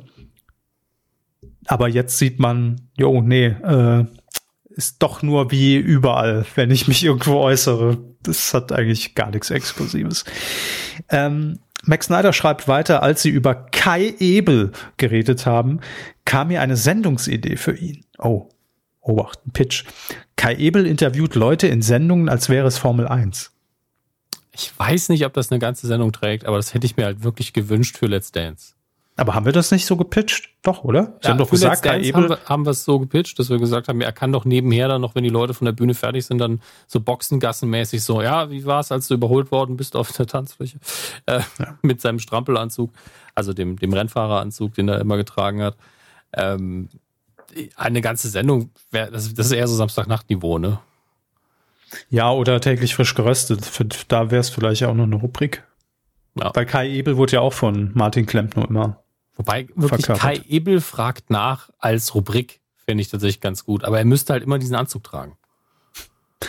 Aber 1.66 1.88
jetzt 1.88 2.20
sieht 2.20 2.40
man, 2.40 2.90
jo, 2.96 3.22
nee, 3.22 3.48
äh, 3.48 4.06
ist 4.76 4.98
doch 5.00 5.22
nur 5.22 5.52
wie 5.52 5.78
überall, 5.78 6.46
wenn 6.56 6.70
ich 6.70 6.88
mich 6.88 7.04
irgendwo 7.04 7.40
äußere. 7.40 7.98
Das 8.24 8.54
hat 8.54 8.72
eigentlich 8.72 9.16
gar 9.16 9.32
nichts 9.32 9.50
Exklusives. 9.50 10.26
Ähm, 11.10 11.60
Max 11.84 12.08
Snyder 12.08 12.34
schreibt 12.34 12.68
weiter, 12.68 13.02
als 13.02 13.22
sie 13.22 13.30
über 13.30 13.56
Kai 13.56 14.16
Ebel 14.20 14.72
geredet 14.98 15.46
haben, 15.46 15.80
kam 16.26 16.50
mir 16.50 16.62
eine 16.62 16.76
Sendungsidee 16.76 17.56
für 17.56 17.76
ihn. 17.78 18.04
Oh, 18.18 18.50
Obacht, 19.02 19.40
ein 19.46 19.52
Pitch. 19.52 19.86
Kai 20.36 20.56
Ebel 20.56 20.86
interviewt 20.86 21.36
Leute 21.36 21.68
in 21.68 21.82
Sendungen, 21.82 22.28
als 22.28 22.50
wäre 22.50 22.68
es 22.68 22.78
Formel 22.78 23.08
1. 23.08 23.52
Ich 24.52 24.78
weiß 24.78 25.10
nicht, 25.10 25.26
ob 25.26 25.34
das 25.34 25.52
eine 25.52 25.60
ganze 25.60 25.88
Sendung 25.88 26.12
trägt, 26.12 26.46
aber 26.46 26.58
das 26.58 26.74
hätte 26.74 26.86
ich 26.86 26.98
mir 26.98 27.06
halt 27.06 27.24
wirklich 27.24 27.54
gewünscht 27.54 27.98
für 27.98 28.08
Let's 28.08 28.32
Dance. 28.32 28.75
Aber 29.18 29.34
haben 29.34 29.46
wir 29.46 29.54
das 29.54 29.72
nicht 29.72 29.86
so 29.86 29.96
gepitcht? 29.96 30.50
Doch, 30.62 30.84
oder? 30.84 31.14
Sie 31.22 31.26
ja, 31.26 31.30
haben 31.30 31.38
doch 31.38 31.50
gesagt, 31.50 31.84
Kai 31.84 32.02
Ebel 32.02 32.24
haben 32.24 32.30
wir, 32.30 32.40
haben 32.46 32.66
wir 32.66 32.72
es 32.72 32.84
so 32.84 33.00
gepitcht, 33.00 33.40
dass 33.40 33.50
wir 33.50 33.60
gesagt 33.60 33.88
haben, 33.88 34.02
er 34.02 34.12
kann 34.12 34.34
doch 34.34 34.44
nebenher 34.44 34.90
dann 34.90 35.00
noch, 35.00 35.16
wenn 35.16 35.24
die 35.24 35.30
Leute 35.30 35.54
von 35.54 35.64
der 35.64 35.72
Bühne 35.72 35.94
fertig 35.94 36.26
sind, 36.26 36.40
dann 36.40 36.62
so 36.86 37.00
Boxengassenmäßig 37.00 38.04
so, 38.04 38.22
ja, 38.22 38.50
wie 38.50 38.66
war 38.66 38.82
es, 38.82 38.92
als 38.92 39.08
du 39.08 39.14
überholt 39.14 39.52
worden 39.52 39.78
bist 39.78 39.96
auf 39.96 40.12
der 40.12 40.28
Tanzfläche 40.28 40.80
äh, 41.28 41.40
ja. 41.60 41.78
mit 41.82 42.02
seinem 42.02 42.20
Strampelanzug, 42.20 42.92
also 43.36 43.54
dem, 43.54 43.80
dem 43.80 43.94
Rennfahreranzug, 43.94 44.74
den 44.74 44.90
er 44.90 45.00
immer 45.00 45.16
getragen 45.16 45.62
hat. 45.62 45.78
Ähm, 46.34 46.90
eine 47.78 48.02
ganze 48.02 48.28
Sendung, 48.28 48.72
wär, 48.92 49.12
das, 49.12 49.34
das 49.34 49.46
ist 49.46 49.54
eher 49.54 49.68
so 49.68 49.76
Samstagnachtniveau, 49.76 50.58
ne? 50.58 50.80
Ja, 52.10 52.32
oder 52.32 52.60
täglich 52.60 52.96
frisch 52.96 53.16
geröstet. 53.16 53.66
Für, 53.66 53.86
da 53.86 54.30
wäre 54.30 54.42
es 54.42 54.50
vielleicht 54.50 54.84
auch 54.84 54.94
noch 54.94 55.06
eine 55.06 55.16
Rubrik. 55.16 55.64
Ja. 56.38 56.52
Weil 56.54 56.66
Kai 56.66 56.90
Ebel 56.90 57.16
wurde 57.16 57.34
ja 57.34 57.40
auch 57.40 57.54
von 57.54 57.92
Martin 57.94 58.26
Klempner 58.26 58.68
immer 58.68 59.05
Wobei 59.36 59.68
wirklich 59.76 60.06
verkörpert. 60.06 60.22
Kai 60.22 60.42
Ebel 60.48 60.82
fragt 60.82 61.30
nach 61.30 61.70
als 61.80 62.16
Rubrik, 62.16 62.62
finde 62.86 63.02
ich 63.02 63.10
tatsächlich 63.10 63.42
ganz 63.42 63.66
gut. 63.66 63.84
Aber 63.84 64.00
er 64.00 64.06
müsste 64.06 64.34
halt 64.34 64.44
immer 64.44 64.60
diesen 64.60 64.76
Anzug 64.76 65.04
tragen. 65.04 65.38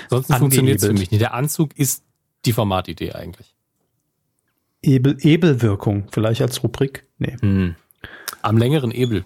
Sonst 0.08 0.32
funktioniert 0.34 0.78
es 0.80 0.86
für 0.86 0.92
mich 0.92 1.10
nicht. 1.10 1.20
Der 1.20 1.34
Anzug 1.34 1.76
ist 1.76 2.04
die 2.44 2.52
Formatidee 2.52 3.12
eigentlich. 3.12 3.54
Ebel, 4.82 5.16
Ebelwirkung, 5.20 6.06
vielleicht 6.12 6.42
als 6.42 6.62
Rubrik? 6.62 7.06
Nee. 7.18 7.36
Hm. 7.40 7.74
Am 8.42 8.56
längeren 8.58 8.92
Ebel. 8.92 9.24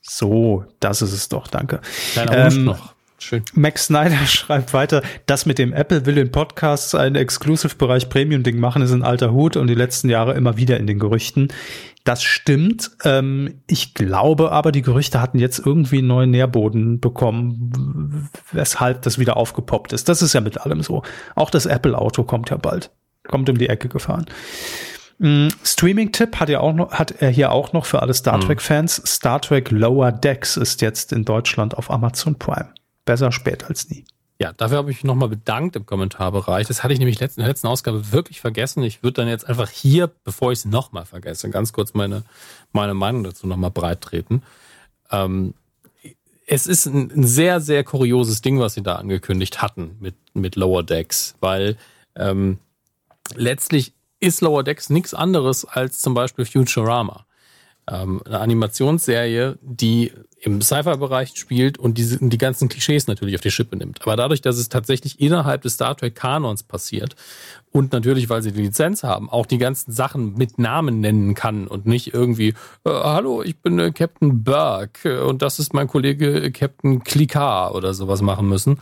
So, 0.00 0.64
das 0.80 1.02
ist 1.02 1.12
es 1.12 1.28
doch, 1.28 1.48
danke. 1.48 1.80
Kleiner 2.12 2.46
ähm, 2.46 2.64
noch. 2.64 2.94
Schön. 3.18 3.42
Max 3.54 3.86
Snyder 3.86 4.16
schreibt 4.26 4.72
weiter, 4.72 5.02
das 5.26 5.46
mit 5.46 5.58
dem 5.58 5.72
Apple 5.72 6.06
will 6.06 6.18
in 6.18 6.30
Podcasts 6.30 6.94
einen 6.94 7.16
Exclusive-Bereich 7.16 8.08
Premium-Ding 8.08 8.58
machen, 8.58 8.82
ist 8.82 8.92
ein 8.92 9.02
alter 9.02 9.32
Hut 9.32 9.56
und 9.56 9.66
die 9.66 9.74
letzten 9.74 10.08
Jahre 10.08 10.34
immer 10.34 10.56
wieder 10.56 10.78
in 10.78 10.86
den 10.86 10.98
Gerüchten. 10.98 11.48
Das 12.06 12.22
stimmt. 12.22 12.92
Ähm, 13.02 13.62
ich 13.66 13.92
glaube 13.92 14.52
aber, 14.52 14.70
die 14.70 14.82
Gerüchte 14.82 15.20
hatten 15.20 15.40
jetzt 15.40 15.58
irgendwie 15.58 15.98
einen 15.98 16.06
neuen 16.06 16.30
Nährboden 16.30 17.00
bekommen, 17.00 18.30
weshalb 18.52 19.02
das 19.02 19.18
wieder 19.18 19.36
aufgepoppt 19.36 19.92
ist. 19.92 20.08
Das 20.08 20.22
ist 20.22 20.32
ja 20.32 20.40
mit 20.40 20.60
allem 20.60 20.82
so. 20.82 21.02
Auch 21.34 21.50
das 21.50 21.66
Apple-Auto 21.66 22.22
kommt 22.22 22.50
ja 22.50 22.58
bald. 22.58 22.92
Kommt 23.26 23.50
um 23.50 23.58
die 23.58 23.68
Ecke 23.68 23.88
gefahren. 23.88 24.26
Mm, 25.18 25.48
Streaming-Tipp 25.64 26.38
hat 26.38 26.48
er 26.48 26.62
auch 26.62 26.74
noch, 26.74 26.92
hat 26.92 27.10
er 27.10 27.30
hier 27.30 27.50
auch 27.50 27.72
noch 27.72 27.86
für 27.86 28.00
alle 28.02 28.14
Star 28.14 28.36
mhm. 28.36 28.42
Trek-Fans. 28.42 29.02
Star 29.04 29.42
Trek 29.42 29.72
Lower 29.72 30.12
Decks 30.12 30.56
ist 30.56 30.82
jetzt 30.82 31.12
in 31.12 31.24
Deutschland 31.24 31.76
auf 31.76 31.90
Amazon 31.90 32.38
Prime. 32.38 32.72
Besser 33.04 33.32
spät 33.32 33.64
als 33.64 33.90
nie. 33.90 34.04
Ja, 34.38 34.52
dafür 34.52 34.78
habe 34.78 34.90
ich 34.90 34.98
mich 34.98 35.04
nochmal 35.04 35.30
bedankt 35.30 35.76
im 35.76 35.86
Kommentarbereich. 35.86 36.66
Das 36.66 36.82
hatte 36.82 36.92
ich 36.92 36.98
nämlich 36.98 37.20
in 37.20 37.28
der 37.36 37.46
letzten 37.46 37.66
Ausgabe 37.68 38.12
wirklich 38.12 38.40
vergessen. 38.40 38.82
Ich 38.82 39.02
würde 39.02 39.22
dann 39.22 39.28
jetzt 39.28 39.48
einfach 39.48 39.70
hier, 39.70 40.10
bevor 40.24 40.52
ich 40.52 40.60
es 40.60 40.64
nochmal 40.66 41.06
vergesse, 41.06 41.48
ganz 41.48 41.72
kurz 41.72 41.94
meine, 41.94 42.22
meine 42.72 42.92
Meinung 42.92 43.24
dazu 43.24 43.46
nochmal 43.46 43.70
breit 43.70 44.02
treten. 44.02 44.42
Ähm, 45.10 45.54
es 46.46 46.66
ist 46.66 46.86
ein, 46.86 47.10
ein, 47.10 47.26
sehr, 47.26 47.60
sehr 47.60 47.82
kurioses 47.82 48.42
Ding, 48.42 48.60
was 48.60 48.74
sie 48.74 48.82
da 48.82 48.96
angekündigt 48.96 49.62
hatten 49.62 49.96
mit, 50.00 50.14
mit 50.34 50.54
Lower 50.54 50.82
Decks, 50.82 51.34
weil 51.40 51.76
ähm, 52.14 52.58
letztlich 53.34 53.94
ist 54.20 54.42
Lower 54.42 54.62
Decks 54.62 54.90
nichts 54.90 55.14
anderes 55.14 55.64
als 55.64 56.00
zum 56.00 56.14
Beispiel 56.14 56.44
Futurama. 56.44 57.26
Ähm, 57.88 58.20
eine 58.24 58.40
Animationsserie, 58.40 59.58
die 59.62 60.12
im 60.40 60.60
Sci-Fi-Bereich 60.60 61.36
spielt 61.36 61.78
und 61.78 61.98
diese, 61.98 62.18
die 62.20 62.38
ganzen 62.38 62.68
Klischees 62.68 63.06
natürlich 63.06 63.34
auf 63.36 63.40
die 63.40 63.50
Schippe 63.50 63.76
nimmt. 63.76 64.02
Aber 64.02 64.16
dadurch, 64.16 64.40
dass 64.40 64.58
es 64.58 64.68
tatsächlich 64.68 65.20
innerhalb 65.20 65.62
des 65.62 65.74
Star 65.74 65.96
Trek-Kanons 65.96 66.64
passiert 66.64 67.16
und 67.72 67.92
natürlich, 67.92 68.28
weil 68.28 68.42
sie 68.42 68.52
die 68.52 68.62
Lizenz 68.62 69.02
haben, 69.02 69.30
auch 69.30 69.46
die 69.46 69.58
ganzen 69.58 69.92
Sachen 69.92 70.34
mit 70.34 70.58
Namen 70.58 71.00
nennen 71.00 71.34
kann 71.34 71.66
und 71.66 71.86
nicht 71.86 72.12
irgendwie, 72.12 72.54
äh, 72.84 72.90
hallo, 72.90 73.42
ich 73.42 73.58
bin 73.58 73.78
äh, 73.78 73.92
Captain 73.92 74.44
Burke 74.44 75.16
äh, 75.16 75.20
und 75.20 75.42
das 75.42 75.58
ist 75.58 75.72
mein 75.72 75.86
Kollege 75.86 76.42
äh, 76.42 76.50
Captain 76.50 77.02
Klikar 77.02 77.74
oder 77.74 77.94
sowas 77.94 78.20
machen 78.20 78.48
müssen, 78.48 78.78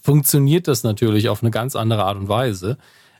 funktioniert 0.00 0.66
das 0.66 0.82
natürlich 0.82 1.28
auf 1.28 1.42
eine 1.42 1.50
ganz 1.50 1.76
andere 1.76 2.04
Art 2.04 2.16
und 2.16 2.28
Weise 2.28 2.78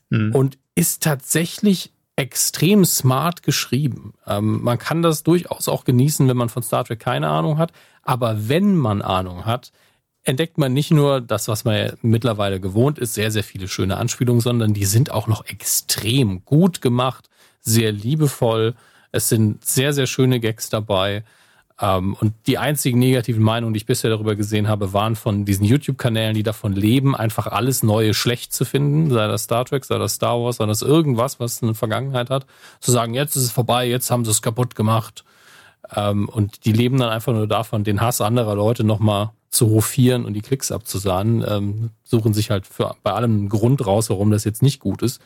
mhm. 0.09 0.35
und 0.35 0.59
ist 0.75 1.03
tatsächlich 1.03 1.93
extrem 2.17 2.85
smart 2.87 3.43
geschrieben. 3.43 4.15
Ähm, 4.27 4.63
man 4.63 4.79
kann 4.79 5.03
das 5.03 5.23
durchaus 5.23 5.69
auch 5.69 5.85
genießen, 5.85 6.27
wenn 6.29 6.37
man 6.37 6.49
von 6.49 6.63
Star 6.63 6.85
Trek 6.85 6.99
keine 6.99 7.29
Ahnung 7.29 7.59
hat. 7.59 7.73
Aber 8.03 8.49
wenn 8.49 8.75
man 8.75 9.03
Ahnung 9.03 9.45
hat, 9.45 9.73
entdeckt 10.25 10.59
man 10.59 10.73
nicht 10.73 10.91
nur 10.91 11.21
das, 11.21 11.47
was 11.47 11.65
man 11.65 11.93
mittlerweile 12.03 12.59
gewohnt 12.59 12.99
ist, 12.99 13.15
sehr, 13.15 13.31
sehr 13.31 13.45
viele 13.45 13.69
schöne 13.69 13.99
Anspielungen, 13.99 14.41
sondern 14.41 14.75
die 14.75 14.87
sind 14.87 15.11
auch 15.11 15.29
noch 15.29 15.45
extrem 15.47 16.45
gut 16.45 16.81
gemacht, 16.81 17.29
sehr 17.61 17.93
liebevoll. 17.93 18.75
Es 19.13 19.29
sind 19.29 19.65
sehr, 19.65 19.93
sehr 19.93 20.07
schöne 20.07 20.41
Gags 20.41 20.69
dabei. 20.69 21.23
Ähm, 21.81 22.17
und 22.21 22.33
die 22.47 22.59
einzigen 22.59 22.99
negativen 22.99 23.43
Meinungen, 23.43 23.75
die 23.75 23.79
ich 23.79 23.87
bisher 23.87 24.11
darüber 24.11 24.35
gesehen 24.35 24.69
habe, 24.69 24.93
waren 24.93 25.15
von 25.15 25.45
diesen 25.45 25.65
YouTube-Kanälen, 25.65 26.35
die 26.35 26.43
davon 26.43 26.73
leben, 26.73 27.15
einfach 27.15 27.47
alles 27.47 27.83
Neue 27.83 28.15
schlecht 28.15 28.55
zu 28.55 28.65
finden, 28.65 29.11
sei 29.11 29.27
das 29.27 29.43
Star 29.45 29.65
Trek, 29.65 29.85
sei 29.85 29.99
das 29.99 30.15
Star 30.15 30.41
Wars, 30.41 30.57
sei 30.57 30.67
das 30.67 30.83
irgendwas, 30.83 31.39
was 31.39 31.63
eine 31.63 31.75
Vergangenheit 31.75 32.31
hat, 32.31 32.47
zu 32.81 32.93
sagen, 32.93 33.13
jetzt 33.15 33.37
ist 33.37 33.43
es 33.43 33.53
vorbei, 33.53 33.87
jetzt 33.87 34.11
haben 34.11 34.25
sie 34.25 34.31
es 34.31 34.41
kaputt 34.41 34.75
gemacht. 34.75 35.25
Ähm, 35.95 36.29
und 36.29 36.65
die 36.65 36.73
leben 36.73 36.99
dann 36.99 37.11
einfach 37.11 37.33
nur 37.33 37.47
davon, 37.47 37.85
den 37.85 38.01
Hass 38.01 38.21
anderer 38.21 38.55
Leute 38.55 38.83
nochmal 38.83 39.31
zu 39.51 39.71
hofieren 39.71 40.25
und 40.25 40.35
die 40.35 40.43
Klicks 40.43 40.73
abzusahnen, 40.73 41.45
ähm, 41.47 41.91
suchen 42.05 42.35
sich 42.35 42.51
halt 42.51 42.67
für, 42.67 42.97
bei 43.03 43.13
allem 43.13 43.33
einen 43.33 43.49
Grund 43.49 43.87
raus, 43.87 44.11
warum 44.11 44.31
das 44.31 44.45
jetzt 44.45 44.63
nicht 44.63 44.81
gut 44.81 45.03
ist. 45.03 45.21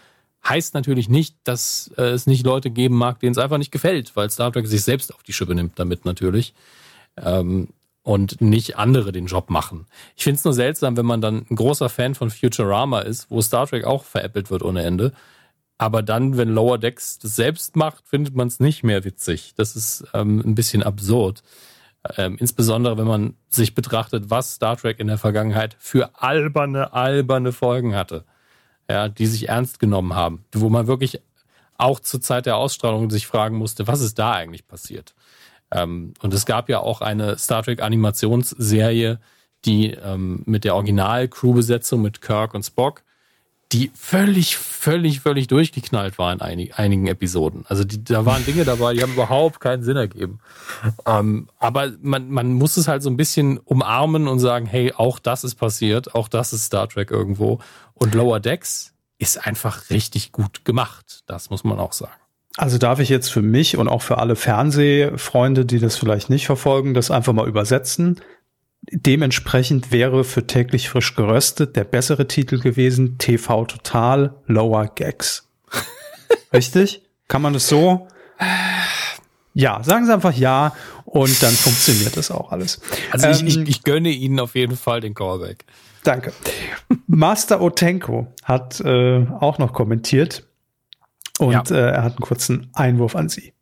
Heißt 0.49 0.75
natürlich 0.75 1.09
nicht, 1.09 1.37
dass 1.45 1.91
äh, 1.99 2.03
es 2.03 2.27
nicht 2.27 2.45
Leute 2.45 2.71
geben 2.71 2.97
mag, 2.97 3.21
denen 3.21 3.33
es 3.33 3.39
einfach 3.39 3.59
nicht 3.59 3.73
gefällt, 3.73 4.17
weil 4.17 4.31
Star 4.31 4.53
Trek 4.53 4.67
sich 4.67 4.83
selbst 4.83 5.15
auf 5.15 5.23
die 5.23 5.33
Schippe 5.33 5.55
nimmt 5.55 5.79
damit 5.79 6.05
natürlich. 6.05 6.55
Ähm, 7.17 7.69
und 8.03 8.41
nicht 8.41 8.79
andere 8.79 9.13
den 9.13 9.27
Job 9.27 9.51
machen. 9.51 9.87
Ich 10.17 10.25
finde 10.25 10.39
es 10.39 10.45
nur 10.45 10.55
seltsam, 10.55 10.97
wenn 10.97 11.05
man 11.05 11.21
dann 11.21 11.45
ein 11.51 11.57
großer 11.57 11.91
Fan 11.91 12.15
von 12.15 12.31
Futurama 12.31 13.01
ist, 13.01 13.31
wo 13.31 13.43
Star 13.43 13.67
Trek 13.67 13.85
auch 13.85 14.05
veräppelt 14.05 14.51
wird 14.51 14.63
ohne 14.63 14.83
Ende. 14.83 15.13
Aber 15.77 16.03
dann, 16.03 16.37
wenn 16.39 16.49
Lower 16.49 16.79
Decks 16.79 17.19
das 17.19 17.37
selbst 17.37 17.77
macht, 17.77 18.09
findet 18.09 18.35
man 18.35 18.49
es 18.49 18.59
nicht 18.59 18.83
mehr 18.83 19.05
witzig. 19.05 19.53
Das 19.57 19.77
ist 19.77 20.05
ähm, 20.15 20.43
ein 20.45 20.55
bisschen 20.55 20.83
absurd. 20.83 21.43
Ähm, 22.17 22.37
insbesondere, 22.39 22.97
wenn 22.97 23.07
man 23.07 23.35
sich 23.51 23.75
betrachtet, 23.75 24.31
was 24.31 24.55
Star 24.55 24.79
Trek 24.79 24.99
in 24.99 25.07
der 25.07 25.19
Vergangenheit 25.19 25.77
für 25.79 26.11
alberne, 26.15 26.95
alberne 26.95 27.53
Folgen 27.53 27.95
hatte 27.95 28.25
ja, 28.91 29.09
die 29.09 29.27
sich 29.27 29.49
ernst 29.49 29.79
genommen 29.79 30.15
haben, 30.15 30.45
wo 30.53 30.69
man 30.69 30.87
wirklich 30.87 31.21
auch 31.79 32.01
zur 32.01 32.21
Zeit 32.21 32.47
der 32.47 32.57
Ausstrahlung 32.57 33.11
sich 33.11 33.27
fragen 33.27 33.57
musste, 33.57 33.87
was 33.87 34.01
ist 34.01 34.19
da 34.19 34.33
eigentlich 34.33 34.67
passiert? 34.67 35.15
Ähm, 35.73 36.15
und 36.21 36.35
es 36.35 36.47
gab 36.47 36.69
ja 36.69 36.81
auch 36.81 37.01
eine 37.01 37.39
Star 37.39 37.63
Trek 37.63 37.83
Animationsserie, 37.83 39.19
die 39.65 39.93
ähm, 39.93 40.43
mit 40.47 40.65
der 40.65 40.75
Original-Crew-Besetzung 40.75 42.03
mit 42.03 42.21
Kirk 42.21 42.55
und 42.55 42.65
Spock, 42.65 43.03
die 43.73 43.93
völlig, 43.95 44.57
völlig, 44.57 45.21
völlig 45.21 45.47
durchgeknallt 45.47 46.19
war 46.19 46.33
in 46.33 46.41
einig, 46.41 46.77
einigen 46.77 47.07
Episoden. 47.07 47.65
Also 47.69 47.85
die, 47.85 48.03
da 48.03 48.27
waren 48.27 48.45
Dinge 48.45 48.65
dabei, 48.65 48.95
die 48.95 49.03
haben 49.03 49.13
überhaupt 49.13 49.61
keinen 49.61 49.85
Sinn 49.85 49.97
ergeben. 49.97 50.41
Ähm, 51.07 51.49
aber 51.59 51.93
man, 52.03 52.31
man 52.31 52.53
muss 52.55 52.77
es 52.77 52.89
halt 52.89 53.05
so 53.05 53.11
ein 53.11 53.17
bisschen 53.17 53.59
umarmen 53.59 54.27
und 54.27 54.41
sagen, 54.41 54.67
hey, 54.67 54.93
auch 54.97 55.21
das 55.21 55.45
ist 55.45 55.55
passiert, 55.55 56.17
auch 56.17 56.27
das 56.27 56.53
ist 56.53 56.65
Star 56.65 56.89
Trek 56.89 57.13
irgendwo. 57.13 57.61
Und 58.01 58.15
Lower 58.15 58.41
Decks 58.41 58.95
ist 59.19 59.47
einfach 59.47 59.91
richtig 59.91 60.33
gut 60.33 60.65
gemacht. 60.65 61.23
Das 61.27 61.51
muss 61.51 61.65
man 61.65 61.79
auch 61.79 61.93
sagen. 61.93 62.13
Also 62.57 62.79
darf 62.79 62.99
ich 62.99 63.11
jetzt 63.11 63.31
für 63.31 63.43
mich 63.43 63.77
und 63.77 63.89
auch 63.89 64.03
für 64.03 64.19
alle 64.19 64.37
Fernsehfreunde, 64.37 65.67
die 65.67 65.79
das 65.79 65.97
vielleicht 65.97 66.31
nicht 66.31 66.47
verfolgen, 66.47 66.95
das 66.95 67.11
einfach 67.11 67.33
mal 67.33 67.47
übersetzen. 67.47 68.21
Dementsprechend 68.91 69.93
wäre 69.93 70.25
für 70.25 70.47
täglich 70.47 70.89
frisch 70.89 71.15
geröstet 71.15 71.77
der 71.77 71.85
bessere 71.85 72.27
Titel 72.27 72.59
gewesen 72.59 73.19
TV 73.19 73.67
Total 73.67 74.35
Lower 74.47 74.87
Gags. 74.87 75.49
Richtig? 76.53 77.03
Kann 77.29 77.43
man 77.43 77.53
das 77.53 77.69
so? 77.69 78.09
Ja, 79.53 79.83
sagen 79.83 80.07
Sie 80.07 80.15
einfach 80.15 80.35
ja 80.35 80.75
und 81.05 81.43
dann 81.43 81.53
funktioniert 81.53 82.17
das 82.17 82.31
auch 82.31 82.51
alles. 82.51 82.81
Also 83.11 83.29
ich, 83.29 83.41
ähm, 83.41 83.47
ich, 83.65 83.69
ich 83.69 83.83
gönne 83.83 84.09
Ihnen 84.09 84.41
auf 84.41 84.55
jeden 84.55 84.77
Fall 84.77 85.01
den 85.03 85.15
Callback. 85.15 85.67
Danke. 86.05 86.33
Master 87.07 87.61
Otenko 87.61 88.29
hat 88.43 88.81
äh, 88.81 89.27
auch 89.41 89.59
noch 89.59 89.73
kommentiert 89.73 90.45
und 91.39 91.53
ja. 91.53 91.63
äh, 91.71 91.91
er 91.93 92.03
hat 92.03 92.13
einen 92.13 92.21
kurzen 92.21 92.71
Einwurf 92.73 93.17
an 93.17 93.29
Sie. 93.29 93.53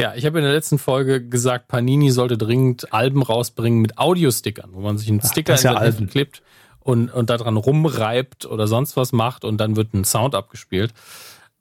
Ja, 0.00 0.14
ich 0.16 0.26
habe 0.26 0.38
in 0.38 0.44
der 0.44 0.52
letzten 0.52 0.78
Folge 0.78 1.24
gesagt, 1.24 1.68
Panini 1.68 2.10
sollte 2.10 2.36
dringend 2.36 2.92
Alben 2.92 3.22
rausbringen 3.22 3.80
mit 3.80 3.98
Audiostickern, 3.98 4.70
wo 4.72 4.80
man 4.80 4.98
sich 4.98 5.08
einen 5.08 5.20
Sticker 5.20 5.54
Ach, 5.54 5.82
in 5.82 6.00
ja 6.00 6.06
klippt 6.06 6.42
und, 6.80 7.10
und 7.10 7.30
daran 7.30 7.56
rumreibt 7.56 8.46
oder 8.46 8.66
sonst 8.66 8.96
was 8.96 9.12
macht 9.12 9.44
und 9.44 9.58
dann 9.58 9.76
wird 9.76 9.94
ein 9.94 10.04
Sound 10.04 10.34
abgespielt, 10.34 10.92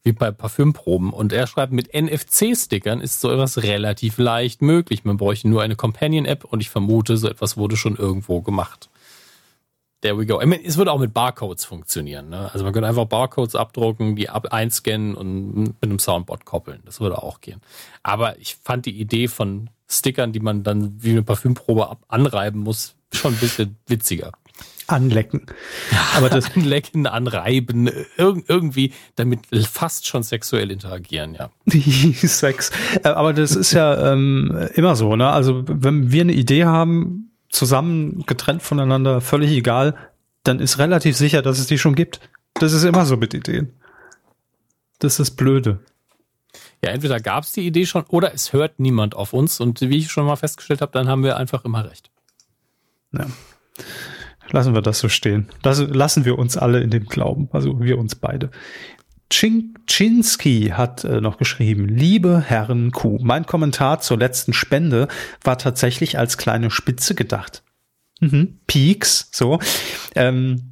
wie 0.03 0.11
bei 0.11 0.31
Parfümproben. 0.31 1.13
Und 1.13 1.33
er 1.33 1.45
schreibt, 1.45 1.73
mit 1.73 1.93
NFC-Stickern 1.93 3.01
ist 3.01 3.21
so 3.21 3.29
etwas 3.31 3.61
relativ 3.61 4.17
leicht 4.17 4.61
möglich. 4.61 5.03
Man 5.03 5.17
bräuchte 5.17 5.47
nur 5.47 5.61
eine 5.61 5.75
Companion-App 5.75 6.43
und 6.43 6.61
ich 6.61 6.69
vermute, 6.69 7.17
so 7.17 7.27
etwas 7.27 7.57
wurde 7.57 7.77
schon 7.77 7.95
irgendwo 7.95 8.41
gemacht. 8.41 8.89
There 10.01 10.17
we 10.17 10.25
go. 10.25 10.41
I 10.41 10.47
mean, 10.47 10.61
es 10.65 10.77
würde 10.77 10.91
auch 10.91 10.99
mit 10.99 11.13
Barcodes 11.13 11.63
funktionieren. 11.63 12.29
Ne? 12.29 12.49
Also 12.51 12.63
man 12.65 12.73
könnte 12.73 12.89
einfach 12.89 13.05
Barcodes 13.05 13.55
abdrucken, 13.55 14.15
die 14.15 14.29
ab 14.29 14.47
einscannen 14.51 15.13
und 15.15 15.55
mit 15.55 15.75
einem 15.83 15.99
Soundboard 15.99 16.43
koppeln. 16.43 16.81
Das 16.85 16.99
würde 16.99 17.21
auch 17.21 17.39
gehen. 17.39 17.61
Aber 18.01 18.39
ich 18.39 18.55
fand 18.55 18.87
die 18.87 18.99
Idee 18.99 19.27
von 19.27 19.69
Stickern, 19.87 20.31
die 20.31 20.39
man 20.39 20.63
dann 20.63 21.03
wie 21.03 21.11
eine 21.11 21.21
Parfümprobe 21.21 21.87
ab 21.87 22.03
anreiben 22.07 22.61
muss, 22.61 22.95
schon 23.13 23.33
ein 23.33 23.39
bisschen 23.39 23.77
witziger. 23.87 24.31
Anlecken. 24.87 25.45
Aber 26.15 26.29
das 26.29 26.55
Anlecken, 26.55 27.05
Anreiben, 27.05 27.89
irg 28.17 28.43
irgendwie 28.47 28.93
damit 29.15 29.41
fast 29.67 30.07
schon 30.07 30.23
sexuell 30.23 30.71
interagieren, 30.71 31.35
ja. 31.35 31.51
Sex. 32.27 32.71
Äh, 33.03 33.09
aber 33.09 33.33
das 33.33 33.55
ist 33.55 33.71
ja 33.71 34.11
ähm, 34.11 34.69
immer 34.73 34.95
so, 34.95 35.15
ne? 35.15 35.29
Also 35.29 35.63
wenn 35.67 36.11
wir 36.11 36.21
eine 36.21 36.33
Idee 36.33 36.65
haben, 36.65 37.30
zusammen, 37.51 38.23
getrennt 38.25 38.63
voneinander, 38.63 39.21
völlig 39.21 39.51
egal, 39.51 39.95
dann 40.43 40.59
ist 40.59 40.79
relativ 40.79 41.15
sicher, 41.15 41.41
dass 41.41 41.59
es 41.59 41.67
die 41.67 41.77
schon 41.77 41.95
gibt. 41.95 42.19
Das 42.55 42.73
ist 42.73 42.83
immer 42.83 43.05
so 43.05 43.17
mit 43.17 43.33
Ideen. 43.33 43.73
Das 44.99 45.19
ist 45.19 45.31
blöde. 45.31 45.79
Ja, 46.83 46.91
entweder 46.91 47.19
gab 47.19 47.43
es 47.43 47.51
die 47.51 47.65
Idee 47.65 47.85
schon 47.85 48.03
oder 48.05 48.33
es 48.33 48.53
hört 48.53 48.79
niemand 48.79 49.15
auf 49.15 49.33
uns 49.33 49.59
und 49.59 49.81
wie 49.81 49.97
ich 49.97 50.11
schon 50.11 50.25
mal 50.25 50.35
festgestellt 50.35 50.81
habe, 50.81 50.91
dann 50.91 51.07
haben 51.07 51.23
wir 51.23 51.37
einfach 51.37 51.63
immer 51.63 51.89
recht. 51.89 52.09
Ja. 53.11 53.27
Lassen 54.49 54.73
wir 54.73 54.81
das 54.81 54.99
so 54.99 55.07
stehen. 55.07 55.47
Das 55.61 55.79
lassen 55.79 56.25
wir 56.25 56.37
uns 56.37 56.57
alle 56.57 56.81
in 56.81 56.89
dem 56.89 57.05
Glauben, 57.05 57.49
also 57.51 57.79
wir 57.79 57.97
uns 57.97 58.15
beide. 58.15 58.51
Czynski 59.31 60.71
hat 60.73 61.03
äh, 61.03 61.21
noch 61.21 61.37
geschrieben, 61.37 61.87
liebe 61.87 62.41
Herren 62.41 62.91
Q, 62.91 63.17
mein 63.21 63.45
Kommentar 63.45 63.99
zur 64.01 64.17
letzten 64.17 64.53
Spende 64.53 65.07
war 65.43 65.57
tatsächlich 65.57 66.17
als 66.17 66.37
kleine 66.37 66.69
Spitze 66.69 67.15
gedacht. 67.15 67.63
Mhm. 68.19 68.59
Peaks, 68.67 69.29
so. 69.31 69.59
Ähm, 70.15 70.71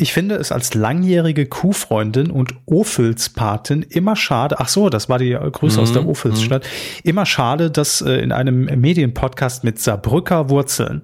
ich 0.00 0.12
finde 0.12 0.36
es 0.36 0.52
als 0.52 0.74
langjährige 0.74 1.46
Kuhfreundin 1.46 2.30
und 2.30 2.54
Ophülspatin 2.66 3.82
immer 3.82 4.14
schade, 4.14 4.60
ach 4.60 4.68
so, 4.68 4.88
das 4.88 5.08
war 5.08 5.18
die 5.18 5.32
Grüße 5.32 5.76
mhm, 5.76 5.82
aus 5.82 5.92
der 5.92 6.02
mhm. 6.02 6.60
immer 7.02 7.26
schade, 7.26 7.70
dass 7.70 8.00
äh, 8.00 8.12
in 8.12 8.30
einem 8.30 8.64
Medienpodcast 8.80 9.64
mit 9.64 9.80
Saarbrücker 9.80 10.50
Wurzeln, 10.50 11.02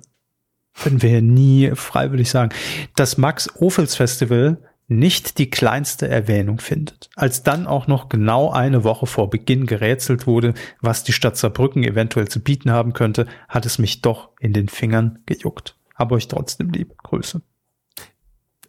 würden 0.81 1.03
wir 1.03 1.23
nie 1.23 1.73
freiwillig 1.75 2.31
sagen, 2.31 2.53
das 2.95 3.19
Max 3.19 3.51
Ophüls 3.61 3.97
Festival 3.97 4.59
nicht 4.87 5.39
die 5.39 5.51
kleinste 5.51 6.09
Erwähnung 6.09 6.61
findet. 6.61 7.09
Als 7.17 7.43
dann 7.43 7.67
auch 7.67 7.87
noch 7.87 8.09
genau 8.09 8.51
eine 8.51 8.85
Woche 8.85 9.07
vor 9.07 9.31
Beginn 9.31 9.67
gerätselt 9.67 10.27
wurde, 10.27 10.55
was 10.81 11.05
die 11.05 11.13
Stadt 11.13 11.37
Saarbrücken 11.37 11.83
eventuell 11.85 12.29
zu 12.29 12.41
bieten 12.41 12.71
haben 12.71 12.93
könnte, 12.93 13.27
hat 13.49 13.67
es 13.67 13.79
mich 13.79 14.03
doch 14.03 14.31
in 14.41 14.53
den 14.53 14.69
Fingern 14.69 15.21
gejuckt. 15.27 15.77
Aber 15.95 16.17
euch 16.17 16.29
trotzdem 16.29 16.71
lieb. 16.71 16.95
Grüße. 17.03 17.41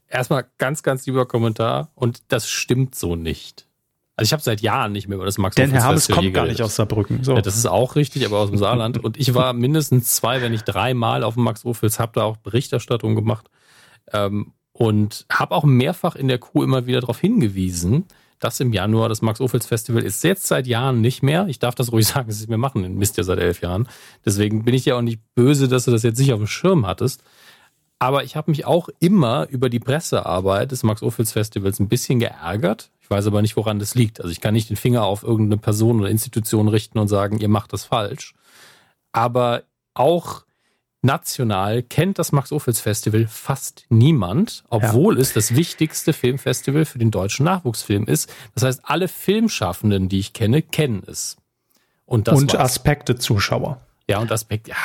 Erstmal 0.07 0.45
ganz, 0.57 0.83
ganz 0.83 1.05
lieber 1.05 1.25
Kommentar 1.25 1.91
und 1.95 2.23
das 2.29 2.49
stimmt 2.49 2.95
so 2.95 3.15
nicht. 3.15 3.67
Also 4.17 4.29
ich 4.29 4.33
habe 4.33 4.43
seit 4.43 4.61
Jahren 4.61 4.93
nicht 4.93 5.09
mehr 5.09 5.17
über 5.17 5.25
das 5.25 5.37
Max 5.37 5.55
Denn 5.55 5.71
Herr 5.71 5.83
Hammes 5.83 6.07
kommt 6.07 6.33
gar 6.33 6.45
nicht 6.45 6.61
aus 6.61 6.77
Saarbrücken. 6.77 7.23
So. 7.23 7.35
Ja, 7.35 7.41
das 7.41 7.57
ist 7.57 7.65
auch 7.65 7.97
richtig, 7.97 8.25
aber 8.25 8.37
aus 8.37 8.49
dem 8.49 8.57
Saarland. 8.57 9.03
Und 9.03 9.17
ich 9.17 9.33
war 9.33 9.51
mindestens 9.51 10.15
zwei, 10.15 10.41
wenn 10.41 10.53
nicht 10.53 10.63
dreimal 10.63 11.23
auf 11.23 11.33
dem 11.33 11.43
Max 11.43 11.65
Ophüls, 11.65 11.99
habe 11.99 12.13
da 12.15 12.23
auch 12.23 12.37
Berichterstattung 12.37 13.15
gemacht. 13.15 13.49
Ähm, 14.13 14.53
und 14.77 15.25
habe 15.31 15.55
auch 15.55 15.63
mehrfach 15.63 16.17
in 16.17 16.27
der 16.27 16.37
Kuh 16.37 16.61
immer 16.61 16.85
wieder 16.85 16.99
darauf 16.99 17.19
hingewiesen, 17.19 18.03
das 18.39 18.59
im 18.59 18.73
Januar, 18.73 19.07
das 19.07 19.21
Max-Ophüls-Festival, 19.21 20.03
ist 20.03 20.21
jetzt 20.25 20.47
seit 20.47 20.67
Jahren 20.67 20.99
nicht 20.99 21.23
mehr. 21.23 21.47
Ich 21.47 21.59
darf 21.59 21.75
das 21.75 21.93
ruhig 21.93 22.05
sagen, 22.09 22.27
dass 22.27 22.39
sie 22.39 22.47
mir 22.47 22.57
machen, 22.57 22.83
den 22.83 22.97
Mist 22.97 23.15
ja 23.15 23.23
seit 23.23 23.39
elf 23.39 23.61
Jahren. 23.61 23.87
Deswegen 24.25 24.65
bin 24.65 24.75
ich 24.75 24.83
ja 24.83 24.97
auch 24.97 25.01
nicht 25.01 25.21
böse, 25.33 25.69
dass 25.69 25.85
du 25.85 25.91
das 25.91 26.03
jetzt 26.03 26.19
nicht 26.19 26.33
auf 26.33 26.39
dem 26.39 26.47
Schirm 26.47 26.85
hattest. 26.85 27.23
Aber 27.99 28.25
ich 28.25 28.35
habe 28.35 28.51
mich 28.51 28.65
auch 28.65 28.89
immer 28.99 29.47
über 29.49 29.69
die 29.69 29.79
Pressearbeit 29.79 30.73
des 30.73 30.83
Max-Ophüls-Festivals 30.83 31.79
ein 31.79 31.87
bisschen 31.87 32.19
geärgert. 32.19 32.91
Ich 32.99 33.09
weiß 33.09 33.27
aber 33.27 33.41
nicht, 33.41 33.55
woran 33.55 33.79
das 33.79 33.95
liegt. 33.95 34.19
Also 34.19 34.29
ich 34.29 34.41
kann 34.41 34.53
nicht 34.53 34.69
den 34.69 34.75
Finger 34.75 35.05
auf 35.05 35.23
irgendeine 35.23 35.61
Person 35.61 36.01
oder 36.01 36.09
Institution 36.09 36.67
richten 36.67 36.99
und 36.99 37.07
sagen, 37.07 37.39
ihr 37.39 37.47
macht 37.47 37.71
das 37.71 37.85
falsch. 37.85 38.33
Aber 39.13 39.63
auch 39.93 40.44
national 41.05 41.83
kennt 41.83 42.19
das 42.19 42.31
Max-Ophüls-Festival 42.31 43.27
fast 43.27 43.85
niemand, 43.89 44.63
obwohl 44.69 45.15
ja. 45.15 45.21
es 45.21 45.33
das 45.33 45.55
wichtigste 45.55 46.13
Filmfestival 46.13 46.85
für 46.85 46.99
den 46.99 47.11
deutschen 47.11 47.45
Nachwuchsfilm 47.45 48.05
ist. 48.05 48.31
Das 48.53 48.63
heißt, 48.63 48.81
alle 48.83 49.07
Filmschaffenden, 49.07 50.09
die 50.09 50.19
ich 50.19 50.33
kenne, 50.33 50.61
kennen 50.61 51.03
es. 51.07 51.37
Und, 52.05 52.27
das 52.27 52.39
und 52.39 52.55
Aspekte 52.55 53.15
Zuschauer. 53.15 53.81
Ja, 54.07 54.19
und 54.19 54.31
Aspekte, 54.31 54.71
ja, 54.71 54.75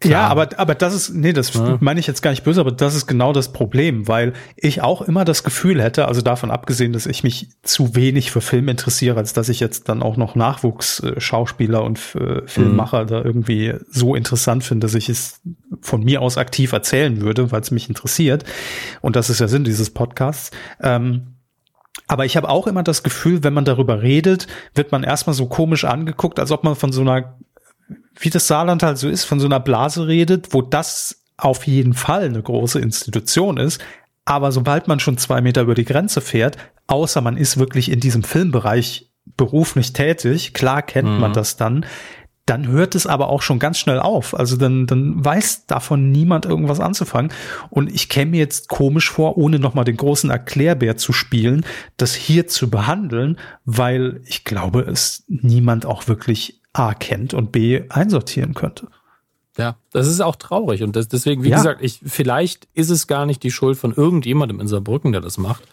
Klar. 0.00 0.12
Ja, 0.12 0.28
aber, 0.28 0.48
aber 0.58 0.74
das 0.74 0.94
ist, 0.94 1.10
nee, 1.10 1.34
das 1.34 1.52
ja. 1.52 1.76
meine 1.80 2.00
ich 2.00 2.06
jetzt 2.06 2.22
gar 2.22 2.30
nicht 2.30 2.42
böse, 2.42 2.62
aber 2.62 2.72
das 2.72 2.94
ist 2.94 3.06
genau 3.06 3.34
das 3.34 3.52
Problem, 3.52 4.08
weil 4.08 4.32
ich 4.56 4.80
auch 4.80 5.02
immer 5.02 5.26
das 5.26 5.44
Gefühl 5.44 5.82
hätte, 5.82 6.08
also 6.08 6.22
davon 6.22 6.50
abgesehen, 6.50 6.94
dass 6.94 7.04
ich 7.04 7.22
mich 7.22 7.50
zu 7.62 7.94
wenig 7.94 8.30
für 8.30 8.40
Film 8.40 8.68
interessiere, 8.68 9.18
als 9.18 9.34
dass 9.34 9.50
ich 9.50 9.60
jetzt 9.60 9.90
dann 9.90 10.02
auch 10.02 10.16
noch 10.16 10.34
Nachwuchsschauspieler 10.34 11.84
und 11.84 11.98
äh, 12.14 12.40
Filmmacher 12.46 13.02
mhm. 13.02 13.06
da 13.08 13.22
irgendwie 13.22 13.74
so 13.90 14.14
interessant 14.14 14.64
finde, 14.64 14.86
dass 14.86 14.94
ich 14.94 15.10
es 15.10 15.42
von 15.82 16.02
mir 16.02 16.22
aus 16.22 16.38
aktiv 16.38 16.72
erzählen 16.72 17.20
würde, 17.20 17.52
weil 17.52 17.60
es 17.60 17.70
mich 17.70 17.90
interessiert. 17.90 18.44
Und 19.02 19.16
das 19.16 19.28
ist 19.28 19.40
ja 19.40 19.48
Sinn 19.48 19.64
dieses 19.64 19.90
Podcasts. 19.90 20.50
Ähm, 20.82 21.34
aber 22.06 22.24
ich 22.24 22.38
habe 22.38 22.48
auch 22.48 22.66
immer 22.66 22.82
das 22.82 23.02
Gefühl, 23.02 23.44
wenn 23.44 23.52
man 23.52 23.66
darüber 23.66 24.00
redet, 24.00 24.46
wird 24.74 24.92
man 24.92 25.02
erstmal 25.02 25.34
so 25.34 25.44
komisch 25.44 25.84
angeguckt, 25.84 26.40
als 26.40 26.50
ob 26.52 26.64
man 26.64 26.74
von 26.74 26.90
so 26.90 27.02
einer 27.02 27.36
wie 28.18 28.30
das 28.30 28.46
Saarland 28.46 28.82
halt 28.82 28.98
so 28.98 29.08
ist, 29.08 29.24
von 29.24 29.40
so 29.40 29.46
einer 29.46 29.60
Blase 29.60 30.06
redet, 30.06 30.52
wo 30.52 30.62
das 30.62 31.22
auf 31.36 31.66
jeden 31.66 31.94
Fall 31.94 32.24
eine 32.24 32.42
große 32.42 32.78
Institution 32.78 33.56
ist. 33.56 33.80
Aber 34.24 34.52
sobald 34.52 34.88
man 34.88 35.00
schon 35.00 35.18
zwei 35.18 35.40
Meter 35.40 35.62
über 35.62 35.74
die 35.74 35.84
Grenze 35.84 36.20
fährt, 36.20 36.56
außer 36.86 37.20
man 37.20 37.36
ist 37.36 37.58
wirklich 37.58 37.90
in 37.90 38.00
diesem 38.00 38.22
Filmbereich 38.22 39.10
beruflich 39.36 39.92
tätig, 39.92 40.54
klar 40.54 40.82
kennt 40.82 41.08
mhm. 41.08 41.20
man 41.20 41.32
das 41.32 41.56
dann, 41.56 41.84
dann 42.46 42.66
hört 42.66 42.96
es 42.96 43.06
aber 43.06 43.28
auch 43.28 43.42
schon 43.42 43.60
ganz 43.60 43.78
schnell 43.78 44.00
auf. 44.00 44.36
Also 44.36 44.56
dann, 44.56 44.86
dann 44.86 45.24
weiß 45.24 45.66
davon 45.66 46.10
niemand 46.10 46.46
irgendwas 46.46 46.80
anzufangen. 46.80 47.32
Und 47.68 47.92
ich 47.92 48.08
käme 48.08 48.32
mir 48.32 48.38
jetzt 48.38 48.68
komisch 48.68 49.08
vor, 49.08 49.38
ohne 49.38 49.60
nochmal 49.60 49.84
den 49.84 49.96
großen 49.96 50.30
Erklärbär 50.30 50.96
zu 50.96 51.12
spielen, 51.12 51.64
das 51.96 52.14
hier 52.14 52.48
zu 52.48 52.68
behandeln, 52.68 53.38
weil 53.64 54.20
ich 54.26 54.44
glaube, 54.44 54.80
es 54.80 55.24
niemand 55.28 55.86
auch 55.86 56.08
wirklich 56.08 56.59
A 56.72 56.94
kennt 56.94 57.34
und 57.34 57.52
B 57.52 57.82
einsortieren 57.88 58.54
könnte. 58.54 58.88
Ja, 59.58 59.76
das 59.92 60.06
ist 60.06 60.20
auch 60.20 60.36
traurig. 60.36 60.82
Und 60.82 60.96
das, 60.96 61.08
deswegen, 61.08 61.42
wie 61.42 61.50
ja. 61.50 61.56
gesagt, 61.56 61.82
ich, 61.82 62.00
vielleicht 62.04 62.68
ist 62.74 62.90
es 62.90 63.06
gar 63.06 63.26
nicht 63.26 63.42
die 63.42 63.50
Schuld 63.50 63.76
von 63.76 63.94
irgendjemandem 63.94 64.60
in 64.60 64.68
Saarbrücken, 64.68 65.12
der 65.12 65.20
das 65.20 65.38
macht. 65.38 65.64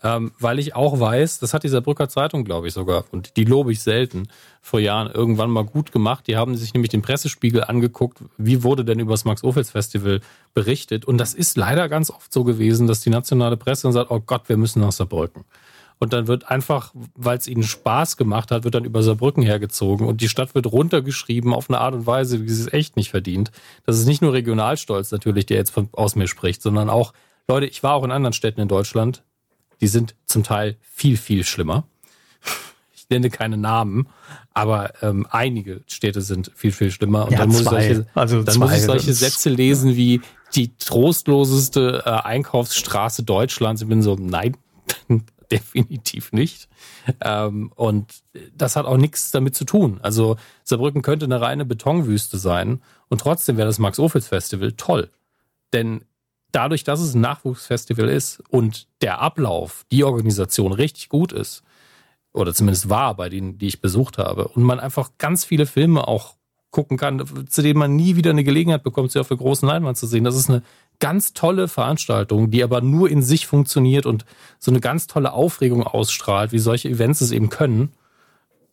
Ähm, 0.00 0.30
weil 0.38 0.60
ich 0.60 0.76
auch 0.76 1.00
weiß, 1.00 1.40
das 1.40 1.52
hat 1.52 1.64
die 1.64 1.68
Saarbrücker 1.68 2.08
Zeitung, 2.08 2.44
glaube 2.44 2.68
ich, 2.68 2.72
sogar, 2.72 3.04
und 3.10 3.36
die 3.36 3.44
lobe 3.44 3.72
ich 3.72 3.82
selten, 3.82 4.28
vor 4.62 4.78
Jahren 4.78 5.10
irgendwann 5.10 5.50
mal 5.50 5.64
gut 5.64 5.90
gemacht. 5.90 6.28
Die 6.28 6.36
haben 6.36 6.56
sich 6.56 6.72
nämlich 6.72 6.90
den 6.90 7.02
Pressespiegel 7.02 7.64
angeguckt, 7.64 8.18
wie 8.36 8.62
wurde 8.62 8.84
denn 8.84 9.00
über 9.00 9.14
das 9.14 9.24
Max-Ophels-Festival 9.24 10.20
berichtet. 10.54 11.04
Und 11.04 11.18
das 11.18 11.34
ist 11.34 11.56
leider 11.56 11.88
ganz 11.88 12.10
oft 12.10 12.32
so 12.32 12.44
gewesen, 12.44 12.86
dass 12.86 13.00
die 13.00 13.10
nationale 13.10 13.56
Presse 13.56 13.82
dann 13.82 13.92
sagt, 13.92 14.12
oh 14.12 14.20
Gott, 14.20 14.48
wir 14.48 14.56
müssen 14.56 14.80
nach 14.80 14.92
Saarbrücken 14.92 15.44
und 15.98 16.12
dann 16.12 16.26
wird 16.26 16.50
einfach, 16.50 16.92
weil 17.14 17.38
es 17.38 17.48
ihnen 17.48 17.62
Spaß 17.62 18.16
gemacht 18.16 18.50
hat, 18.50 18.64
wird 18.64 18.74
dann 18.74 18.84
über 18.84 19.02
Saarbrücken 19.02 19.42
hergezogen 19.42 20.06
und 20.06 20.20
die 20.20 20.28
Stadt 20.28 20.54
wird 20.54 20.66
runtergeschrieben 20.66 21.52
auf 21.52 21.68
eine 21.68 21.80
Art 21.80 21.94
und 21.94 22.06
Weise, 22.06 22.42
wie 22.42 22.48
sie 22.48 22.62
es 22.62 22.72
echt 22.72 22.96
nicht 22.96 23.10
verdient. 23.10 23.50
Das 23.84 23.98
ist 23.98 24.06
nicht 24.06 24.22
nur 24.22 24.32
Regionalstolz 24.32 25.10
natürlich, 25.10 25.46
der 25.46 25.56
jetzt 25.56 25.70
von, 25.70 25.88
aus 25.92 26.14
mir 26.14 26.28
spricht, 26.28 26.62
sondern 26.62 26.88
auch, 26.88 27.12
Leute, 27.48 27.66
ich 27.66 27.82
war 27.82 27.94
auch 27.94 28.04
in 28.04 28.12
anderen 28.12 28.32
Städten 28.32 28.60
in 28.60 28.68
Deutschland, 28.68 29.24
die 29.80 29.88
sind 29.88 30.14
zum 30.26 30.42
Teil 30.42 30.76
viel, 30.82 31.16
viel 31.16 31.44
schlimmer. 31.44 31.84
Ich 32.92 33.08
nenne 33.10 33.30
keine 33.30 33.56
Namen, 33.56 34.08
aber 34.52 34.92
ähm, 35.02 35.26
einige 35.30 35.82
Städte 35.86 36.20
sind 36.20 36.52
viel, 36.54 36.72
viel 36.72 36.90
schlimmer. 36.90 37.24
Und 37.24 37.32
ja, 37.32 37.38
dann 37.38 37.48
muss 37.48 37.60
ich 37.60 37.68
solche, 37.68 38.06
also 38.14 38.42
dann 38.42 38.58
muss 38.58 38.72
ich 38.72 38.82
solche 38.82 39.14
Sätze 39.14 39.48
lesen 39.48 39.96
wie 39.96 40.20
die 40.54 40.76
trostloseste 40.76 42.02
äh, 42.04 42.10
Einkaufsstraße 42.10 43.22
Deutschlands. 43.22 43.82
Ich 43.82 43.88
bin 43.88 44.02
so, 44.02 44.16
nein, 44.18 44.56
definitiv 45.52 46.32
nicht. 46.32 46.68
Ähm, 47.20 47.72
und 47.74 48.22
das 48.54 48.76
hat 48.76 48.86
auch 48.86 48.96
nichts 48.96 49.30
damit 49.30 49.54
zu 49.54 49.64
tun. 49.64 49.98
Also 50.02 50.36
Saarbrücken 50.64 51.02
könnte 51.02 51.24
eine 51.24 51.40
reine 51.40 51.64
Betonwüste 51.64 52.38
sein 52.38 52.82
und 53.08 53.20
trotzdem 53.20 53.56
wäre 53.56 53.68
das 53.68 53.78
Max-Ophüls-Festival 53.78 54.72
toll. 54.72 55.10
Denn 55.72 56.04
dadurch, 56.52 56.84
dass 56.84 57.00
es 57.00 57.14
ein 57.14 57.20
Nachwuchsfestival 57.20 58.08
ist 58.08 58.42
und 58.48 58.86
der 59.02 59.20
Ablauf, 59.20 59.84
die 59.90 60.04
Organisation 60.04 60.72
richtig 60.72 61.08
gut 61.08 61.32
ist, 61.32 61.62
oder 62.32 62.54
zumindest 62.54 62.88
war 62.88 63.14
bei 63.16 63.28
denen, 63.28 63.58
die 63.58 63.66
ich 63.66 63.80
besucht 63.80 64.18
habe, 64.18 64.48
und 64.48 64.62
man 64.62 64.80
einfach 64.80 65.12
ganz 65.18 65.44
viele 65.44 65.66
Filme 65.66 66.06
auch 66.06 66.36
gucken 66.70 66.98
kann, 66.98 67.24
zu 67.48 67.62
denen 67.62 67.78
man 67.78 67.96
nie 67.96 68.16
wieder 68.16 68.30
eine 68.30 68.44
Gelegenheit 68.44 68.82
bekommt, 68.82 69.10
sie 69.10 69.18
auf 69.18 69.28
der 69.28 69.38
großen 69.38 69.66
Leinwand 69.66 69.96
zu 69.96 70.06
sehen. 70.06 70.24
Das 70.24 70.36
ist 70.36 70.50
eine 70.50 70.62
ganz 71.00 71.32
tolle 71.32 71.68
Veranstaltung, 71.68 72.50
die 72.50 72.62
aber 72.62 72.80
nur 72.80 73.08
in 73.08 73.22
sich 73.22 73.46
funktioniert 73.46 74.06
und 74.06 74.24
so 74.58 74.70
eine 74.70 74.80
ganz 74.80 75.06
tolle 75.06 75.32
Aufregung 75.32 75.86
ausstrahlt, 75.86 76.52
wie 76.52 76.58
solche 76.58 76.88
Events 76.88 77.20
es 77.20 77.30
eben 77.30 77.50
können. 77.50 77.92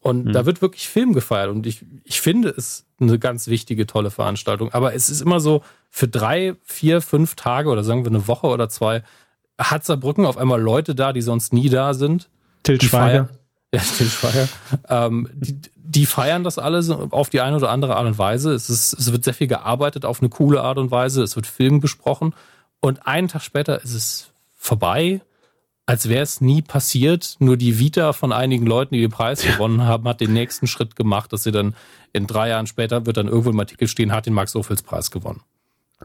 Und 0.01 0.25
mhm. 0.25 0.33
da 0.33 0.45
wird 0.45 0.61
wirklich 0.61 0.87
Film 0.87 1.13
gefeiert. 1.13 1.49
Und 1.49 1.65
ich, 1.65 1.85
ich 2.03 2.21
finde 2.21 2.49
es 2.49 2.85
eine 2.99 3.17
ganz 3.19 3.47
wichtige, 3.47 3.87
tolle 3.87 4.11
Veranstaltung. 4.11 4.71
Aber 4.71 4.93
es 4.93 5.09
ist 5.09 5.21
immer 5.21 5.39
so, 5.39 5.63
für 5.89 6.07
drei, 6.07 6.55
vier, 6.63 7.01
fünf 7.01 7.35
Tage 7.35 7.69
oder 7.69 7.83
sagen 7.83 8.03
wir 8.03 8.11
eine 8.11 8.27
Woche 8.27 8.47
oder 8.47 8.69
zwei, 8.69 9.03
hat 9.57 9.85
Saarbrücken 9.85 10.25
auf 10.25 10.37
einmal 10.37 10.61
Leute 10.61 10.93
da, 10.93 11.13
die 11.13 11.21
sonst 11.21 11.53
nie 11.53 11.69
da 11.69 11.93
sind. 11.93 12.29
Til 12.63 12.81
Schweiger. 12.81 13.29
Ja, 13.31 13.37
Til 13.83 14.09
Schweiger. 14.09 14.47
ähm, 14.89 15.29
die, 15.33 15.59
die 15.75 16.05
feiern 16.05 16.43
das 16.43 16.57
alles 16.57 16.89
auf 16.89 17.29
die 17.29 17.41
eine 17.41 17.57
oder 17.57 17.69
andere 17.69 17.95
Art 17.95 18.05
und 18.05 18.17
Weise. 18.17 18.53
Es, 18.53 18.69
ist, 18.69 18.93
es 18.93 19.11
wird 19.11 19.23
sehr 19.23 19.33
viel 19.33 19.47
gearbeitet 19.47 20.05
auf 20.05 20.21
eine 20.21 20.29
coole 20.29 20.61
Art 20.61 20.77
und 20.77 20.91
Weise. 20.91 21.23
Es 21.23 21.35
wird 21.35 21.47
Film 21.47 21.79
besprochen. 21.79 22.33
Und 22.79 23.07
einen 23.07 23.27
Tag 23.27 23.41
später 23.41 23.81
ist 23.83 23.93
es 23.93 24.31
vorbei, 24.55 25.21
als 25.85 26.09
wäre 26.09 26.23
es 26.23 26.41
nie 26.41 26.61
passiert. 26.61 27.35
Nur 27.39 27.57
die 27.57 27.79
Vita 27.79 28.13
von 28.13 28.31
einigen 28.31 28.65
Leuten, 28.65 28.95
die 28.95 29.01
den 29.01 29.11
Preis 29.11 29.43
gewonnen 29.43 29.83
haben, 29.83 30.07
hat 30.07 30.21
den 30.21 30.33
nächsten 30.33 30.67
Schritt 30.67 30.95
gemacht, 30.95 31.31
dass 31.31 31.43
sie 31.43 31.51
dann 31.51 31.75
in 32.13 32.27
drei 32.27 32.49
Jahren 32.49 32.67
später 32.67 33.05
wird 33.05 33.17
dann 33.17 33.27
irgendwo 33.27 33.51
im 33.51 33.59
Artikel 33.59 33.87
stehen, 33.87 34.11
hat 34.11 34.25
den 34.25 34.33
Max-Ophüls-Preis 34.33 35.11
gewonnen. 35.11 35.41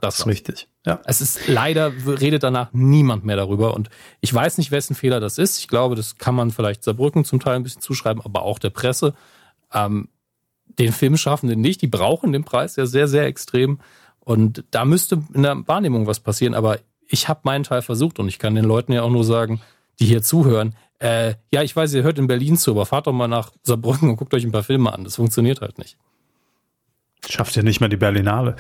Das, 0.01 0.21
ist 0.21 0.27
richtig. 0.27 0.69
Ja. 0.87 1.01
Es 1.05 1.21
ist 1.21 1.49
leider 1.49 1.93
redet 2.07 2.43
danach 2.43 2.73
niemand 2.73 3.25
mehr 3.25 3.37
darüber 3.37 3.75
und 3.75 3.91
ich 4.21 4.33
weiß 4.33 4.59
nicht, 4.59 4.71
wessen 4.71 4.95
Fehler 4.95 5.21
das 5.21 5.37
ist. 5.39 5.59
Ich 5.59 5.69
glaube, 5.69 5.97
das 5.97 6.17
kann 6.17 6.35
man 6.35 6.51
vielleicht 6.51 6.85
Saarbrücken 6.85 7.25
zum 7.25 7.41
Teil 7.41 7.57
ein 7.57 7.63
bisschen 7.63 7.83
zuschreiben, 7.83 8.23
aber 8.25 8.43
auch 8.43 8.59
der 8.59 8.71
Presse 8.71 9.15
ähm, 9.73 10.09
den 10.79 10.93
Filmschaffenden 10.93 11.61
nicht. 11.61 11.83
Die 11.83 11.87
brauchen 11.87 12.33
den 12.33 12.45
Preis 12.45 12.77
ja 12.77 12.87
sehr, 12.87 13.09
sehr 13.09 13.27
extrem. 13.27 13.81
Und 14.21 14.65
da 14.71 14.85
müsste 14.85 15.23
in 15.35 15.43
der 15.43 15.67
Wahrnehmung 15.67 16.07
was 16.07 16.21
passieren. 16.21 16.55
Aber 16.55 16.79
ich 17.09 17.29
habe 17.29 17.41
meinen 17.45 17.65
Teil 17.65 17.83
versucht 17.83 18.19
und 18.19 18.29
ich 18.29 18.39
kann 18.39 18.55
den 18.55 18.65
Leuten 18.65 18.93
ja 18.93 19.03
auch 19.03 19.11
nur 19.11 19.25
sagen, 19.25 19.61
die 19.99 20.07
hier 20.07 20.23
zuhören, 20.23 20.75
äh, 21.01 21.35
ja, 21.53 21.63
ich 21.63 21.75
weiß, 21.75 21.95
ihr 21.95 22.03
hört 22.03 22.19
in 22.19 22.27
Berlin 22.27 22.57
zu, 22.57 22.73
aber 22.73 22.87
fahrt 22.87 23.07
doch 23.07 23.13
mal 23.13 23.27
nach 23.27 23.53
Saarbrücken 23.63 24.11
und 24.11 24.17
guckt 24.17 24.35
euch 24.35 24.45
ein 24.45 24.53
paar 24.53 24.63
Filme 24.63 24.93
an. 24.93 25.05
Das 25.05 25.17
funktioniert 25.17 25.61
halt 25.61 25.79
nicht. 25.79 25.97
Schafft 27.29 27.57
ja 27.57 27.63
nicht 27.63 27.81
mehr 27.81 27.89
die 27.89 27.97
Berlinale. 27.97 28.57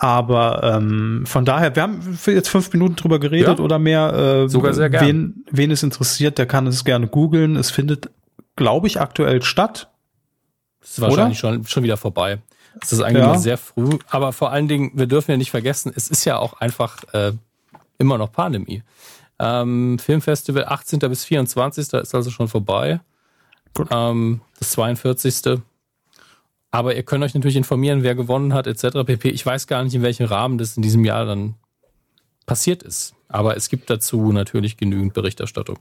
Aber 0.00 0.62
ähm, 0.62 1.24
von 1.26 1.44
daher, 1.44 1.74
wir 1.74 1.82
haben 1.82 2.18
jetzt 2.24 2.48
fünf 2.48 2.72
Minuten 2.72 2.94
drüber 2.94 3.18
geredet 3.18 3.58
ja, 3.58 3.64
oder 3.64 3.80
mehr. 3.80 4.44
Äh, 4.44 4.48
Sogar 4.48 4.72
sehr 4.72 4.90
gerne. 4.90 5.08
Wen, 5.08 5.44
wen 5.50 5.70
es 5.72 5.82
interessiert, 5.82 6.38
der 6.38 6.46
kann 6.46 6.68
es 6.68 6.84
gerne 6.84 7.08
googeln. 7.08 7.56
Es 7.56 7.72
findet, 7.72 8.08
glaube 8.54 8.86
ich, 8.86 9.00
aktuell 9.00 9.42
statt. 9.42 9.90
Das 10.80 10.90
ist 10.90 11.00
wahrscheinlich 11.00 11.40
schon, 11.40 11.66
schon 11.66 11.82
wieder 11.82 11.96
vorbei. 11.96 12.38
Es 12.80 12.92
ist 12.92 13.00
eigentlich 13.00 13.24
ja. 13.24 13.32
noch 13.32 13.40
sehr 13.40 13.58
früh. 13.58 13.98
Aber 14.08 14.32
vor 14.32 14.52
allen 14.52 14.68
Dingen, 14.68 14.92
wir 14.94 15.06
dürfen 15.06 15.32
ja 15.32 15.36
nicht 15.36 15.50
vergessen, 15.50 15.92
es 15.94 16.08
ist 16.08 16.24
ja 16.24 16.38
auch 16.38 16.54
einfach 16.60 17.02
äh, 17.12 17.32
immer 17.98 18.18
noch 18.18 18.30
Pandemie. 18.30 18.84
Ähm, 19.40 19.98
Filmfestival 19.98 20.66
18. 20.66 21.00
bis 21.00 21.24
24. 21.24 21.92
ist 21.92 22.14
also 22.14 22.30
schon 22.30 22.46
vorbei. 22.46 23.00
Ähm, 23.90 24.42
das 24.60 24.70
42. 24.70 25.60
Aber 26.70 26.94
ihr 26.94 27.02
könnt 27.02 27.24
euch 27.24 27.34
natürlich 27.34 27.56
informieren, 27.56 28.02
wer 28.02 28.14
gewonnen 28.14 28.52
hat, 28.52 28.66
etc. 28.66 29.04
pp. 29.06 29.30
Ich 29.30 29.44
weiß 29.44 29.66
gar 29.66 29.82
nicht, 29.84 29.94
in 29.94 30.02
welchem 30.02 30.26
Rahmen 30.26 30.58
das 30.58 30.76
in 30.76 30.82
diesem 30.82 31.04
Jahr 31.04 31.24
dann 31.24 31.54
passiert 32.46 32.82
ist. 32.82 33.14
Aber 33.28 33.56
es 33.56 33.68
gibt 33.68 33.90
dazu 33.90 34.32
natürlich 34.32 34.76
genügend 34.76 35.14
Berichterstattung, 35.14 35.78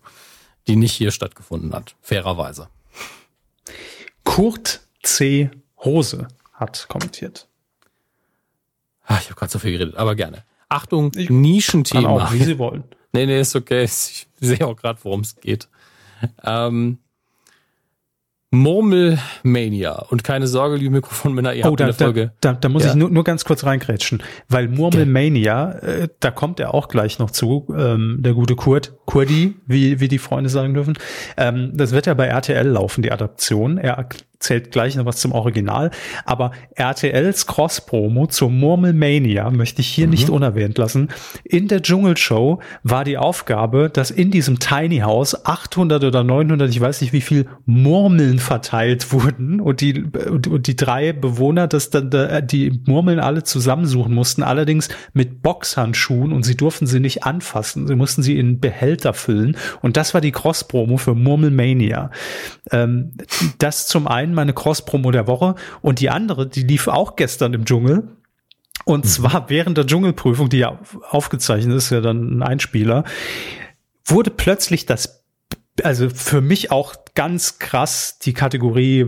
die 0.68 0.76
nicht 0.76 0.94
hier 0.94 1.12
stattgefunden 1.12 1.74
hat, 1.74 1.96
fairerweise. 2.02 2.70
Kurt 4.24 4.82
C. 5.04 5.50
Rose 5.84 6.28
hat 6.54 6.88
kommentiert. 6.90 7.48
Ach, 9.06 9.22
ich 9.22 9.28
habe 9.28 9.40
gerade 9.40 9.52
so 9.52 9.60
viel 9.60 9.72
geredet, 9.72 9.96
aber 9.96 10.16
gerne. 10.16 10.44
Achtung, 10.70 11.12
ich 11.16 11.30
Nischenthema. 11.30 12.02
Kann 12.02 12.22
auch, 12.22 12.34
wie 12.34 12.44
Sie 12.44 12.60
wollen. 12.60 12.84
nee, 13.14 13.26
nee, 13.26 13.40
ist 13.40 13.56
okay. 13.56 13.86
Ich 13.86 14.28
sehe 14.40 14.66
auch 14.68 14.76
gerade, 14.76 15.00
worum 15.04 15.22
es 15.22 15.36
geht. 15.38 15.70
Ähm, 16.44 17.00
Murmelmania. 18.58 19.94
Und 20.10 20.24
keine 20.24 20.48
Sorge, 20.48 20.76
liebe 20.78 20.96
Mikrofonmänner, 20.96 21.54
ihr 21.54 21.66
oh, 21.66 21.70
habt 21.70 21.80
da, 21.80 21.86
in 21.86 21.88
der 21.88 21.94
Folge. 21.96 22.32
Da, 22.42 22.54
da, 22.54 22.60
da 22.60 22.70
muss 22.70 22.84
ja. 22.84 22.90
ich 22.90 22.96
nur, 22.96 23.10
nur 23.10 23.24
ganz 23.24 23.46
kurz 23.46 23.64
reingrätschen, 23.64 24.24
weil 24.50 24.68
Murmelmania, 24.68 25.72
äh, 25.80 26.08
da 26.20 26.32
kommt 26.32 26.60
er 26.60 26.74
auch 26.74 26.88
gleich 26.88 27.20
noch 27.20 27.32
zu, 27.32 27.68
ähm, 27.78 28.18
der 28.20 28.34
gute 28.34 28.56
Kurt, 28.56 28.94
Kurdi, 29.06 29.56
wie, 29.66 30.00
wie 30.00 30.08
die 30.08 30.20
Freunde 30.20 30.50
sagen 30.50 30.74
dürfen. 30.74 30.98
Ähm, 31.38 31.72
das 31.74 31.92
wird 31.92 32.06
ja 32.06 32.14
bei 32.14 32.28
RTL 32.28 32.68
laufen, 32.68 33.02
die 33.02 33.12
Adaption. 33.12 33.78
Er 33.78 34.08
zählt 34.40 34.72
gleich 34.72 34.96
noch 34.96 35.06
was 35.06 35.18
zum 35.18 35.32
Original. 35.32 35.92
Aber 36.26 36.52
RTLs 36.76 37.48
Cross-Promo 37.48 38.28
zur 38.28 38.50
Murmelmania 38.50 39.50
möchte 39.50 39.82
ich 39.82 39.88
hier 39.88 40.06
mhm. 40.06 40.12
nicht 40.12 40.30
unerwähnt 40.30 40.78
lassen. 40.78 41.10
In 41.44 41.68
der 41.68 41.82
Dschungelshow 41.82 42.62
war 42.84 43.04
die 43.04 43.18
Aufgabe, 43.18 43.90
dass 43.92 44.12
in 44.12 44.32
diesem 44.32 44.60
Tiny 44.60 45.00
House 45.00 45.46
800 45.46 46.04
oder 46.04 46.24
900, 46.24 46.70
ich 46.70 46.80
weiß 46.80 47.02
nicht 47.02 47.14
wie 47.14 47.22
viel, 47.22 47.48
Murmeln 47.66 48.40
verteilt 48.40 49.12
wurden 49.12 49.60
und 49.60 49.82
die, 49.82 50.04
und, 50.04 50.68
die 50.68 50.76
drei 50.76 51.14
Bewohner, 51.14 51.68
das 51.68 51.90
dann, 51.90 52.12
die 52.48 52.82
Murmeln 52.86 53.20
alle 53.20 53.44
zusammensuchen 53.44 54.14
mussten, 54.14 54.44
allerdings 54.44 54.90
mit 55.14 55.42
Boxhandschuhen 55.42 56.32
und 56.32 56.44
sie 56.44 56.56
durften 56.56 56.88
sie 56.88 57.00
nicht 57.00 57.24
anfassen. 57.24 57.88
Sie 57.88 57.96
mussten 57.96 58.22
sie 58.22 58.38
in 58.38 58.60
Behälter 58.60 59.14
füllen. 59.14 59.58
Und 59.82 59.98
das 59.98 60.14
war 60.14 60.22
die 60.22 60.32
Cross-Promo 60.32 60.98
für 60.98 61.16
Murmelmania. 61.16 62.12
Ähm, 62.72 63.14
das 63.60 63.88
zum 63.88 64.08
einen 64.08 64.27
einen 64.28 64.36
meine 64.36 64.54
Cross-Promo 64.54 65.12
der 65.12 65.28
Woche 65.28 65.56
und 65.82 66.00
die 66.00 66.10
andere, 66.10 66.48
die 66.48 66.64
lief 66.64 66.88
auch 66.88 67.16
gestern 67.16 67.54
im 67.54 67.66
Dschungel. 67.66 68.10
Und 68.86 69.06
mhm. 69.06 69.10
zwar 69.10 69.50
während 69.50 69.78
der 69.78 69.86
Dschungelprüfung, 69.86 70.50
die 70.50 70.60
ja 70.60 70.80
aufgezeichnet 71.10 71.76
ist, 71.76 71.90
ja 71.90 72.02
dann 72.02 72.38
ein 72.38 72.44
Einspieler, 72.44 73.04
wurde 74.06 74.30
plötzlich 74.30 74.86
das 74.86 75.24
also 75.84 76.10
für 76.10 76.42
mich 76.42 76.72
auch 76.72 76.96
ganz 77.18 77.58
krass 77.58 78.20
die 78.20 78.34
Kategorie 78.34 79.08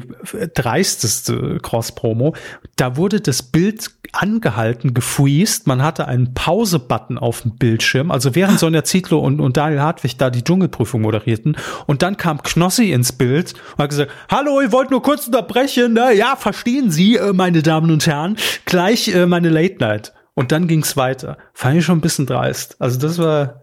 dreisteste 0.56 1.60
Cross-Promo. 1.62 2.36
Da 2.76 2.98
wurde 2.98 3.22
das 3.22 3.44
Bild 3.44 3.92
angehalten, 4.12 4.96
gefreezed. 4.96 5.68
Man 5.68 5.84
hatte 5.84 6.08
einen 6.08 6.34
Pause-Button 6.34 7.20
auf 7.20 7.42
dem 7.42 7.58
Bildschirm. 7.58 8.10
Also 8.10 8.34
während 8.34 8.58
Sonja 8.58 8.84
Zietlow 8.84 9.20
und, 9.20 9.40
und 9.40 9.58
Daniel 9.58 9.82
Hartwig 9.82 10.18
da 10.18 10.32
die 10.32 10.44
Dschungelprüfung 10.44 11.02
moderierten. 11.02 11.56
Und 11.86 12.02
dann 12.02 12.18
kam 12.18 12.42
Knossi 12.42 12.92
ins 12.92 13.12
Bild 13.12 13.54
und 13.74 13.84
hat 13.84 13.92
gesagt, 13.92 14.12
hallo, 14.28 14.60
ich 14.60 14.72
wollte 14.72 14.90
nur 14.90 15.04
kurz 15.04 15.28
unterbrechen. 15.28 15.94
Ne? 15.94 16.16
Ja, 16.16 16.36
verstehen 16.36 16.90
Sie, 16.90 17.16
äh, 17.16 17.32
meine 17.32 17.62
Damen 17.62 17.92
und 17.92 18.08
Herren, 18.08 18.38
gleich 18.66 19.10
äh, 19.10 19.28
meine 19.28 19.50
Late 19.50 19.76
Night. 19.80 20.14
Und 20.34 20.52
dann 20.52 20.68
ging's 20.68 20.98
weiter. 20.98 21.38
Fand 21.54 21.78
ich 21.78 21.86
schon 21.86 22.00
ein 22.00 22.02
bisschen 22.02 22.26
dreist. 22.26 22.76
Also 22.80 22.98
das 22.98 23.20
war 23.20 23.62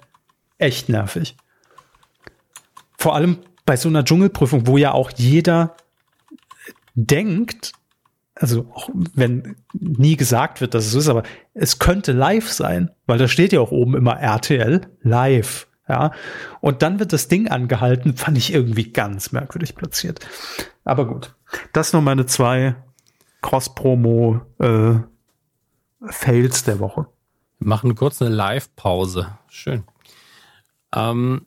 echt 0.59 0.89
nervig 0.89 1.35
vor 3.06 3.14
allem 3.14 3.39
bei 3.66 3.76
so 3.76 3.88
einer 3.88 4.05
Dschungelprüfung, 4.05 4.66
wo 4.66 4.78
ja 4.78 4.93
auch 4.93 5.10
jeder 5.10 5.76
denkt, 6.94 7.72
also 8.34 8.66
auch 8.72 8.88
wenn 9.14 9.56
nie 9.72 10.16
gesagt 10.16 10.60
wird, 10.60 10.74
dass 10.74 10.86
es 10.86 10.93
so 10.93 10.98
ist, 10.98 11.09
aber 11.09 11.24
es 11.55 11.78
könnte 11.78 12.12
live 12.12 12.51
sein, 12.51 12.90
weil 13.06 13.18
da 13.18 13.28
steht 13.28 13.52
ja 13.52 13.60
auch 13.60 13.72
oben 13.72 13.94
immer 13.94 14.18
RTL 14.18 14.82
live. 15.02 15.66
Ja, 15.88 16.10
und 16.60 16.82
dann 16.82 16.98
wird 16.98 17.12
das 17.12 17.28
Ding 17.28 17.48
angehalten, 17.48 18.16
fand 18.16 18.36
ich 18.36 18.52
irgendwie 18.52 18.93
ganz 18.93 19.30
merkwürdig 19.30 19.76
platziert. 19.76 20.18
Aber 20.84 21.06
gut, 21.06 21.36
das 21.72 21.93
nur 21.93 22.02
meine 22.02 22.26
zwei 22.26 22.74
Cross-Promo 23.43 24.40
äh, 24.59 24.94
Fails 26.09 26.64
der 26.64 26.80
Woche. 26.80 27.06
Wir 27.59 27.68
machen 27.68 27.94
kurz 27.94 28.20
eine 28.20 28.34
Live-Pause. 28.34 29.38
Schön. 29.48 29.84
Ähm, 30.93 31.47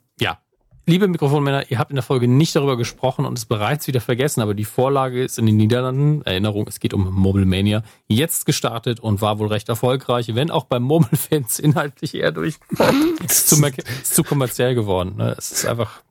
Liebe 0.90 1.06
Mikrofonmänner, 1.06 1.70
ihr 1.70 1.78
habt 1.78 1.92
in 1.92 1.94
der 1.94 2.02
Folge 2.02 2.26
nicht 2.26 2.56
darüber 2.56 2.76
gesprochen 2.76 3.24
und 3.24 3.38
es 3.38 3.44
bereits 3.44 3.86
wieder 3.86 4.00
vergessen, 4.00 4.40
aber 4.40 4.54
die 4.54 4.64
Vorlage 4.64 5.22
ist 5.22 5.38
in 5.38 5.46
den 5.46 5.56
Niederlanden, 5.56 6.22
Erinnerung, 6.22 6.66
es 6.66 6.80
geht 6.80 6.92
um 6.94 7.14
Mobile 7.14 7.46
Mania, 7.46 7.84
jetzt 8.08 8.44
gestartet 8.44 8.98
und 8.98 9.20
war 9.20 9.38
wohl 9.38 9.46
recht 9.46 9.68
erfolgreich, 9.68 10.34
wenn 10.34 10.50
auch 10.50 10.64
beim 10.64 10.82
Murmelfans 10.82 11.60
inhaltlich 11.60 12.16
eher 12.16 12.32
durchgekommen. 12.32 13.16
ist, 13.24 13.48
zu, 13.48 13.64
ist 13.64 14.16
zu 14.16 14.24
kommerziell 14.24 14.74
geworden. 14.74 15.14
Ne? 15.16 15.36
Es 15.38 15.52
ist 15.52 15.66
einfach. 15.66 16.02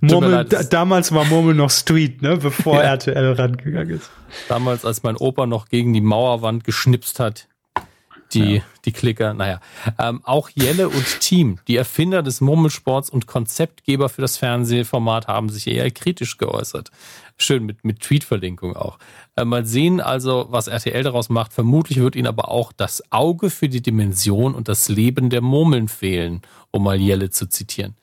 Murmel, 0.00 0.44
damals 0.44 1.10
war 1.10 1.24
Murmel 1.24 1.56
noch 1.56 1.70
Street, 1.70 2.22
ne, 2.22 2.36
bevor 2.36 2.76
ja. 2.82 2.82
RTL 2.82 3.32
rangegangen 3.32 3.96
ist. 3.96 4.08
Damals, 4.48 4.84
als 4.84 5.02
mein 5.02 5.16
Opa 5.16 5.46
noch 5.46 5.68
gegen 5.68 5.92
die 5.92 6.00
Mauerwand 6.00 6.62
geschnipst 6.62 7.18
hat, 7.18 7.48
die, 8.34 8.56
ja. 8.56 8.62
die 8.84 8.92
Klicker, 8.92 9.34
naja. 9.34 9.60
Ähm, 9.98 10.20
auch 10.24 10.48
Jelle 10.50 10.88
und 10.88 11.20
Team, 11.20 11.58
die 11.68 11.76
Erfinder 11.76 12.22
des 12.22 12.40
Murmelsports 12.40 13.10
und 13.10 13.26
Konzeptgeber 13.26 14.08
für 14.08 14.22
das 14.22 14.36
Fernsehformat, 14.36 15.28
haben 15.28 15.48
sich 15.48 15.66
eher 15.66 15.90
kritisch 15.90 16.38
geäußert. 16.38 16.90
Schön 17.38 17.64
mit, 17.64 17.84
mit 17.84 18.00
Tweet-Verlinkung 18.00 18.76
auch. 18.76 18.98
Äh, 19.36 19.44
mal 19.44 19.66
sehen 19.66 20.00
also, 20.00 20.46
was 20.50 20.68
RTL 20.68 21.02
daraus 21.02 21.28
macht. 21.28 21.52
Vermutlich 21.52 21.98
wird 22.00 22.16
ihnen 22.16 22.26
aber 22.26 22.50
auch 22.50 22.72
das 22.72 23.02
Auge 23.12 23.50
für 23.50 23.68
die 23.68 23.82
Dimension 23.82 24.54
und 24.54 24.68
das 24.68 24.88
Leben 24.88 25.30
der 25.30 25.42
Murmeln 25.42 25.88
fehlen, 25.88 26.42
um 26.70 26.84
mal 26.84 27.00
Jelle 27.00 27.30
zu 27.30 27.48
zitieren. 27.48 27.94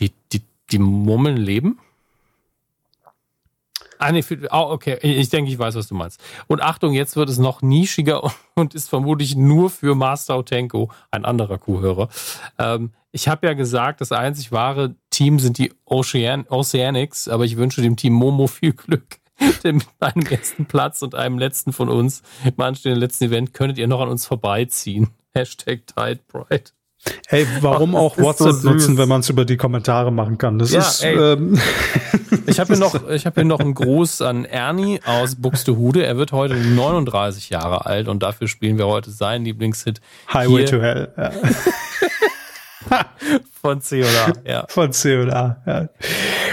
Die, 0.00 0.12
die, 0.32 0.42
die 0.70 0.78
Murmeln 0.78 1.36
leben? 1.36 1.78
Ah, 3.98 4.12
nee, 4.12 4.22
für, 4.22 4.38
oh, 4.50 4.70
okay. 4.70 4.98
Ich 5.02 5.28
denke, 5.28 5.50
ich 5.50 5.58
weiß, 5.58 5.74
was 5.74 5.88
du 5.88 5.94
meinst. 5.94 6.20
Und 6.46 6.62
Achtung, 6.62 6.92
jetzt 6.92 7.16
wird 7.16 7.28
es 7.28 7.38
noch 7.38 7.62
nischiger 7.62 8.30
und 8.54 8.74
ist 8.74 8.88
vermutlich 8.88 9.36
nur 9.36 9.70
für 9.70 9.94
Master 9.94 10.38
Otenko, 10.38 10.90
ein 11.10 11.24
anderer 11.24 11.58
Kuhhörer. 11.58 12.08
Ähm, 12.58 12.92
ich 13.12 13.28
habe 13.28 13.46
ja 13.46 13.54
gesagt, 13.54 14.00
das 14.00 14.12
einzig 14.12 14.52
wahre 14.52 14.94
Team 15.10 15.38
sind 15.38 15.58
die 15.58 15.72
Ocean 15.86 16.46
Oceanics, 16.48 17.28
aber 17.28 17.44
ich 17.44 17.56
wünsche 17.56 17.80
dem 17.80 17.96
Team 17.96 18.12
Momo 18.12 18.46
viel 18.46 18.72
Glück. 18.72 19.18
Denn 19.64 19.76
mit 19.76 19.88
einem 20.00 20.26
ersten 20.26 20.66
Platz 20.66 21.02
und 21.02 21.14
einem 21.14 21.38
letzten 21.38 21.72
von 21.72 21.88
uns 21.88 22.22
im 22.44 22.60
anstehenden 22.60 23.00
letzten 23.00 23.24
Event 23.24 23.54
könntet 23.54 23.78
ihr 23.78 23.86
noch 23.86 24.00
an 24.00 24.08
uns 24.08 24.26
vorbeiziehen. 24.26 25.10
Hashtag 25.34 25.86
Tide. 25.86 26.20
Ey, 27.28 27.46
warum 27.60 27.94
Ach, 27.94 28.00
auch 28.00 28.18
WhatsApp 28.18 28.52
so 28.52 28.70
nutzen, 28.70 28.98
wenn 28.98 29.08
man 29.08 29.20
es 29.20 29.28
über 29.28 29.44
die 29.44 29.56
Kommentare 29.56 30.12
machen 30.12 30.38
kann? 30.38 30.58
Das 30.58 30.72
ja, 30.72 30.80
ist. 30.80 31.04
Ähm 31.04 31.58
ich 32.46 32.58
habe 32.60 32.74
hier 32.74 32.82
noch, 32.82 33.08
ich 33.08 33.26
habe 33.26 33.40
hier 33.40 33.44
noch 33.44 33.60
einen 33.60 33.74
Gruß 33.74 34.22
an 34.22 34.44
Ernie 34.44 35.00
aus 35.04 35.36
Buxtehude. 35.36 36.04
Er 36.04 36.16
wird 36.16 36.32
heute 36.32 36.54
39 36.54 37.50
Jahre 37.50 37.86
alt 37.86 38.08
und 38.08 38.22
dafür 38.22 38.48
spielen 38.48 38.78
wir 38.78 38.86
heute 38.86 39.10
seinen 39.10 39.44
Lieblingshit. 39.44 40.00
Highway 40.32 40.64
to 40.64 40.80
Hell. 40.80 41.12
Ja. 41.16 41.30
Von 43.60 43.80
C 43.80 44.02
und 44.02 44.08
A, 44.08 44.32
ja. 44.48 44.64
Von 44.68 44.92
C 44.92 45.16
und 45.16 45.32
A, 45.32 45.60
ja. 45.66 45.88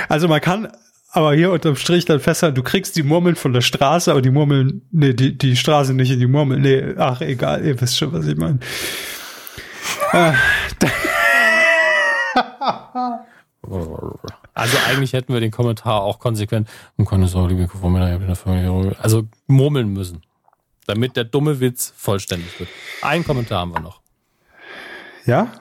Also 0.10 0.28
man 0.28 0.42
kann 0.42 0.70
aber 1.12 1.36
hier 1.36 1.52
unterm 1.52 1.76
Strich 1.76 2.06
dann 2.06 2.20
festhalten, 2.20 2.56
du 2.56 2.64
kriegst 2.64 2.96
die 2.96 3.04
Murmeln 3.04 3.36
von 3.36 3.54
der 3.54 3.62
Straße, 3.62 4.10
aber 4.10 4.24
die 4.24 4.32
Murmeln, 4.32 4.82
nee, 4.92 5.14
die, 5.14 5.38
die 5.38 5.56
Straße 5.56 5.94
nicht 5.94 6.10
in 6.10 6.20
die 6.20 6.26
Murmeln. 6.26 6.64
Nee, 6.64 6.96
ach 6.98 7.22
egal, 7.22 7.64
ihr 7.64 7.80
wisst 7.80 8.00
schon, 8.00 8.12
was 8.12 8.26
ich 8.26 8.36
meine. 8.36 8.58
Also 14.54 14.78
eigentlich 14.88 15.14
hätten 15.14 15.34
wir 15.34 15.40
den 15.40 15.50
Kommentar 15.50 16.02
auch 16.02 16.20
konsequent 16.20 16.70
und 16.98 17.06
keine 17.10 17.28
Sorge, 17.28 17.56
liebe 17.56 17.68
also 19.00 19.24
murmeln 19.48 19.92
müssen, 19.92 20.22
damit 20.86 21.16
der 21.16 21.24
dumme 21.24 21.60
Witz 21.60 21.92
vollständig 21.96 22.60
wird. 22.60 22.70
Ein 23.02 23.24
Kommentar 23.24 23.62
haben 23.62 23.74
wir 23.74 23.80
noch. 23.80 24.02
Ja? 25.26 25.52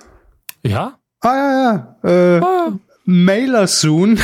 Ja? 0.62 0.99
Ah 1.20 1.35
ja, 1.35 1.97
ja. 2.03 2.37
Äh, 2.37 2.41
ah. 2.43 2.73
Mailer 3.05 3.66
soon. 3.66 4.19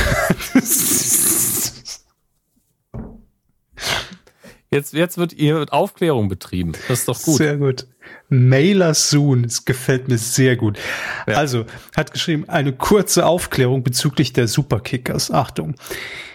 Jetzt, 4.71 4.93
jetzt 4.93 5.17
wird 5.17 5.33
ihr 5.33 5.65
Aufklärung 5.71 6.29
betrieben. 6.29 6.73
Das 6.89 7.01
ist 7.01 7.09
doch 7.09 7.23
gut. 7.23 7.39
Sehr 7.39 7.57
gut. 7.57 7.87
Mailer 8.29 8.95
Soon, 8.95 9.45
es 9.45 9.65
gefällt 9.65 10.09
mir 10.09 10.19
sehr 10.19 10.57
gut. 10.57 10.79
Ja. 11.27 11.37
Also, 11.37 11.65
hat 11.97 12.13
geschrieben, 12.13 12.49
eine 12.49 12.73
kurze 12.73 13.27
Aufklärung 13.27 13.83
bezüglich 13.83 14.33
der 14.33 14.49
Superkickers. 14.49 15.31
Achtung. 15.31 15.75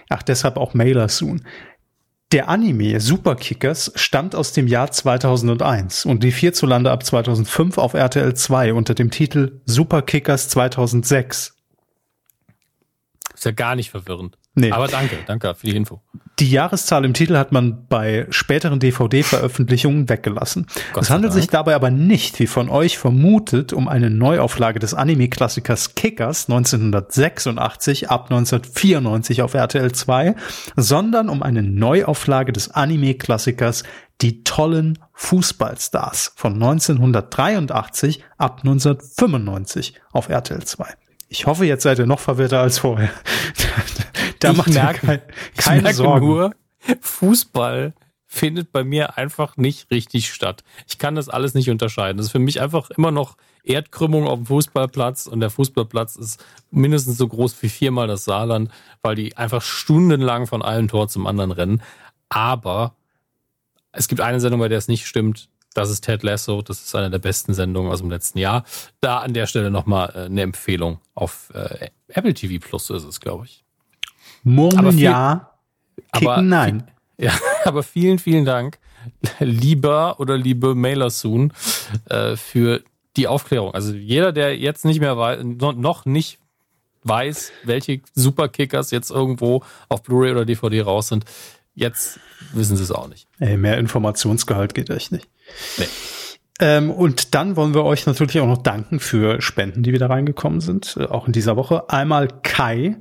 Ach, 0.09 0.23
deshalb 0.23 0.57
auch 0.57 0.73
Mailer 0.73 1.09
Soon. 1.09 1.45
Der 2.31 2.49
Anime 2.49 2.99
Superkickers 2.99 3.91
stammt 3.93 4.33
aus 4.33 4.53
dem 4.53 4.67
Jahr 4.67 4.89
2001 4.89 6.05
und 6.05 6.23
lief 6.23 6.37
hierzulande 6.37 6.89
ab 6.89 7.05
2005 7.05 7.77
auf 7.77 7.93
RTL 7.93 8.33
2 8.33 8.73
unter 8.73 8.95
dem 8.95 9.11
Titel 9.11 9.61
Superkickers 9.65 10.49
2006. 10.49 11.55
Ist 13.35 13.45
ja 13.45 13.51
gar 13.51 13.75
nicht 13.75 13.91
verwirrend. 13.91 14.39
Nee. 14.55 14.71
Aber 14.71 14.87
danke, 14.87 15.17
danke 15.27 15.53
für 15.53 15.67
die 15.67 15.75
Info. 15.75 16.01
Die 16.39 16.49
Jahreszahl 16.49 17.05
im 17.05 17.13
Titel 17.13 17.37
hat 17.37 17.51
man 17.51 17.85
bei 17.87 18.25
späteren 18.31 18.79
DVD-Veröffentlichungen 18.79 20.09
weggelassen. 20.09 20.65
Gott 20.93 21.03
es 21.03 21.09
handelt 21.11 21.31
sich 21.31 21.47
dabei 21.47 21.75
aber 21.75 21.91
nicht, 21.91 22.39
wie 22.39 22.47
von 22.47 22.69
euch 22.69 22.97
vermutet, 22.97 23.71
um 23.71 23.87
eine 23.87 24.09
Neuauflage 24.09 24.79
des 24.79 24.95
Anime-Klassikers 24.95 25.93
Kickers 25.93 26.49
1986 26.49 28.09
ab 28.09 28.31
1994 28.31 29.43
auf 29.43 29.53
RTL 29.53 29.91
2, 29.91 30.35
sondern 30.75 31.29
um 31.29 31.43
eine 31.43 31.61
Neuauflage 31.61 32.51
des 32.51 32.71
Anime-Klassikers 32.71 33.83
Die 34.21 34.43
tollen 34.43 34.99
Fußballstars 35.13 36.33
von 36.35 36.53
1983 36.53 38.23
ab 38.37 38.61
1995 38.63 40.01
auf 40.11 40.29
RTL 40.29 40.63
2. 40.63 40.85
Ich 41.29 41.47
hoffe, 41.47 41.65
jetzt 41.65 41.83
seid 41.83 41.99
ihr 41.99 42.05
noch 42.05 42.19
verwirrter 42.19 42.61
als 42.61 42.79
vorher. 42.79 43.09
Da 44.43 44.51
ich 44.51 44.57
macht 44.57 44.73
merke, 44.73 45.05
kein, 45.05 45.21
keine 45.55 45.77
ich 45.77 45.83
merke 45.83 45.97
Sorgen. 45.97 46.25
nur, 46.25 46.55
Fußball 47.01 47.93
findet 48.25 48.71
bei 48.71 48.83
mir 48.83 49.17
einfach 49.17 49.57
nicht 49.57 49.91
richtig 49.91 50.33
statt. 50.33 50.63
Ich 50.87 50.97
kann 50.97 51.15
das 51.15 51.29
alles 51.29 51.53
nicht 51.53 51.69
unterscheiden. 51.69 52.17
Das 52.17 52.27
ist 52.27 52.31
für 52.31 52.39
mich 52.39 52.61
einfach 52.61 52.89
immer 52.89 53.11
noch 53.11 53.37
Erdkrümmung 53.63 54.27
auf 54.27 54.39
dem 54.39 54.45
Fußballplatz 54.47 55.27
und 55.27 55.39
der 55.39 55.49
Fußballplatz 55.49 56.15
ist 56.15 56.43
mindestens 56.71 57.17
so 57.17 57.27
groß 57.27 57.61
wie 57.61 57.69
viermal 57.69 58.07
das 58.07 58.25
Saarland, 58.25 58.71
weil 59.01 59.15
die 59.15 59.37
einfach 59.37 59.61
stundenlang 59.61 60.47
von 60.47 60.61
einem 60.61 60.87
Tor 60.87 61.07
zum 61.07 61.27
anderen 61.27 61.51
rennen. 61.51 61.81
Aber 62.29 62.95
es 63.91 64.07
gibt 64.07 64.19
eine 64.19 64.39
Sendung, 64.39 64.59
bei 64.59 64.67
der 64.67 64.79
es 64.79 64.87
nicht 64.87 65.05
stimmt. 65.05 65.49
Das 65.73 65.89
ist 65.89 66.01
Ted 66.01 66.23
Lasso. 66.23 66.61
Das 66.61 66.83
ist 66.83 66.95
eine 66.95 67.09
der 67.09 67.19
besten 67.19 67.53
Sendungen 67.53 67.91
aus 67.91 67.99
dem 67.99 68.09
letzten 68.09 68.39
Jahr. 68.39 68.63
Da 68.99 69.19
an 69.19 69.33
der 69.33 69.47
Stelle 69.47 69.71
nochmal 69.71 70.11
äh, 70.15 70.25
eine 70.25 70.41
Empfehlung 70.41 70.99
auf 71.13 71.51
äh, 71.53 71.89
Apple 72.07 72.33
TV 72.33 72.63
Plus 72.65 72.89
ist 72.89 73.03
es, 73.03 73.19
glaube 73.19 73.45
ich. 73.45 73.62
Murmeln 74.43 74.97
ja, 74.97 75.51
aber 76.11 76.41
nein. 76.41 76.83
Ja, 77.15 77.31
aber 77.63 77.83
vielen, 77.83 78.17
vielen 78.17 78.43
Dank, 78.43 78.79
lieber 79.39 80.19
oder 80.19 80.35
liebe 80.35 80.73
Mailer 80.73 81.11
Soon, 81.11 81.53
äh, 82.09 82.35
für 82.35 82.83
die 83.15 83.27
Aufklärung. 83.27 83.73
Also 83.73 83.93
jeder, 83.93 84.31
der 84.31 84.57
jetzt 84.57 84.83
nicht 84.83 84.99
mehr 84.99 85.15
weiß, 85.15 85.43
noch 85.43 86.05
nicht 86.05 86.39
weiß, 87.03 87.51
welche 87.63 88.01
Superkickers 88.15 88.91
jetzt 88.91 89.11
irgendwo 89.11 89.63
auf 89.89 90.01
Blu-ray 90.01 90.31
oder 90.31 90.43
DVD 90.43 90.81
raus 90.81 91.09
sind, 91.09 91.25
jetzt 91.75 92.19
wissen 92.53 92.77
sie 92.77 92.83
es 92.83 92.91
auch 92.91 93.07
nicht. 93.07 93.27
Ey, 93.39 93.57
mehr 93.57 93.77
Informationsgehalt 93.77 94.73
geht 94.73 94.89
echt 94.89 95.11
nicht. 95.11 95.27
Nee. 95.77 95.87
Ähm, 96.59 96.91
und 96.91 97.35
dann 97.35 97.55
wollen 97.55 97.73
wir 97.73 97.83
euch 97.83 98.05
natürlich 98.05 98.39
auch 98.39 98.47
noch 98.47 98.61
danken 98.61 98.99
für 98.99 99.41
Spenden, 99.41 99.83
die 99.83 99.91
wieder 99.91 100.09
reingekommen 100.09 100.61
sind, 100.61 100.97
äh, 100.99 101.05
auch 101.05 101.27
in 101.27 101.33
dieser 101.33 101.57
Woche. 101.57 101.89
Einmal 101.89 102.27
Kai 102.43 102.97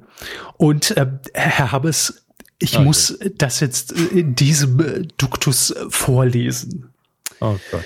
und 0.56 0.97
äh, 0.97 1.06
Herr 1.34 1.72
Habes, 1.72 2.26
ich 2.59 2.76
okay. 2.76 2.84
muss 2.84 3.18
das 3.36 3.60
jetzt 3.60 3.93
in 3.93 4.34
diesem 4.34 4.80
äh, 4.80 5.02
Duktus 5.16 5.70
äh, 5.70 5.84
vorlesen. 5.89 6.93
Oh 7.40 7.56
Gott. 7.70 7.84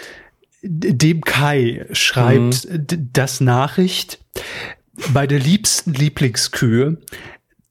Dem 0.63 1.23
Kai 1.23 1.87
schreibt 1.93 2.69
mhm. 2.69 3.09
das 3.13 3.41
Nachricht 3.41 4.19
bei 5.13 5.27
der 5.27 5.39
liebsten 5.39 5.93
Lieblingskühe. 5.93 6.99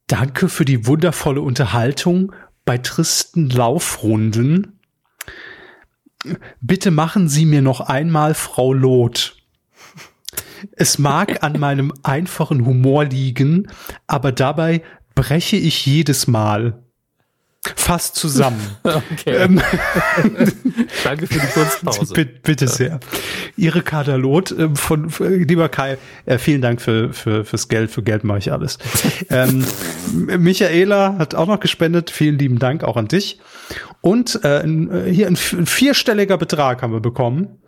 Danke 0.08 0.50
für 0.50 0.66
die 0.66 0.88
wundervolle 0.88 1.42
Unterhaltung 1.42 2.32
bei 2.64 2.78
tristen 2.78 3.50
Laufrunden. 3.50 4.80
Bitte 6.62 6.92
machen 6.92 7.30
Sie 7.30 7.46
mir 7.46 7.62
noch 7.62 7.82
einmal 7.82 8.34
Frau 8.34 8.74
Loth. 8.74 9.35
Es 10.72 11.00
mag 11.00 11.44
an 11.44 11.60
meinem 11.60 11.94
einfachen 12.04 12.66
Humor 12.66 13.06
liegen, 13.06 13.68
aber 14.08 14.32
dabei 14.32 14.82
breche 15.16 15.56
ich 15.56 15.86
jedes 15.86 16.28
Mal 16.28 16.86
fast 17.76 18.16
zusammen. 18.16 18.62
Okay. 18.86 19.36
Ähm, 19.36 19.62
Danke 21.04 21.28
für 21.28 21.40
die 21.40 21.48
Kurzpause. 21.48 22.14
Bitte, 22.14 22.40
bitte 22.44 22.68
sehr. 22.68 23.00
Ihre 23.58 23.82
Katalot 23.82 24.52
äh, 24.52 24.70
von, 24.74 25.12
lieber 25.20 25.70
Kai, 25.70 25.98
äh, 26.26 26.38
vielen 26.38 26.62
Dank 26.62 26.82
für, 26.82 27.12
für, 27.14 27.44
fürs 27.44 27.68
Geld. 27.68 27.92
Für 27.92 28.04
Geld 28.04 28.24
mache 28.24 28.40
ich 28.40 28.52
alles. 28.52 28.78
ähm, 29.30 29.66
Michaela 30.14 31.18
hat 31.18 31.36
auch 31.36 31.48
noch 31.48 31.60
gespendet. 31.60 32.10
Vielen 32.12 32.38
lieben 32.38 32.60
Dank 32.60 32.84
auch 32.84 32.98
an 32.98 33.08
dich. 33.08 33.40
Und 34.02 34.40
äh, 34.44 34.64
äh 34.64 35.12
hier 35.12 35.28
ein, 35.28 35.38
ein 35.54 35.66
vierstelliger 35.66 36.38
Betrag 36.38 36.82
haben 36.82 36.94
wir 36.94 37.02
bekommen. 37.02 37.60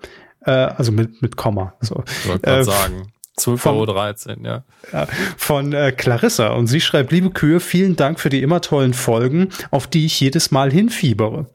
Äh, 0.48 0.52
also 0.52 0.92
mit, 0.92 1.22
mit 1.22 1.36
Komma. 1.36 1.74
So. 1.82 2.04
Ich 2.08 2.30
wollte 2.30 2.50
äh, 2.50 2.64
sagen. 2.64 3.12
12,13 3.38 4.30
Euro, 4.30 4.46
ja. 4.46 4.64
ja. 4.92 5.08
Von 5.38 5.74
äh, 5.74 5.92
Clarissa. 5.92 6.50
Und 6.54 6.68
sie 6.68 6.82
schreibt, 6.82 7.12
liebe 7.12 7.30
Kühe, 7.30 7.60
vielen 7.60 7.96
Dank 7.96 8.20
für 8.20 8.30
die 8.30 8.42
immer 8.42 8.62
tollen 8.62 8.96
Folgen, 8.96 9.50
auf 9.70 9.86
die 9.86 10.06
ich 10.06 10.20
jedes 10.20 10.50
Mal 10.50 10.72
hinfiebere. 10.72 11.46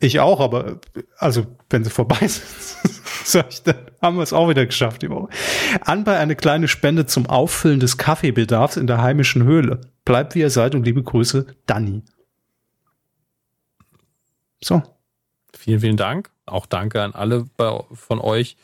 Ich 0.00 0.18
auch, 0.18 0.40
aber 0.40 0.80
also 1.16 1.46
wenn 1.70 1.84
sie 1.84 1.90
vorbei 1.90 2.18
sind, 2.26 2.44
sag 3.24 3.46
ich, 3.50 3.62
dann 3.62 3.76
haben 4.02 4.16
wir 4.16 4.22
es 4.24 4.32
auch 4.32 4.48
wieder 4.48 4.66
geschafft 4.66 5.02
die 5.02 5.08
Woche. 5.08 5.28
Anbei 5.82 6.18
eine 6.18 6.34
kleine 6.34 6.66
Spende 6.66 7.06
zum 7.06 7.26
Auffüllen 7.26 7.78
des 7.78 7.96
Kaffeebedarfs 7.96 8.76
in 8.76 8.88
der 8.88 9.00
heimischen 9.00 9.44
Höhle. 9.44 9.80
Bleibt 10.04 10.34
wie 10.34 10.40
ihr 10.40 10.50
seid 10.50 10.74
und 10.74 10.84
liebe 10.84 11.02
Grüße, 11.02 11.46
Danny. 11.66 12.02
So. 14.62 14.82
Vielen, 15.56 15.80
vielen 15.80 15.96
Dank. 15.96 16.31
Auch 16.46 16.66
danke 16.66 17.02
an 17.02 17.14
alle 17.14 17.46
von 17.92 18.18
euch, 18.20 18.56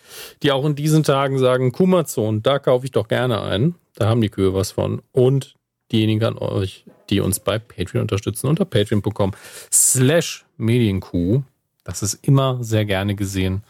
die 0.42 0.50
auch 0.50 0.64
in 0.64 0.74
diesen 0.74 1.04
Tagen 1.04 1.38
sagen, 1.38 1.70
Kumazon, 1.70 2.42
da 2.42 2.58
kaufe 2.58 2.84
ich 2.84 2.90
doch 2.90 3.06
gerne 3.06 3.40
ein. 3.42 3.76
Da 3.94 4.08
haben 4.08 4.20
die 4.20 4.30
Kühe 4.30 4.52
was 4.52 4.72
von. 4.72 5.02
Und 5.12 5.54
diejenigen 5.92 6.24
an 6.24 6.38
euch, 6.38 6.84
die 7.10 7.20
uns 7.20 7.40
bei 7.40 7.58
Patreon 7.58 8.02
unterstützen, 8.02 8.48
unter 8.48 8.64
patreon.com 8.64 9.32
slash 9.72 10.44
medienkuh. 10.56 11.42
Das 11.84 12.02
ist 12.02 12.14
immer 12.26 12.62
sehr 12.62 12.84
gerne 12.84 13.14
gesehen 13.14 13.62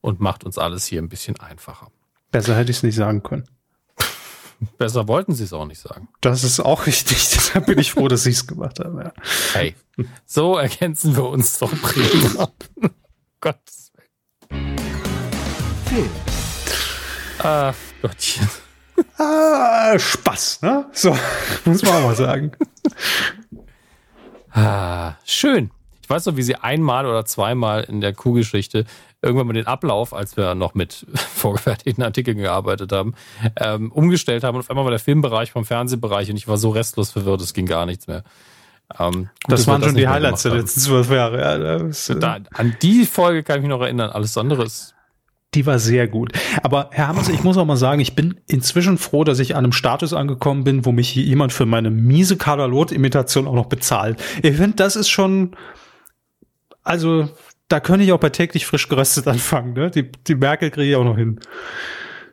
und 0.00 0.20
macht 0.20 0.44
uns 0.44 0.58
alles 0.58 0.86
hier 0.86 1.00
ein 1.00 1.08
bisschen 1.08 1.38
einfacher. 1.40 1.90
Besser 2.30 2.56
hätte 2.56 2.70
ich 2.70 2.78
es 2.78 2.82
nicht 2.82 2.96
sagen 2.96 3.22
können. 3.22 3.44
Besser 4.78 5.08
wollten 5.08 5.34
sie 5.34 5.44
es 5.44 5.52
auch 5.52 5.66
nicht 5.66 5.80
sagen. 5.80 6.08
Das 6.20 6.44
ist 6.44 6.60
auch 6.60 6.86
richtig. 6.86 7.30
Deshalb 7.34 7.66
bin 7.66 7.78
ich 7.78 7.92
froh, 7.92 8.08
dass 8.08 8.24
sie 8.24 8.30
es 8.30 8.46
gemacht 8.46 8.80
haben. 8.80 8.98
Ja. 8.98 9.12
Hey, 9.52 9.74
so 10.26 10.58
ergänzen 10.58 11.16
wir 11.16 11.24
uns 11.24 11.58
doch 11.58 11.72
prima. 11.80 12.50
Gottes 13.42 13.90
Willen. 14.48 14.78
Film. 15.88 16.10
Ach 17.40 17.74
Gottchen. 18.00 18.48
Ah, 19.18 19.98
Spaß, 19.98 20.62
ne? 20.62 20.86
So, 20.92 21.10
muss 21.64 21.82
man 21.82 21.92
auch 21.92 22.02
mal 22.02 22.14
sagen. 22.14 22.52
Ah, 24.52 25.14
schön. 25.24 25.72
Ich 26.02 26.08
weiß 26.08 26.26
noch, 26.26 26.36
wie 26.36 26.42
sie 26.42 26.54
einmal 26.54 27.04
oder 27.04 27.24
zweimal 27.24 27.82
in 27.82 28.00
der 28.00 28.14
Kuhgeschichte 28.14 28.84
irgendwann 29.22 29.48
mal 29.48 29.54
den 29.54 29.66
Ablauf, 29.66 30.14
als 30.14 30.36
wir 30.36 30.54
noch 30.54 30.74
mit 30.74 31.04
vorgefertigten 31.14 32.04
Artikeln 32.04 32.38
gearbeitet 32.38 32.92
haben, 32.92 33.14
ähm, 33.56 33.90
umgestellt 33.90 34.44
haben. 34.44 34.54
Und 34.54 34.60
auf 34.60 34.70
einmal 34.70 34.84
war 34.84 34.92
der 34.92 35.00
Filmbereich 35.00 35.50
vom 35.50 35.64
Fernsehbereich 35.64 36.30
und 36.30 36.36
ich 36.36 36.46
war 36.46 36.58
so 36.58 36.70
restlos 36.70 37.10
verwirrt, 37.10 37.40
es 37.40 37.54
ging 37.54 37.66
gar 37.66 37.86
nichts 37.86 38.06
mehr. 38.06 38.22
Ähm, 38.98 39.12
gut, 39.12 39.28
das 39.46 39.66
waren 39.66 39.82
schon 39.82 39.94
die 39.94 40.08
Highlights 40.08 40.42
der 40.42 40.54
letzten 40.54 40.80
zwölf 40.80 41.10
Jahre. 41.10 41.40
Ja, 41.40 41.78
das, 41.78 42.08
äh 42.08 42.18
da, 42.18 42.38
an 42.52 42.76
die 42.82 43.06
Folge 43.06 43.42
kann 43.42 43.56
ich 43.56 43.62
mich 43.62 43.70
noch 43.70 43.82
erinnern. 43.82 44.10
Alles 44.10 44.36
andere 44.36 44.64
ist 44.64 44.94
die 45.54 45.66
war 45.66 45.78
sehr 45.78 46.08
gut. 46.08 46.32
Aber 46.62 46.88
Herr 46.92 47.08
Hammers, 47.08 47.28
ich 47.28 47.44
muss 47.44 47.58
auch 47.58 47.66
mal 47.66 47.76
sagen, 47.76 48.00
ich 48.00 48.14
bin 48.14 48.40
inzwischen 48.46 48.96
froh, 48.96 49.24
dass 49.24 49.38
ich 49.38 49.54
an 49.54 49.64
einem 49.64 49.72
Status 49.72 50.14
angekommen 50.14 50.64
bin, 50.64 50.86
wo 50.86 50.92
mich 50.92 51.14
jemand 51.14 51.52
für 51.52 51.66
meine 51.66 51.90
miese 51.90 52.36
Kaderlot-Imitation 52.36 53.46
auch 53.46 53.54
noch 53.54 53.66
bezahlt. 53.66 54.22
Ich 54.42 54.56
finde, 54.56 54.76
das 54.76 54.96
ist 54.96 55.10
schon, 55.10 55.54
also, 56.82 57.28
da 57.68 57.80
könnte 57.80 58.04
ich 58.04 58.12
auch 58.12 58.20
bei 58.20 58.30
täglich 58.30 58.66
frisch 58.66 58.88
geröstet 58.88 59.28
anfangen, 59.28 59.74
ne? 59.74 59.90
Die, 59.90 60.10
die 60.10 60.34
Merkel 60.34 60.70
kriege 60.70 60.90
ich 60.90 60.96
auch 60.96 61.04
noch 61.04 61.16
hin. 61.16 61.40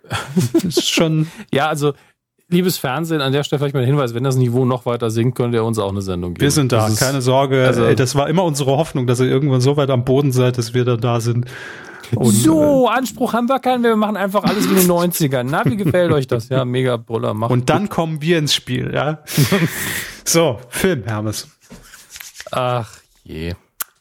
das 0.53 0.77
ist 0.77 0.90
schon. 0.90 1.27
ja, 1.52 1.68
also, 1.68 1.94
liebes 2.50 2.78
Fernsehen, 2.78 3.22
an 3.22 3.32
der 3.32 3.44
Stelle 3.44 3.60
vielleicht 3.60 3.76
mal 3.76 3.82
ein 3.82 3.86
Hinweis, 3.86 4.14
wenn 4.14 4.24
das 4.24 4.36
Niveau 4.36 4.66
noch 4.66 4.86
weiter 4.86 5.12
sinkt, 5.12 5.38
könnt 5.38 5.54
ihr 5.54 5.64
uns 5.64 5.80
auch 5.80 5.90
eine 5.90 6.02
Sendung 6.02 6.34
geben. 6.34 6.42
Wir 6.42 6.52
sind 6.52 6.72
da, 6.72 6.88
ist, 6.88 7.00
keine 7.00 7.22
Sorge. 7.22 7.66
Also, 7.66 7.86
Ey, 7.86 7.96
das 7.96 8.16
war 8.16 8.28
immer 8.28 8.44
unsere 8.44 8.72
Hoffnung, 8.72 9.08
dass 9.08 9.20
ihr 9.20 9.28
irgendwann 9.28 9.62
so 9.62 9.78
weit 9.78 9.90
am 9.90 10.04
Boden 10.04 10.32
seid, 10.32 10.58
dass 10.58 10.74
wir 10.74 10.86
dann 10.86 11.00
da 11.00 11.22
sind. 11.22 11.46
Und, 12.16 12.32
so, 12.32 12.88
äh, 12.88 12.98
Anspruch 12.98 13.34
haben 13.34 13.48
wir 13.48 13.60
keinen, 13.60 13.84
wir 13.84 13.96
machen 13.96 14.18
einfach 14.18 14.44
alles 14.44 14.68
wie 14.68 14.74
in 14.74 14.80
den 14.80 14.90
90ern. 14.90 15.44
Na, 15.44 15.64
wie 15.66 15.78
gefällt 15.78 16.12
euch 16.12 16.26
das? 16.26 16.50
Ja, 16.50 16.66
mega 16.66 16.98
Brüller. 16.98 17.36
Macht 17.36 17.52
und 17.52 17.70
dann 17.70 17.84
gut. 17.84 17.92
kommen 17.92 18.22
wir 18.22 18.40
ins 18.40 18.56
Spiel, 18.56 18.92
ja. 18.94 19.20
so, 20.26 20.60
Film, 20.70 21.04
Hermes. 21.04 21.48
Ach 22.52 22.92
je. 23.24 23.54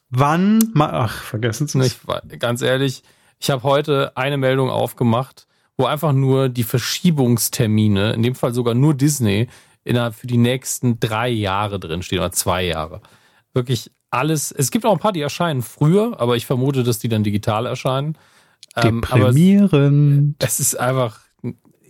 Wann? 0.08 0.72
Ach, 0.78 1.22
vergessen 1.22 1.66
Sie 1.66 1.80
es. 1.80 1.98
Ganz 2.38 2.62
ehrlich, 2.62 3.02
ich 3.38 3.50
habe 3.50 3.62
heute 3.62 4.16
eine 4.16 4.38
Meldung 4.38 4.70
aufgemacht 4.70 5.47
wo 5.78 5.86
einfach 5.86 6.12
nur 6.12 6.48
die 6.48 6.64
Verschiebungstermine, 6.64 8.12
in 8.12 8.22
dem 8.22 8.34
Fall 8.34 8.52
sogar 8.52 8.74
nur 8.74 8.94
Disney, 8.94 9.48
innerhalb 9.84 10.14
für 10.14 10.26
die 10.26 10.36
nächsten 10.36 11.00
drei 11.00 11.28
Jahre 11.30 11.78
drinstehen 11.78 12.20
oder 12.20 12.32
zwei 12.32 12.64
Jahre. 12.64 13.00
Wirklich 13.54 13.90
alles. 14.10 14.52
Es 14.52 14.70
gibt 14.70 14.84
auch 14.84 14.92
ein 14.92 14.98
paar, 14.98 15.12
die 15.12 15.20
erscheinen 15.20 15.62
früher, 15.62 16.20
aber 16.20 16.36
ich 16.36 16.46
vermute, 16.46 16.82
dass 16.82 16.98
die 16.98 17.08
dann 17.08 17.22
digital 17.22 17.64
erscheinen. 17.64 18.18
Deprimierend. 18.76 19.72
Ähm, 19.72 20.34
es, 20.38 20.54
es 20.54 20.60
ist 20.60 20.80
einfach, 20.80 21.20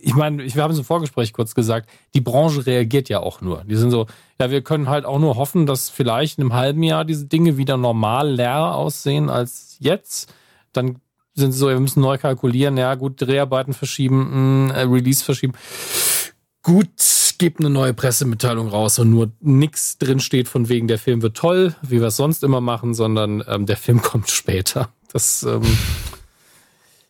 ich 0.01 0.15
meine, 0.15 0.43
wir 0.43 0.63
haben 0.63 0.71
es 0.71 0.77
im 0.77 0.85
Vorgespräch 0.85 1.33
kurz 1.33 1.55
gesagt, 1.55 1.89
die 2.13 2.21
Branche 2.21 2.65
reagiert 2.65 3.09
ja 3.09 3.19
auch 3.19 3.41
nur. 3.41 3.63
Die 3.65 3.75
sind 3.75 3.91
so, 3.91 4.05
ja, 4.39 4.51
wir 4.51 4.61
können 4.61 4.87
halt 4.87 5.05
auch 5.05 5.19
nur 5.19 5.35
hoffen, 5.35 5.65
dass 5.65 5.89
vielleicht 5.89 6.37
in 6.37 6.43
einem 6.43 6.53
halben 6.53 6.83
Jahr 6.83 7.05
diese 7.05 7.25
Dinge 7.25 7.57
wieder 7.57 7.75
normal 7.75 8.29
leer 8.29 8.75
aussehen 8.75 9.29
als 9.29 9.77
jetzt. 9.79 10.33
Dann 10.73 10.99
sind 11.39 11.53
so, 11.53 11.67
wir 11.67 11.79
müssen 11.79 12.01
neu 12.01 12.17
kalkulieren, 12.17 12.77
ja 12.77 12.95
gut, 12.95 13.21
Dreharbeiten 13.21 13.73
verschieben, 13.73 14.19
mh, 14.19 14.35
mm, 14.35 14.71
äh, 14.71 14.81
Release 14.81 15.23
verschieben. 15.23 15.53
Gut, 16.61 16.89
gebt 17.39 17.59
eine 17.59 17.69
neue 17.69 17.93
Pressemitteilung 17.93 18.67
raus 18.67 18.99
und 18.99 19.09
nur 19.09 19.31
nichts 19.39 19.97
drin 19.97 20.19
steht 20.19 20.47
von 20.47 20.69
wegen, 20.69 20.87
der 20.87 20.99
Film 20.99 21.21
wird 21.21 21.37
toll, 21.37 21.73
wie 21.81 21.99
wir 21.99 22.07
es 22.07 22.17
sonst 22.17 22.43
immer 22.43 22.61
machen, 22.61 22.93
sondern 22.93 23.43
ähm, 23.47 23.65
der 23.65 23.77
Film 23.77 24.01
kommt 24.03 24.29
später. 24.29 24.89
Das, 25.11 25.43
ähm, 25.43 25.63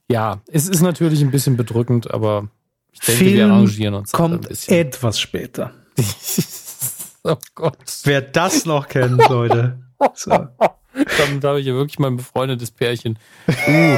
ja, 0.10 0.42
es 0.48 0.70
ist 0.70 0.82
natürlich 0.82 1.22
ein 1.22 1.32
bisschen 1.32 1.58
bedrückend, 1.58 2.12
aber 2.12 2.48
Ich 2.94 3.00
denke, 3.02 3.24
Film 3.24 3.36
wir 3.36 3.46
arrangieren 3.48 3.94
uns 3.96 4.12
kommt 4.12 4.70
etwas 4.70 5.20
später. 5.20 5.74
oh 7.24 7.36
Gott. 7.56 7.78
Wer 8.04 8.22
das 8.22 8.66
noch 8.66 8.88
kennt, 8.88 9.28
Leute. 9.28 9.80
So. 10.14 10.32
Dann 10.94 11.42
habe 11.44 11.60
ich 11.60 11.68
ja 11.68 11.74
wirklich 11.74 12.00
mein 12.00 12.18
befreundetes 12.18 12.72
Pärchen. 12.72 13.20
Uh, 13.48 13.98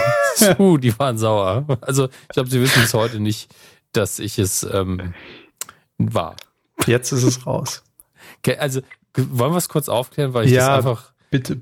uh, 0.59 0.77
die 0.77 0.97
waren 0.99 1.17
sauer. 1.17 1.65
Also, 1.81 2.07
ich 2.07 2.29
glaube, 2.29 2.49
sie 2.49 2.61
wissen 2.61 2.81
bis 2.81 2.93
heute 2.93 3.19
nicht, 3.19 3.53
dass 3.93 4.19
ich 4.19 4.37
es 4.39 4.63
ähm, 4.63 5.13
war. 5.97 6.35
Jetzt 6.85 7.11
ist 7.11 7.23
es 7.23 7.45
raus. 7.45 7.83
Okay, 8.39 8.57
also, 8.57 8.81
wollen 9.15 9.53
wir 9.53 9.57
es 9.57 9.69
kurz 9.69 9.89
aufklären, 9.89 10.33
weil 10.33 10.45
ich 10.45 10.51
ja, 10.51 10.67
das 10.67 10.85
einfach. 10.85 11.11
Bitte. 11.29 11.61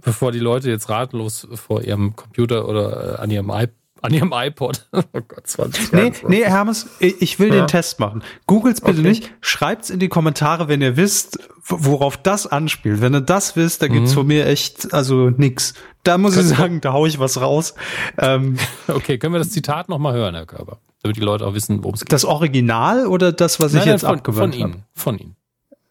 Bevor 0.00 0.32
die 0.32 0.38
Leute 0.38 0.70
jetzt 0.70 0.88
ratlos 0.88 1.48
vor 1.54 1.82
ihrem 1.82 2.14
Computer 2.14 2.68
oder 2.68 3.14
äh, 3.14 3.22
an 3.22 3.30
ihrem 3.30 3.50
iPad 3.50 3.70
an 4.02 4.14
ihrem 4.14 4.32
iPod. 4.32 4.86
Oh 5.12 5.20
Gott, 5.26 5.46
20 5.46 5.92
Nee, 5.92 6.12
nee, 6.26 6.44
Hermes, 6.44 6.88
ich 7.00 7.38
will 7.38 7.48
ja. 7.48 7.56
den 7.56 7.66
Test 7.66 7.98
machen. 7.98 8.22
Googles 8.46 8.80
bitte 8.80 9.00
okay. 9.00 9.08
nicht. 9.08 9.32
Schreibt's 9.40 9.90
in 9.90 9.98
die 9.98 10.08
Kommentare, 10.08 10.68
wenn 10.68 10.82
ihr 10.82 10.96
wisst, 10.96 11.38
worauf 11.64 12.16
das 12.16 12.46
anspielt. 12.46 13.00
Wenn 13.00 13.14
ihr 13.14 13.20
das 13.20 13.56
wisst, 13.56 13.82
da 13.82 13.88
gibt's 13.88 14.10
mhm. 14.12 14.16
von 14.16 14.26
mir 14.26 14.46
echt, 14.46 14.92
also 14.92 15.30
nix. 15.30 15.74
Da 16.02 16.18
muss 16.18 16.34
Können 16.34 16.50
ich 16.50 16.56
sagen, 16.56 16.80
da 16.80 16.92
hau 16.92 17.06
ich 17.06 17.18
was 17.18 17.40
raus. 17.40 17.74
Ähm, 18.18 18.56
okay, 18.88 19.18
können 19.18 19.34
wir 19.34 19.38
das 19.38 19.50
Zitat 19.50 19.88
nochmal 19.88 20.14
hören, 20.14 20.34
Herr 20.34 20.46
Körper? 20.46 20.78
Damit 21.02 21.16
die 21.16 21.22
Leute 21.22 21.46
auch 21.46 21.54
wissen, 21.54 21.82
worum 21.82 21.94
es 21.94 22.00
geht. 22.00 22.12
Das 22.12 22.24
Original 22.24 23.06
oder 23.06 23.32
das, 23.32 23.60
was 23.60 23.72
nein, 23.72 23.82
ich 23.82 23.86
jetzt 23.86 24.02
nein, 24.02 24.10
von, 24.10 24.18
abgewöhnt 24.18 24.54
habe? 24.60 24.82
Von 24.94 25.14
Ihnen. 25.18 25.36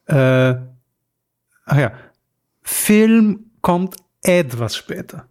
Von 0.06 0.16
Ihnen. 0.16 0.20
Äh, 0.20 0.56
ach 1.66 1.78
ja. 1.78 1.92
Film 2.62 3.52
kommt 3.62 3.96
etwas 4.22 4.76
später. 4.76 5.28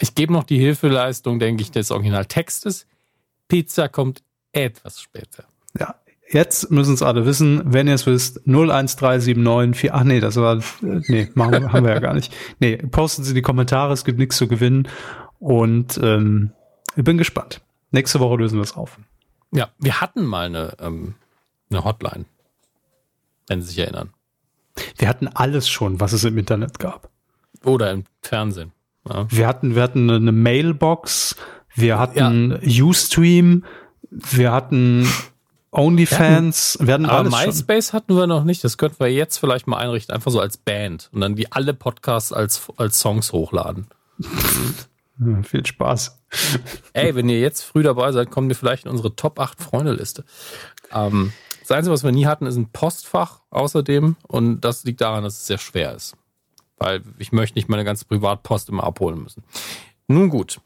Ich 0.00 0.14
gebe 0.14 0.32
noch 0.32 0.44
die 0.44 0.58
Hilfeleistung, 0.58 1.38
denke 1.38 1.62
ich, 1.62 1.70
des 1.70 1.90
Originaltextes. 1.90 2.86
Pizza 3.48 3.88
kommt 3.88 4.22
etwas 4.52 5.00
später. 5.00 5.44
Ja, 5.78 5.96
jetzt 6.30 6.70
müssen 6.70 6.94
es 6.94 7.02
alle 7.02 7.26
wissen. 7.26 7.62
Wenn 7.64 7.86
ihr 7.86 7.94
es 7.94 8.06
wisst, 8.06 8.46
01379, 8.46 9.92
ach 9.92 10.04
nee, 10.04 10.20
das 10.20 10.36
war, 10.36 10.60
nee, 10.80 11.28
machen, 11.34 11.72
haben 11.72 11.84
wir 11.84 11.92
ja 11.92 12.00
gar 12.00 12.14
nicht. 12.14 12.34
Nee, 12.58 12.76
posten 12.76 13.24
Sie 13.24 13.34
die 13.34 13.42
Kommentare, 13.42 13.92
es 13.92 14.04
gibt 14.04 14.18
nichts 14.18 14.36
zu 14.36 14.48
gewinnen. 14.48 14.88
Und 15.38 15.98
ähm, 16.02 16.52
ich 16.96 17.04
bin 17.04 17.18
gespannt. 17.18 17.60
Nächste 17.90 18.20
Woche 18.20 18.36
lösen 18.36 18.58
wir 18.58 18.62
es 18.62 18.74
auf. 18.74 18.98
Ja, 19.52 19.70
wir 19.78 20.00
hatten 20.00 20.24
mal 20.24 20.46
eine, 20.46 20.76
ähm, 20.80 21.14
eine 21.70 21.84
Hotline, 21.84 22.24
wenn 23.46 23.60
Sie 23.60 23.68
sich 23.68 23.78
erinnern. 23.78 24.10
Wir 24.96 25.08
hatten 25.08 25.28
alles 25.28 25.68
schon, 25.68 26.00
was 26.00 26.12
es 26.12 26.24
im 26.24 26.36
Internet 26.36 26.80
gab. 26.80 27.10
Oder 27.64 27.92
im 27.92 28.04
Fernsehen. 28.20 28.72
Ja. 29.08 29.26
Wir 29.30 29.46
hatten, 29.46 29.74
wir 29.74 29.82
hatten 29.82 30.10
eine 30.10 30.32
Mailbox, 30.32 31.36
wir 31.74 31.98
hatten 31.98 32.58
ja. 32.62 32.84
Ustream, 32.84 33.64
wir 34.10 34.52
hatten 34.52 35.06
OnlyFans, 35.70 36.78
wir 36.80 36.94
hatten, 36.94 37.04
wir 37.04 37.12
hatten 37.12 37.30
Aber 37.30 37.46
MySpace 37.46 37.88
schon. 37.88 37.96
hatten 37.98 38.16
wir 38.16 38.26
noch 38.26 38.44
nicht. 38.44 38.64
Das 38.64 38.78
könnten 38.78 39.00
wir 39.00 39.12
jetzt 39.12 39.38
vielleicht 39.38 39.66
mal 39.66 39.78
einrichten, 39.78 40.14
einfach 40.14 40.30
so 40.30 40.40
als 40.40 40.56
Band 40.56 41.10
und 41.12 41.20
dann 41.20 41.34
die 41.34 41.52
alle 41.52 41.74
Podcasts 41.74 42.32
als, 42.32 42.68
als 42.76 43.00
Songs 43.00 43.32
hochladen. 43.32 43.88
Viel 45.42 45.66
Spaß. 45.66 46.20
Ey, 46.92 47.14
wenn 47.14 47.28
ihr 47.28 47.40
jetzt 47.40 47.62
früh 47.62 47.82
dabei 47.82 48.10
seid, 48.12 48.30
kommt 48.30 48.50
ihr 48.50 48.56
vielleicht 48.56 48.84
in 48.84 48.90
unsere 48.90 49.14
Top 49.14 49.38
8 49.38 49.60
Freunde-Liste. 49.62 50.24
Ähm, 50.92 51.32
das 51.60 51.70
Einzige, 51.70 51.92
was 51.92 52.04
wir 52.04 52.12
nie 52.12 52.26
hatten, 52.26 52.46
ist 52.46 52.56
ein 52.56 52.70
Postfach 52.70 53.40
außerdem 53.50 54.16
und 54.26 54.60
das 54.60 54.84
liegt 54.84 55.00
daran, 55.00 55.24
dass 55.24 55.34
es 55.34 55.46
sehr 55.46 55.58
schwer 55.58 55.94
ist 55.94 56.16
weil 56.78 57.02
ich 57.18 57.32
möchte 57.32 57.58
nicht 57.58 57.68
meine 57.68 57.84
ganze 57.84 58.04
Privatpost 58.04 58.68
immer 58.68 58.84
abholen 58.84 59.22
müssen. 59.22 59.44
Nun 60.08 60.28
gut. 60.28 60.60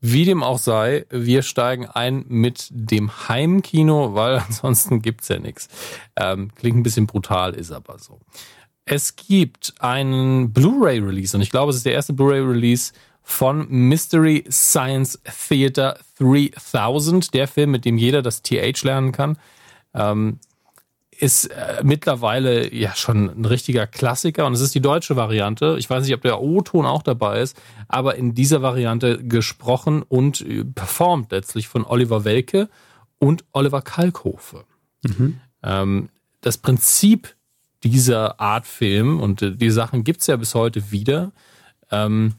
Wie 0.00 0.26
dem 0.26 0.42
auch 0.42 0.58
sei, 0.58 1.06
wir 1.08 1.42
steigen 1.42 1.86
ein 1.86 2.26
mit 2.28 2.68
dem 2.70 3.28
Heimkino, 3.28 4.14
weil 4.14 4.38
ansonsten 4.46 5.00
gibt's 5.00 5.28
ja 5.28 5.38
nichts. 5.38 5.68
Ähm, 6.16 6.50
klingt 6.54 6.76
ein 6.76 6.82
bisschen 6.82 7.06
brutal, 7.06 7.54
ist 7.54 7.72
aber 7.72 7.98
so. 7.98 8.20
Es 8.84 9.16
gibt 9.16 9.74
einen 9.78 10.52
Blu-ray-Release 10.52 11.34
und 11.34 11.42
ich 11.42 11.50
glaube, 11.50 11.70
es 11.70 11.76
ist 11.76 11.86
der 11.86 11.94
erste 11.94 12.12
Blu-ray-Release 12.12 12.92
von 13.22 13.66
Mystery 13.70 14.44
Science 14.50 15.18
Theater 15.48 15.98
3000, 16.18 17.32
der 17.32 17.48
Film, 17.48 17.70
mit 17.70 17.86
dem 17.86 17.96
jeder 17.96 18.20
das 18.20 18.42
TH 18.42 18.82
lernen 18.82 19.12
kann. 19.12 19.38
Ähm, 19.94 20.38
ist 21.20 21.46
äh, 21.46 21.82
mittlerweile 21.82 22.72
ja 22.74 22.94
schon 22.94 23.30
ein 23.30 23.44
richtiger 23.44 23.86
Klassiker 23.86 24.46
und 24.46 24.54
es 24.54 24.60
ist 24.60 24.74
die 24.74 24.80
deutsche 24.80 25.16
Variante. 25.16 25.76
Ich 25.78 25.88
weiß 25.88 26.04
nicht, 26.04 26.14
ob 26.14 26.22
der 26.22 26.40
O-Ton 26.40 26.86
auch 26.86 27.02
dabei 27.02 27.40
ist, 27.40 27.56
aber 27.88 28.16
in 28.16 28.34
dieser 28.34 28.62
Variante 28.62 29.22
gesprochen 29.24 30.02
und 30.02 30.40
äh, 30.40 30.64
performt 30.64 31.32
letztlich 31.32 31.68
von 31.68 31.84
Oliver 31.84 32.24
Welke 32.24 32.68
und 33.18 33.44
Oliver 33.52 33.82
Kalkhofe. 33.82 34.64
Mhm. 35.02 35.40
Ähm, 35.62 36.08
das 36.40 36.58
Prinzip 36.58 37.34
dieser 37.82 38.40
Art 38.40 38.66
Film 38.66 39.20
und 39.20 39.42
äh, 39.42 39.56
die 39.56 39.70
Sachen 39.70 40.04
gibt's 40.04 40.26
ja 40.26 40.36
bis 40.36 40.54
heute 40.54 40.90
wieder. 40.90 41.32
Ähm, 41.90 42.34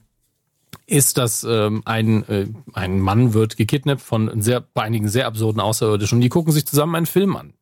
ist, 0.88 1.18
dass 1.18 1.44
ähm, 1.44 1.82
ein, 1.86 2.28
äh, 2.30 2.48
ein 2.74 3.00
Mann 3.00 3.34
wird 3.34 3.58
gekidnappt 3.58 4.02
von 4.02 4.42
sehr, 4.42 4.62
bei 4.62 4.84
einigen 4.84 5.08
sehr 5.08 5.26
absurden 5.26 5.60
Außerirdischen 5.60 6.18
und 6.18 6.22
die 6.22 6.30
gucken 6.30 6.54
sich 6.54 6.66
zusammen 6.68 6.96
einen 6.96 7.06
Film 7.06 7.36
an. 7.36 7.54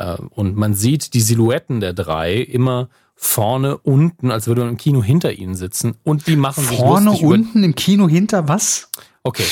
Äh, 0.00 0.16
und 0.30 0.56
man 0.56 0.74
sieht 0.74 1.14
die 1.14 1.20
Silhouetten 1.20 1.80
der 1.80 1.92
drei 1.92 2.34
immer 2.36 2.88
vorne, 3.14 3.76
unten, 3.76 4.30
als 4.30 4.46
würde 4.46 4.62
man 4.62 4.70
im 4.70 4.76
Kino 4.78 5.02
hinter 5.02 5.32
ihnen 5.32 5.54
sitzen. 5.54 5.96
Und 6.04 6.26
die 6.26 6.36
machen 6.36 6.64
sich 6.64 6.78
Vorne, 6.78 7.10
unten, 7.10 7.62
im 7.62 7.74
Kino 7.74 8.08
hinter 8.08 8.48
was? 8.48 8.90
Okay. 9.22 9.44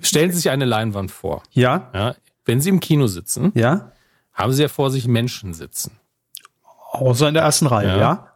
Stellen 0.00 0.30
Sie 0.30 0.36
sich 0.36 0.50
eine 0.50 0.64
Leinwand 0.64 1.10
vor. 1.10 1.42
Ja. 1.50 1.90
ja. 1.92 2.14
Wenn 2.44 2.60
Sie 2.60 2.68
im 2.68 2.78
Kino 2.78 3.08
sitzen, 3.08 3.50
ja. 3.56 3.90
haben 4.32 4.52
Sie 4.52 4.62
ja 4.62 4.68
vor 4.68 4.92
sich 4.92 5.08
Menschen 5.08 5.52
sitzen. 5.52 5.98
Außer 6.92 7.26
in 7.26 7.34
der 7.34 7.42
ersten 7.42 7.66
Reihe, 7.66 7.88
ja? 7.88 7.98
Ja, 7.98 8.32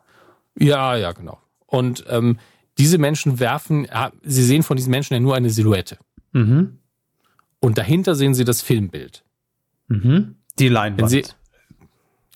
ja, 0.59 0.97
ja 0.97 1.13
genau. 1.13 1.39
Und 1.67 2.05
ähm, 2.09 2.39
diese 2.79 2.99
Menschen 2.99 3.39
werfen, 3.39 3.87
Sie 4.25 4.45
sehen 4.45 4.65
von 4.65 4.77
diesen 4.77 4.91
Menschen 4.91 5.15
ja 5.15 5.21
nur 5.21 5.37
eine 5.37 5.51
Silhouette. 5.51 5.99
Mhm. 6.33 6.81
Und 7.61 7.79
dahinter 7.79 8.17
sehen 8.17 8.35
Sie 8.35 8.45
das 8.45 8.63
Filmbild. 8.63 9.25
Mhm. 9.87 10.37
Die 10.59 10.69
Leinwand. 10.69 11.11
Sie, 11.11 11.25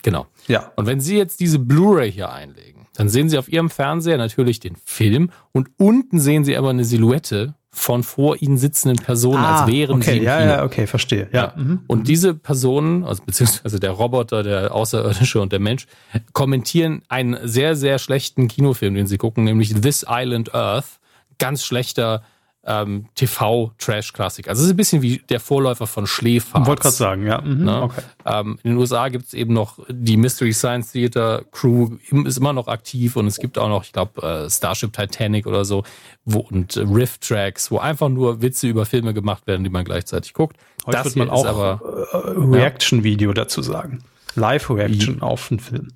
genau. 0.03 0.27
Ja. 0.49 0.73
Und 0.77 0.87
wenn 0.87 1.01
Sie 1.01 1.17
jetzt 1.17 1.41
diese 1.41 1.59
Blu-ray 1.59 2.11
hier 2.11 2.33
einlegen, 2.33 2.87
dann 2.95 3.09
sehen 3.09 3.29
Sie 3.29 3.39
auf 3.39 3.49
Ihrem 3.49 3.71
Fernseher 3.71 4.19
natürlich 4.19 4.61
den 4.61 4.77
Film 4.85 5.31
und 5.53 5.71
unten 5.79 6.21
sehen 6.21 6.45
Sie 6.45 6.57
aber 6.57 6.71
eine 6.71 6.85
Silhouette 6.85 7.55
von 7.73 8.03
vor 8.03 8.37
Ihnen 8.43 8.59
sitzenden 8.59 8.97
Personen, 8.97 9.45
ah, 9.45 9.61
als 9.61 9.73
wären 9.73 9.97
okay, 9.97 10.19
sie 10.19 10.25
ja, 10.25 10.39
Kino. 10.39 10.51
Ja, 10.51 10.65
okay, 10.65 10.87
verstehe. 10.87 11.29
Ja. 11.33 11.55
ja. 11.57 11.63
Mhm. 11.63 11.81
Und 11.87 12.09
diese 12.09 12.35
Personen, 12.35 13.05
also 13.05 13.23
beziehungsweise 13.25 13.79
der 13.79 13.93
Roboter, 13.93 14.43
der 14.43 14.75
Außerirdische 14.75 15.41
und 15.41 15.53
der 15.53 15.61
Mensch, 15.61 15.87
kommentieren 16.33 17.03
einen 17.09 17.39
sehr, 17.45 17.77
sehr 17.77 17.99
schlechten 17.99 18.49
Kinofilm, 18.49 18.95
den 18.95 19.07
Sie 19.07 19.19
gucken, 19.19 19.45
nämlich 19.45 19.73
This 19.81 20.05
Island 20.09 20.55
Earth. 20.55 20.99
Ganz 21.39 21.65
schlechter 21.65 22.23
ähm, 22.65 23.07
TV-Trash-Klassik. 23.15 24.49
Also 24.49 24.61
es 24.61 24.66
ist 24.66 24.74
ein 24.74 24.77
bisschen 24.77 25.03
wie 25.03 25.19
der 25.28 25.41
Vorläufer 25.41 25.87
von 25.87 26.07
Schläfer. 26.07 26.66
Wollte 26.66 26.82
gerade 26.82 26.95
sagen, 26.95 27.27
ja. 27.27 27.41
Mhm, 27.41 27.65
ne? 27.65 27.82
okay. 27.82 28.03
ähm, 28.27 28.59
in 28.62 28.73
den 28.73 28.78
USA 28.78 29.09
gibt 29.09 29.27
es 29.27 29.35
eben 29.35 29.55
noch 29.55 29.78
die 29.89 30.16
Mystery 30.16 30.53
Science 30.53 30.93
Theater 30.93 31.43
Crew, 31.53 31.97
ist 32.24 32.39
immer 32.39 32.53
noch 32.53 32.69
aktiv 32.69 33.16
und 33.16 33.27
es 33.27 33.39
gibt 33.39 33.57
auch 33.57 33.69
noch, 33.69 33.85
ich 33.85 33.93
glaube, 33.93 34.23
äh, 34.23 34.51
Starship 34.51 34.93
Titanic 34.93 35.47
oder 35.47 35.65
so 35.65 35.85
wo, 36.24 36.41
und 36.41 36.77
äh, 36.77 36.81
Riff-Tracks, 36.81 37.70
wo 37.70 37.78
einfach 37.78 38.11
nur 38.11 38.43
Witze 38.43 38.69
über 38.69 38.85
Filme 38.85 39.15
gemacht 39.15 39.47
werden, 39.47 39.65
die 39.65 39.70
man 39.70 39.85
gleichzeitig 39.85 40.35
guckt. 40.35 40.57
Heute 40.87 40.99
das 40.99 41.05
wird 41.07 41.16
man 41.16 41.31
auch 41.31 41.47
aber, 41.47 41.81
äh, 42.12 42.16
Reaction-Video 42.39 43.32
dazu 43.32 43.62
sagen. 43.62 44.03
Live-Reaction 44.35 45.23
auf 45.23 45.51
einen 45.51 45.61
Film. 45.61 45.89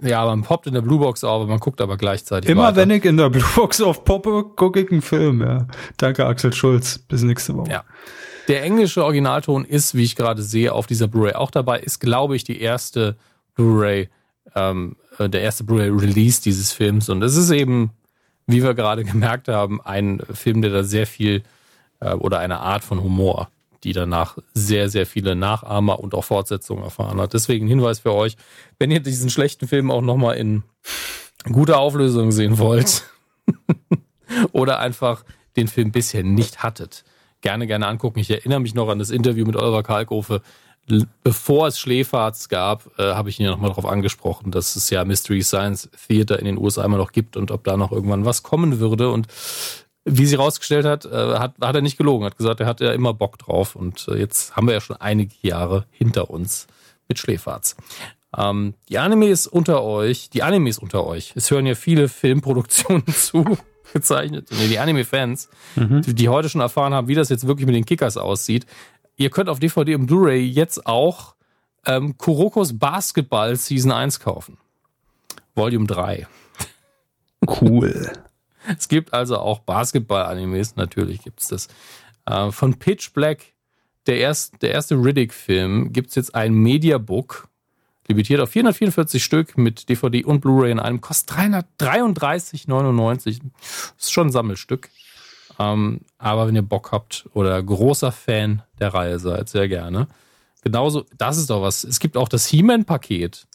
Ja, 0.00 0.24
man 0.24 0.42
poppt 0.42 0.68
in 0.68 0.74
der 0.74 0.80
Bluebox 0.80 1.24
auf, 1.24 1.46
man 1.48 1.58
guckt 1.58 1.80
aber 1.80 1.96
gleichzeitig. 1.96 2.48
Immer 2.48 2.64
weiter. 2.64 2.76
wenn 2.76 2.90
ich 2.90 3.04
in 3.04 3.16
der 3.16 3.30
Bluebox 3.30 3.80
auf 3.80 4.04
poppe, 4.04 4.44
gucke 4.54 4.80
ich 4.80 4.92
einen 4.92 5.02
Film, 5.02 5.40
ja. 5.40 5.66
Danke, 5.96 6.24
Axel 6.24 6.52
Schulz. 6.52 6.98
Bis 6.98 7.22
nächste 7.22 7.56
Woche. 7.56 7.70
Ja. 7.70 7.84
Der 8.46 8.62
englische 8.62 9.04
Originalton 9.04 9.64
ist, 9.64 9.94
wie 9.94 10.04
ich 10.04 10.14
gerade 10.14 10.42
sehe, 10.42 10.72
auf 10.72 10.86
dieser 10.86 11.08
Blu-ray 11.08 11.34
auch 11.34 11.50
dabei. 11.50 11.80
Ist, 11.80 11.98
glaube 11.98 12.36
ich, 12.36 12.44
die 12.44 12.60
erste 12.60 13.16
Blu-ray, 13.56 14.08
ähm, 14.54 14.96
äh, 15.18 15.28
der 15.28 15.42
erste 15.42 15.64
Blu-ray-Release 15.64 16.42
dieses 16.42 16.72
Films. 16.72 17.08
Und 17.08 17.22
es 17.22 17.36
ist 17.36 17.50
eben, 17.50 17.90
wie 18.46 18.62
wir 18.62 18.74
gerade 18.74 19.04
gemerkt 19.04 19.48
haben, 19.48 19.80
ein 19.82 20.22
Film, 20.32 20.62
der 20.62 20.70
da 20.70 20.84
sehr 20.84 21.08
viel 21.08 21.42
äh, 22.00 22.14
oder 22.14 22.38
eine 22.38 22.60
Art 22.60 22.84
von 22.84 23.02
Humor 23.02 23.48
die 23.84 23.92
danach 23.92 24.38
sehr, 24.54 24.88
sehr 24.88 25.06
viele 25.06 25.36
Nachahmer 25.36 26.00
und 26.00 26.14
auch 26.14 26.24
Fortsetzungen 26.24 26.82
erfahren 26.82 27.20
hat. 27.20 27.34
Deswegen 27.34 27.66
Hinweis 27.66 28.00
für 28.00 28.12
euch, 28.12 28.36
wenn 28.78 28.90
ihr 28.90 29.00
diesen 29.00 29.30
schlechten 29.30 29.68
Film 29.68 29.90
auch 29.90 30.02
nochmal 30.02 30.36
in 30.36 30.62
guter 31.44 31.78
Auflösung 31.78 32.32
sehen 32.32 32.58
wollt 32.58 33.04
oder 34.52 34.80
einfach 34.80 35.24
den 35.56 35.68
Film 35.68 35.92
bisher 35.92 36.22
nicht 36.22 36.62
hattet, 36.62 37.04
gerne, 37.40 37.66
gerne 37.66 37.86
angucken. 37.86 38.18
Ich 38.18 38.30
erinnere 38.30 38.60
mich 38.60 38.74
noch 38.74 38.88
an 38.88 38.98
das 38.98 39.10
Interview 39.10 39.46
mit 39.46 39.56
Oliver 39.56 39.82
Kalkofe. 39.82 40.42
Bevor 41.22 41.66
es 41.66 41.78
Schläferz 41.78 42.48
gab, 42.48 42.98
äh, 42.98 43.12
habe 43.12 43.28
ich 43.28 43.38
ihn 43.38 43.44
ja 43.44 43.50
nochmal 43.50 43.68
darauf 43.70 43.84
angesprochen, 43.84 44.50
dass 44.50 44.74
es 44.74 44.88
ja 44.88 45.04
Mystery 45.04 45.42
Science 45.42 45.90
Theater 46.08 46.38
in 46.38 46.46
den 46.46 46.56
USA 46.56 46.82
immer 46.82 46.96
noch 46.96 47.12
gibt 47.12 47.36
und 47.36 47.50
ob 47.50 47.62
da 47.64 47.76
noch 47.76 47.92
irgendwann 47.92 48.24
was 48.24 48.42
kommen 48.42 48.80
würde. 48.80 49.10
Und 49.10 49.26
wie 50.08 50.26
sie 50.26 50.36
rausgestellt 50.36 50.84
hat, 50.84 51.04
äh, 51.04 51.38
hat, 51.38 51.54
hat 51.60 51.74
er 51.74 51.82
nicht 51.82 51.98
gelogen, 51.98 52.24
hat 52.24 52.36
gesagt, 52.36 52.60
er 52.60 52.66
hat 52.66 52.80
ja 52.80 52.92
immer 52.92 53.14
Bock 53.14 53.38
drauf 53.38 53.76
und 53.76 54.06
äh, 54.08 54.16
jetzt 54.16 54.56
haben 54.56 54.66
wir 54.66 54.74
ja 54.74 54.80
schon 54.80 54.96
einige 54.96 55.34
Jahre 55.42 55.84
hinter 55.90 56.30
uns 56.30 56.66
mit 57.08 57.18
Schläferz. 57.18 57.76
Ähm, 58.36 58.74
die 58.88 58.98
Animes 58.98 59.46
unter 59.46 59.82
euch, 59.82 60.30
die 60.30 60.42
Animes 60.42 60.78
unter 60.78 61.06
euch, 61.06 61.32
es 61.34 61.50
hören 61.50 61.66
ja 61.66 61.74
viele 61.74 62.08
Filmproduktionen 62.08 63.06
zu, 63.14 63.58
gezeichnet, 63.92 64.48
nee, 64.50 64.68
die 64.68 64.78
Anime-Fans, 64.78 65.48
mhm. 65.76 66.02
die, 66.02 66.14
die 66.14 66.28
heute 66.28 66.48
schon 66.48 66.60
erfahren 66.60 66.94
haben, 66.94 67.08
wie 67.08 67.14
das 67.14 67.28
jetzt 67.28 67.46
wirklich 67.46 67.66
mit 67.66 67.74
den 67.74 67.84
Kickers 67.84 68.16
aussieht. 68.16 68.66
Ihr 69.16 69.30
könnt 69.30 69.48
auf 69.48 69.58
DVD 69.58 69.94
und 69.94 70.06
Blu-ray 70.06 70.44
jetzt 70.44 70.86
auch 70.86 71.34
ähm, 71.86 72.16
Kurokos 72.18 72.78
Basketball 72.78 73.56
Season 73.56 73.92
1 73.92 74.20
kaufen. 74.20 74.58
Volume 75.54 75.86
3. 75.86 76.26
Cool. 77.46 78.12
Es 78.76 78.88
gibt 78.88 79.12
also 79.12 79.38
auch 79.38 79.60
Basketball-Animes, 79.60 80.76
natürlich 80.76 81.22
gibt 81.22 81.40
es 81.40 81.48
das. 81.48 81.68
Äh, 82.26 82.50
von 82.50 82.78
Pitch 82.78 83.12
Black, 83.12 83.52
der, 84.06 84.18
erst, 84.18 84.62
der 84.62 84.72
erste 84.72 84.96
Riddick-Film, 84.96 85.92
gibt 85.92 86.10
es 86.10 86.14
jetzt 86.14 86.34
ein 86.34 86.54
Mediabook, 86.54 87.48
limitiert 88.08 88.40
auf 88.40 88.50
444 88.50 89.22
Stück 89.22 89.58
mit 89.58 89.88
DVD 89.88 90.24
und 90.24 90.40
Blu-ray 90.40 90.72
in 90.72 90.80
einem, 90.80 91.00
kostet 91.00 91.38
333,99. 91.38 93.40
Ist 93.98 94.12
schon 94.12 94.28
ein 94.28 94.32
Sammelstück. 94.32 94.88
Ähm, 95.58 96.00
aber 96.18 96.46
wenn 96.46 96.54
ihr 96.54 96.62
Bock 96.62 96.92
habt 96.92 97.28
oder 97.34 97.62
großer 97.62 98.12
Fan 98.12 98.62
der 98.78 98.94
Reihe 98.94 99.18
seid, 99.18 99.48
sehr 99.48 99.68
gerne. 99.68 100.06
Genauso, 100.62 101.04
das 101.16 101.38
ist 101.38 101.50
doch 101.50 101.62
was. 101.62 101.84
Es 101.84 102.00
gibt 102.00 102.16
auch 102.16 102.28
das 102.28 102.46
He-Man-Paket. 102.46 103.46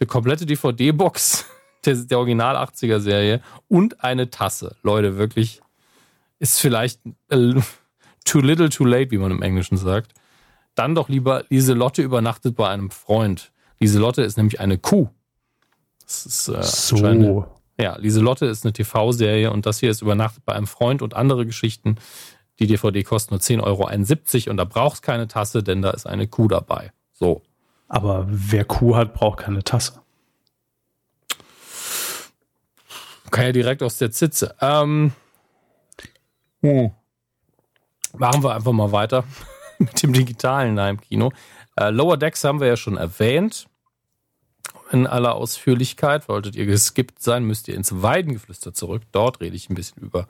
Eine 0.00 0.06
komplette 0.06 0.46
DVD-Box 0.46 1.46
der, 1.84 1.94
der 1.94 2.18
Original 2.18 2.56
80er-Serie 2.56 3.40
und 3.68 4.02
eine 4.02 4.30
Tasse. 4.30 4.76
Leute, 4.82 5.16
wirklich, 5.16 5.60
ist 6.38 6.60
vielleicht 6.60 7.00
too 8.24 8.40
little, 8.40 8.68
too 8.68 8.84
late, 8.84 9.10
wie 9.10 9.18
man 9.18 9.30
im 9.30 9.42
Englischen 9.42 9.76
sagt. 9.76 10.12
Dann 10.74 10.94
doch 10.94 11.08
lieber 11.08 11.44
Lieselotte 11.48 12.02
übernachtet 12.02 12.56
bei 12.56 12.68
einem 12.68 12.90
Freund. 12.90 13.52
Lieselotte 13.80 14.22
ist 14.22 14.36
nämlich 14.36 14.60
eine 14.60 14.78
Kuh. 14.78 15.08
Das 16.04 16.24
ist, 16.24 16.48
äh, 16.48 16.62
so. 16.62 17.46
Ja, 17.80 17.96
Lieselotte 17.96 18.46
ist 18.46 18.64
eine 18.64 18.72
TV-Serie 18.72 19.52
und 19.52 19.66
das 19.66 19.78
hier 19.78 19.90
ist 19.90 20.02
übernachtet 20.02 20.44
bei 20.44 20.54
einem 20.54 20.66
Freund 20.66 21.02
und 21.02 21.14
andere 21.14 21.46
Geschichten. 21.46 21.96
Die 22.58 22.66
DVD 22.66 23.04
kostet 23.04 23.30
nur 23.30 23.40
10,71 23.40 23.62
Euro 24.46 24.50
und 24.50 24.56
da 24.56 24.64
braucht 24.64 25.02
keine 25.02 25.28
Tasse, 25.28 25.62
denn 25.62 25.82
da 25.82 25.90
ist 25.90 26.06
eine 26.06 26.26
Kuh 26.26 26.48
dabei. 26.48 26.92
So. 27.12 27.42
Aber 27.86 28.26
wer 28.28 28.64
Kuh 28.64 28.96
hat, 28.96 29.14
braucht 29.14 29.40
keine 29.40 29.62
Tasse. 29.62 30.00
Kann 33.30 33.46
ja 33.46 33.52
direkt 33.52 33.82
aus 33.82 33.98
der 33.98 34.10
Zitze. 34.10 34.54
Ähm, 34.60 35.12
oh. 36.62 36.90
Machen 38.16 38.42
wir 38.42 38.54
einfach 38.54 38.72
mal 38.72 38.92
weiter 38.92 39.24
mit 39.78 40.02
dem 40.02 40.12
digitalen 40.12 40.76
da 40.76 40.88
im 40.88 41.00
Kino. 41.00 41.32
Äh, 41.76 41.90
Lower 41.90 42.16
Decks 42.16 42.44
haben 42.44 42.60
wir 42.60 42.68
ja 42.68 42.76
schon 42.76 42.96
erwähnt. 42.96 43.68
In 44.90 45.06
aller 45.06 45.34
Ausführlichkeit. 45.34 46.28
Wolltet 46.28 46.56
ihr 46.56 46.66
geskippt 46.66 47.22
sein, 47.22 47.44
müsst 47.44 47.68
ihr 47.68 47.74
ins 47.74 48.02
Weidengeflüster 48.02 48.72
zurück. 48.72 49.02
Dort 49.12 49.40
rede 49.40 49.54
ich 49.54 49.68
ein 49.68 49.74
bisschen 49.74 50.02
über 50.02 50.26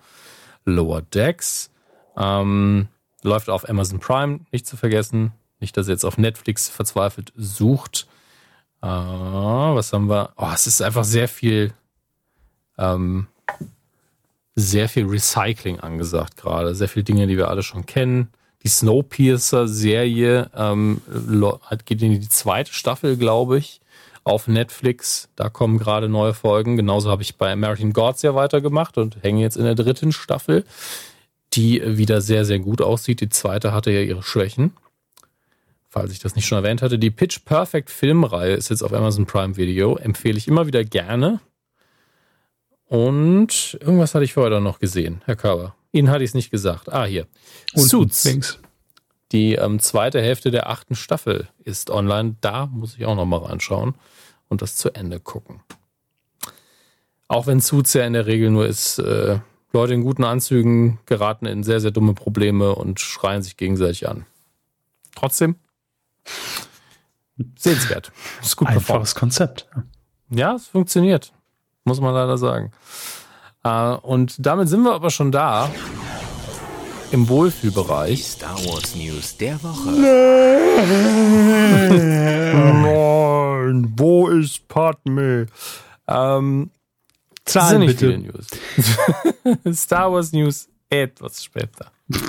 Lower 0.64 1.02
Decks. 1.02 1.70
Ähm, 2.16 2.88
läuft 3.22 3.48
auf 3.48 3.68
Amazon 3.68 4.00
Prime, 4.00 4.40
nicht 4.50 4.66
zu 4.66 4.76
vergessen. 4.76 5.32
Nicht, 5.60 5.76
dass 5.76 5.88
ihr 5.88 5.92
jetzt 5.92 6.04
auf 6.04 6.18
Netflix 6.18 6.68
verzweifelt 6.68 7.32
sucht. 7.36 8.06
Äh, 8.82 8.86
was 8.86 9.92
haben 9.92 10.08
wir? 10.08 10.32
Oh, 10.36 10.50
es 10.52 10.66
ist 10.66 10.82
einfach 10.82 11.04
sehr 11.04 11.28
viel, 11.28 11.72
ähm, 12.78 13.26
sehr 14.54 14.88
viel 14.88 15.06
Recycling 15.06 15.80
angesagt 15.80 16.36
gerade. 16.36 16.74
Sehr 16.74 16.88
viele 16.88 17.04
Dinge, 17.04 17.26
die 17.26 17.36
wir 17.36 17.48
alle 17.48 17.62
schon 17.62 17.86
kennen. 17.86 18.28
Die 18.64 18.68
Snowpiercer-Serie 18.68 20.50
ähm, 20.56 21.00
geht 21.84 22.02
in 22.02 22.20
die 22.20 22.28
zweite 22.28 22.72
Staffel, 22.72 23.16
glaube 23.16 23.58
ich, 23.58 23.80
auf 24.24 24.48
Netflix. 24.48 25.28
Da 25.36 25.48
kommen 25.48 25.78
gerade 25.78 26.08
neue 26.08 26.34
Folgen. 26.34 26.76
Genauso 26.76 27.10
habe 27.10 27.22
ich 27.22 27.36
bei 27.36 27.52
American 27.52 27.92
Gods 27.92 28.22
ja 28.22 28.34
weitergemacht 28.34 28.98
und 28.98 29.22
hänge 29.22 29.42
jetzt 29.42 29.56
in 29.56 29.64
der 29.64 29.76
dritten 29.76 30.10
Staffel 30.10 30.64
die 31.54 31.82
wieder 31.84 32.20
sehr, 32.20 32.44
sehr 32.44 32.58
gut 32.58 32.82
aussieht. 32.82 33.20
Die 33.20 33.28
zweite 33.28 33.72
hatte 33.72 33.90
ja 33.90 34.00
ihre 34.00 34.22
Schwächen. 34.22 34.72
Falls 35.88 36.12
ich 36.12 36.18
das 36.18 36.36
nicht 36.36 36.46
schon 36.46 36.58
erwähnt 36.58 36.82
hatte. 36.82 36.98
Die 36.98 37.10
Pitch 37.10 37.44
Perfect 37.44 37.90
Filmreihe 37.90 38.52
ist 38.52 38.68
jetzt 38.68 38.82
auf 38.82 38.92
Amazon 38.92 39.26
Prime 39.26 39.56
Video. 39.56 39.96
Empfehle 39.96 40.36
ich 40.36 40.46
immer 40.46 40.66
wieder 40.66 40.84
gerne. 40.84 41.40
Und 42.88 43.78
irgendwas 43.80 44.14
hatte 44.14 44.24
ich 44.24 44.32
vorher 44.32 44.60
noch 44.60 44.78
gesehen, 44.78 45.22
Herr 45.26 45.36
Körber. 45.36 45.74
Ihnen 45.92 46.10
hatte 46.10 46.24
ich 46.24 46.30
es 46.30 46.34
nicht 46.34 46.50
gesagt. 46.50 46.92
Ah, 46.92 47.04
hier. 47.04 47.26
Und 47.74 47.88
Suits. 47.88 48.24
Links. 48.24 48.58
Die 49.32 49.54
ähm, 49.54 49.78
zweite 49.78 50.22
Hälfte 50.22 50.50
der 50.50 50.70
achten 50.70 50.94
Staffel 50.94 51.48
ist 51.62 51.90
online. 51.90 52.36
Da 52.40 52.66
muss 52.66 52.96
ich 52.96 53.04
auch 53.04 53.14
noch 53.14 53.26
mal 53.26 53.40
reinschauen 53.40 53.94
und 54.48 54.62
das 54.62 54.76
zu 54.76 54.94
Ende 54.94 55.20
gucken. 55.20 55.60
Auch 57.28 57.46
wenn 57.46 57.60
Suits 57.60 57.92
ja 57.92 58.06
in 58.06 58.14
der 58.14 58.26
Regel 58.26 58.50
nur 58.50 58.66
ist, 58.66 58.98
äh, 58.98 59.38
Leute 59.72 59.92
in 59.92 60.02
guten 60.02 60.24
Anzügen 60.24 60.98
geraten 61.04 61.44
in 61.44 61.62
sehr, 61.62 61.80
sehr 61.80 61.90
dumme 61.90 62.14
Probleme 62.14 62.74
und 62.74 63.00
schreien 63.00 63.42
sich 63.42 63.58
gegenseitig 63.58 64.08
an. 64.08 64.24
Trotzdem 65.14 65.56
sehenswert. 67.56 68.12
Ist 68.40 68.56
gut 68.56 68.68
Einfaches 68.68 69.14
Konzept. 69.14 69.68
Ja, 70.30 70.54
es 70.54 70.68
funktioniert. 70.68 71.32
Muss 71.88 72.02
man 72.02 72.12
leider 72.12 72.36
sagen. 72.36 72.70
Äh, 73.64 73.92
und 74.02 74.34
damit 74.38 74.68
sind 74.68 74.82
wir 74.82 74.92
aber 74.92 75.08
schon 75.08 75.32
da. 75.32 75.70
Im 77.10 77.30
Wohlfühlbereich. 77.30 78.22
Star 78.22 78.58
Wars 78.66 78.94
News 78.94 79.38
der 79.38 79.58
Woche. 79.62 79.90
Nein, 82.52 83.94
wo 83.96 84.28
ist 84.28 84.68
Padme? 84.68 85.46
Ähm, 86.06 86.70
Zahlen 87.46 87.80
nicht 87.80 87.98
bitte. 87.98 88.18
News. 88.18 88.48
Star 89.82 90.12
Wars 90.12 90.32
News 90.32 90.68
etwas 90.90 91.42
später. 91.42 91.90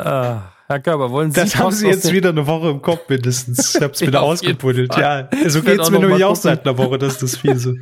Ah, 0.00 0.52
Herr 0.68 0.78
Körber, 0.78 1.10
wollen 1.10 1.32
Sie 1.32 1.40
Das 1.40 1.56
haben 1.56 1.72
Sie 1.72 1.88
jetzt 1.88 2.12
wieder 2.12 2.28
eine 2.28 2.46
Woche 2.46 2.68
im 2.68 2.80
Kopf 2.80 3.08
mindestens. 3.08 3.74
Ich 3.74 3.82
hab's 3.82 4.00
wieder 4.00 4.22
ausgebuddelt. 4.22 4.96
Ja, 4.96 5.28
so 5.48 5.60
geht's 5.60 5.90
mir 5.90 5.98
nämlich 5.98 6.22
auch 6.22 6.36
seit 6.36 6.64
einer 6.64 6.78
Woche, 6.78 6.98
das 6.98 7.14
ist 7.14 7.22
das 7.24 7.36
Fiese. 7.38 7.74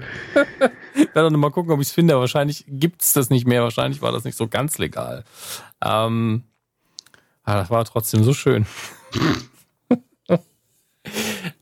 ich 1.08 1.14
werde 1.14 1.30
noch 1.30 1.38
mal 1.38 1.50
gucken, 1.50 1.72
ob 1.72 1.80
ich 1.80 1.88
es 1.88 1.92
finde. 1.92 2.18
Wahrscheinlich 2.18 2.64
gibt's 2.68 3.12
das 3.12 3.30
nicht 3.30 3.46
mehr. 3.46 3.62
Wahrscheinlich 3.62 4.02
war 4.02 4.12
das 4.12 4.24
nicht 4.24 4.36
so 4.36 4.48
ganz 4.48 4.78
legal. 4.78 5.24
Ähm, 5.84 6.44
aber 7.44 7.60
das 7.60 7.70
war 7.70 7.84
trotzdem 7.84 8.24
so 8.24 8.32
schön. 8.32 8.66
äh, 10.28 10.38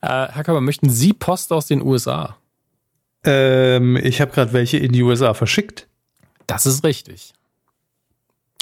Herr 0.01 0.45
Körber, 0.45 0.61
möchten 0.61 0.89
Sie 0.89 1.13
Post 1.13 1.53
aus 1.53 1.67
den 1.67 1.83
USA? 1.83 2.37
Ähm, 3.25 3.97
ich 3.97 4.21
habe 4.21 4.33
gerade 4.33 4.53
welche 4.53 4.79
in 4.79 4.93
die 4.93 5.03
USA 5.03 5.35
verschickt. 5.35 5.89
Das 6.47 6.67
ist 6.67 6.85
richtig. 6.85 7.33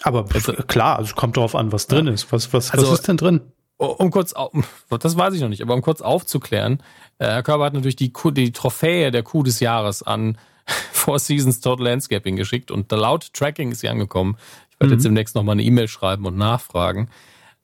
Aber 0.03 0.27
also, 0.33 0.53
klar, 0.53 0.99
also 0.99 1.15
kommt 1.15 1.37
darauf 1.37 1.55
an, 1.55 1.73
was 1.73 1.87
drin 1.87 2.07
ja. 2.07 2.13
ist. 2.13 2.33
Was, 2.33 2.53
was, 2.53 2.71
also, 2.73 2.87
was 2.87 3.01
ist 3.01 3.09
denn 3.09 3.17
drin? 3.17 3.41
Um 3.77 4.11
kurz, 4.11 4.35
das 4.91 5.17
weiß 5.17 5.35
ich 5.35 5.41
noch 5.41 5.49
nicht, 5.49 5.63
aber 5.63 5.75
um 5.75 5.83
kurz 5.83 6.01
aufzuklären, 6.01 6.83
äh, 7.19 7.27
Herr 7.27 7.43
Körber 7.43 7.65
hat 7.65 7.75
natürlich 7.75 7.97
die, 7.97 8.13
die 8.33 8.53
Trophäe 8.53 9.11
der 9.11 9.23
Kuh 9.23 9.43
des 9.43 9.61
Jahres 9.61 10.03
an 10.03 10.39
Four 10.93 11.19
Seasons 11.19 11.61
Total 11.61 11.87
Landscaping 11.87 12.37
geschickt 12.37 12.71
und 12.71 12.91
laut 12.93 13.33
Tracking 13.33 13.73
ist 13.73 13.81
sie 13.81 13.89
angekommen. 13.89 14.37
Ich 14.71 14.81
werde 14.81 14.89
mhm. 14.89 14.93
jetzt 14.93 15.05
demnächst 15.05 15.35
nochmal 15.35 15.55
eine 15.55 15.63
E-Mail 15.63 15.89
schreiben 15.89 16.27
und 16.27 16.37
nachfragen, 16.37 17.09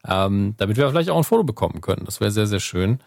ähm, 0.06 0.54
damit 0.56 0.76
wir 0.76 0.88
vielleicht 0.90 1.10
auch 1.10 1.16
ein 1.16 1.24
Foto 1.24 1.44
bekommen 1.44 1.80
können. 1.80 2.04
Das 2.04 2.20
wäre 2.20 2.30
sehr, 2.30 2.46
sehr 2.46 2.60
schön. 2.60 3.00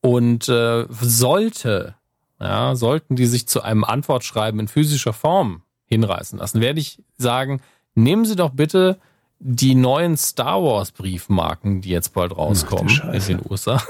Und 0.00 0.48
äh, 0.48 0.86
sollte 0.90 1.96
ja, 2.40 2.76
sollten 2.76 3.16
die 3.16 3.26
sich 3.26 3.48
zu 3.48 3.62
einem 3.62 3.84
Antwortschreiben 3.84 4.60
in 4.60 4.68
physischer 4.68 5.12
Form 5.12 5.62
hinreißen 5.86 6.38
lassen, 6.38 6.60
werde 6.60 6.80
ich 6.80 7.02
sagen, 7.16 7.60
nehmen 7.94 8.24
Sie 8.24 8.36
doch 8.36 8.50
bitte 8.50 8.98
die 9.40 9.74
neuen 9.74 10.16
Star 10.16 10.62
Wars 10.62 10.92
Briefmarken, 10.92 11.80
die 11.80 11.90
jetzt 11.90 12.12
bald 12.14 12.36
rauskommen 12.36 13.00
in 13.12 13.20
den 13.20 13.40
USA. 13.48 13.82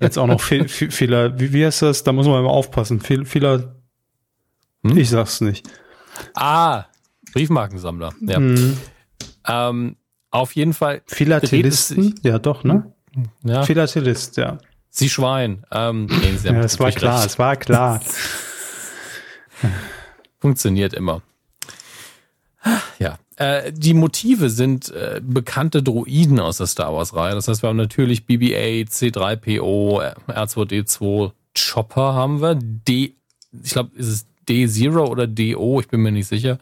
Jetzt 0.00 0.18
auch 0.18 0.26
noch 0.26 0.40
Fe 0.40 0.68
Fe 0.68 0.90
Fehler, 0.90 1.38
wie, 1.38 1.52
wie 1.52 1.64
heißt 1.64 1.82
das? 1.82 2.02
Da 2.02 2.12
muss 2.12 2.26
man 2.26 2.40
immer 2.40 2.50
aufpassen. 2.50 3.00
Fe 3.00 3.24
Fehler, 3.24 3.76
hm? 4.82 4.96
ich 4.96 5.10
sag's 5.10 5.40
nicht. 5.40 5.68
Ah, 6.34 6.84
Briefmarkensammler. 7.32 8.12
Ja. 8.20 8.36
Hm. 8.36 8.76
Ähm, 9.46 9.96
auf 10.30 10.54
jeden 10.54 10.74
Fall. 10.74 11.02
Philatelisten? 11.06 12.14
Ja, 12.22 12.38
doch, 12.38 12.64
ne? 12.64 12.92
Ja. 13.42 13.62
Philatelist, 13.64 14.36
ja. 14.36 14.58
Sie 14.88 15.08
Schwein. 15.08 15.64
Ähm, 15.70 16.06
nee, 16.06 16.36
Sie 16.36 16.48
ja, 16.48 16.60
es 16.60 16.78
war 16.78 16.90
klar, 16.90 17.24
es 17.24 17.38
war 17.38 17.56
klar. 17.56 18.00
Funktioniert 20.38 20.94
immer. 20.94 21.22
Ja. 22.98 23.18
Äh, 23.36 23.72
die 23.72 23.94
Motive 23.94 24.50
sind 24.50 24.90
äh, 24.90 25.20
bekannte 25.22 25.82
Droiden 25.82 26.40
aus 26.40 26.58
der 26.58 26.66
Star 26.66 26.92
Wars-Reihe. 26.92 27.34
Das 27.34 27.48
heißt, 27.48 27.62
wir 27.62 27.68
haben 27.68 27.76
natürlich 27.76 28.22
BB-8, 28.22 28.90
C3PO, 28.90 30.14
R2D2, 30.28 31.32
Chopper 31.56 32.14
haben 32.14 32.42
wir. 32.42 32.56
D, 32.56 33.14
ich 33.62 33.72
glaube, 33.72 33.96
ist 33.96 34.08
es 34.08 34.26
D0 34.48 34.98
oder 34.98 35.26
DO, 35.26 35.80
ich 35.80 35.88
bin 35.88 36.00
mir 36.00 36.12
nicht 36.12 36.28
sicher. 36.28 36.58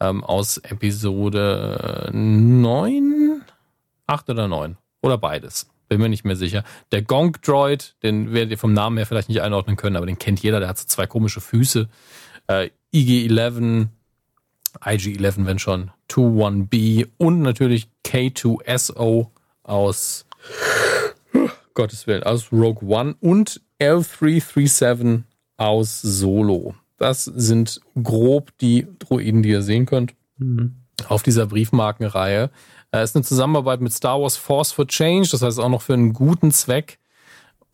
ähm, 0.00 0.24
aus 0.24 0.58
Episode 0.58 2.10
9, 2.12 3.42
8 4.06 4.30
oder 4.30 4.48
9 4.48 4.76
oder 5.02 5.18
beides. 5.18 5.68
Bin 5.88 6.00
mir 6.00 6.08
nicht 6.08 6.24
mehr 6.24 6.36
sicher. 6.36 6.64
Der 6.92 7.02
Gonk 7.02 7.42
Droid, 7.42 7.96
den 8.02 8.32
werdet 8.32 8.52
ihr 8.52 8.58
vom 8.58 8.74
Namen 8.74 8.98
her 8.98 9.06
vielleicht 9.06 9.28
nicht 9.28 9.40
einordnen 9.40 9.76
können, 9.76 9.96
aber 9.96 10.06
den 10.06 10.18
kennt 10.18 10.40
jeder, 10.40 10.60
der 10.60 10.68
hat 10.68 10.78
so 10.78 10.86
zwei 10.86 11.06
komische 11.06 11.40
Füße. 11.40 11.88
Äh, 12.46 12.70
IG-11, 12.92 13.88
IG-11, 14.84 15.46
wenn 15.46 15.58
schon, 15.58 15.90
21B 16.10 17.08
und 17.16 17.40
natürlich 17.40 17.88
K2SO 18.04 19.28
aus 19.62 20.26
Gottes 21.74 22.06
Willen, 22.06 22.22
aus 22.22 22.52
Rogue 22.52 22.86
One 22.88 23.16
und 23.20 23.60
L337 23.80 25.22
aus 25.56 26.02
Solo. 26.02 26.74
Das 26.98 27.24
sind 27.24 27.80
grob 28.00 28.50
die 28.58 28.86
Droiden, 28.98 29.42
die 29.42 29.50
ihr 29.50 29.62
sehen 29.62 29.86
könnt 29.86 30.14
mhm. 30.36 30.76
auf 31.08 31.22
dieser 31.22 31.46
Briefmarkenreihe. 31.46 32.50
Es 32.90 32.98
äh, 32.98 33.04
ist 33.04 33.16
eine 33.16 33.24
Zusammenarbeit 33.24 33.80
mit 33.80 33.92
Star 33.92 34.20
Wars 34.20 34.36
Force 34.36 34.72
for 34.72 34.86
Change, 34.86 35.28
das 35.30 35.42
heißt 35.42 35.60
auch 35.60 35.68
noch 35.68 35.82
für 35.82 35.94
einen 35.94 36.12
guten 36.12 36.50
Zweck. 36.50 36.98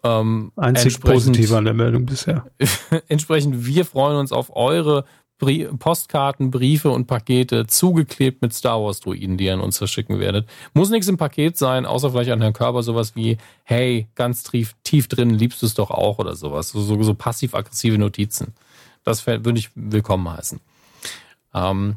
Ähm, 0.02 0.52
Einzig 0.56 1.00
positiv 1.00 1.52
an 1.52 1.64
der 1.64 1.74
Meldung 1.74 2.04
bisher. 2.04 2.44
entsprechend, 3.08 3.64
wir 3.64 3.84
freuen 3.86 4.18
uns 4.18 4.32
auf 4.32 4.54
eure 4.54 5.04
Brie 5.38 5.64
Postkarten, 5.64 6.50
Briefe 6.50 6.90
und 6.90 7.06
Pakete 7.06 7.66
zugeklebt 7.66 8.40
mit 8.40 8.52
Star 8.52 8.80
Wars 8.82 9.00
Druiden, 9.00 9.36
die 9.36 9.46
ihr 9.46 9.54
an 9.54 9.60
uns 9.60 9.78
verschicken 9.78 10.20
werdet. 10.20 10.48
Muss 10.74 10.90
nichts 10.90 11.08
im 11.08 11.16
Paket 11.16 11.56
sein, 11.56 11.86
außer 11.86 12.10
vielleicht 12.10 12.30
an 12.30 12.40
Herrn 12.40 12.52
Körber 12.52 12.82
sowas 12.82 13.16
wie, 13.16 13.38
hey, 13.64 14.06
ganz 14.14 14.44
tief, 14.44 14.74
tief 14.84 15.08
drin, 15.08 15.30
liebst 15.30 15.62
du 15.62 15.66
es 15.66 15.74
doch 15.74 15.90
auch 15.90 16.18
oder 16.18 16.36
sowas. 16.36 16.68
So, 16.68 16.80
so, 16.80 17.02
so 17.02 17.14
passiv-aggressive 17.14 17.98
Notizen. 17.98 18.54
Das 19.04 19.26
würde 19.26 19.58
ich 19.58 19.70
willkommen 19.74 20.28
heißen. 20.30 20.60
Ähm, 21.54 21.96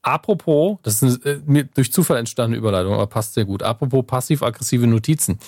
apropos, 0.00 0.78
das 0.82 1.02
ist 1.02 1.26
eine, 1.26 1.60
äh, 1.60 1.64
durch 1.74 1.92
Zufall 1.92 2.18
entstandene 2.18 2.56
Überleitung, 2.56 2.94
aber 2.94 3.06
passt 3.08 3.34
sehr 3.34 3.44
gut. 3.44 3.62
Apropos 3.62 4.06
passiv-aggressive 4.06 4.86
Notizen. 4.86 5.38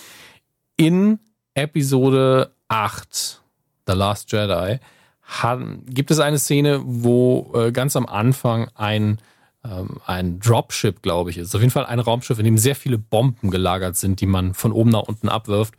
In 0.76 1.20
Episode 1.54 2.50
8, 2.68 3.40
The 3.86 3.92
Last 3.92 4.32
Jedi, 4.32 4.80
haben, 5.22 5.84
gibt 5.86 6.10
es 6.10 6.18
eine 6.18 6.38
Szene, 6.38 6.82
wo 6.84 7.52
äh, 7.54 7.72
ganz 7.72 7.96
am 7.96 8.06
Anfang 8.06 8.68
ein, 8.74 9.18
ähm, 9.64 10.00
ein 10.04 10.38
Dropship, 10.40 11.02
glaube 11.02 11.30
ich, 11.30 11.38
ist. 11.38 11.54
Auf 11.54 11.62
jeden 11.62 11.70
Fall 11.70 11.86
ein 11.86 12.00
Raumschiff, 12.00 12.38
in 12.38 12.44
dem 12.44 12.58
sehr 12.58 12.76
viele 12.76 12.98
Bomben 12.98 13.50
gelagert 13.50 13.96
sind, 13.96 14.20
die 14.20 14.26
man 14.26 14.52
von 14.52 14.72
oben 14.72 14.90
nach 14.90 15.02
unten 15.02 15.28
abwirft, 15.28 15.74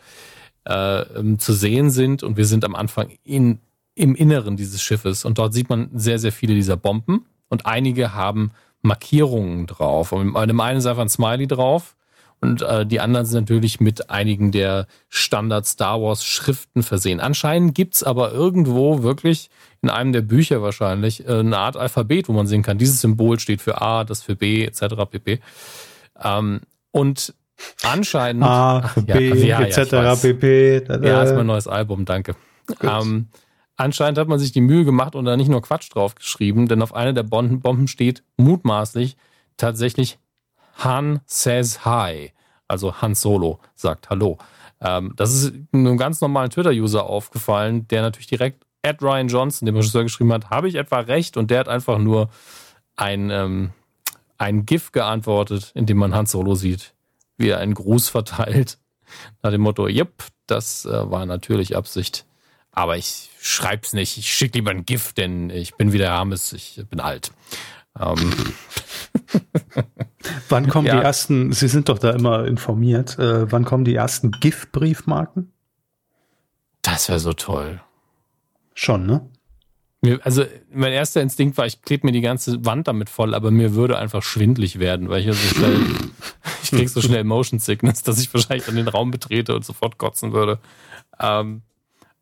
äh, 0.66 1.02
ähm, 1.02 1.38
zu 1.38 1.54
sehen 1.54 1.92
sind. 1.92 2.24
Und 2.24 2.38
wir 2.38 2.46
sind 2.46 2.66
am 2.66 2.74
Anfang 2.74 3.10
in, 3.24 3.60
im 3.96 4.16
Inneren 4.16 4.58
dieses 4.58 4.82
Schiffes. 4.82 5.26
Und 5.26 5.38
dort 5.38 5.54
sieht 5.54 5.70
man 5.70 5.90
sehr, 5.94 6.20
sehr 6.20 6.32
viele 6.32 6.54
dieser 6.54 6.78
Bomben. 6.78 7.26
Und 7.50 7.66
einige 7.66 8.14
haben 8.14 8.52
Markierungen 8.82 9.68
drauf. 9.68 10.12
Und 10.12 10.34
bei 10.34 10.46
dem 10.46 10.60
einen 10.60 10.80
ist 10.80 10.86
einfach 10.86 11.02
ein 11.02 11.10
Smiley 11.10 11.48
drauf 11.48 11.96
und 12.42 12.62
äh, 12.62 12.86
die 12.86 13.00
anderen 13.00 13.26
sind 13.26 13.42
natürlich 13.42 13.80
mit 13.80 14.10
einigen 14.10 14.52
der 14.52 14.88
Standard 15.10 15.66
Star 15.66 16.02
Wars 16.02 16.24
Schriften 16.24 16.84
versehen. 16.84 17.20
Anscheinend 17.20 17.74
gibt's 17.76 18.04
aber 18.04 18.32
irgendwo 18.32 19.04
wirklich 19.04 19.50
in 19.82 19.90
einem 19.90 20.14
der 20.14 20.22
Bücher 20.22 20.62
wahrscheinlich 20.62 21.28
äh, 21.28 21.40
eine 21.40 21.58
Art 21.58 21.78
Alphabet, 21.78 22.28
wo 22.28 22.34
man 22.34 22.48
sehen 22.48 22.62
kann, 22.62 22.78
dieses 22.78 23.02
Symbol 23.02 23.40
steht 23.40 23.62
für 23.62 23.82
A, 23.82 24.04
das 24.04 24.22
für 24.22 24.36
B, 24.36 24.64
etc. 24.66 24.96
pp. 25.10 25.40
Ähm, 26.22 26.62
und 26.92 27.34
anscheinend 27.84 28.44
A, 28.44 28.92
B, 28.96 29.30
ja, 29.30 29.62
ja, 29.62 29.66
etc. 29.66 30.22
Pp. 30.22 30.84
Ja, 31.04 31.24
ist 31.24 31.36
mein 31.36 31.48
neues 31.48 31.68
Album, 31.68 32.06
danke. 32.06 32.36
Ähm, 32.82 33.28
anscheinend 33.77 34.18
hat 34.18 34.27
man 34.27 34.39
sich 34.39 34.52
die 34.52 34.61
Mühe 34.61 34.85
gemacht 34.85 35.15
und 35.15 35.26
da 35.26 35.38
nicht 35.38 35.49
nur 35.49 35.61
Quatsch 35.61 35.93
drauf 35.93 36.15
geschrieben, 36.15 36.68
denn 36.68 36.81
auf 36.81 36.93
einer 36.93 37.14
der 37.14 37.23
Bomben 37.23 37.88
steht 37.88 38.23
mutmaßlich 38.38 39.18
tatsächlich 39.57 40.19
Han 40.77 41.22
says 41.26 41.85
hi. 41.85 42.31
Also 42.68 43.02
Han 43.02 43.15
Solo 43.15 43.60
sagt 43.76 44.10
Hallo. 44.10 44.38
Ähm, 44.81 45.14
das 45.15 45.34
ist 45.34 45.53
einem 45.72 45.97
ganz 45.97 46.19
normalen 46.22 46.49
Twitter-User 46.49 47.06
aufgefallen, 47.06 47.88
der 47.88 48.02
natürlich 48.02 48.27
direkt 48.27 48.65
at 48.84 49.02
Ryan 49.02 49.27
Johnson, 49.27 49.65
dem 49.65 49.76
Regisseur, 49.76 50.03
geschrieben 50.03 50.31
hat, 50.34 50.49
habe 50.49 50.68
ich 50.68 50.76
etwa 50.76 50.99
recht? 50.99 51.38
Und 51.38 51.49
der 51.52 51.60
hat 51.60 51.68
einfach 51.68 51.97
nur 51.97 52.30
ein, 52.95 53.30
ähm, 53.30 53.72
ein 54.38 54.65
GIF 54.65 54.91
geantwortet, 54.91 55.72
in 55.76 55.85
dem 55.85 55.97
man 55.97 56.14
Han 56.14 56.26
Solo 56.26 56.56
sieht, 56.56 56.93
wie 57.38 57.49
er 57.49 57.60
einen 57.60 57.73
Gruß 57.73 58.10
verteilt. 58.10 58.77
Nach 59.41 59.52
dem 59.52 59.61
Motto, 59.61 59.88
yep, 59.88 60.23
das 60.47 60.85
äh, 60.85 61.11
war 61.11 61.26
natürlich 61.26 61.76
Absicht. 61.76 62.26
Aber 62.76 62.97
ich 62.97 63.31
schreib's 63.39 63.93
nicht. 63.93 64.18
Ich 64.18 64.34
schicke 64.34 64.57
lieber 64.57 64.72
ein 64.72 64.85
GIF, 64.85 65.14
denn 65.14 65.49
ich 65.49 65.76
bin 65.76 65.93
wieder 65.93 66.10
Hermes, 66.10 66.53
ich 66.53 66.81
bin 66.89 66.99
alt. 66.99 67.31
Ähm. 67.99 68.34
wann 70.49 70.68
kommen 70.68 70.88
ja. 70.88 70.97
die 70.97 71.03
ersten, 71.03 71.53
Sie 71.53 71.69
sind 71.69 71.89
doch 71.89 71.97
da 71.97 72.11
immer 72.11 72.45
informiert, 72.45 73.18
äh, 73.18 73.49
wann 73.52 73.64
kommen 73.64 73.85
die 73.85 73.95
ersten 73.95 74.31
GIF-Briefmarken? 74.31 75.52
Das 76.81 77.07
wäre 77.07 77.19
so 77.19 77.34
toll. 77.34 77.81
Schon, 78.73 79.06
ne? 79.06 79.30
also 80.22 80.45
mein 80.72 80.93
erster 80.93 81.22
Instinkt 81.22 81.57
war, 81.57 81.65
ich 81.65 81.81
klebe 81.81 82.06
mir 82.06 82.11
die 82.11 82.22
ganze 82.22 82.64
Wand 82.64 82.88
damit 82.88 83.10
voll, 83.10 83.34
aber 83.34 83.49
mir 83.49 83.73
würde 83.73 83.97
einfach 83.97 84.22
schwindlig 84.22 84.77
werden, 84.77 85.10
weil 85.10 85.22
ich 85.22 85.26
ja 85.26 85.34
so 85.34 85.56
schnell, 85.56 85.80
ich 86.64 86.69
krieg 86.69 86.89
so 86.89 87.02
schnell 87.02 87.23
Motion 87.23 87.60
Sickness, 87.60 88.03
dass 88.03 88.19
ich 88.19 88.31
wahrscheinlich 88.34 88.65
dann 88.65 88.76
den 88.76 88.88
Raum 88.88 89.10
betrete 89.10 89.56
und 89.56 89.65
sofort 89.65 89.97
kotzen 89.97 90.31
würde. 90.31 90.60
Ähm, 91.19 91.64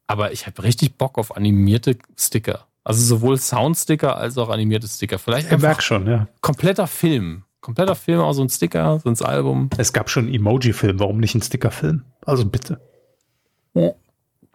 aber 0.07 0.31
ich 0.31 0.45
habe 0.47 0.63
richtig 0.63 0.97
Bock 0.97 1.17
auf 1.17 1.35
animierte 1.35 1.97
Sticker. 2.17 2.67
Also 2.84 3.01
sowohl 3.03 3.38
Soundsticker 3.38 4.17
als 4.17 4.38
auch 4.38 4.49
animierte 4.49 4.88
Sticker. 4.88 5.17
Vielleicht 5.17 5.51
ich 5.51 5.57
merk 5.59 5.81
schon, 5.81 6.07
ja. 6.07 6.27
Kompletter 6.41 6.88
Film. 6.88 7.43
Kompletter 7.61 7.95
Film, 7.95 8.19
auch 8.19 8.34
so 8.34 8.43
ein 8.43 8.49
Sticker, 8.49 8.99
so 8.99 9.09
ein 9.09 9.25
Album. 9.25 9.69
Es 9.77 9.93
gab 9.93 10.09
schon 10.09 10.25
einen 10.25 10.35
Emoji-Film, 10.35 10.99
warum 10.99 11.19
nicht 11.19 11.34
ein 11.34 11.41
Sticker-Film? 11.41 12.03
Also 12.25 12.45
bitte. 12.45 12.81
Ja. 13.73 13.91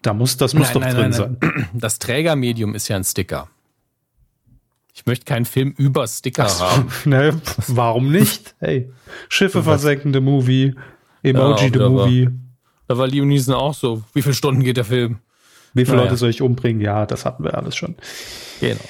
Da 0.02 0.12
muss, 0.12 0.36
das 0.36 0.52
muss 0.52 0.66
nein, 0.66 0.74
doch 0.74 0.80
nein, 0.82 0.94
drin 0.94 1.10
nein, 1.10 1.12
sein. 1.12 1.68
Das 1.72 1.98
Trägermedium 1.98 2.74
ist 2.74 2.86
ja 2.88 2.96
ein 2.96 3.04
Sticker. 3.04 3.48
Ich 4.94 5.06
möchte 5.06 5.24
keinen 5.24 5.46
Film 5.46 5.72
über 5.76 6.06
Sticker 6.06 6.48
so, 6.48 6.64
haben. 6.64 6.92
Ne, 7.06 7.40
warum 7.68 8.12
nicht? 8.12 8.54
Hey, 8.58 8.92
Schiffe 9.28 9.62
versenkende 9.62 10.20
Movie, 10.20 10.74
Emoji 11.22 11.66
ja, 11.66 11.72
the 11.72 11.78
Movie. 11.78 12.26
War, 12.26 12.32
da 12.88 12.98
war 12.98 13.06
Liam 13.06 13.28
Neeson 13.28 13.54
auch 13.54 13.74
so. 13.74 14.02
Wie 14.12 14.22
viele 14.22 14.34
Stunden 14.34 14.62
geht 14.62 14.76
der 14.76 14.84
Film? 14.84 15.18
Wie 15.78 15.84
viele 15.84 15.96
naja. 15.98 16.08
Leute 16.08 16.18
soll 16.18 16.30
ich 16.30 16.42
umbringen? 16.42 16.80
Ja, 16.80 17.06
das 17.06 17.24
hatten 17.24 17.44
wir 17.44 17.54
alles 17.54 17.76
schon. 17.76 17.94
Genau. 18.60 18.80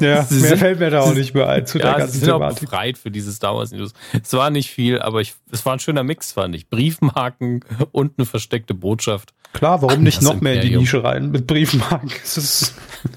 ja, 0.00 0.22
Sie 0.24 0.40
mehr 0.40 0.48
sind, 0.48 0.58
fällt 0.58 0.80
mir 0.80 0.90
da 0.90 1.00
auch 1.00 1.14
nicht 1.14 1.34
mehr 1.34 1.48
ein 1.48 1.66
zu 1.66 1.78
ja, 1.78 1.84
der 1.84 1.98
ganzen 1.98 2.12
Sie 2.12 2.18
sind 2.20 2.28
Thematik. 2.28 2.56
Auch 2.56 2.60
befreit 2.60 2.98
für 2.98 3.10
diese 3.10 3.32
Star 3.32 3.54
Wars 3.54 3.72
News. 3.72 3.92
Es 4.22 4.32
war 4.32 4.50
nicht 4.50 4.70
viel, 4.70 5.00
aber 5.00 5.20
ich, 5.20 5.34
es 5.50 5.64
war 5.66 5.74
ein 5.74 5.78
schöner 5.78 6.02
Mix, 6.02 6.32
fand 6.32 6.54
ich. 6.54 6.68
Briefmarken 6.68 7.64
und 7.92 8.18
eine 8.18 8.26
versteckte 8.26 8.74
Botschaft. 8.74 9.34
Klar, 9.52 9.82
warum 9.82 10.02
nicht 10.02 10.22
noch 10.22 10.40
mehr 10.40 10.54
in 10.54 10.68
die 10.68 10.76
Nische 10.76 11.04
rein 11.04 11.30
mit 11.30 11.46
Briefmarken? 11.46 12.10
Es 12.22 12.36
ist 12.36 12.74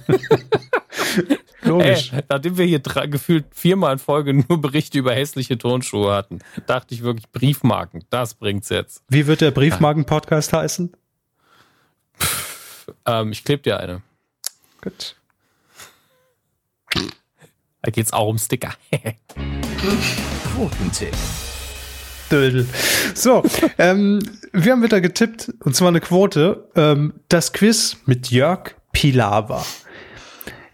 Logisch. 1.65 2.13
Ey, 2.13 2.23
nachdem 2.29 2.57
wir 2.57 2.65
hier 2.65 2.79
gefühlt 2.79 3.45
viermal 3.51 3.93
in 3.93 3.99
Folge 3.99 4.33
nur 4.33 4.61
Berichte 4.61 4.99
über 4.99 5.13
hässliche 5.13 5.57
Tonschuhe 5.57 6.13
hatten, 6.13 6.39
dachte 6.67 6.93
ich 6.93 7.01
wirklich 7.01 7.31
Briefmarken, 7.31 8.03
das 8.09 8.35
bringt's 8.35 8.69
jetzt. 8.69 9.03
Wie 9.09 9.25
wird 9.27 9.41
der 9.41 9.51
Briefmarken-Podcast 9.51 10.53
heißen? 10.53 10.93
Pff, 12.19 12.91
ähm, 13.05 13.31
ich 13.31 13.43
klebe 13.43 13.63
dir 13.63 13.79
eine. 13.79 14.01
Gut. 14.81 15.15
Da 17.81 17.91
geht's 17.91 18.13
auch 18.13 18.27
um 18.27 18.37
Sticker. 18.37 18.73
Quotentipp. 20.55 21.13
Dödel. 22.31 22.67
So, 23.13 23.43
ähm, 23.77 24.19
wir 24.51 24.71
haben 24.71 24.83
wieder 24.83 25.01
getippt, 25.01 25.53
und 25.63 25.75
zwar 25.75 25.89
eine 25.89 26.01
Quote. 26.01 26.69
Ähm, 26.75 27.13
das 27.29 27.53
Quiz 27.53 27.97
mit 28.05 28.31
Jörg 28.31 28.75
Pilawa. 28.91 29.65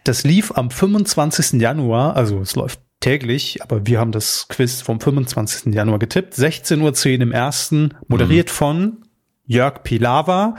Das 0.03 0.23
lief 0.23 0.51
am 0.55 0.71
25. 0.71 1.61
Januar, 1.61 2.15
also 2.15 2.39
es 2.41 2.55
läuft 2.55 2.79
täglich, 2.99 3.61
aber 3.61 3.85
wir 3.85 3.99
haben 3.99 4.11
das 4.11 4.47
Quiz 4.47 4.81
vom 4.81 4.99
25. 4.99 5.73
Januar 5.73 5.99
getippt. 5.99 6.33
16.10 6.35 6.81
Uhr 6.81 7.21
im 7.21 7.31
ersten, 7.31 7.95
moderiert 8.07 8.49
mhm. 8.49 8.53
von 8.53 8.97
Jörg 9.45 9.83
Pilawa. 9.83 10.55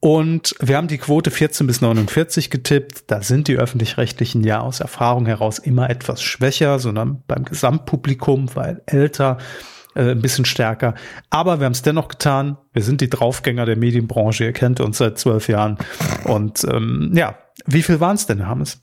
Und 0.00 0.54
wir 0.60 0.76
haben 0.76 0.86
die 0.86 0.98
Quote 0.98 1.30
14 1.30 1.66
bis 1.66 1.80
49 1.80 2.50
getippt. 2.50 3.10
Da 3.10 3.20
sind 3.22 3.48
die 3.48 3.56
öffentlich-rechtlichen 3.56 4.44
ja 4.44 4.60
aus 4.60 4.80
Erfahrung 4.80 5.26
heraus 5.26 5.58
immer 5.58 5.90
etwas 5.90 6.22
schwächer, 6.22 6.78
sondern 6.78 7.22
beim 7.26 7.44
Gesamtpublikum, 7.44 8.54
weil 8.54 8.82
älter, 8.86 9.38
äh, 9.98 10.12
ein 10.12 10.22
bisschen 10.22 10.44
stärker. 10.44 10.94
Aber 11.28 11.58
wir 11.58 11.66
haben 11.66 11.72
es 11.72 11.82
dennoch 11.82 12.08
getan. 12.08 12.56
Wir 12.72 12.82
sind 12.82 13.00
die 13.00 13.10
Draufgänger 13.10 13.66
der 13.66 13.76
Medienbranche. 13.76 14.44
Ihr 14.44 14.52
kennt 14.52 14.80
uns 14.80 14.98
seit 14.98 15.18
zwölf 15.18 15.48
Jahren. 15.48 15.76
Und 16.24 16.64
ähm, 16.70 17.10
ja, 17.14 17.36
wie 17.66 17.82
viel 17.82 17.98
waren 17.98 18.14
es 18.14 18.26
denn, 18.26 18.46
Hammes? 18.46 18.80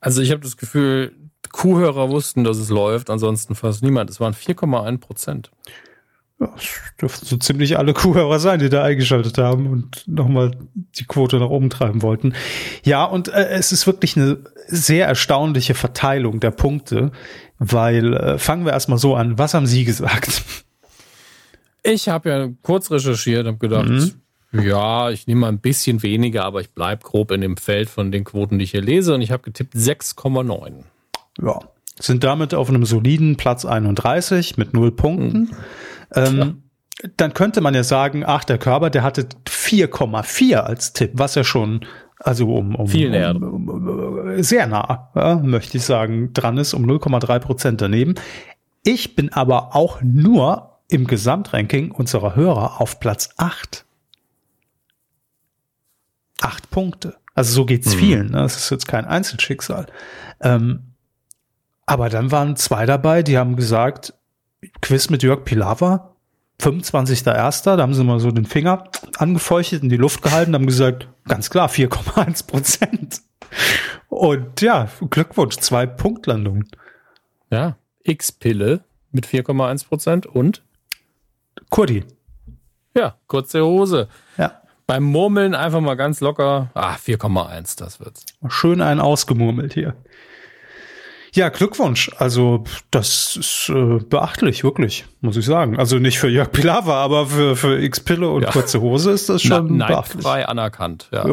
Also 0.00 0.22
ich 0.22 0.30
habe 0.30 0.42
das 0.42 0.56
Gefühl, 0.56 1.12
Kuhhörer 1.50 2.10
wussten, 2.10 2.44
dass 2.44 2.58
es 2.58 2.68
läuft, 2.68 3.10
ansonsten 3.10 3.54
fast 3.54 3.82
niemand. 3.82 4.10
Es 4.10 4.20
waren 4.20 4.34
4,1 4.34 4.98
Prozent. 4.98 5.50
Das 6.38 6.50
dürften 7.00 7.26
so 7.26 7.36
ziemlich 7.36 7.78
alle 7.78 7.94
Kuhhörer 7.94 8.38
sein, 8.38 8.58
die 8.58 8.68
da 8.68 8.82
eingeschaltet 8.82 9.38
haben 9.38 9.68
und 9.68 10.06
nochmal 10.06 10.50
die 10.74 11.04
Quote 11.04 11.38
nach 11.38 11.48
oben 11.48 11.70
treiben 11.70 12.02
wollten. 12.02 12.34
Ja, 12.82 13.04
und 13.04 13.28
äh, 13.28 13.48
es 13.50 13.72
ist 13.72 13.86
wirklich 13.86 14.16
eine 14.16 14.38
sehr 14.66 15.06
erstaunliche 15.06 15.74
Verteilung 15.74 16.40
der 16.40 16.50
Punkte, 16.50 17.12
weil 17.72 18.14
äh, 18.14 18.38
fangen 18.38 18.64
wir 18.64 18.72
erstmal 18.72 18.98
so 18.98 19.14
an. 19.14 19.38
Was 19.38 19.54
haben 19.54 19.66
Sie 19.66 19.84
gesagt? 19.84 20.42
Ich 21.82 22.08
habe 22.08 22.28
ja 22.30 22.48
kurz 22.62 22.90
recherchiert 22.90 23.46
und 23.46 23.60
gedacht, 23.60 23.88
mhm. 23.88 24.12
ja, 24.52 25.10
ich 25.10 25.26
nehme 25.26 25.42
mal 25.42 25.48
ein 25.48 25.60
bisschen 25.60 26.02
weniger, 26.02 26.44
aber 26.44 26.60
ich 26.60 26.70
bleib 26.70 27.04
grob 27.04 27.30
in 27.30 27.42
dem 27.42 27.56
Feld 27.56 27.90
von 27.90 28.10
den 28.10 28.24
Quoten, 28.24 28.58
die 28.58 28.64
ich 28.64 28.70
hier 28.70 28.82
lese 28.82 29.14
und 29.14 29.20
ich 29.20 29.30
habe 29.30 29.42
getippt 29.42 29.74
6,9. 29.74 30.84
Ja, 31.42 31.58
sind 32.00 32.24
damit 32.24 32.54
auf 32.54 32.68
einem 32.68 32.84
soliden 32.84 33.36
Platz 33.36 33.64
31 33.64 34.56
mit 34.56 34.72
null 34.72 34.92
Punkten. 34.92 35.38
Mhm. 35.38 35.50
Ähm, 36.14 36.62
dann 37.16 37.34
könnte 37.34 37.60
man 37.60 37.74
ja 37.74 37.84
sagen, 37.84 38.24
ach, 38.24 38.44
der 38.44 38.58
Körper, 38.58 38.88
der 38.88 39.02
hatte 39.02 39.28
4,4 39.46 40.56
als 40.56 40.92
Tipp, 40.92 41.10
was 41.14 41.34
ja 41.34 41.44
schon, 41.44 41.84
also 42.24 42.54
um, 42.54 42.74
um, 42.74 42.88
Viel 42.88 43.10
näher. 43.10 43.36
Um, 43.36 43.68
um, 43.68 44.42
sehr 44.42 44.66
nah, 44.66 45.10
ja, 45.14 45.36
möchte 45.36 45.76
ich 45.76 45.84
sagen, 45.84 46.32
dran 46.32 46.56
ist, 46.56 46.72
um 46.72 46.86
0,3 46.86 47.38
Prozent 47.38 47.80
daneben. 47.82 48.14
Ich 48.82 49.14
bin 49.14 49.30
aber 49.30 49.76
auch 49.76 50.00
nur 50.02 50.78
im 50.88 51.06
Gesamtranking 51.06 51.90
unserer 51.90 52.34
Hörer 52.34 52.80
auf 52.80 52.98
Platz 52.98 53.28
8. 53.36 53.84
Acht 56.40 56.70
Punkte. 56.70 57.16
Also 57.34 57.52
so 57.52 57.66
geht's 57.66 57.94
mhm. 57.94 57.98
vielen. 57.98 58.26
Ne? 58.30 58.38
Das 58.38 58.56
ist 58.56 58.70
jetzt 58.70 58.88
kein 58.88 59.04
Einzelschicksal. 59.04 59.86
Ähm, 60.40 60.94
aber 61.84 62.08
dann 62.08 62.30
waren 62.30 62.56
zwei 62.56 62.86
dabei, 62.86 63.22
die 63.22 63.36
haben 63.36 63.56
gesagt, 63.56 64.14
Quiz 64.80 65.10
mit 65.10 65.22
Jörg 65.22 65.44
Pilawa, 65.44 66.13
25.01., 66.60 67.76
da 67.76 67.82
haben 67.82 67.94
sie 67.94 68.04
mal 68.04 68.20
so 68.20 68.30
den 68.30 68.46
Finger 68.46 68.84
angefeuchtet, 69.18 69.82
in 69.82 69.88
die 69.88 69.96
Luft 69.96 70.22
gehalten, 70.22 70.54
haben 70.54 70.66
gesagt, 70.66 71.08
ganz 71.26 71.50
klar, 71.50 71.68
4,1 71.68 72.46
Prozent. 72.46 73.20
Und 74.08 74.60
ja, 74.60 74.88
Glückwunsch, 75.10 75.56
zwei 75.56 75.86
Punktlandungen. 75.86 76.68
Ja, 77.50 77.76
X-Pille 78.04 78.84
mit 79.10 79.26
4,1 79.26 79.88
Prozent 79.88 80.26
und 80.26 80.62
Kurdi. 81.70 82.04
Ja, 82.96 83.16
kurze 83.26 83.64
Hose. 83.64 84.08
Ja. 84.36 84.62
Beim 84.86 85.02
Murmeln 85.02 85.54
einfach 85.54 85.80
mal 85.80 85.94
ganz 85.94 86.20
locker. 86.20 86.70
Ah, 86.74 86.94
4,1, 86.94 87.78
das 87.78 88.00
wird's. 88.00 88.24
Schön 88.48 88.82
einen 88.82 89.00
ausgemurmelt 89.00 89.74
hier. 89.74 89.96
Ja, 91.34 91.48
Glückwunsch. 91.48 92.10
Also 92.18 92.62
das 92.92 93.36
ist 93.36 93.68
äh, 93.68 93.98
beachtlich, 93.98 94.62
wirklich, 94.62 95.04
muss 95.20 95.36
ich 95.36 95.44
sagen. 95.44 95.78
Also 95.78 95.98
nicht 95.98 96.18
für 96.18 96.28
Jörg 96.28 96.52
Pilawa, 96.52 97.02
aber 97.02 97.26
für, 97.26 97.56
für 97.56 97.82
X-Pille 97.82 98.28
und 98.28 98.42
ja. 98.44 98.50
kurze 98.50 98.80
Hose 98.80 99.10
ist 99.10 99.28
das 99.28 99.42
schon 99.42 99.76
Na, 99.76 99.88
beachtlich. 99.88 100.22
frei 100.22 100.46
anerkannt, 100.46 101.08
ja. 101.12 101.26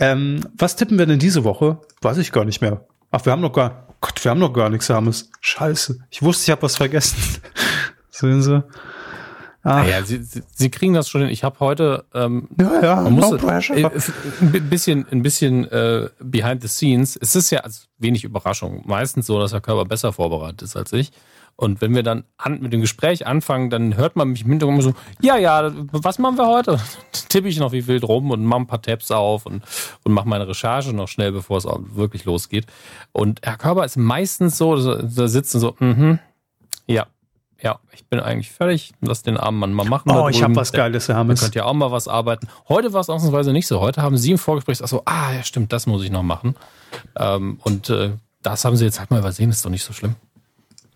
Ähm, 0.00 0.40
was 0.58 0.74
tippen 0.76 0.98
wir 0.98 1.06
denn 1.06 1.20
diese 1.20 1.44
Woche? 1.44 1.78
Weiß 2.02 2.18
ich 2.18 2.32
gar 2.32 2.44
nicht 2.44 2.60
mehr. 2.60 2.84
Ach, 3.12 3.24
wir 3.24 3.32
haben 3.32 3.40
noch 3.42 3.52
gar, 3.52 3.86
Gott, 4.00 4.22
wir 4.24 4.30
haben 4.32 4.40
noch 4.40 4.52
gar 4.52 4.70
nichts, 4.70 4.88
Hermes. 4.88 5.30
Scheiße. 5.40 6.00
Ich 6.10 6.22
wusste, 6.22 6.44
ich 6.44 6.50
habe 6.50 6.62
was 6.62 6.76
vergessen. 6.76 7.16
Sehen 8.10 8.42
Sie? 8.42 8.62
Ach. 9.68 9.84
Ja, 9.84 10.00
sie, 10.04 10.22
sie, 10.22 10.44
sie 10.54 10.70
kriegen 10.70 10.94
das 10.94 11.08
schon 11.08 11.22
hin. 11.22 11.30
Ich 11.30 11.42
habe 11.42 11.58
heute 11.58 12.04
ähm, 12.14 12.48
ja, 12.60 12.80
ja, 12.80 13.00
man 13.00 13.14
muss, 13.14 13.30
no 13.32 13.36
äh, 13.36 13.90
ein 14.40 14.70
bisschen, 14.70 15.04
ein 15.10 15.22
bisschen 15.22 15.64
äh, 15.72 16.08
behind 16.20 16.62
the 16.62 16.68
scenes. 16.68 17.16
Es 17.16 17.34
ist 17.34 17.50
ja 17.50 17.60
also 17.60 17.86
wenig 17.98 18.22
Überraschung. 18.22 18.84
Meistens 18.86 19.26
so, 19.26 19.40
dass 19.40 19.50
der 19.50 19.60
Körper 19.60 19.84
besser 19.84 20.12
vorbereitet 20.12 20.62
ist 20.62 20.76
als 20.76 20.92
ich. 20.92 21.10
Und 21.56 21.80
wenn 21.80 21.96
wir 21.96 22.04
dann 22.04 22.22
an, 22.36 22.60
mit 22.60 22.72
dem 22.72 22.80
Gespräch 22.80 23.26
anfangen, 23.26 23.68
dann 23.68 23.96
hört 23.96 24.14
man 24.14 24.28
mich 24.28 24.42
im 24.42 24.50
Hintergrund 24.50 24.84
so, 24.84 24.94
ja, 25.20 25.36
ja, 25.36 25.72
was 25.90 26.20
machen 26.20 26.38
wir 26.38 26.46
heute? 26.46 26.78
Tippe 27.28 27.48
ich 27.48 27.58
noch 27.58 27.72
wie 27.72 27.88
wild 27.88 28.04
rum 28.04 28.30
und 28.30 28.44
mache 28.44 28.60
ein 28.60 28.66
paar 28.68 28.82
Tabs 28.82 29.10
auf 29.10 29.46
und, 29.46 29.64
und 30.04 30.12
mache 30.12 30.28
meine 30.28 30.46
Recherche 30.46 30.92
noch 30.92 31.08
schnell, 31.08 31.32
bevor 31.32 31.56
es 31.56 31.66
auch 31.66 31.80
wirklich 31.94 32.24
losgeht. 32.24 32.66
Und 33.10 33.40
Herr 33.42 33.56
Körper 33.56 33.84
ist 33.84 33.96
meistens 33.96 34.58
so, 34.58 34.76
da 34.76 35.26
sitzen 35.26 35.58
so, 35.58 35.74
mhm, 35.80 36.20
ja, 36.86 37.06
ja, 37.62 37.78
ich 37.92 38.04
bin 38.06 38.20
eigentlich 38.20 38.50
fertig. 38.50 38.92
Lass 39.00 39.22
den 39.22 39.36
armen 39.36 39.58
Mann 39.58 39.72
mal 39.72 39.86
machen. 39.86 40.10
Oh, 40.10 40.28
ich 40.28 40.42
habe 40.42 40.54
was 40.56 40.72
Geiles, 40.72 41.08
Herr 41.08 41.16
Hammes. 41.16 41.40
Ihr 41.40 41.44
könnt 41.44 41.54
ja 41.54 41.64
auch 41.64 41.74
mal 41.74 41.90
was 41.90 42.06
arbeiten. 42.06 42.48
Heute 42.68 42.92
war 42.92 43.00
es 43.00 43.08
ausnahmsweise 43.08 43.52
nicht 43.52 43.66
so. 43.66 43.80
Heute 43.80 44.02
haben 44.02 44.18
Sie 44.18 44.32
im 44.32 44.38
Vorgespräch 44.38 44.74
gesagt, 44.74 44.90
so, 44.90 45.02
ah, 45.06 45.32
ja, 45.32 45.42
stimmt, 45.42 45.72
das 45.72 45.86
muss 45.86 46.04
ich 46.04 46.10
noch 46.10 46.22
machen. 46.22 46.54
Ähm, 47.16 47.58
und 47.62 47.88
äh, 47.88 48.12
das 48.42 48.64
haben 48.64 48.76
Sie 48.76 48.84
jetzt 48.84 49.00
halt 49.00 49.10
mal 49.10 49.20
übersehen, 49.20 49.50
ist 49.50 49.64
doch 49.64 49.70
nicht 49.70 49.84
so 49.84 49.92
schlimm. 49.92 50.16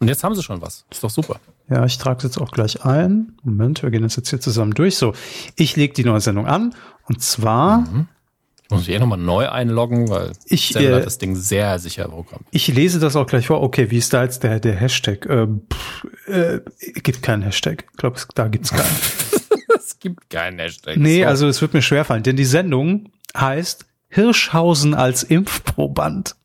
Und 0.01 0.09
jetzt 0.09 0.23
haben 0.23 0.35
Sie 0.35 0.43
schon 0.43 0.61
was. 0.61 0.85
Ist 0.91 1.03
doch 1.03 1.11
super. 1.11 1.41
Ja, 1.69 1.85
ich 1.85 1.99
trage 1.99 2.19
es 2.19 2.25
jetzt 2.25 2.39
auch 2.39 2.51
gleich 2.51 2.85
ein. 2.85 3.37
Moment, 3.43 3.83
wir 3.83 3.91
gehen 3.91 4.03
das 4.03 4.17
jetzt 4.17 4.31
hier 4.31 4.41
zusammen 4.41 4.75
durch. 4.75 4.97
So, 4.97 5.15
ich 5.57 5.77
lege 5.77 5.95
die 5.95 6.05
neue 6.05 6.21
Sendung 6.21 6.47
an. 6.47 6.75
Und 7.05 7.23
zwar 7.23 7.79
mhm. 7.79 8.09
Muss 8.71 8.83
ich 8.83 8.91
eh 8.91 8.99
nochmal 8.99 9.19
neu 9.19 9.49
einloggen, 9.49 10.09
weil 10.09 10.33
ich 10.45 10.77
äh, 10.77 10.95
hat 10.95 11.05
das 11.05 11.19
Ding 11.19 11.35
sehr 11.35 11.79
sicher 11.79 12.05
programmiert. 12.05 12.49
Ich 12.53 12.69
lese 12.69 13.01
das 13.01 13.17
auch 13.17 13.27
gleich 13.27 13.49
vor. 13.49 13.63
Okay, 13.63 13.91
wie 13.91 13.99
ist 13.99 14.13
da 14.13 14.23
jetzt 14.23 14.43
der, 14.43 14.61
der 14.61 14.77
Hashtag? 14.77 15.27
Ähm, 15.29 15.63
pff, 15.73 16.07
äh, 16.29 16.61
gibt 17.01 17.23
keinen 17.23 17.43
Hashtag. 17.43 17.87
Ich 17.91 17.97
glaube, 17.97 18.21
da 18.35 18.49
gibt's 18.49 18.71
keinen. 18.71 18.97
es 19.77 19.99
gibt 19.99 20.31
keinen 20.31 20.59
Hashtag. 20.59 20.97
Nee, 20.97 21.23
so. 21.23 21.29
also 21.29 21.49
es 21.49 21.61
wird 21.61 21.75
mir 21.75 21.83
schwerfallen, 21.83 22.23
denn 22.23 22.37
die 22.37 22.45
Sendung 22.45 23.11
heißt 23.37 23.87
Hirschhausen 24.09 24.95
als 24.95 25.23
Impfproband. 25.23 26.37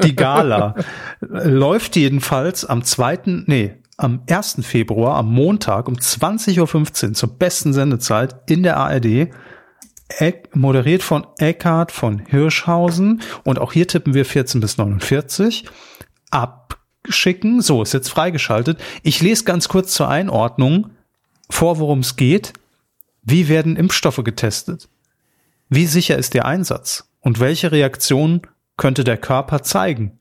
die 0.03 0.15
Gala 0.15 0.75
läuft 1.21 1.95
jedenfalls 1.95 2.65
am 2.65 2.83
zweiten, 2.83 3.45
nee, 3.47 3.75
am 3.97 4.23
1. 4.29 4.57
Februar, 4.61 5.15
am 5.15 5.31
Montag 5.31 5.87
um 5.87 5.95
20.15 5.95 7.07
Uhr 7.07 7.13
zur 7.13 7.29
besten 7.37 7.73
Sendezeit 7.73 8.35
in 8.49 8.63
der 8.63 8.77
ARD. 8.77 9.29
Moderiert 10.53 11.03
von 11.03 11.25
Eckhard 11.37 11.91
von 11.91 12.19
Hirschhausen. 12.19 13.21
Und 13.43 13.59
auch 13.59 13.71
hier 13.71 13.87
tippen 13.87 14.13
wir 14.13 14.25
14 14.25 14.59
bis 14.59 14.77
49. 14.77 15.65
Abschicken. 16.31 17.61
So, 17.61 17.81
ist 17.81 17.93
jetzt 17.93 18.09
freigeschaltet. 18.09 18.79
Ich 19.03 19.21
lese 19.21 19.45
ganz 19.45 19.69
kurz 19.69 19.93
zur 19.93 20.09
Einordnung 20.09 20.89
vor, 21.49 21.79
worum 21.79 21.99
es 21.99 22.17
geht. 22.17 22.53
Wie 23.23 23.47
werden 23.47 23.77
Impfstoffe 23.77 24.21
getestet? 24.23 24.89
Wie 25.73 25.87
sicher 25.87 26.17
ist 26.17 26.33
der 26.33 26.43
Einsatz? 26.43 27.09
Und 27.21 27.39
welche 27.39 27.71
Reaktion 27.71 28.41
könnte 28.75 29.05
der 29.05 29.15
Körper 29.15 29.63
zeigen? 29.63 30.19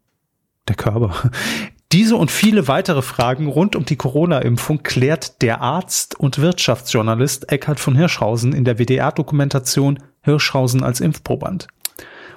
Der 0.69 0.77
Körper. 0.77 1.13
Diese 1.93 2.15
und 2.15 2.31
viele 2.31 2.69
weitere 2.69 3.03
Fragen 3.03 3.49
rund 3.49 3.75
um 3.75 3.85
die 3.85 3.97
Corona-Impfung 3.97 4.85
klärt 4.85 5.43
der 5.43 5.61
Arzt 5.61 6.15
und 6.15 6.39
Wirtschaftsjournalist 6.39 7.51
Eckhard 7.51 7.81
von 7.81 7.97
Hirschhausen 7.97 8.53
in 8.53 8.65
der 8.65 8.79
WDR-Dokumentation 8.79 9.99
Hirschhausen 10.23 10.85
als 10.85 11.01
Impfproband. 11.01 11.67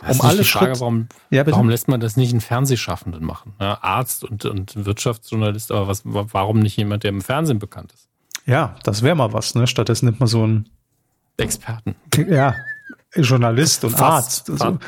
Um 0.09 0.19
alle 0.21 0.43
Frage, 0.43 0.79
warum, 0.79 1.07
ja, 1.29 1.45
warum 1.45 1.69
lässt 1.69 1.87
man 1.87 1.99
das 1.99 2.17
nicht 2.17 2.31
einen 2.31 2.41
Fernsehschaffenden 2.41 3.23
machen? 3.23 3.53
Ja, 3.61 3.77
Arzt 3.83 4.23
und, 4.23 4.43
und 4.45 4.87
Wirtschaftsjournalist, 4.87 5.71
aber 5.71 5.87
was, 5.87 6.01
warum 6.03 6.57
nicht 6.57 6.77
jemand, 6.77 7.03
der 7.03 7.09
im 7.09 7.21
Fernsehen 7.21 7.59
bekannt 7.59 7.93
ist? 7.93 8.07
Ja, 8.47 8.75
das 8.83 9.03
wäre 9.03 9.15
mal 9.15 9.33
was, 9.33 9.53
ne? 9.53 9.67
Stattdessen 9.67 10.05
nimmt 10.05 10.19
man 10.19 10.27
so 10.27 10.41
einen 10.41 10.67
Experten. 11.37 11.95
Ja, 12.27 12.55
Journalist 13.15 13.83
und 13.83 13.91
fast, 13.91 14.03
Arzt. 14.03 14.49
Also, 14.49 14.65
fast, 14.65 14.79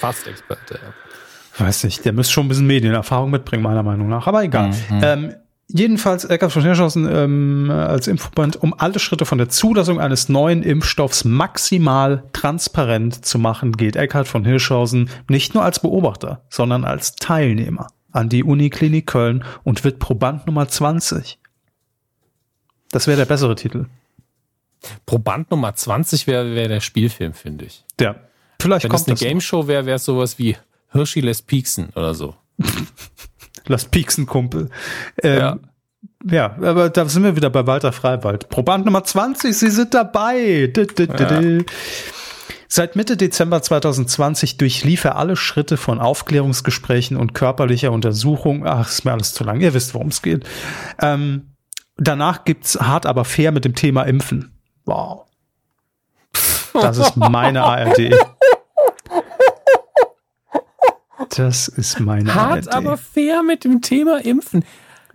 fast 0.00 0.26
Experte, 0.26 0.74
ja. 0.74 1.64
Weiß 1.64 1.84
nicht, 1.84 2.04
der 2.04 2.12
müsste 2.12 2.32
schon 2.32 2.46
ein 2.46 2.48
bisschen 2.48 2.66
Medienerfahrung 2.66 3.30
mitbringen, 3.30 3.62
meiner 3.62 3.82
Meinung 3.82 4.08
nach. 4.08 4.26
Aber 4.26 4.42
egal. 4.42 4.68
Mhm. 4.68 5.00
Ähm, 5.02 5.34
jedenfalls 5.68 6.24
Eckart 6.24 6.52
von 6.52 6.62
Hirschhausen 6.62 7.08
ähm, 7.10 7.70
als 7.70 8.06
Impfverband, 8.06 8.62
um 8.62 8.74
alle 8.76 8.98
Schritte 8.98 9.26
von 9.26 9.38
der 9.38 9.48
Zulassung 9.48 10.00
eines 10.00 10.28
neuen 10.28 10.62
Impfstoffs 10.62 11.24
maximal 11.24 12.24
transparent 12.32 13.24
zu 13.24 13.38
machen, 13.38 13.72
geht 13.72 13.96
Eckhard 13.96 14.26
von 14.28 14.44
Hirschhausen 14.44 15.10
nicht 15.28 15.54
nur 15.54 15.62
als 15.62 15.80
Beobachter, 15.80 16.44
sondern 16.48 16.84
als 16.84 17.16
Teilnehmer 17.16 17.88
an 18.12 18.28
die 18.28 18.42
Uniklinik 18.42 19.06
Köln 19.06 19.44
und 19.62 19.84
wird 19.84 19.98
Proband 19.98 20.46
Nummer 20.46 20.66
20. 20.68 21.38
Das 22.90 23.06
wäre 23.06 23.18
der 23.18 23.26
bessere 23.26 23.54
Titel. 23.54 23.86
Proband 25.06 25.50
Nummer 25.50 25.74
20 25.74 26.26
wäre 26.26 26.54
wär 26.54 26.68
der 26.68 26.80
Spielfilm, 26.80 27.34
finde 27.34 27.66
ich. 27.66 27.84
Ja. 28.00 28.16
Vielleicht 28.60 28.84
Wenn 28.84 28.90
kommt 28.90 29.02
es 29.02 29.08
eine 29.08 29.16
Game 29.16 29.40
Show 29.40 29.66
wäre, 29.66 29.86
wäre 29.86 29.96
es 29.96 30.04
sowas 30.04 30.38
wie 30.38 30.56
Hirschi 30.92 31.20
lässt 31.20 31.46
pieksen 31.46 31.90
oder 31.94 32.14
so. 32.14 32.34
Lass 33.66 33.84
pieksen, 33.84 34.26
Kumpel. 34.26 34.70
Ähm, 35.22 35.38
ja. 35.38 35.58
Ja, 36.30 36.56
aber 36.60 36.90
da 36.90 37.06
sind 37.06 37.24
wir 37.24 37.36
wieder 37.36 37.48
bei 37.48 37.66
Walter 37.66 37.92
Freiwald. 37.92 38.50
Proband 38.50 38.84
Nummer 38.84 39.04
20, 39.04 39.56
Sie 39.56 39.70
sind 39.70 39.94
dabei. 39.94 40.70
Ja. 40.76 41.58
Seit 42.68 42.94
Mitte 42.94 43.16
Dezember 43.16 43.62
2020 43.62 44.58
durchlief 44.58 45.04
er 45.04 45.16
alle 45.16 45.34
Schritte 45.34 45.76
von 45.76 45.98
Aufklärungsgesprächen 45.98 47.16
und 47.16 47.34
körperlicher 47.34 47.90
Untersuchung. 47.90 48.66
Ach, 48.66 48.88
ist 48.88 49.04
mir 49.04 49.12
alles 49.12 49.32
zu 49.32 49.44
lang. 49.44 49.60
Ihr 49.60 49.74
wisst, 49.74 49.94
worum 49.94 50.08
es 50.08 50.20
geht. 50.20 50.44
Ähm, 51.00 51.54
danach 51.96 52.44
gibt's 52.44 52.78
hart 52.78 53.06
aber 53.06 53.24
fair 53.24 53.50
mit 53.50 53.64
dem 53.64 53.74
Thema 53.74 54.02
Impfen. 54.02 54.59
Wow. 54.84 55.26
Das 56.72 56.98
ist 56.98 57.16
meine 57.16 57.64
ARD. 57.64 58.14
Das 61.36 61.68
ist 61.68 62.00
meine 62.00 62.34
Hart, 62.34 62.66
Idee. 62.66 62.70
aber 62.70 62.96
fair 62.96 63.42
mit 63.42 63.64
dem 63.64 63.82
Thema 63.82 64.24
Impfen. 64.24 64.64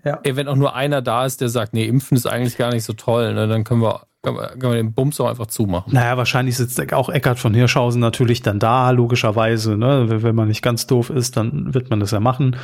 Ja. 0.03 0.19
Ey, 0.23 0.35
wenn 0.35 0.47
auch 0.47 0.55
nur 0.55 0.75
einer 0.75 1.01
da 1.01 1.25
ist, 1.25 1.41
der 1.41 1.49
sagt, 1.49 1.73
nee, 1.73 1.85
Impfen 1.85 2.15
ist 2.15 2.27
eigentlich 2.27 2.57
gar 2.57 2.71
nicht 2.71 2.83
so 2.83 2.93
toll, 2.93 3.33
ne, 3.33 3.47
dann 3.47 3.63
können 3.63 3.81
wir, 3.81 4.03
können 4.21 4.37
wir, 4.37 4.49
können 4.49 4.73
wir 4.73 4.75
den 4.75 4.93
Bums 4.93 5.19
auch 5.19 5.27
einfach 5.27 5.47
zumachen. 5.47 5.93
Naja, 5.93 6.15
wahrscheinlich 6.15 6.57
sitzt 6.57 6.93
auch 6.93 7.09
Eckart 7.09 7.39
von 7.39 7.53
Hirschhausen 7.53 7.99
natürlich 8.01 8.41
dann 8.41 8.59
da, 8.59 8.91
logischerweise. 8.91 9.77
Ne? 9.77 10.21
Wenn 10.21 10.35
man 10.35 10.47
nicht 10.47 10.61
ganz 10.61 10.85
doof 10.87 11.09
ist, 11.09 11.37
dann 11.37 11.73
wird 11.73 11.89
man 11.89 11.99
das 11.99 12.11
ja 12.11 12.19
machen. 12.19 12.55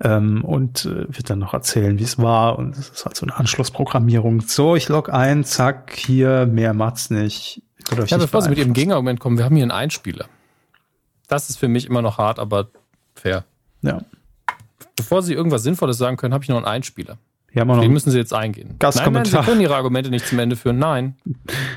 Ähm, 0.00 0.44
und 0.44 0.84
äh, 0.84 1.06
wird 1.08 1.28
dann 1.28 1.40
noch 1.40 1.54
erzählen, 1.54 1.98
wie 1.98 2.04
es 2.04 2.18
war. 2.18 2.58
Und 2.58 2.76
es 2.76 2.90
ist 2.90 3.04
halt 3.04 3.16
so 3.16 3.26
eine 3.26 3.36
Anschlussprogrammierung. 3.36 4.42
So, 4.42 4.76
ich 4.76 4.88
log 4.88 5.12
ein, 5.12 5.44
zack, 5.44 5.92
hier, 5.96 6.46
mehr 6.46 6.72
macht's 6.72 7.10
nicht. 7.10 7.62
Ja, 8.06 8.18
bevor 8.18 8.42
Sie 8.42 8.48
mit 8.48 8.58
Ihrem 8.58 8.74
Gegenargument 8.74 9.18
kommen, 9.18 9.38
wir 9.38 9.44
haben 9.44 9.56
hier 9.56 9.64
einen 9.64 9.72
Einspieler. 9.72 10.26
Das 11.26 11.50
ist 11.50 11.58
für 11.58 11.68
mich 11.68 11.86
immer 11.86 12.02
noch 12.02 12.18
hart, 12.18 12.38
aber 12.38 12.68
fair. 13.14 13.44
Ja. 13.82 14.02
Bevor 14.96 15.22
Sie 15.22 15.34
irgendwas 15.34 15.62
Sinnvolles 15.62 15.98
sagen 15.98 16.16
können, 16.16 16.34
habe 16.34 16.44
ich 16.44 16.48
noch 16.48 16.56
einen 16.56 16.66
Einspieler. 16.66 17.18
Wir 17.50 17.64
noch 17.64 17.80
Den 17.80 17.92
müssen 17.92 18.10
Sie 18.10 18.18
jetzt 18.18 18.34
eingehen. 18.34 18.76
Gastkommentar. 18.78 19.22
Nein, 19.22 19.32
nein, 19.32 19.42
Sie 19.42 19.50
können 19.50 19.60
Ihre 19.60 19.76
Argumente 19.76 20.10
nicht 20.10 20.26
zum 20.26 20.38
Ende 20.38 20.54
führen. 20.54 20.78
Nein. 20.78 21.16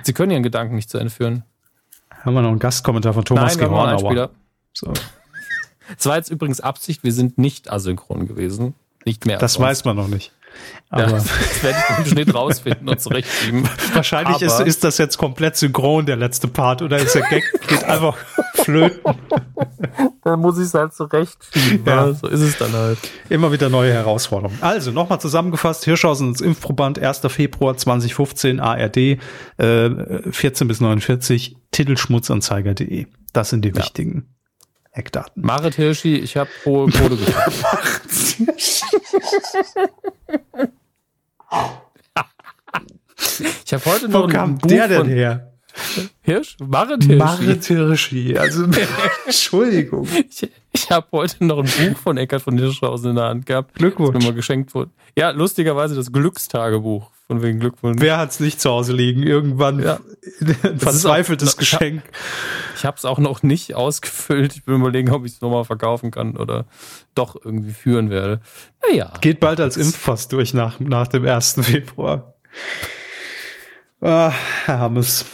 Sie 0.04 0.14
können 0.14 0.32
Ihren 0.32 0.44
Gedanken 0.44 0.76
nicht 0.76 0.90
zu 0.90 0.98
Ende 0.98 1.10
führen. 1.10 1.44
haben 2.10 2.34
wir 2.34 2.42
noch 2.42 2.50
einen 2.50 2.60
Gastkommentar 2.60 3.14
von 3.14 3.26
Thomas 3.26 3.56
nein, 3.56 3.60
wir 3.60 3.66
haben 3.66 3.72
noch 3.72 3.88
einen 3.88 3.98
Gehornauer. 3.98 4.24
Einspieler. 4.24 4.30
So. 4.74 4.94
Es 5.98 6.06
war 6.06 6.18
jetzt 6.18 6.30
übrigens 6.32 6.60
Absicht, 6.62 7.04
wir 7.04 7.14
sind 7.14 7.38
nicht 7.38 7.72
asynchron 7.72 8.28
gewesen. 8.28 8.74
Nicht 9.06 9.26
mehr. 9.26 9.38
Das 9.38 9.60
weiß 9.60 9.86
man 9.86 9.96
noch 9.96 10.08
nicht. 10.08 10.32
Ja, 10.92 11.06
Aber 11.06 11.12
das 11.14 11.64
werde 11.64 11.78
ich 11.90 11.98
im 12.00 12.06
Schnitt 12.06 12.36
rausfinden 12.36 12.90
und 12.90 13.00
zurechtschieben. 13.00 13.68
wahrscheinlich 13.94 14.42
ist, 14.42 14.54
Aber- 14.56 14.68
ist 14.68 14.84
das 14.84 14.98
jetzt 14.98 15.18
komplett 15.18 15.56
synchron, 15.56 16.06
der 16.06 16.18
letzte 16.18 16.50
Part, 16.50 16.82
oder 16.82 16.98
ist 16.98 17.16
der 17.16 17.22
Gag 17.30 17.44
geht 17.68 17.84
einfach 17.86 18.18
flöten. 18.56 19.00
Dann 20.24 20.40
muss 20.42 20.58
ich 20.58 20.66
es 20.66 20.74
halt 20.74 20.94
zurechtschieben. 20.94 21.86
Ja. 21.86 22.08
Ja. 22.08 22.14
So 22.14 22.28
ist 22.28 22.42
es 22.42 22.58
dann 22.58 22.74
halt. 22.74 23.00
Immer 23.30 23.52
wieder 23.54 23.70
neue 23.70 23.94
Herausforderungen. 23.94 24.58
Also, 24.62 24.92
nochmal 24.92 25.22
zusammengefasst, 25.22 25.86
Hirschhausen 25.86 26.28
ins 26.30 26.42
Impfproband, 26.42 27.00
1. 27.00 27.22
Februar 27.30 27.78
2015, 27.78 28.60
ARD, 28.60 28.98
äh, 28.98 29.90
14 30.32 30.68
bis 30.68 30.82
49, 30.82 31.56
Titelschmutzanzeiger.de. 31.72 33.08
Das 33.34 33.50
sind 33.50 33.64
die 33.64 33.74
wichtigen 33.76 34.28
Eckdaten. 34.92 35.44
Marit 35.46 35.76
Hirschi, 35.76 36.18
ich 36.18 36.38
habe 36.38 36.50
hohe 36.66 36.90
Kohle 36.92 37.18
gekriegt. 37.18 38.42
Ich 43.66 43.74
habe 43.74 43.86
heute 43.86 44.10
noch 44.10 44.22
Wo 44.22 44.24
ein 44.26 44.30
kam 44.30 44.58
Buch 44.58 44.68
der 44.68 44.88
denn 44.88 44.98
von 44.98 45.08
her? 45.08 45.51
Hirsch? 46.22 46.58
Marit 46.66 47.04
Hirschi. 47.04 47.18
Marit 47.18 47.66
Hirschi. 47.66 48.38
Also, 48.38 48.66
Entschuldigung. 49.26 50.08
Ich, 50.30 50.50
ich 50.72 50.92
habe 50.92 51.08
heute 51.12 51.44
noch 51.46 51.60
ein 51.60 51.66
Buch 51.94 51.98
von 52.00 52.18
Eckart 52.18 52.42
von 52.44 52.58
Hirschhausen 52.58 53.12
in 53.12 53.16
der 53.16 53.26
Hand 53.26 53.46
gehabt. 53.46 53.76
Glückwunsch. 53.76 54.14
Das 54.14 54.24
mir 54.24 54.30
mal 54.30 54.36
geschenkt 54.36 54.74
wurde. 54.76 54.92
Ja, 55.18 55.32
lustigerweise 55.32 55.96
das 55.96 56.12
Glückstagebuch. 56.12 57.10
Von 57.28 57.42
wegen 57.42 57.60
Glückwunsch. 57.62 58.02
Wer 58.02 58.18
hat's 58.18 58.42
nicht 58.42 58.60
zu 58.60 58.70
Hause 58.70 58.92
liegen? 58.92 59.24
Irgendwann 59.24 59.82
Ja. 59.82 60.00
ein 60.64 60.80
verzweifeltes 60.80 61.54
auch- 61.54 61.58
Geschenk. 61.58 62.04
Ich 62.76 62.84
habe 62.84 62.98
es 62.98 63.06
auch 63.06 63.20
noch 63.20 63.42
nicht 63.42 63.74
ausgefüllt. 63.74 64.54
Ich 64.56 64.66
bin 64.66 64.76
überlegen, 64.76 65.12
ob 65.12 65.26
ich 65.26 65.34
es 65.34 65.42
nochmal 65.42 65.64
verkaufen 65.64 66.12
kann 66.12 66.36
oder 66.36 66.66
doch 67.16 67.38
irgendwie 67.42 67.72
führen 67.72 68.10
werde. 68.10 68.42
Naja. 68.86 69.14
Geht 69.22 69.40
bald 69.40 69.62
als 69.62 69.78
Impfpass 69.78 70.28
durch 70.28 70.54
nach, 70.54 70.82
nach 70.82 71.08
dem 71.08 71.26
1. 71.26 71.60
Februar. 71.62 72.34
Ah, 74.02 74.34
Herr 74.66 74.80
Hammes. 74.80 75.26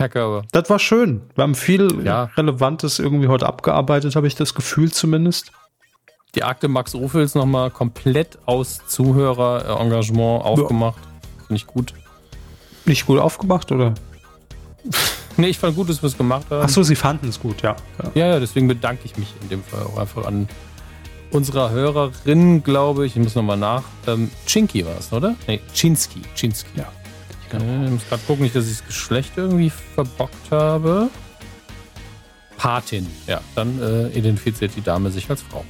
Herr 0.00 0.08
Körber. 0.08 0.44
Das 0.52 0.70
war 0.70 0.78
schön. 0.78 1.20
Wir 1.34 1.42
haben 1.42 1.54
viel 1.54 2.02
Ja. 2.04 2.30
Relevantes 2.36 2.98
irgendwie 2.98 3.28
heute 3.28 3.46
abgearbeitet, 3.46 4.16
habe 4.16 4.26
ich 4.26 4.34
das 4.34 4.54
Gefühl 4.54 4.90
zumindest. 4.90 5.52
Die 6.34 6.42
Akte 6.42 6.68
Max 6.68 6.94
Ophels 6.94 7.34
nochmal 7.34 7.70
komplett 7.70 8.38
aus 8.46 8.80
Zuhörerengagement 8.86 10.42
aufgemacht. 10.44 11.00
Finde 11.46 11.54
ich 11.56 11.66
gut. 11.66 11.92
Nicht 12.86 13.04
gut 13.04 13.18
aufgemacht, 13.18 13.70
oder? 13.72 13.92
Nee, 15.36 15.48
ich 15.48 15.58
fand 15.58 15.76
gut, 15.76 15.90
dass 15.90 16.02
wir 16.02 16.06
es 16.06 16.16
gemacht 16.16 16.46
haben. 16.50 16.62
Ach 16.64 16.68
so, 16.70 16.82
Sie 16.82 16.96
fanden 16.96 17.28
es 17.28 17.38
gut, 17.38 17.60
ja. 17.60 17.76
ja. 18.02 18.10
Ja, 18.14 18.26
ja, 18.28 18.40
deswegen 18.40 18.68
bedanke 18.68 19.02
ich 19.04 19.18
mich 19.18 19.34
in 19.42 19.48
dem 19.50 19.62
Fall 19.62 19.82
auch 19.82 19.98
einfach 19.98 20.24
an 20.24 20.48
unserer 21.30 21.70
Hörerin, 21.70 22.62
glaube 22.62 23.04
ich. 23.04 23.16
Ich 23.16 23.22
muss 23.22 23.34
nochmal 23.34 23.58
nach. 23.58 23.82
Ähm, 24.06 24.30
Chinky 24.46 24.86
war 24.86 24.96
es, 24.98 25.12
oder? 25.12 25.34
Nee, 25.46 25.60
Chinsky. 25.74 26.22
Chinsky. 26.34 26.70
Ja. 26.78 26.86
Äh, 27.52 27.84
Ich 27.84 27.90
muss 27.90 28.08
gerade 28.08 28.22
gucken, 28.26 28.42
nicht, 28.44 28.54
dass 28.54 28.66
ich 28.66 28.78
das 28.78 28.86
Geschlecht 28.86 29.32
irgendwie 29.36 29.70
verbockt 29.70 30.50
habe. 30.50 31.08
Patin. 32.56 33.06
Ja, 33.26 33.40
dann 33.54 33.80
äh, 33.82 34.08
identifiziert 34.08 34.72
die 34.76 34.82
Dame 34.82 35.10
sich 35.10 35.30
als 35.30 35.42
Frau. 35.42 35.64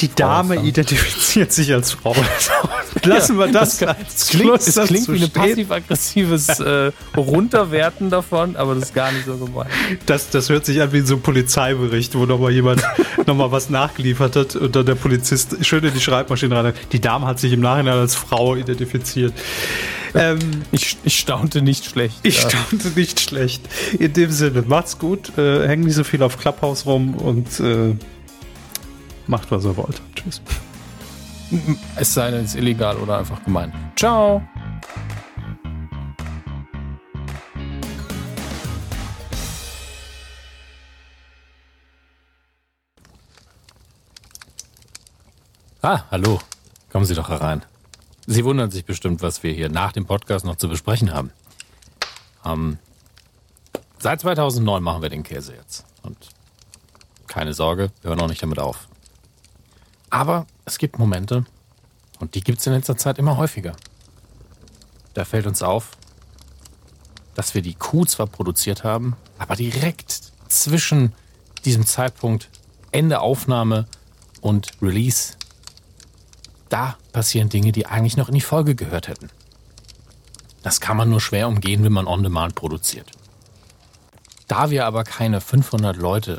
Die 0.00 0.08
Dame 0.14 0.56
identifiziert 0.56 1.52
sich 1.52 1.72
als 1.72 1.92
Frau. 1.92 2.14
Lassen 3.04 3.38
wir 3.38 3.48
das, 3.48 3.78
das, 3.78 3.88
als 3.88 4.28
klingt, 4.28 4.44
Schluss 4.44 4.76
es 4.76 4.86
klingt 4.86 5.08
wie 5.08 5.24
ein 5.24 5.30
passiv-aggressives 5.30 6.48
äh, 6.60 6.92
Runterwerten 7.16 8.10
davon, 8.10 8.56
aber 8.56 8.74
das 8.74 8.84
ist 8.84 8.94
gar 8.94 9.10
nicht 9.12 9.26
so 9.26 9.36
gemeint. 9.36 9.70
Das, 10.06 10.30
das 10.30 10.48
hört 10.50 10.66
sich 10.66 10.80
an 10.80 10.92
wie 10.92 11.00
so 11.00 11.14
ein 11.14 11.22
Polizeibericht, 11.22 12.14
wo 12.14 12.26
nochmal 12.26 12.52
jemand 12.52 12.82
nochmal 13.26 13.50
was 13.50 13.70
nachgeliefert 13.70 14.36
hat 14.36 14.56
und 14.56 14.76
dann 14.76 14.86
der 14.86 14.94
Polizist 14.94 15.64
schön 15.64 15.84
in 15.84 15.94
die 15.94 16.00
Schreibmaschine 16.00 16.54
rein. 16.54 16.74
Die 16.92 17.00
Dame 17.00 17.26
hat 17.26 17.38
sich 17.38 17.52
im 17.52 17.60
Nachhinein 17.60 17.98
als 17.98 18.14
Frau 18.14 18.56
identifiziert. 18.56 19.32
Ähm, 20.14 20.38
Ich, 20.72 20.98
ich 21.04 21.18
staunte 21.18 21.62
nicht 21.62 21.86
schlecht. 21.86 22.16
ich 22.22 22.42
ja. 22.42 22.50
staunte 22.50 22.88
nicht 22.88 23.20
schlecht. 23.20 23.62
In 23.98 24.12
dem 24.12 24.30
Sinne, 24.30 24.62
macht's 24.66 24.98
gut, 24.98 25.36
äh, 25.38 25.66
hängt 25.66 25.84
nicht 25.84 25.94
so 25.94 26.04
viel 26.04 26.22
auf 26.22 26.38
Clubhouse 26.38 26.86
rum 26.86 27.14
und 27.14 27.60
äh, 27.60 27.94
macht, 29.28 29.50
was 29.50 29.64
ihr 29.64 29.76
wollt. 29.76 30.00
Tschüss. 30.14 30.40
Es 31.96 32.14
sei 32.14 32.30
denn, 32.30 32.44
es 32.44 32.54
ist 32.54 32.60
illegal 32.60 32.96
oder 32.96 33.18
einfach 33.18 33.44
gemein. 33.44 33.72
Ciao. 33.96 34.42
Ah, 45.82 46.04
hallo. 46.10 46.38
Kommen 46.90 47.04
Sie 47.04 47.14
doch 47.14 47.28
herein. 47.28 47.64
Sie 48.26 48.44
wundern 48.44 48.70
sich 48.70 48.84
bestimmt, 48.84 49.20
was 49.20 49.42
wir 49.42 49.52
hier 49.52 49.68
nach 49.68 49.92
dem 49.92 50.06
Podcast 50.06 50.44
noch 50.44 50.54
zu 50.54 50.68
besprechen 50.68 51.12
haben. 51.12 51.32
Ähm, 52.44 52.78
seit 53.98 54.20
2009 54.20 54.82
machen 54.82 55.02
wir 55.02 55.08
den 55.08 55.24
Käse 55.24 55.54
jetzt. 55.54 55.84
Und 56.02 56.16
keine 57.26 57.52
Sorge, 57.52 57.90
wir 58.00 58.10
hören 58.10 58.20
auch 58.20 58.28
nicht 58.28 58.42
damit 58.42 58.60
auf. 58.60 58.86
Aber 60.12 60.46
es 60.66 60.76
gibt 60.76 60.98
Momente, 60.98 61.46
und 62.20 62.34
die 62.34 62.42
gibt 62.42 62.58
es 62.60 62.66
in 62.66 62.74
letzter 62.74 62.98
Zeit 62.98 63.18
immer 63.18 63.38
häufiger. 63.38 63.74
Da 65.14 65.24
fällt 65.24 65.46
uns 65.46 65.62
auf, 65.62 65.92
dass 67.34 67.54
wir 67.54 67.62
die 67.62 67.72
Kuh 67.72 68.04
zwar 68.04 68.26
produziert 68.26 68.84
haben, 68.84 69.16
aber 69.38 69.56
direkt 69.56 70.20
zwischen 70.48 71.14
diesem 71.64 71.86
Zeitpunkt 71.86 72.50
Ende 72.90 73.20
Aufnahme 73.22 73.86
und 74.42 74.72
Release, 74.82 75.32
da 76.68 76.98
passieren 77.14 77.48
Dinge, 77.48 77.72
die 77.72 77.86
eigentlich 77.86 78.18
noch 78.18 78.28
in 78.28 78.34
die 78.34 78.42
Folge 78.42 78.74
gehört 78.74 79.08
hätten. 79.08 79.30
Das 80.62 80.82
kann 80.82 80.98
man 80.98 81.08
nur 81.08 81.22
schwer 81.22 81.48
umgehen, 81.48 81.84
wenn 81.84 81.92
man 81.92 82.06
on 82.06 82.22
demand 82.22 82.54
produziert. 82.54 83.10
Da 84.46 84.68
wir 84.68 84.84
aber 84.84 85.04
keine 85.04 85.40
500 85.40 85.96
Leute 85.96 86.38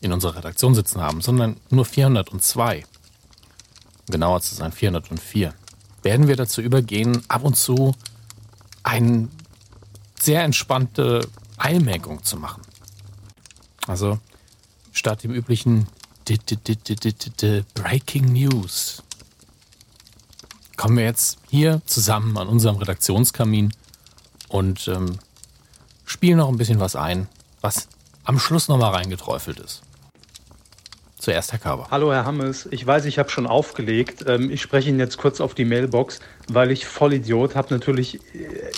in 0.00 0.12
unserer 0.12 0.36
Redaktion 0.36 0.74
sitzen 0.74 1.00
haben, 1.00 1.20
sondern 1.20 1.56
nur 1.70 1.84
402, 1.84 2.84
um 2.84 4.12
genauer 4.12 4.40
zu 4.40 4.54
sein 4.54 4.72
404, 4.72 5.54
werden 6.02 6.28
wir 6.28 6.36
dazu 6.36 6.62
übergehen, 6.62 7.22
ab 7.28 7.44
und 7.44 7.56
zu 7.56 7.94
eine 8.82 9.28
sehr 10.18 10.42
entspannte 10.42 11.28
Eilmerkung 11.58 12.22
zu 12.22 12.36
machen. 12.36 12.62
Also 13.86 14.18
statt 14.92 15.22
dem 15.22 15.32
üblichen 15.32 15.86
Breaking 17.74 18.32
News 18.32 19.02
kommen 20.76 20.96
wir 20.96 21.04
jetzt 21.04 21.38
hier 21.50 21.82
zusammen 21.84 22.38
an 22.38 22.48
unserem 22.48 22.76
Redaktionskamin 22.76 23.72
und 24.48 24.88
ähm, 24.88 25.18
spielen 26.04 26.38
noch 26.38 26.48
ein 26.48 26.56
bisschen 26.56 26.80
was 26.80 26.96
ein, 26.96 27.28
was 27.60 27.88
am 28.24 28.38
Schluss 28.38 28.68
nochmal 28.68 28.94
reingeträufelt 28.94 29.58
ist. 29.58 29.82
Zuerst 31.20 31.52
Herr 31.52 31.58
Körber. 31.58 31.88
Hallo 31.90 32.14
Herr 32.14 32.24
Hammes, 32.24 32.66
ich 32.70 32.86
weiß, 32.86 33.04
ich 33.04 33.18
habe 33.18 33.28
schon 33.28 33.46
aufgelegt. 33.46 34.24
Ähm, 34.26 34.50
Ich 34.50 34.62
spreche 34.62 34.88
Ihnen 34.88 34.98
jetzt 34.98 35.18
kurz 35.18 35.42
auf 35.42 35.52
die 35.52 35.66
Mailbox, 35.66 36.18
weil 36.48 36.70
ich 36.70 36.86
Vollidiot 36.86 37.54
habe 37.56 37.74
natürlich 37.74 38.14
äh, 38.14 38.18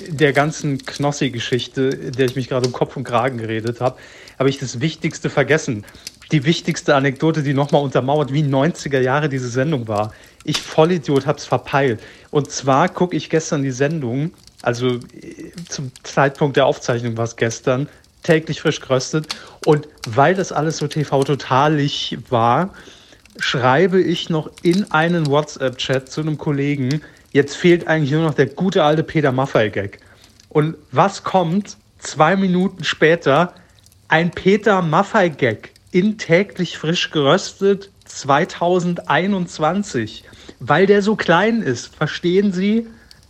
der 0.09 0.33
ganzen 0.33 0.85
Knossi-Geschichte, 0.85 2.11
der 2.11 2.27
ich 2.27 2.35
mich 2.35 2.49
gerade 2.49 2.67
um 2.67 2.73
Kopf 2.73 2.97
und 2.97 3.05
Kragen 3.05 3.39
geredet 3.39 3.81
habe, 3.81 3.97
habe 4.41 4.51
ich 4.51 4.59
das 4.59 4.81
Wichtigste 4.81 5.31
vergessen. 5.31 5.85
Die 6.33 6.45
wichtigste 6.45 6.97
Anekdote, 6.97 7.45
die 7.45 7.55
nochmal 7.55 7.81
untermauert, 7.81 8.33
wie 8.33 8.43
90er 8.43 8.99
Jahre 8.99 9.29
diese 9.29 9.49
Sendung 9.49 9.87
war. 9.87 10.13
Ich 10.43 10.61
Vollidiot 10.61 11.27
habe 11.27 11.39
es 11.39 11.45
verpeilt. 11.45 12.01
Und 12.33 12.51
zwar 12.51 12.89
gucke 12.89 13.17
ich 13.17 13.31
gestern 13.31 13.63
die 13.63 13.71
Sendung, 13.71 14.33
also 14.63 14.89
äh, 14.89 15.53
zum 15.69 15.93
Zeitpunkt 16.03 16.57
der 16.57 16.67
Aufzeichnung 16.67 17.17
war 17.17 17.25
es 17.25 17.37
gestern, 17.37 17.89
täglich 18.23 18.61
frisch 18.61 18.81
geröstet. 18.81 19.35
Und 19.67 19.89
weil 20.09 20.35
das 20.35 20.53
alles 20.53 20.79
so 20.79 20.87
TV-totalig 20.87 22.19
war, 22.29 22.73
schreibe 23.39 24.01
ich 24.01 24.31
noch 24.31 24.51
in 24.63 24.91
einen 24.93 25.27
WhatsApp-Chat 25.27 26.11
zu 26.11 26.21
einem 26.21 26.39
Kollegen, 26.39 27.03
jetzt 27.33 27.57
fehlt 27.57 27.87
eigentlich 27.87 28.13
nur 28.13 28.23
noch 28.23 28.35
der 28.35 28.47
gute 28.47 28.85
alte 28.85 29.03
Peter 29.03 29.33
Maffei-Gag. 29.33 29.99
Und 30.49 30.77
was 30.91 31.25
kommt 31.25 31.77
zwei 31.99 32.37
Minuten 32.37 32.85
später? 32.85 33.55
Ein 34.09 34.31
Peter 34.31 34.83
Maffei-Gag 34.83 35.73
in 35.93 36.19
täglich 36.19 36.77
frisch 36.77 37.11
geröstet 37.11 37.91
2021, 38.05 40.25
weil 40.61 40.85
der 40.87 41.01
so 41.03 41.17
klein 41.17 41.63
ist. 41.63 41.97
Verstehen 41.97 42.53
Sie? 42.53 42.87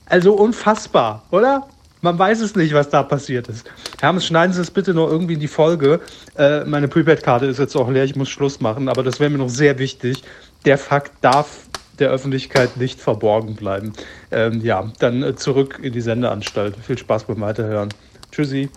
Also 0.07 0.35
unfassbar, 0.35 1.25
oder? 1.31 1.69
Man 2.03 2.19
weiß 2.19 2.41
es 2.41 2.57
nicht, 2.57 2.75
was 2.75 2.91
da 2.91 3.05
passiert 3.05 3.49
ist. 3.49 3.71
Hermes, 4.01 4.27
schneiden 4.27 4.53
Sie 4.53 4.61
es 4.61 4.73
bitte 4.73 4.93
noch 4.93 5.09
irgendwie 5.09 5.35
in 5.35 5.41
die 5.41 5.49
Folge. 5.49 6.01
Äh, 6.37 6.65
meine 6.65 6.89
Prepaid-Karte 6.89 7.47
ist 7.47 7.61
jetzt 7.61 7.77
auch 7.77 7.89
leer, 7.89 8.05
ich 8.05 8.17
muss 8.17 8.29
Schluss 8.29 8.61
machen, 8.61 8.89
aber 8.89 9.05
das 9.05 9.21
wäre 9.21 9.31
mir 9.31 9.39
noch 9.39 9.49
sehr 9.49 9.79
wichtig. 9.79 10.25
Der 10.65 10.79
Fakt 10.79 11.13
darf 11.21 11.69
der 12.01 12.11
Öffentlichkeit 12.11 12.77
nicht 12.77 13.01
verborgen 13.01 13.55
bleiben. 13.55 13.93
Ähm, 14.33 14.61
ja, 14.63 14.91
dann 14.99 15.23
äh, 15.23 15.37
zurück 15.37 15.79
in 15.81 15.93
die 15.93 16.01
Sendeanstalt. 16.01 16.77
Viel 16.77 16.99
Spaß 16.99 17.25
beim 17.25 17.41
Weiterhören. 17.41 17.91
Tschüssi. 18.33 18.69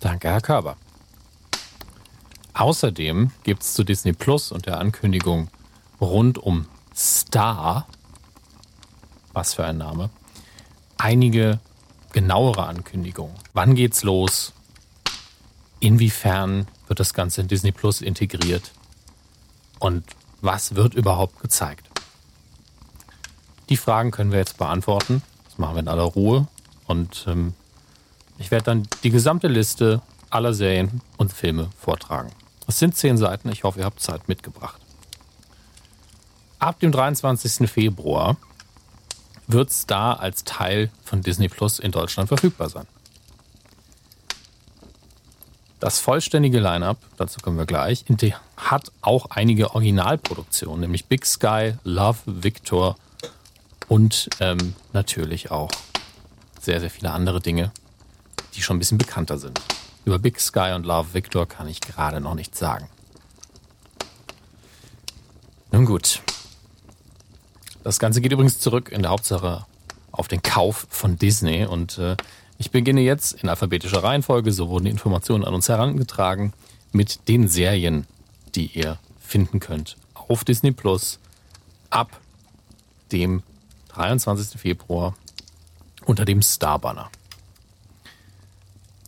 Danke, 0.00 0.28
Herr 0.28 0.40
Körber. 0.40 0.76
Außerdem 2.54 3.30
gibt 3.42 3.62
es 3.62 3.74
zu 3.74 3.84
Disney 3.84 4.14
Plus 4.14 4.52
und 4.52 4.64
der 4.64 4.78
Ankündigung 4.78 5.48
rund 6.00 6.38
um 6.38 6.66
Star, 6.94 7.86
was 9.32 9.54
für 9.54 9.64
ein 9.64 9.78
Name, 9.78 10.10
einige 10.98 11.58
genauere 12.12 12.66
Ankündigungen. 12.66 13.34
Wann 13.52 13.74
geht's 13.74 14.02
los? 14.02 14.52
Inwiefern 15.80 16.68
wird 16.86 17.00
das 17.00 17.14
Ganze 17.14 17.40
in 17.40 17.48
Disney 17.48 17.72
Plus 17.72 18.00
integriert? 18.00 18.72
Und 19.78 20.04
was 20.40 20.74
wird 20.74 20.94
überhaupt 20.94 21.40
gezeigt? 21.40 21.88
Die 23.68 23.76
Fragen 23.76 24.10
können 24.10 24.30
wir 24.30 24.38
jetzt 24.38 24.58
beantworten. 24.58 25.22
Das 25.44 25.58
machen 25.58 25.76
wir 25.76 25.80
in 25.80 25.88
aller 25.88 26.02
Ruhe. 26.02 26.46
Und 26.86 27.24
ähm, 27.26 27.54
ich 28.38 28.50
werde 28.50 28.64
dann 28.64 28.88
die 29.02 29.10
gesamte 29.10 29.48
Liste 29.48 30.02
aller 30.30 30.52
Serien 30.54 31.00
und 31.16 31.32
Filme 31.32 31.70
vortragen. 31.78 32.30
Es 32.66 32.78
sind 32.78 32.96
zehn 32.96 33.16
Seiten. 33.16 33.50
Ich 33.50 33.64
hoffe, 33.64 33.80
ihr 33.80 33.84
habt 33.84 34.00
Zeit 34.00 34.28
mitgebracht. 34.28 34.80
Ab 36.58 36.78
dem 36.80 36.92
23. 36.92 37.68
Februar 37.68 38.36
wird 39.52 39.72
Star 39.72 40.20
als 40.20 40.44
Teil 40.44 40.90
von 41.04 41.22
Disney 41.22 41.48
Plus 41.48 41.78
in 41.78 41.92
Deutschland 41.92 42.28
verfügbar 42.28 42.68
sein. 42.68 42.86
Das 45.80 45.98
vollständige 45.98 46.60
Line-up, 46.60 46.98
dazu 47.16 47.40
kommen 47.40 47.58
wir 47.58 47.66
gleich, 47.66 48.04
hat 48.56 48.92
auch 49.00 49.26
einige 49.30 49.74
Originalproduktionen, 49.74 50.80
nämlich 50.80 51.06
Big 51.06 51.26
Sky, 51.26 51.74
Love, 51.82 52.18
Victor 52.26 52.96
und 53.88 54.30
ähm, 54.38 54.74
natürlich 54.92 55.50
auch 55.50 55.70
sehr, 56.60 56.78
sehr 56.78 56.90
viele 56.90 57.10
andere 57.10 57.40
Dinge, 57.40 57.72
die 58.54 58.62
schon 58.62 58.76
ein 58.76 58.78
bisschen 58.78 58.98
bekannter 58.98 59.38
sind. 59.38 59.60
Über 60.04 60.20
Big 60.20 60.38
Sky 60.40 60.72
und 60.76 60.86
Love 60.86 61.14
Victor 61.14 61.48
kann 61.48 61.66
ich 61.66 61.80
gerade 61.80 62.20
noch 62.20 62.34
nichts 62.34 62.60
sagen. 62.60 62.88
Nun 65.72 65.84
gut, 65.84 66.22
das 67.82 67.98
Ganze 67.98 68.20
geht 68.20 68.32
übrigens 68.32 68.58
zurück 68.58 68.90
in 68.90 69.02
der 69.02 69.10
Hauptsache 69.10 69.66
auf 70.10 70.28
den 70.28 70.42
Kauf 70.42 70.86
von 70.90 71.16
Disney 71.16 71.64
und 71.64 71.98
äh, 71.98 72.16
ich 72.58 72.70
beginne 72.70 73.00
jetzt 73.00 73.32
in 73.32 73.48
alphabetischer 73.48 74.04
Reihenfolge, 74.04 74.52
so 74.52 74.68
wurden 74.68 74.84
die 74.84 74.90
Informationen 74.90 75.44
an 75.44 75.54
uns 75.54 75.68
herangetragen, 75.68 76.52
mit 76.92 77.28
den 77.28 77.48
Serien, 77.48 78.06
die 78.54 78.66
ihr 78.66 78.98
finden 79.20 79.58
könnt 79.58 79.96
auf 80.32 80.44
Disney 80.44 80.72
Plus 80.72 81.18
ab 81.90 82.20
dem 83.10 83.42
23. 83.88 84.58
Februar 84.58 85.14
unter 86.06 86.24
dem 86.24 86.42
Star 86.42 86.78
Banner. 86.78 87.10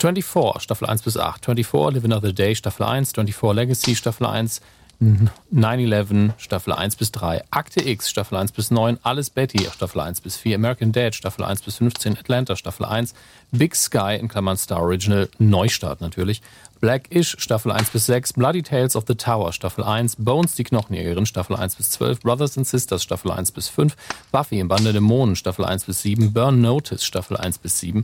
24, 0.01 0.63
Staffel 0.63 0.87
1 0.87 1.03
bis 1.03 1.17
8. 1.17 1.45
24, 1.47 1.95
Live 1.95 2.05
Another 2.05 2.33
Day, 2.33 2.55
Staffel 2.55 2.85
1. 2.85 3.13
24, 3.13 3.55
Legacy, 3.55 3.97
Staffel 3.97 4.27
1. 4.27 4.61
9-11, 5.01 6.33
Staffel 6.39 6.73
1 6.73 6.97
bis 6.97 7.13
3, 7.13 7.45
Akte 7.51 7.87
X, 7.87 8.09
Staffel 8.09 8.37
1 8.37 8.53
bis 8.53 8.71
9, 8.71 8.99
Alles 9.03 9.31
Betty, 9.31 9.69
Staffel 9.71 10.01
1 10.01 10.21
bis 10.21 10.37
4, 10.37 10.57
American 10.57 10.93
Dad, 10.93 11.15
Staffel 11.15 11.45
1 11.45 11.63
bis 11.63 11.77
15, 11.77 12.19
Atlanta, 12.19 12.57
Staffel 12.57 12.87
1, 12.87 13.15
Big 13.53 13.75
Sky, 13.75 14.17
in 14.19 14.29
Klammern 14.29 14.57
Star 14.57 14.81
Original, 14.81 15.29
Neustart 15.39 16.01
natürlich, 16.01 16.43
Black-ish, 16.81 17.37
Staffel 17.39 17.73
1 17.73 17.91
bis 17.91 18.07
6, 18.07 18.35
Bloody 18.35 18.63
Tales 18.63 18.95
of 18.95 19.05
the 19.09 19.15
Tower, 19.15 19.53
Staffel 19.53 19.85
1, 19.85 20.17
Bones, 20.17 20.55
die 20.55 20.65
Knochenjägerin, 20.65 21.27
Staffel 21.27 21.57
1 21.57 21.77
bis 21.77 21.91
12, 21.91 22.21
Brothers 22.21 22.59
and 22.59 22.67
Sisters, 22.67 23.03
Staffel 23.03 23.31
1 23.31 23.53
bis 23.53 23.69
5, 23.69 23.97
Buffy 24.33 24.61
im 24.61 24.69
Bande 24.69 24.85
der 24.85 24.95
Dämonen, 24.95 25.37
Staffel 25.37 25.65
1 25.65 25.85
bis 25.85 26.03
7, 26.03 26.33
Burn 26.33 26.61
Notice, 26.61 27.05
Staffel 27.05 27.37
1 27.37 27.59
bis 27.59 27.81
7, 27.81 28.03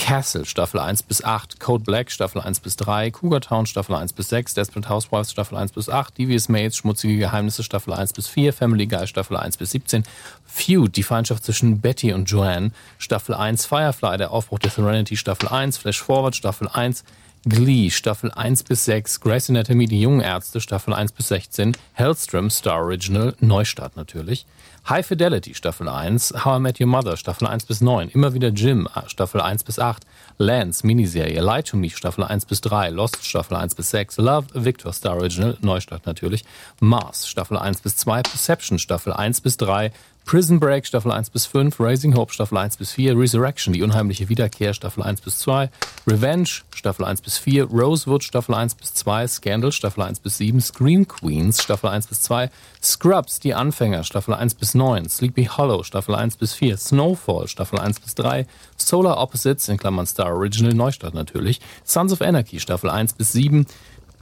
Castle 0.00 0.46
Staffel 0.46 0.80
1 0.80 1.02
bis 1.02 1.22
8, 1.22 1.60
Code 1.60 1.84
Black 1.84 2.10
Staffel 2.10 2.40
1 2.40 2.60
bis 2.60 2.74
3, 2.76 3.10
Cougar 3.10 3.42
Town 3.42 3.66
Staffel 3.66 3.94
1 3.94 4.14
bis 4.14 4.30
6, 4.30 4.54
Desperate 4.54 4.88
Housewives 4.88 5.30
Staffel 5.30 5.58
1 5.58 5.72
bis 5.72 5.90
8, 5.90 6.16
Devious 6.16 6.48
Maids, 6.48 6.78
Schmutzige 6.78 7.18
Geheimnisse 7.18 7.62
Staffel 7.62 7.92
1 7.92 8.14
bis 8.14 8.26
4, 8.26 8.54
Family 8.54 8.86
Guy 8.86 9.06
Staffel 9.06 9.36
1 9.36 9.58
bis 9.58 9.72
17, 9.72 10.04
Feud, 10.46 10.96
die 10.96 11.02
Feindschaft 11.02 11.44
zwischen 11.44 11.80
Betty 11.80 12.14
und 12.14 12.30
Joanne 12.30 12.72
Staffel 12.96 13.34
1, 13.34 13.66
Firefly, 13.66 14.16
der 14.16 14.30
Aufbruch 14.30 14.58
der 14.58 14.70
Serenity 14.70 15.18
Staffel 15.18 15.48
1, 15.48 15.76
Flash 15.76 16.00
Forward 16.00 16.34
Staffel 16.34 16.68
1, 16.68 17.04
Glee 17.48 17.88
Staffel 17.88 18.30
1 18.30 18.64
bis 18.64 18.84
6, 18.84 19.20
Grace 19.20 19.48
Anatomy, 19.48 19.86
die 19.86 20.02
jungen 20.02 20.20
Ärzte 20.20 20.60
Staffel 20.60 20.92
1 20.92 21.12
bis 21.12 21.28
16, 21.28 21.74
Hellstrom 21.94 22.50
Star 22.50 22.82
Original, 22.82 23.34
Neustart 23.40 23.96
natürlich, 23.96 24.44
High 24.86 25.06
Fidelity 25.06 25.54
Staffel 25.54 25.88
1, 25.88 26.44
How 26.44 26.58
I 26.58 26.60
Met 26.60 26.80
Your 26.80 26.86
Mother 26.86 27.16
Staffel 27.16 27.48
1 27.48 27.64
bis 27.64 27.80
9, 27.80 28.10
immer 28.10 28.34
wieder 28.34 28.48
Jim 28.48 28.86
Staffel 29.06 29.40
1 29.40 29.64
bis 29.64 29.78
8, 29.78 30.04
Lance 30.36 30.86
Miniserie, 30.86 31.40
Lie 31.40 31.62
to 31.62 31.78
Me 31.78 31.88
Staffel 31.88 32.24
1 32.24 32.44
bis 32.44 32.60
3, 32.60 32.90
Lost 32.90 33.24
Staffel 33.24 33.56
1 33.56 33.74
bis 33.74 33.90
6, 33.90 34.18
Love 34.18 34.48
Victor 34.52 34.92
Star 34.92 35.16
Original, 35.16 35.56
Neustart 35.62 36.04
natürlich, 36.04 36.44
Mars 36.78 37.26
Staffel 37.26 37.56
1 37.56 37.80
bis 37.80 37.96
2, 37.96 38.20
Perception 38.20 38.78
Staffel 38.78 39.14
1 39.14 39.40
bis 39.40 39.56
3, 39.56 39.92
Prison 40.30 40.60
Break 40.60 40.86
Staffel 40.86 41.10
1 41.10 41.30
bis 41.30 41.46
5, 41.46 41.80
Raising 41.80 42.14
Hope 42.14 42.32
Staffel 42.32 42.56
1 42.56 42.76
bis 42.76 42.92
4, 42.92 43.18
Resurrection, 43.18 43.72
die 43.72 43.82
unheimliche 43.82 44.28
Wiederkehr 44.28 44.72
Staffel 44.74 45.02
1 45.02 45.22
bis 45.22 45.40
2, 45.40 45.68
Revenge 46.06 46.62
Staffel 46.72 47.04
1 47.04 47.20
bis 47.20 47.36
4, 47.36 47.64
Rosewood 47.64 48.22
Staffel 48.22 48.54
1 48.54 48.76
bis 48.76 48.94
2, 48.94 49.26
Scandal 49.26 49.72
Staffel 49.72 50.04
1 50.04 50.20
bis 50.20 50.38
7, 50.38 50.60
Scream 50.60 51.08
Queens 51.08 51.60
Staffel 51.60 51.90
1 51.90 52.06
bis 52.06 52.20
2, 52.20 52.48
Scrubs, 52.80 53.40
die 53.40 53.54
Anfänger 53.54 54.04
Staffel 54.04 54.34
1 54.34 54.54
bis 54.54 54.74
9, 54.74 55.08
Sleepy 55.08 55.46
Hollow 55.46 55.82
Staffel 55.82 56.14
1 56.14 56.36
bis 56.36 56.54
4, 56.54 56.76
Snowfall 56.76 57.48
Staffel 57.48 57.80
1 57.80 57.98
bis 57.98 58.14
3, 58.14 58.46
Solar 58.76 59.20
Opposites 59.20 59.68
in 59.68 59.78
Klammern 59.78 60.06
Star 60.06 60.32
Original 60.32 60.74
Neustart 60.74 61.12
natürlich, 61.12 61.58
Sons 61.82 62.12
of 62.12 62.22
Anarchy 62.22 62.60
Staffel 62.60 62.88
1 62.88 63.14
bis 63.14 63.32
7, 63.32 63.66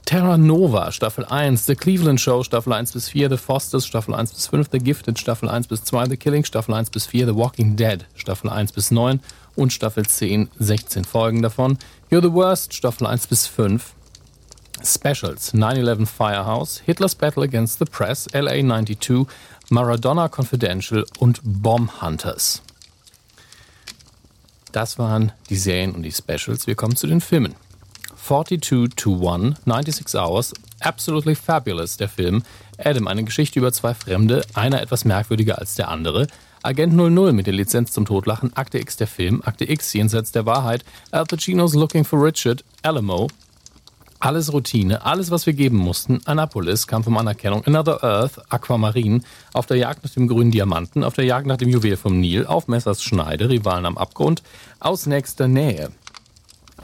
Terra 0.09 0.39
Nova, 0.39 0.91
Staffel 0.91 1.23
1, 1.23 1.67
The 1.67 1.75
Cleveland 1.75 2.19
Show, 2.19 2.41
Staffel 2.41 2.73
1 2.73 2.93
bis 2.93 3.09
4, 3.09 3.29
The 3.29 3.37
Fosters, 3.37 3.85
Staffel 3.85 4.15
1 4.15 4.33
bis 4.33 4.47
5, 4.47 4.67
The 4.71 4.79
Gifted, 4.79 5.19
Staffel 5.19 5.47
1 5.47 5.67
bis 5.67 5.83
2, 5.83 6.07
The 6.07 6.17
Killing, 6.17 6.43
Staffel 6.43 6.73
1 6.73 6.89
bis 6.89 7.05
4, 7.05 7.27
The 7.27 7.35
Walking 7.35 7.75
Dead, 7.75 8.07
Staffel 8.15 8.49
1 8.49 8.71
bis 8.71 8.89
9 8.89 9.19
und 9.55 9.71
Staffel 9.71 10.07
10, 10.07 10.49
16 10.57 11.05
Folgen 11.05 11.43
davon. 11.43 11.77
You're 12.09 12.23
the 12.23 12.33
Worst, 12.33 12.73
Staffel 12.73 13.05
1 13.05 13.27
bis 13.27 13.45
5. 13.45 13.93
Specials, 14.83 15.53
9-11 15.53 16.07
Firehouse, 16.07 16.81
Hitler's 16.83 17.13
Battle 17.13 17.43
Against 17.43 17.77
the 17.77 17.85
Press, 17.85 18.25
LA 18.33 18.63
92, 18.63 19.27
Maradona 19.69 20.27
Confidential 20.27 21.05
und 21.19 21.39
Bomb 21.43 22.01
Hunters. 22.01 22.63
Das 24.71 24.97
waren 24.97 25.33
die 25.51 25.57
Serien 25.57 25.93
und 25.93 26.01
die 26.01 26.11
Specials. 26.11 26.65
Wir 26.65 26.73
kommen 26.73 26.95
zu 26.95 27.05
den 27.05 27.21
Filmen. 27.21 27.53
42 28.25 28.89
to 28.95 29.15
1, 29.15 29.55
96 29.65 30.15
Hours, 30.15 30.53
Absolutely 30.81 31.35
Fabulous, 31.35 31.97
der 31.97 32.09
Film. 32.09 32.43
Adam, 32.77 33.07
eine 33.07 33.23
Geschichte 33.23 33.59
über 33.59 33.73
zwei 33.73 33.93
Fremde, 33.93 34.43
einer 34.53 34.81
etwas 34.81 35.05
merkwürdiger 35.05 35.59
als 35.59 35.75
der 35.75 35.89
andere. 35.89 36.27
Agent 36.61 36.93
00 36.93 37.33
mit 37.33 37.47
der 37.47 37.53
Lizenz 37.53 37.91
zum 37.91 38.05
Totlachen, 38.05 38.55
Akte 38.55 38.79
X 38.79 38.97
der 38.97 39.07
Film, 39.07 39.41
Akte 39.45 39.69
X 39.69 39.93
jenseits 39.93 40.31
der 40.31 40.45
Wahrheit, 40.45 40.83
Al 41.11 41.23
Pacino's 41.23 41.73
Looking 41.73 42.03
for 42.03 42.21
Richard, 42.21 42.63
Alamo. 42.83 43.27
Alles 44.21 44.51
Routine, 44.51 45.05
alles, 45.05 45.31
was 45.31 45.45
wir 45.45 45.53
geben 45.53 45.77
mussten. 45.77 46.19
Annapolis, 46.25 46.87
Kampf 46.87 47.07
um 47.07 47.17
Anerkennung, 47.17 47.63
Another 47.65 48.03
Earth, 48.03 48.41
Aquamarine, 48.51 49.21
auf 49.53 49.65
der 49.65 49.77
Jagd 49.77 50.03
nach 50.03 50.11
dem 50.11 50.27
grünen 50.27 50.51
Diamanten, 50.51 51.05
auf 51.05 51.13
der 51.13 51.23
Jagd 51.23 51.47
nach 51.47 51.55
dem 51.55 51.69
Juwel 51.69 51.95
vom 51.95 52.19
Nil, 52.19 52.45
auf 52.45 52.67
Messers 52.67 53.01
Schneide, 53.01 53.49
Rivalen 53.49 53.85
am 53.85 53.97
Abgrund, 53.97 54.43
aus 54.81 55.05
nächster 55.05 55.47
Nähe. 55.47 55.91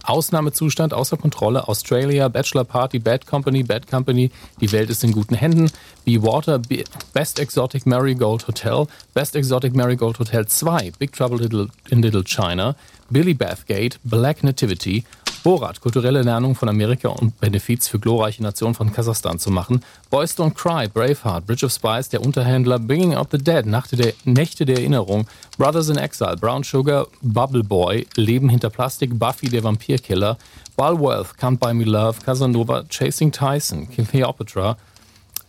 Ausnahmezustand, 0.07 0.93
außer 0.93 1.17
Kontrolle, 1.17 1.67
Australia, 1.67 2.27
Bachelor 2.27 2.63
Party, 2.63 2.99
Bad 2.99 3.25
Company, 3.25 3.63
Bad 3.63 3.87
Company, 3.87 4.31
die 4.61 4.71
Welt 4.71 4.89
ist 4.89 5.03
in 5.03 5.11
guten 5.11 5.35
Händen, 5.35 5.71
Be 6.03 6.21
Water, 6.21 6.59
Be 6.59 6.83
Best 7.13 7.39
Exotic 7.39 7.85
Marigold 7.85 8.47
Hotel, 8.47 8.87
Best 9.13 9.35
Exotic 9.35 9.75
Marigold 9.75 10.19
Hotel 10.19 10.45
2, 10.45 10.93
Big 10.99 11.13
Trouble 11.13 11.69
in 11.89 12.01
Little 12.01 12.23
China, 12.23 12.75
Billy 13.09 13.33
Bathgate, 13.33 13.97
Black 14.03 14.43
Nativity, 14.43 15.03
Borat, 15.45 15.79
kulturelle 15.79 16.23
Lernung 16.23 16.55
von 16.55 16.69
Amerika 16.69 17.09
und 17.09 17.39
Benefiz 17.39 17.87
für 17.87 17.99
glorreiche 17.99 18.41
Nationen 18.41 18.73
von 18.73 18.91
Kasachstan 18.91 19.37
zu 19.37 19.51
machen. 19.51 19.83
Boys 20.09 20.35
Don't 20.35 20.55
Cry, 20.55 20.87
Braveheart, 20.87 21.45
Bridge 21.45 21.67
of 21.67 21.71
Spies, 21.71 22.09
Der 22.09 22.25
Unterhändler, 22.25 22.79
Bringing 22.79 23.13
Out 23.13 23.27
the 23.29 23.37
Dead, 23.37 23.63
Nachte 23.67 23.95
der, 23.95 24.13
Nächte 24.23 24.65
der 24.65 24.77
Erinnerung, 24.77 25.27
Brothers 25.59 25.89
in 25.89 25.97
Exile, 25.97 26.35
Brown 26.35 26.63
Sugar, 26.63 27.05
Bubble 27.21 27.63
Boy, 27.63 28.07
Leben 28.15 28.49
hinter 28.49 28.71
Plastik, 28.71 29.19
Buffy 29.19 29.47
der 29.47 29.63
Vampirkiller, 29.63 30.39
Walworth, 30.77 31.35
Can't 31.39 31.59
Buy 31.59 31.75
Me 31.75 31.83
Love, 31.83 32.21
Casanova, 32.25 32.83
Chasing 32.89 33.31
Tyson, 33.31 33.87
Cleopatra, 33.87 34.77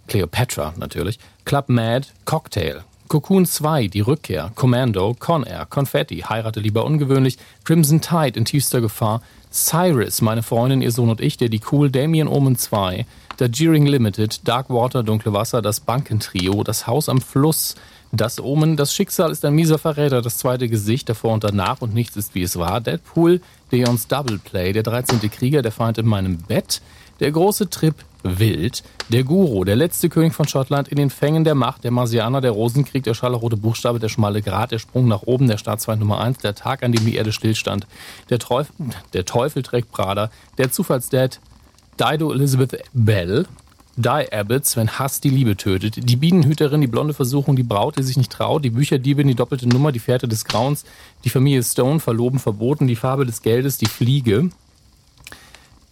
Cleopatra 0.09 0.75
natürlich, 0.77 1.19
Club 1.47 1.71
Mad, 1.71 2.09
Cocktail, 2.27 2.83
Cocoon 3.09 3.47
2, 3.47 3.87
Die 3.87 4.01
Rückkehr, 4.01 4.53
Commando, 4.57 5.17
Con 5.19 5.45
Air, 5.45 5.65
Confetti, 5.65 6.23
Heirate 6.29 6.61
lieber 6.61 6.85
ungewöhnlich, 6.85 7.39
Crimson 7.65 8.03
Tide 8.03 8.39
in 8.39 8.45
tiefster 8.45 8.83
Gefahr, 8.83 9.23
Cyrus, 9.57 10.21
meine 10.21 10.43
Freundin, 10.43 10.83
ihr 10.83 10.93
Sohn 10.93 11.09
und 11.09 11.23
ich, 11.23 11.39
der 11.39 11.49
die 11.49 11.63
Cool, 11.73 11.91
Damien 11.91 12.29
Omen 12.29 12.57
2, 12.57 13.07
der 13.39 13.51
Jeering 13.51 13.87
Limited, 13.87 14.47
Dark 14.47 14.69
Water, 14.69 15.03
Dunkle 15.03 15.33
Wasser, 15.33 15.63
das 15.63 15.81
Bankentrio, 15.81 16.63
das 16.63 16.87
Haus 16.87 17.09
am 17.09 17.23
Fluss, 17.23 17.75
das 18.13 18.39
Omen, 18.39 18.77
das 18.77 18.95
Schicksal 18.95 19.31
ist 19.31 19.47
ein 19.47 19.55
mieser 19.55 19.79
Verräter, 19.79 20.21
das 20.21 20.37
zweite 20.37 20.69
Gesicht, 20.69 21.09
davor 21.09 21.33
und 21.33 21.43
danach 21.43 21.81
und 21.81 21.95
nichts 21.95 22.17
ist 22.17 22.35
wie 22.35 22.43
es 22.43 22.57
war, 22.57 22.83
Deadpool, 22.83 23.41
Deons 23.73 24.09
Double 24.09 24.39
Play, 24.39 24.75
der 24.75 24.83
13. 24.83 25.21
Krieger, 25.31 25.63
der 25.63 25.73
Feind 25.73 25.97
in 25.97 26.07
meinem 26.07 26.37
Bett, 26.37 26.83
der 27.21 27.33
große 27.33 27.71
Trip, 27.71 27.95
Wild, 28.39 28.83
der 29.09 29.25
Guru, 29.25 29.65
der 29.65 29.77
letzte 29.77 30.09
König 30.09 30.35
von 30.35 30.49
Schottland 30.49 30.89
in 30.89 30.97
den 30.97 31.11
Fängen 31.11 31.45
der 31.45 31.55
Macht, 31.55 31.85
der 31.85 31.91
Marsianer, 31.91 32.41
der 32.41 32.51
Rosenkrieg, 32.51 33.05
der 33.05 33.15
scharlachrote 33.15 33.57
Buchstabe, 33.57 33.99
der 33.99 34.09
schmale 34.09 34.43
Grat, 34.43 34.73
der 34.73 34.79
Sprung 34.79 35.09
nach 35.09 35.23
oben, 35.23 35.49
der 35.49 35.59
Staatsfeind 35.59 36.01
Nummer 36.01 36.21
1, 36.21 36.39
der 36.39 36.55
Tag, 36.55 36.83
an 36.83 36.93
dem 36.93 37.05
die 37.05 37.17
Erde 37.17 37.33
stillstand, 37.33 37.87
der 38.31 38.39
Teufel, 38.39 38.75
der 39.13 39.25
Teufel 39.25 39.63
trägt 39.63 39.93
Prada, 39.93 40.31
der 40.59 40.71
Zufallsdad, 40.71 41.41
Dido 41.99 42.33
Elizabeth 42.33 42.83
Bell, 42.93 43.47
Die 43.99 44.33
Abbots, 44.33 44.77
wenn 44.77 44.99
Hass 44.99 45.21
die 45.23 45.31
Liebe 45.31 45.57
tötet, 45.57 46.09
die 46.09 46.17
Bienenhüterin, 46.17 46.83
die 46.83 46.87
blonde 46.87 47.15
Versuchung, 47.15 47.57
die 47.57 47.63
Braut, 47.63 47.97
die 47.97 48.03
sich 48.03 48.19
nicht 48.19 48.31
traut, 48.31 48.63
die 48.63 48.71
Bücherdiebin, 48.71 49.27
die 49.27 49.35
doppelte 49.35 49.67
Nummer, 49.67 49.91
die 49.91 50.01
Fährte 50.01 50.29
des 50.29 50.45
Grauens, 50.45 50.85
die 51.25 51.31
Familie 51.31 51.63
Stone, 51.63 51.99
verloben, 51.99 52.39
verboten, 52.39 52.87
die 52.87 52.97
Farbe 52.97 53.25
des 53.25 53.41
Geldes, 53.41 53.79
die 53.79 53.87
Fliege, 53.87 54.51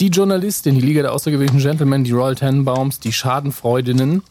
die 0.01 0.09
Journalistin, 0.09 0.75
die 0.75 0.81
Liga 0.81 1.03
der 1.03 1.12
außergewöhnlichen 1.12 1.61
Gentlemen, 1.61 2.05
die 2.05 2.12
Royal 2.12 2.35
Tenenbaums, 2.35 3.01
die 3.01 3.12
Schadenfreudinnen. 3.12 4.23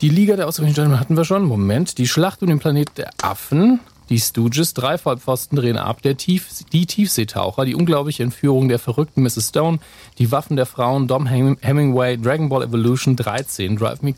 Die 0.00 0.08
Liga 0.08 0.36
der 0.36 0.46
außergewöhnlichen 0.46 0.84
Gentlemen 0.84 1.00
hatten 1.00 1.16
wir 1.16 1.24
schon. 1.24 1.44
Moment. 1.44 1.98
Die 1.98 2.06
Schlacht 2.06 2.42
um 2.42 2.48
den 2.48 2.60
Planet 2.60 2.96
der 2.96 3.10
Affen. 3.20 3.80
Die 4.10 4.18
Stooges, 4.18 4.74
drei 4.74 4.98
Vollpfosten 4.98 5.56
drehen 5.56 5.76
ab, 5.76 6.02
der 6.02 6.16
Tief, 6.16 6.48
die 6.72 6.84
Tiefseetaucher, 6.84 7.64
die 7.64 7.76
unglaubliche 7.76 8.24
Entführung 8.24 8.68
der 8.68 8.80
verrückten 8.80 9.22
Mrs. 9.22 9.50
Stone, 9.50 9.78
die 10.18 10.32
Waffen 10.32 10.56
der 10.56 10.66
Frauen, 10.66 11.06
Dom 11.06 11.26
Hemingway, 11.26 12.16
Dragon 12.16 12.48
Ball 12.48 12.64
Evolution 12.64 13.14
13, 13.14 13.76
Drive 13.76 14.02
Me, 14.02 14.14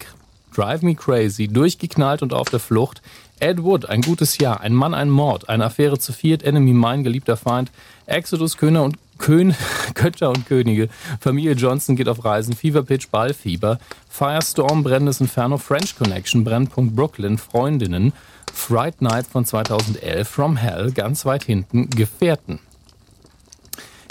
Drive 0.57 0.81
Me 0.81 0.95
Crazy, 0.95 1.47
durchgeknallt 1.47 2.23
und 2.23 2.33
auf 2.33 2.49
der 2.49 2.59
Flucht, 2.59 3.03
Ed 3.39 3.63
Wood, 3.63 3.85
ein 3.85 4.01
gutes 4.01 4.39
Jahr, 4.39 4.63
ein 4.63 4.73
Mann, 4.73 4.95
ein 4.95 5.11
Mord, 5.11 5.51
eine 5.51 5.67
Affäre 5.67 5.99
zu 5.99 6.15
viert, 6.15 6.43
Enemy 6.43 6.73
Mine, 6.73 7.03
geliebter 7.03 7.37
Feind, 7.37 7.71
Exodus, 8.07 8.57
Köhner 8.57 8.85
und 8.85 8.97
Kön 9.23 9.55
Götter 9.95 10.31
und 10.31 10.47
Könige. 10.47 10.89
Familie 11.21 11.53
Johnson 11.53 11.95
geht 11.95 12.09
auf 12.09 12.25
Reisen. 12.25 12.55
Fever 12.57 12.83
Pitch, 12.83 13.09
Ballfieber. 13.09 13.79
Firestorm, 14.11 14.83
Brennendes 14.83 15.21
Inferno, 15.21 15.59
French 15.59 15.97
Connection, 15.97 16.43
Brennpunkt 16.43 16.97
Brooklyn, 16.97 17.39
Freundinnen. 17.39 18.13
Fright 18.53 19.01
Night 19.01 19.27
von 19.29 19.45
2011, 19.45 20.29
From 20.29 20.57
Hell, 20.57 20.91
ganz 20.91 21.25
weit 21.25 21.45
hinten, 21.45 21.89
Gefährten. 21.89 22.59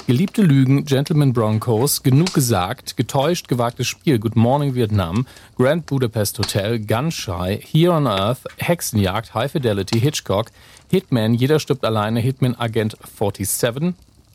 Geliebte 0.07 0.41
Lügen, 0.41 0.85
Gentleman 0.85 1.33
Broncos, 1.33 2.03
genug 2.03 2.33
gesagt, 2.33 2.97
getäuscht, 2.97 3.47
gewagtes 3.49 3.87
Spiel, 3.87 4.17
Good 4.17 4.35
Morning 4.35 4.73
Vietnam, 4.73 5.27
Grand 5.57 5.85
Budapest 5.85 6.39
Hotel, 6.39 6.79
Gunshy, 6.79 7.59
Here 7.61 7.91
on 7.91 8.07
Earth, 8.07 8.45
Hexenjagd, 8.57 9.33
High 9.33 9.51
Fidelity, 9.51 9.99
Hitchcock, 9.99 10.51
Hitman, 10.89 11.33
Jeder 11.33 11.59
stirbt 11.59 11.85
alleine, 11.85 12.19
Hitman 12.19 12.55
Agent 12.57 12.97
47, 13.03 13.93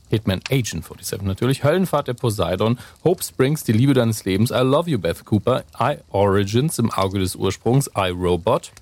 Hitman 0.08 0.40
Agent 0.50 0.84
47 0.84 1.22
natürlich, 1.22 1.64
Höllenfahrt 1.64 2.08
der 2.08 2.14
Poseidon, 2.14 2.78
Hope 3.04 3.22
Springs, 3.22 3.64
die 3.64 3.72
Liebe 3.72 3.94
deines 3.94 4.24
Lebens, 4.24 4.50
I 4.50 4.62
Love 4.62 4.90
You 4.90 4.98
Beth 4.98 5.24
Cooper, 5.24 5.64
I 5.80 5.96
Origins 6.10 6.78
im 6.78 6.90
Auge 6.92 7.18
des 7.18 7.36
Ursprungs, 7.36 7.90
I 7.96 8.10
Robot, 8.10 8.72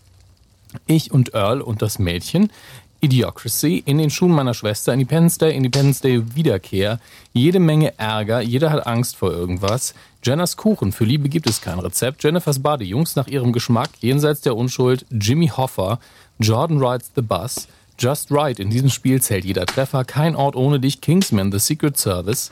Ich 0.86 1.12
und 1.12 1.34
Earl 1.34 1.60
und 1.60 1.82
das 1.82 1.98
Mädchen, 1.98 2.50
Idiocracy, 3.04 3.82
in 3.84 3.98
den 3.98 4.08
Schuhen 4.08 4.32
meiner 4.32 4.54
Schwester, 4.54 4.94
Independence 4.94 5.36
Day, 5.36 5.54
Independence 5.54 6.00
Day 6.00 6.22
Wiederkehr, 6.34 7.00
jede 7.34 7.60
Menge 7.60 7.98
Ärger, 7.98 8.40
jeder 8.40 8.70
hat 8.70 8.86
Angst 8.86 9.16
vor 9.16 9.30
irgendwas, 9.30 9.94
Jenners 10.22 10.56
Kuchen, 10.56 10.90
für 10.90 11.04
Liebe 11.04 11.28
gibt 11.28 11.48
es 11.48 11.60
kein 11.60 11.78
Rezept, 11.78 12.24
Jennifers 12.24 12.60
Bade, 12.60 12.84
Jungs 12.84 13.14
nach 13.14 13.26
ihrem 13.26 13.52
Geschmack, 13.52 13.90
jenseits 14.00 14.40
der 14.40 14.56
Unschuld, 14.56 15.04
Jimmy 15.10 15.48
Hoffa, 15.48 15.98
Jordan 16.38 16.82
Rides 16.82 17.12
the 17.14 17.20
Bus, 17.20 17.68
Just 18.04 18.30
Right, 18.30 18.58
in 18.58 18.68
diesem 18.68 18.90
Spiel 18.90 19.22
zählt 19.22 19.46
jeder 19.46 19.64
Treffer, 19.64 20.04
kein 20.04 20.36
Ort 20.36 20.56
ohne 20.56 20.78
dich, 20.78 21.00
Kingsman, 21.00 21.50
The 21.50 21.58
Secret 21.58 21.96
Service, 21.96 22.50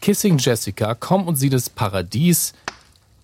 Kissing 0.00 0.38
Jessica, 0.38 0.94
Komm 0.94 1.28
und 1.28 1.36
sieh 1.36 1.50
das 1.50 1.68
Paradies, 1.68 2.54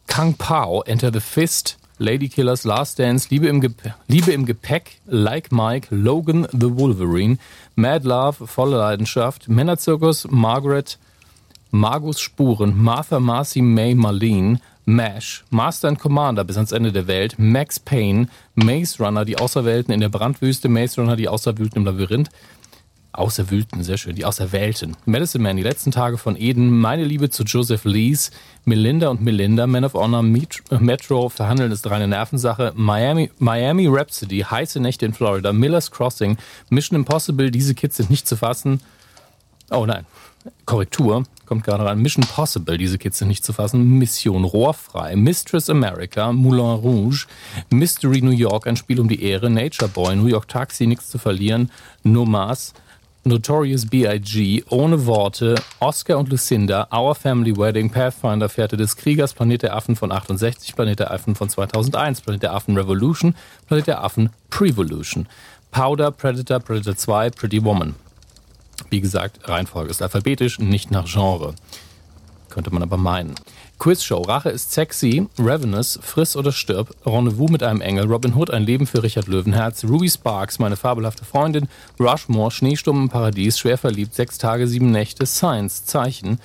Kang 0.06 0.34
Pao, 0.34 0.82
Enter 0.82 1.10
the 1.10 1.20
Fist, 1.20 1.78
Lady 1.96 2.28
Killers, 2.28 2.64
Last 2.64 2.98
Dance, 2.98 3.28
Liebe 3.30 3.46
im, 3.48 3.62
Gepäck, 3.62 3.94
Liebe 4.08 4.32
im 4.32 4.44
Gepäck, 4.44 5.00
Like 5.06 5.50
Mike, 5.50 5.86
Logan 5.88 6.46
the 6.52 6.76
Wolverine, 6.76 7.38
Mad 7.76 8.04
Love, 8.04 8.46
Volle 8.46 8.76
Leidenschaft, 8.76 9.48
Männerzirkus, 9.48 10.28
Margaret, 10.30 10.98
Magus 11.70 12.20
Spuren, 12.20 12.76
Martha 12.76 13.20
Marcy 13.20 13.62
May 13.62 13.94
Marlene, 13.94 14.60
MASH, 14.88 15.44
Master 15.50 15.88
and 15.88 15.98
Commander 15.98 16.44
bis 16.44 16.56
ans 16.56 16.72
Ende 16.72 16.92
der 16.92 17.06
Welt, 17.06 17.34
Max 17.38 17.78
Payne, 17.78 18.28
Maze 18.54 19.04
Runner, 19.04 19.26
die 19.26 19.38
Außerwelten 19.38 19.92
in 19.92 20.00
der 20.00 20.08
Brandwüste, 20.08 20.70
Maze 20.70 20.98
Runner, 20.98 21.14
die 21.14 21.28
Außerwühlten 21.28 21.76
im 21.76 21.84
Labyrinth. 21.84 22.30
Außerwühlten, 23.12 23.82
sehr 23.82 23.98
schön, 23.98 24.14
die 24.14 24.24
Außerwelten. 24.24 24.96
Medicine 25.04 25.44
Man, 25.44 25.58
die 25.58 25.62
letzten 25.62 25.90
Tage 25.90 26.16
von 26.16 26.36
Eden, 26.36 26.70
meine 26.70 27.04
Liebe 27.04 27.28
zu 27.28 27.42
Joseph 27.42 27.84
Lees, 27.84 28.30
Melinda 28.64 29.08
und 29.08 29.20
Melinda, 29.20 29.66
Man 29.66 29.84
of 29.84 29.92
Honor, 29.92 30.22
Metro, 30.22 31.28
Verhandeln 31.28 31.70
ist 31.70 31.88
reine 31.90 32.08
Nervensache, 32.08 32.72
Miami, 32.74 33.30
Miami 33.38 33.88
Rhapsody, 33.88 34.40
heiße 34.40 34.80
Nächte 34.80 35.04
in 35.04 35.12
Florida, 35.12 35.52
Miller's 35.52 35.90
Crossing, 35.90 36.38
Mission 36.70 36.96
Impossible, 36.96 37.50
diese 37.50 37.74
Kids 37.74 37.98
sind 37.98 38.08
nicht 38.08 38.26
zu 38.26 38.36
fassen. 38.36 38.80
Oh 39.70 39.84
nein, 39.84 40.06
Korrektur, 40.64 41.24
kommt 41.48 41.64
gerade 41.64 41.84
rein. 41.84 41.98
Mission 41.98 42.24
Possible, 42.24 42.78
diese 42.78 42.98
Kids 42.98 43.18
sind 43.18 43.28
nicht 43.28 43.44
zu 43.44 43.52
fassen. 43.52 43.98
Mission 43.98 44.44
Rohrfrei, 44.44 45.16
Mistress 45.16 45.68
America, 45.68 46.32
Moulin 46.32 46.76
Rouge, 46.76 47.26
Mystery 47.70 48.20
New 48.20 48.30
York, 48.30 48.66
ein 48.66 48.76
Spiel 48.76 49.00
um 49.00 49.08
die 49.08 49.22
Ehre, 49.22 49.50
Nature 49.50 49.88
Boy, 49.88 50.14
New 50.14 50.26
York 50.26 50.46
Taxi, 50.46 50.86
nichts 50.86 51.08
zu 51.08 51.18
verlieren, 51.18 51.70
Nomas, 52.04 52.74
Notorious 53.24 53.86
B.I.G., 53.86 54.64
Ohne 54.70 55.06
Worte, 55.06 55.56
Oscar 55.80 56.18
und 56.18 56.28
Lucinda, 56.28 56.88
Our 56.92 57.14
Family 57.14 57.56
Wedding, 57.56 57.90
Pathfinder, 57.90 58.48
Fährte 58.48 58.76
des 58.76 58.96
Kriegers, 58.96 59.34
Planet 59.34 59.62
der 59.62 59.74
Affen 59.74 59.96
von 59.96 60.12
68, 60.12 60.74
Planet 60.76 61.00
der 61.00 61.10
Affen 61.10 61.34
von 61.34 61.48
2001, 61.48 62.20
Planet 62.20 62.42
der 62.42 62.54
Affen 62.54 62.76
Revolution, 62.76 63.34
Planet 63.66 63.86
der 63.86 64.04
Affen 64.04 64.30
Prevolution, 64.50 65.26
Powder, 65.70 66.10
Predator, 66.10 66.60
Predator 66.60 66.96
2, 66.96 67.30
Pretty 67.30 67.64
Woman. 67.64 67.94
Wie 68.90 69.00
gesagt, 69.00 69.48
Reihenfolge 69.48 69.90
ist 69.90 70.02
alphabetisch, 70.02 70.58
nicht 70.58 70.90
nach 70.90 71.06
Genre. 71.06 71.54
Könnte 72.48 72.72
man 72.72 72.82
aber 72.82 72.96
meinen. 72.96 73.34
Quizshow. 73.78 74.22
Rache 74.22 74.48
ist 74.50 74.72
sexy. 74.72 75.28
Ravenous. 75.38 76.00
Friss 76.02 76.34
oder 76.34 76.50
stirb. 76.50 76.94
Rendezvous 77.06 77.50
mit 77.50 77.62
einem 77.62 77.80
Engel. 77.80 78.06
Robin 78.06 78.34
Hood. 78.34 78.50
Ein 78.50 78.64
Leben 78.64 78.86
für 78.86 79.02
Richard 79.02 79.28
Löwenherz. 79.28 79.84
Ruby 79.84 80.10
Sparks. 80.10 80.58
Meine 80.58 80.76
fabelhafte 80.76 81.24
Freundin. 81.24 81.68
Rushmore. 82.00 82.50
Schneesturm 82.50 83.02
im 83.02 83.08
Paradies. 83.08 83.58
Schwer 83.58 83.78
verliebt. 83.78 84.14
Sechs 84.14 84.38
Tage, 84.38 84.66
sieben 84.66 84.90
Nächte. 84.90 85.26
Science. 85.26 85.84
Zeichen. 85.84 86.40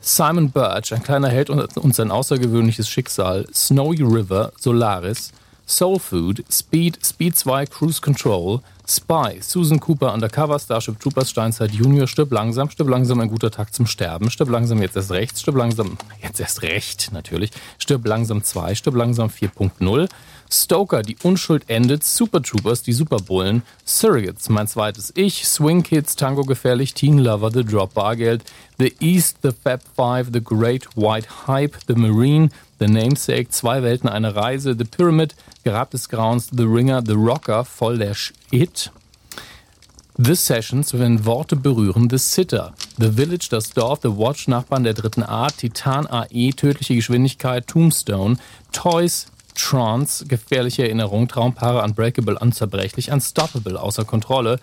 Simon 0.00 0.50
Birch. 0.50 0.94
Ein 0.94 1.02
kleiner 1.02 1.28
Held 1.28 1.50
und 1.50 1.94
sein 1.94 2.10
außergewöhnliches 2.10 2.88
Schicksal. 2.88 3.46
Snowy 3.52 4.02
River. 4.02 4.52
Solaris. 4.58 5.32
Soul 5.66 5.98
Food. 5.98 6.44
Speed. 6.50 7.04
Speed 7.04 7.36
2. 7.36 7.66
Cruise 7.66 8.00
Control. 8.00 8.60
Spy, 8.90 9.40
Susan 9.42 9.78
Cooper 9.80 10.14
Undercover, 10.14 10.58
Starship 10.58 10.98
Troopers, 10.98 11.28
Steinzeit 11.28 11.72
Junior, 11.72 12.06
Stirb 12.06 12.32
langsam, 12.32 12.70
Stirb 12.70 12.88
langsam, 12.88 13.20
ein 13.20 13.28
guter 13.28 13.50
Tag 13.50 13.74
zum 13.74 13.86
Sterben, 13.86 14.30
Stirb 14.30 14.48
langsam, 14.48 14.80
jetzt 14.80 14.96
erst 14.96 15.10
rechts, 15.10 15.42
Stirb 15.42 15.56
langsam, 15.56 15.98
jetzt 16.22 16.40
erst 16.40 16.62
recht, 16.62 17.10
natürlich, 17.12 17.50
Stirb 17.78 18.06
langsam 18.06 18.42
2, 18.42 18.74
Stirb 18.74 18.94
langsam 18.94 19.28
4.0, 19.28 20.08
Stoker, 20.50 21.02
die 21.02 21.18
Unschuld 21.22 21.68
endet, 21.68 22.02
Super 22.02 22.42
Troopers, 22.42 22.82
die 22.82 22.94
Superbullen, 22.94 23.62
Surrogates, 23.84 24.48
mein 24.48 24.66
zweites 24.66 25.12
Ich, 25.14 25.46
Swing 25.46 25.82
Kids, 25.82 26.16
Tango 26.16 26.44
gefährlich, 26.44 26.94
Teen 26.94 27.18
Lover, 27.18 27.50
The 27.50 27.64
Drop, 27.64 27.92
Bargeld, 27.92 28.42
The 28.78 28.94
East, 29.00 29.40
The 29.42 29.50
Fab 29.52 29.82
Five, 29.94 30.28
The 30.32 30.42
Great 30.42 30.86
White 30.96 31.46
Hype, 31.46 31.76
The 31.86 31.94
Marine, 31.94 32.48
The 32.78 32.86
Namesake, 32.86 33.48
Zwei 33.50 33.82
Welten, 33.82 34.08
eine 34.08 34.34
Reise, 34.34 34.76
The 34.76 34.84
Pyramid, 34.84 35.34
Grab 35.64 35.90
des 35.90 36.08
Grauens, 36.08 36.48
The 36.50 36.64
Ringer, 36.64 37.02
The 37.02 37.12
Rocker, 37.12 37.64
voll 37.64 37.98
der 37.98 38.14
Shit. 38.14 38.90
The 40.16 40.34
Sessions, 40.34 40.98
wenn 40.98 41.24
Worte 41.24 41.54
berühren, 41.54 42.08
The 42.08 42.18
Sitter, 42.18 42.74
The 42.98 43.12
Village, 43.12 43.48
das 43.50 43.70
Dorf, 43.70 44.00
The 44.02 44.16
Watch, 44.16 44.48
Nachbarn 44.48 44.82
der 44.82 44.94
dritten 44.94 45.22
Art, 45.22 45.58
Titan 45.58 46.06
AE, 46.06 46.50
tödliche 46.50 46.94
Geschwindigkeit, 46.94 47.68
Tombstone, 47.68 48.36
Toys, 48.72 49.26
Trance, 49.54 50.26
gefährliche 50.26 50.82
Erinnerung, 50.84 51.28
Traumpaare, 51.28 51.82
Unbreakable, 51.82 52.38
Unzerbrechlich, 52.38 53.10
Unstoppable, 53.12 53.76
außer 53.76 54.04
Kontrolle, 54.04 54.58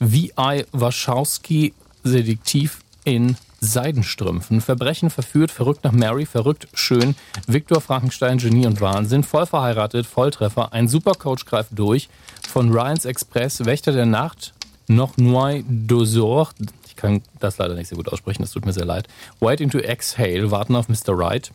V.I. 0.00 0.64
Warschowski, 0.72 1.74
Sediktiv 2.02 2.80
in 3.04 3.36
Seidenstrümpfen, 3.72 4.60
Verbrechen 4.60 5.10
verführt, 5.10 5.50
verrückt 5.50 5.84
nach 5.84 5.92
Mary, 5.92 6.26
verrückt 6.26 6.68
schön, 6.74 7.14
Viktor 7.46 7.80
Frankenstein, 7.80 8.38
Genie 8.38 8.66
und 8.66 8.80
Wahnsinn, 8.80 9.22
voll 9.22 9.46
verheiratet, 9.46 10.06
Volltreffer, 10.06 10.72
ein 10.72 10.88
Supercoach 10.88 11.46
greift 11.46 11.70
durch, 11.72 12.08
von 12.48 12.70
Ryans 12.70 13.04
Express, 13.04 13.64
Wächter 13.64 13.92
der 13.92 14.06
Nacht, 14.06 14.52
noch 14.86 15.16
Noy 15.16 15.64
Dosor, 15.68 16.50
ich 16.86 16.96
kann 16.96 17.22
das 17.40 17.58
leider 17.58 17.74
nicht 17.74 17.88
sehr 17.88 17.96
gut 17.96 18.12
aussprechen, 18.12 18.42
das 18.42 18.52
tut 18.52 18.66
mir 18.66 18.72
sehr 18.72 18.84
leid, 18.84 19.08
Waiting 19.40 19.70
to 19.70 19.78
Exhale, 19.78 20.50
Warten 20.50 20.76
auf 20.76 20.88
Mr. 20.88 21.18
Right, 21.18 21.50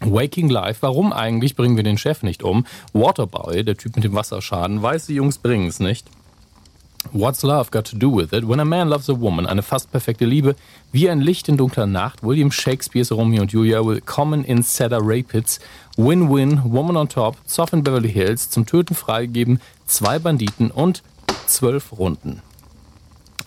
Waking 0.00 0.48
Life, 0.48 0.78
warum 0.82 1.12
eigentlich 1.12 1.56
bringen 1.56 1.76
wir 1.76 1.82
den 1.82 1.98
Chef 1.98 2.22
nicht 2.22 2.42
um? 2.42 2.66
Waterboy, 2.92 3.64
der 3.64 3.76
Typ 3.76 3.96
mit 3.96 4.04
dem 4.04 4.14
Wasserschaden, 4.14 4.82
weiß, 4.82 5.06
die 5.06 5.14
Jungs 5.14 5.38
bringen 5.38 5.68
es 5.68 5.80
nicht. 5.80 6.06
What's 7.12 7.42
Love 7.42 7.70
Got 7.70 7.86
to 7.86 7.96
Do 7.96 8.10
With 8.10 8.32
It? 8.32 8.48
When 8.48 8.60
a 8.60 8.64
Man 8.64 8.88
Loves 8.88 9.08
a 9.08 9.20
Woman, 9.20 9.46
eine 9.46 9.62
fast 9.62 9.90
perfekte 9.90 10.24
Liebe, 10.24 10.56
wie 10.92 11.08
ein 11.08 11.20
Licht 11.20 11.48
in 11.48 11.56
dunkler 11.56 11.86
Nacht, 11.86 12.22
William 12.22 12.50
Shakespeares 12.50 13.12
Romeo 13.12 13.42
und 13.42 13.52
Julia, 13.52 13.84
Willkommen 13.84 14.44
in 14.44 14.62
Cedar 14.62 15.00
Rapids, 15.02 15.60
Win-Win, 15.96 16.62
Woman 16.64 16.96
on 16.96 17.08
Top, 17.08 17.36
Soft 17.46 17.72
in 17.72 17.82
Beverly 17.82 18.10
Hills, 18.10 18.50
zum 18.50 18.66
Töten 18.66 18.94
freigegeben, 18.94 19.60
zwei 19.86 20.18
Banditen 20.18 20.70
und 20.70 21.02
zwölf 21.46 21.92
Runden. 21.98 22.42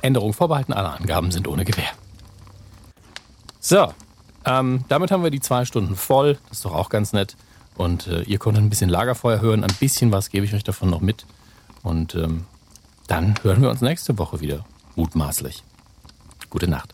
Änderung 0.02 0.34
vorbehalten, 0.34 0.74
alle 0.74 0.90
Angaben 0.90 1.32
sind 1.32 1.48
ohne 1.48 1.66
Gewähr. 1.66 1.92
So, 3.60 3.94
ähm, 4.46 4.86
damit 4.88 5.12
haben 5.12 5.24
wir 5.24 5.32
die 5.32 5.42
zwei 5.42 5.66
Stunden 5.66 5.96
voll, 5.96 6.38
das 6.48 6.60
ist 6.60 6.66
doch 6.66 6.74
auch 6.74 6.90
ganz 6.90 7.14
nett. 7.14 7.36
Und 7.76 8.08
äh, 8.08 8.24
ihr 8.24 8.40
konntet 8.40 8.64
ein 8.64 8.70
bisschen 8.70 8.90
Lagerfeuer 8.90 9.42
hören, 9.42 9.64
ein 9.64 9.76
bisschen 9.80 10.12
was 10.12 10.30
gebe 10.30 10.46
ich 10.46 10.54
euch 10.54 10.64
davon 10.64 10.90
noch 10.90 11.02
mit. 11.02 11.26
Und 11.82 12.16
ähm, 12.16 12.46
dann 13.10 13.36
hören 13.42 13.62
wir 13.62 13.70
uns 13.70 13.82
nächste 13.82 14.18
Woche 14.18 14.40
wieder. 14.40 14.66
Mutmaßlich. 14.96 15.64
Gute 16.50 16.70
Nacht. 16.70 16.94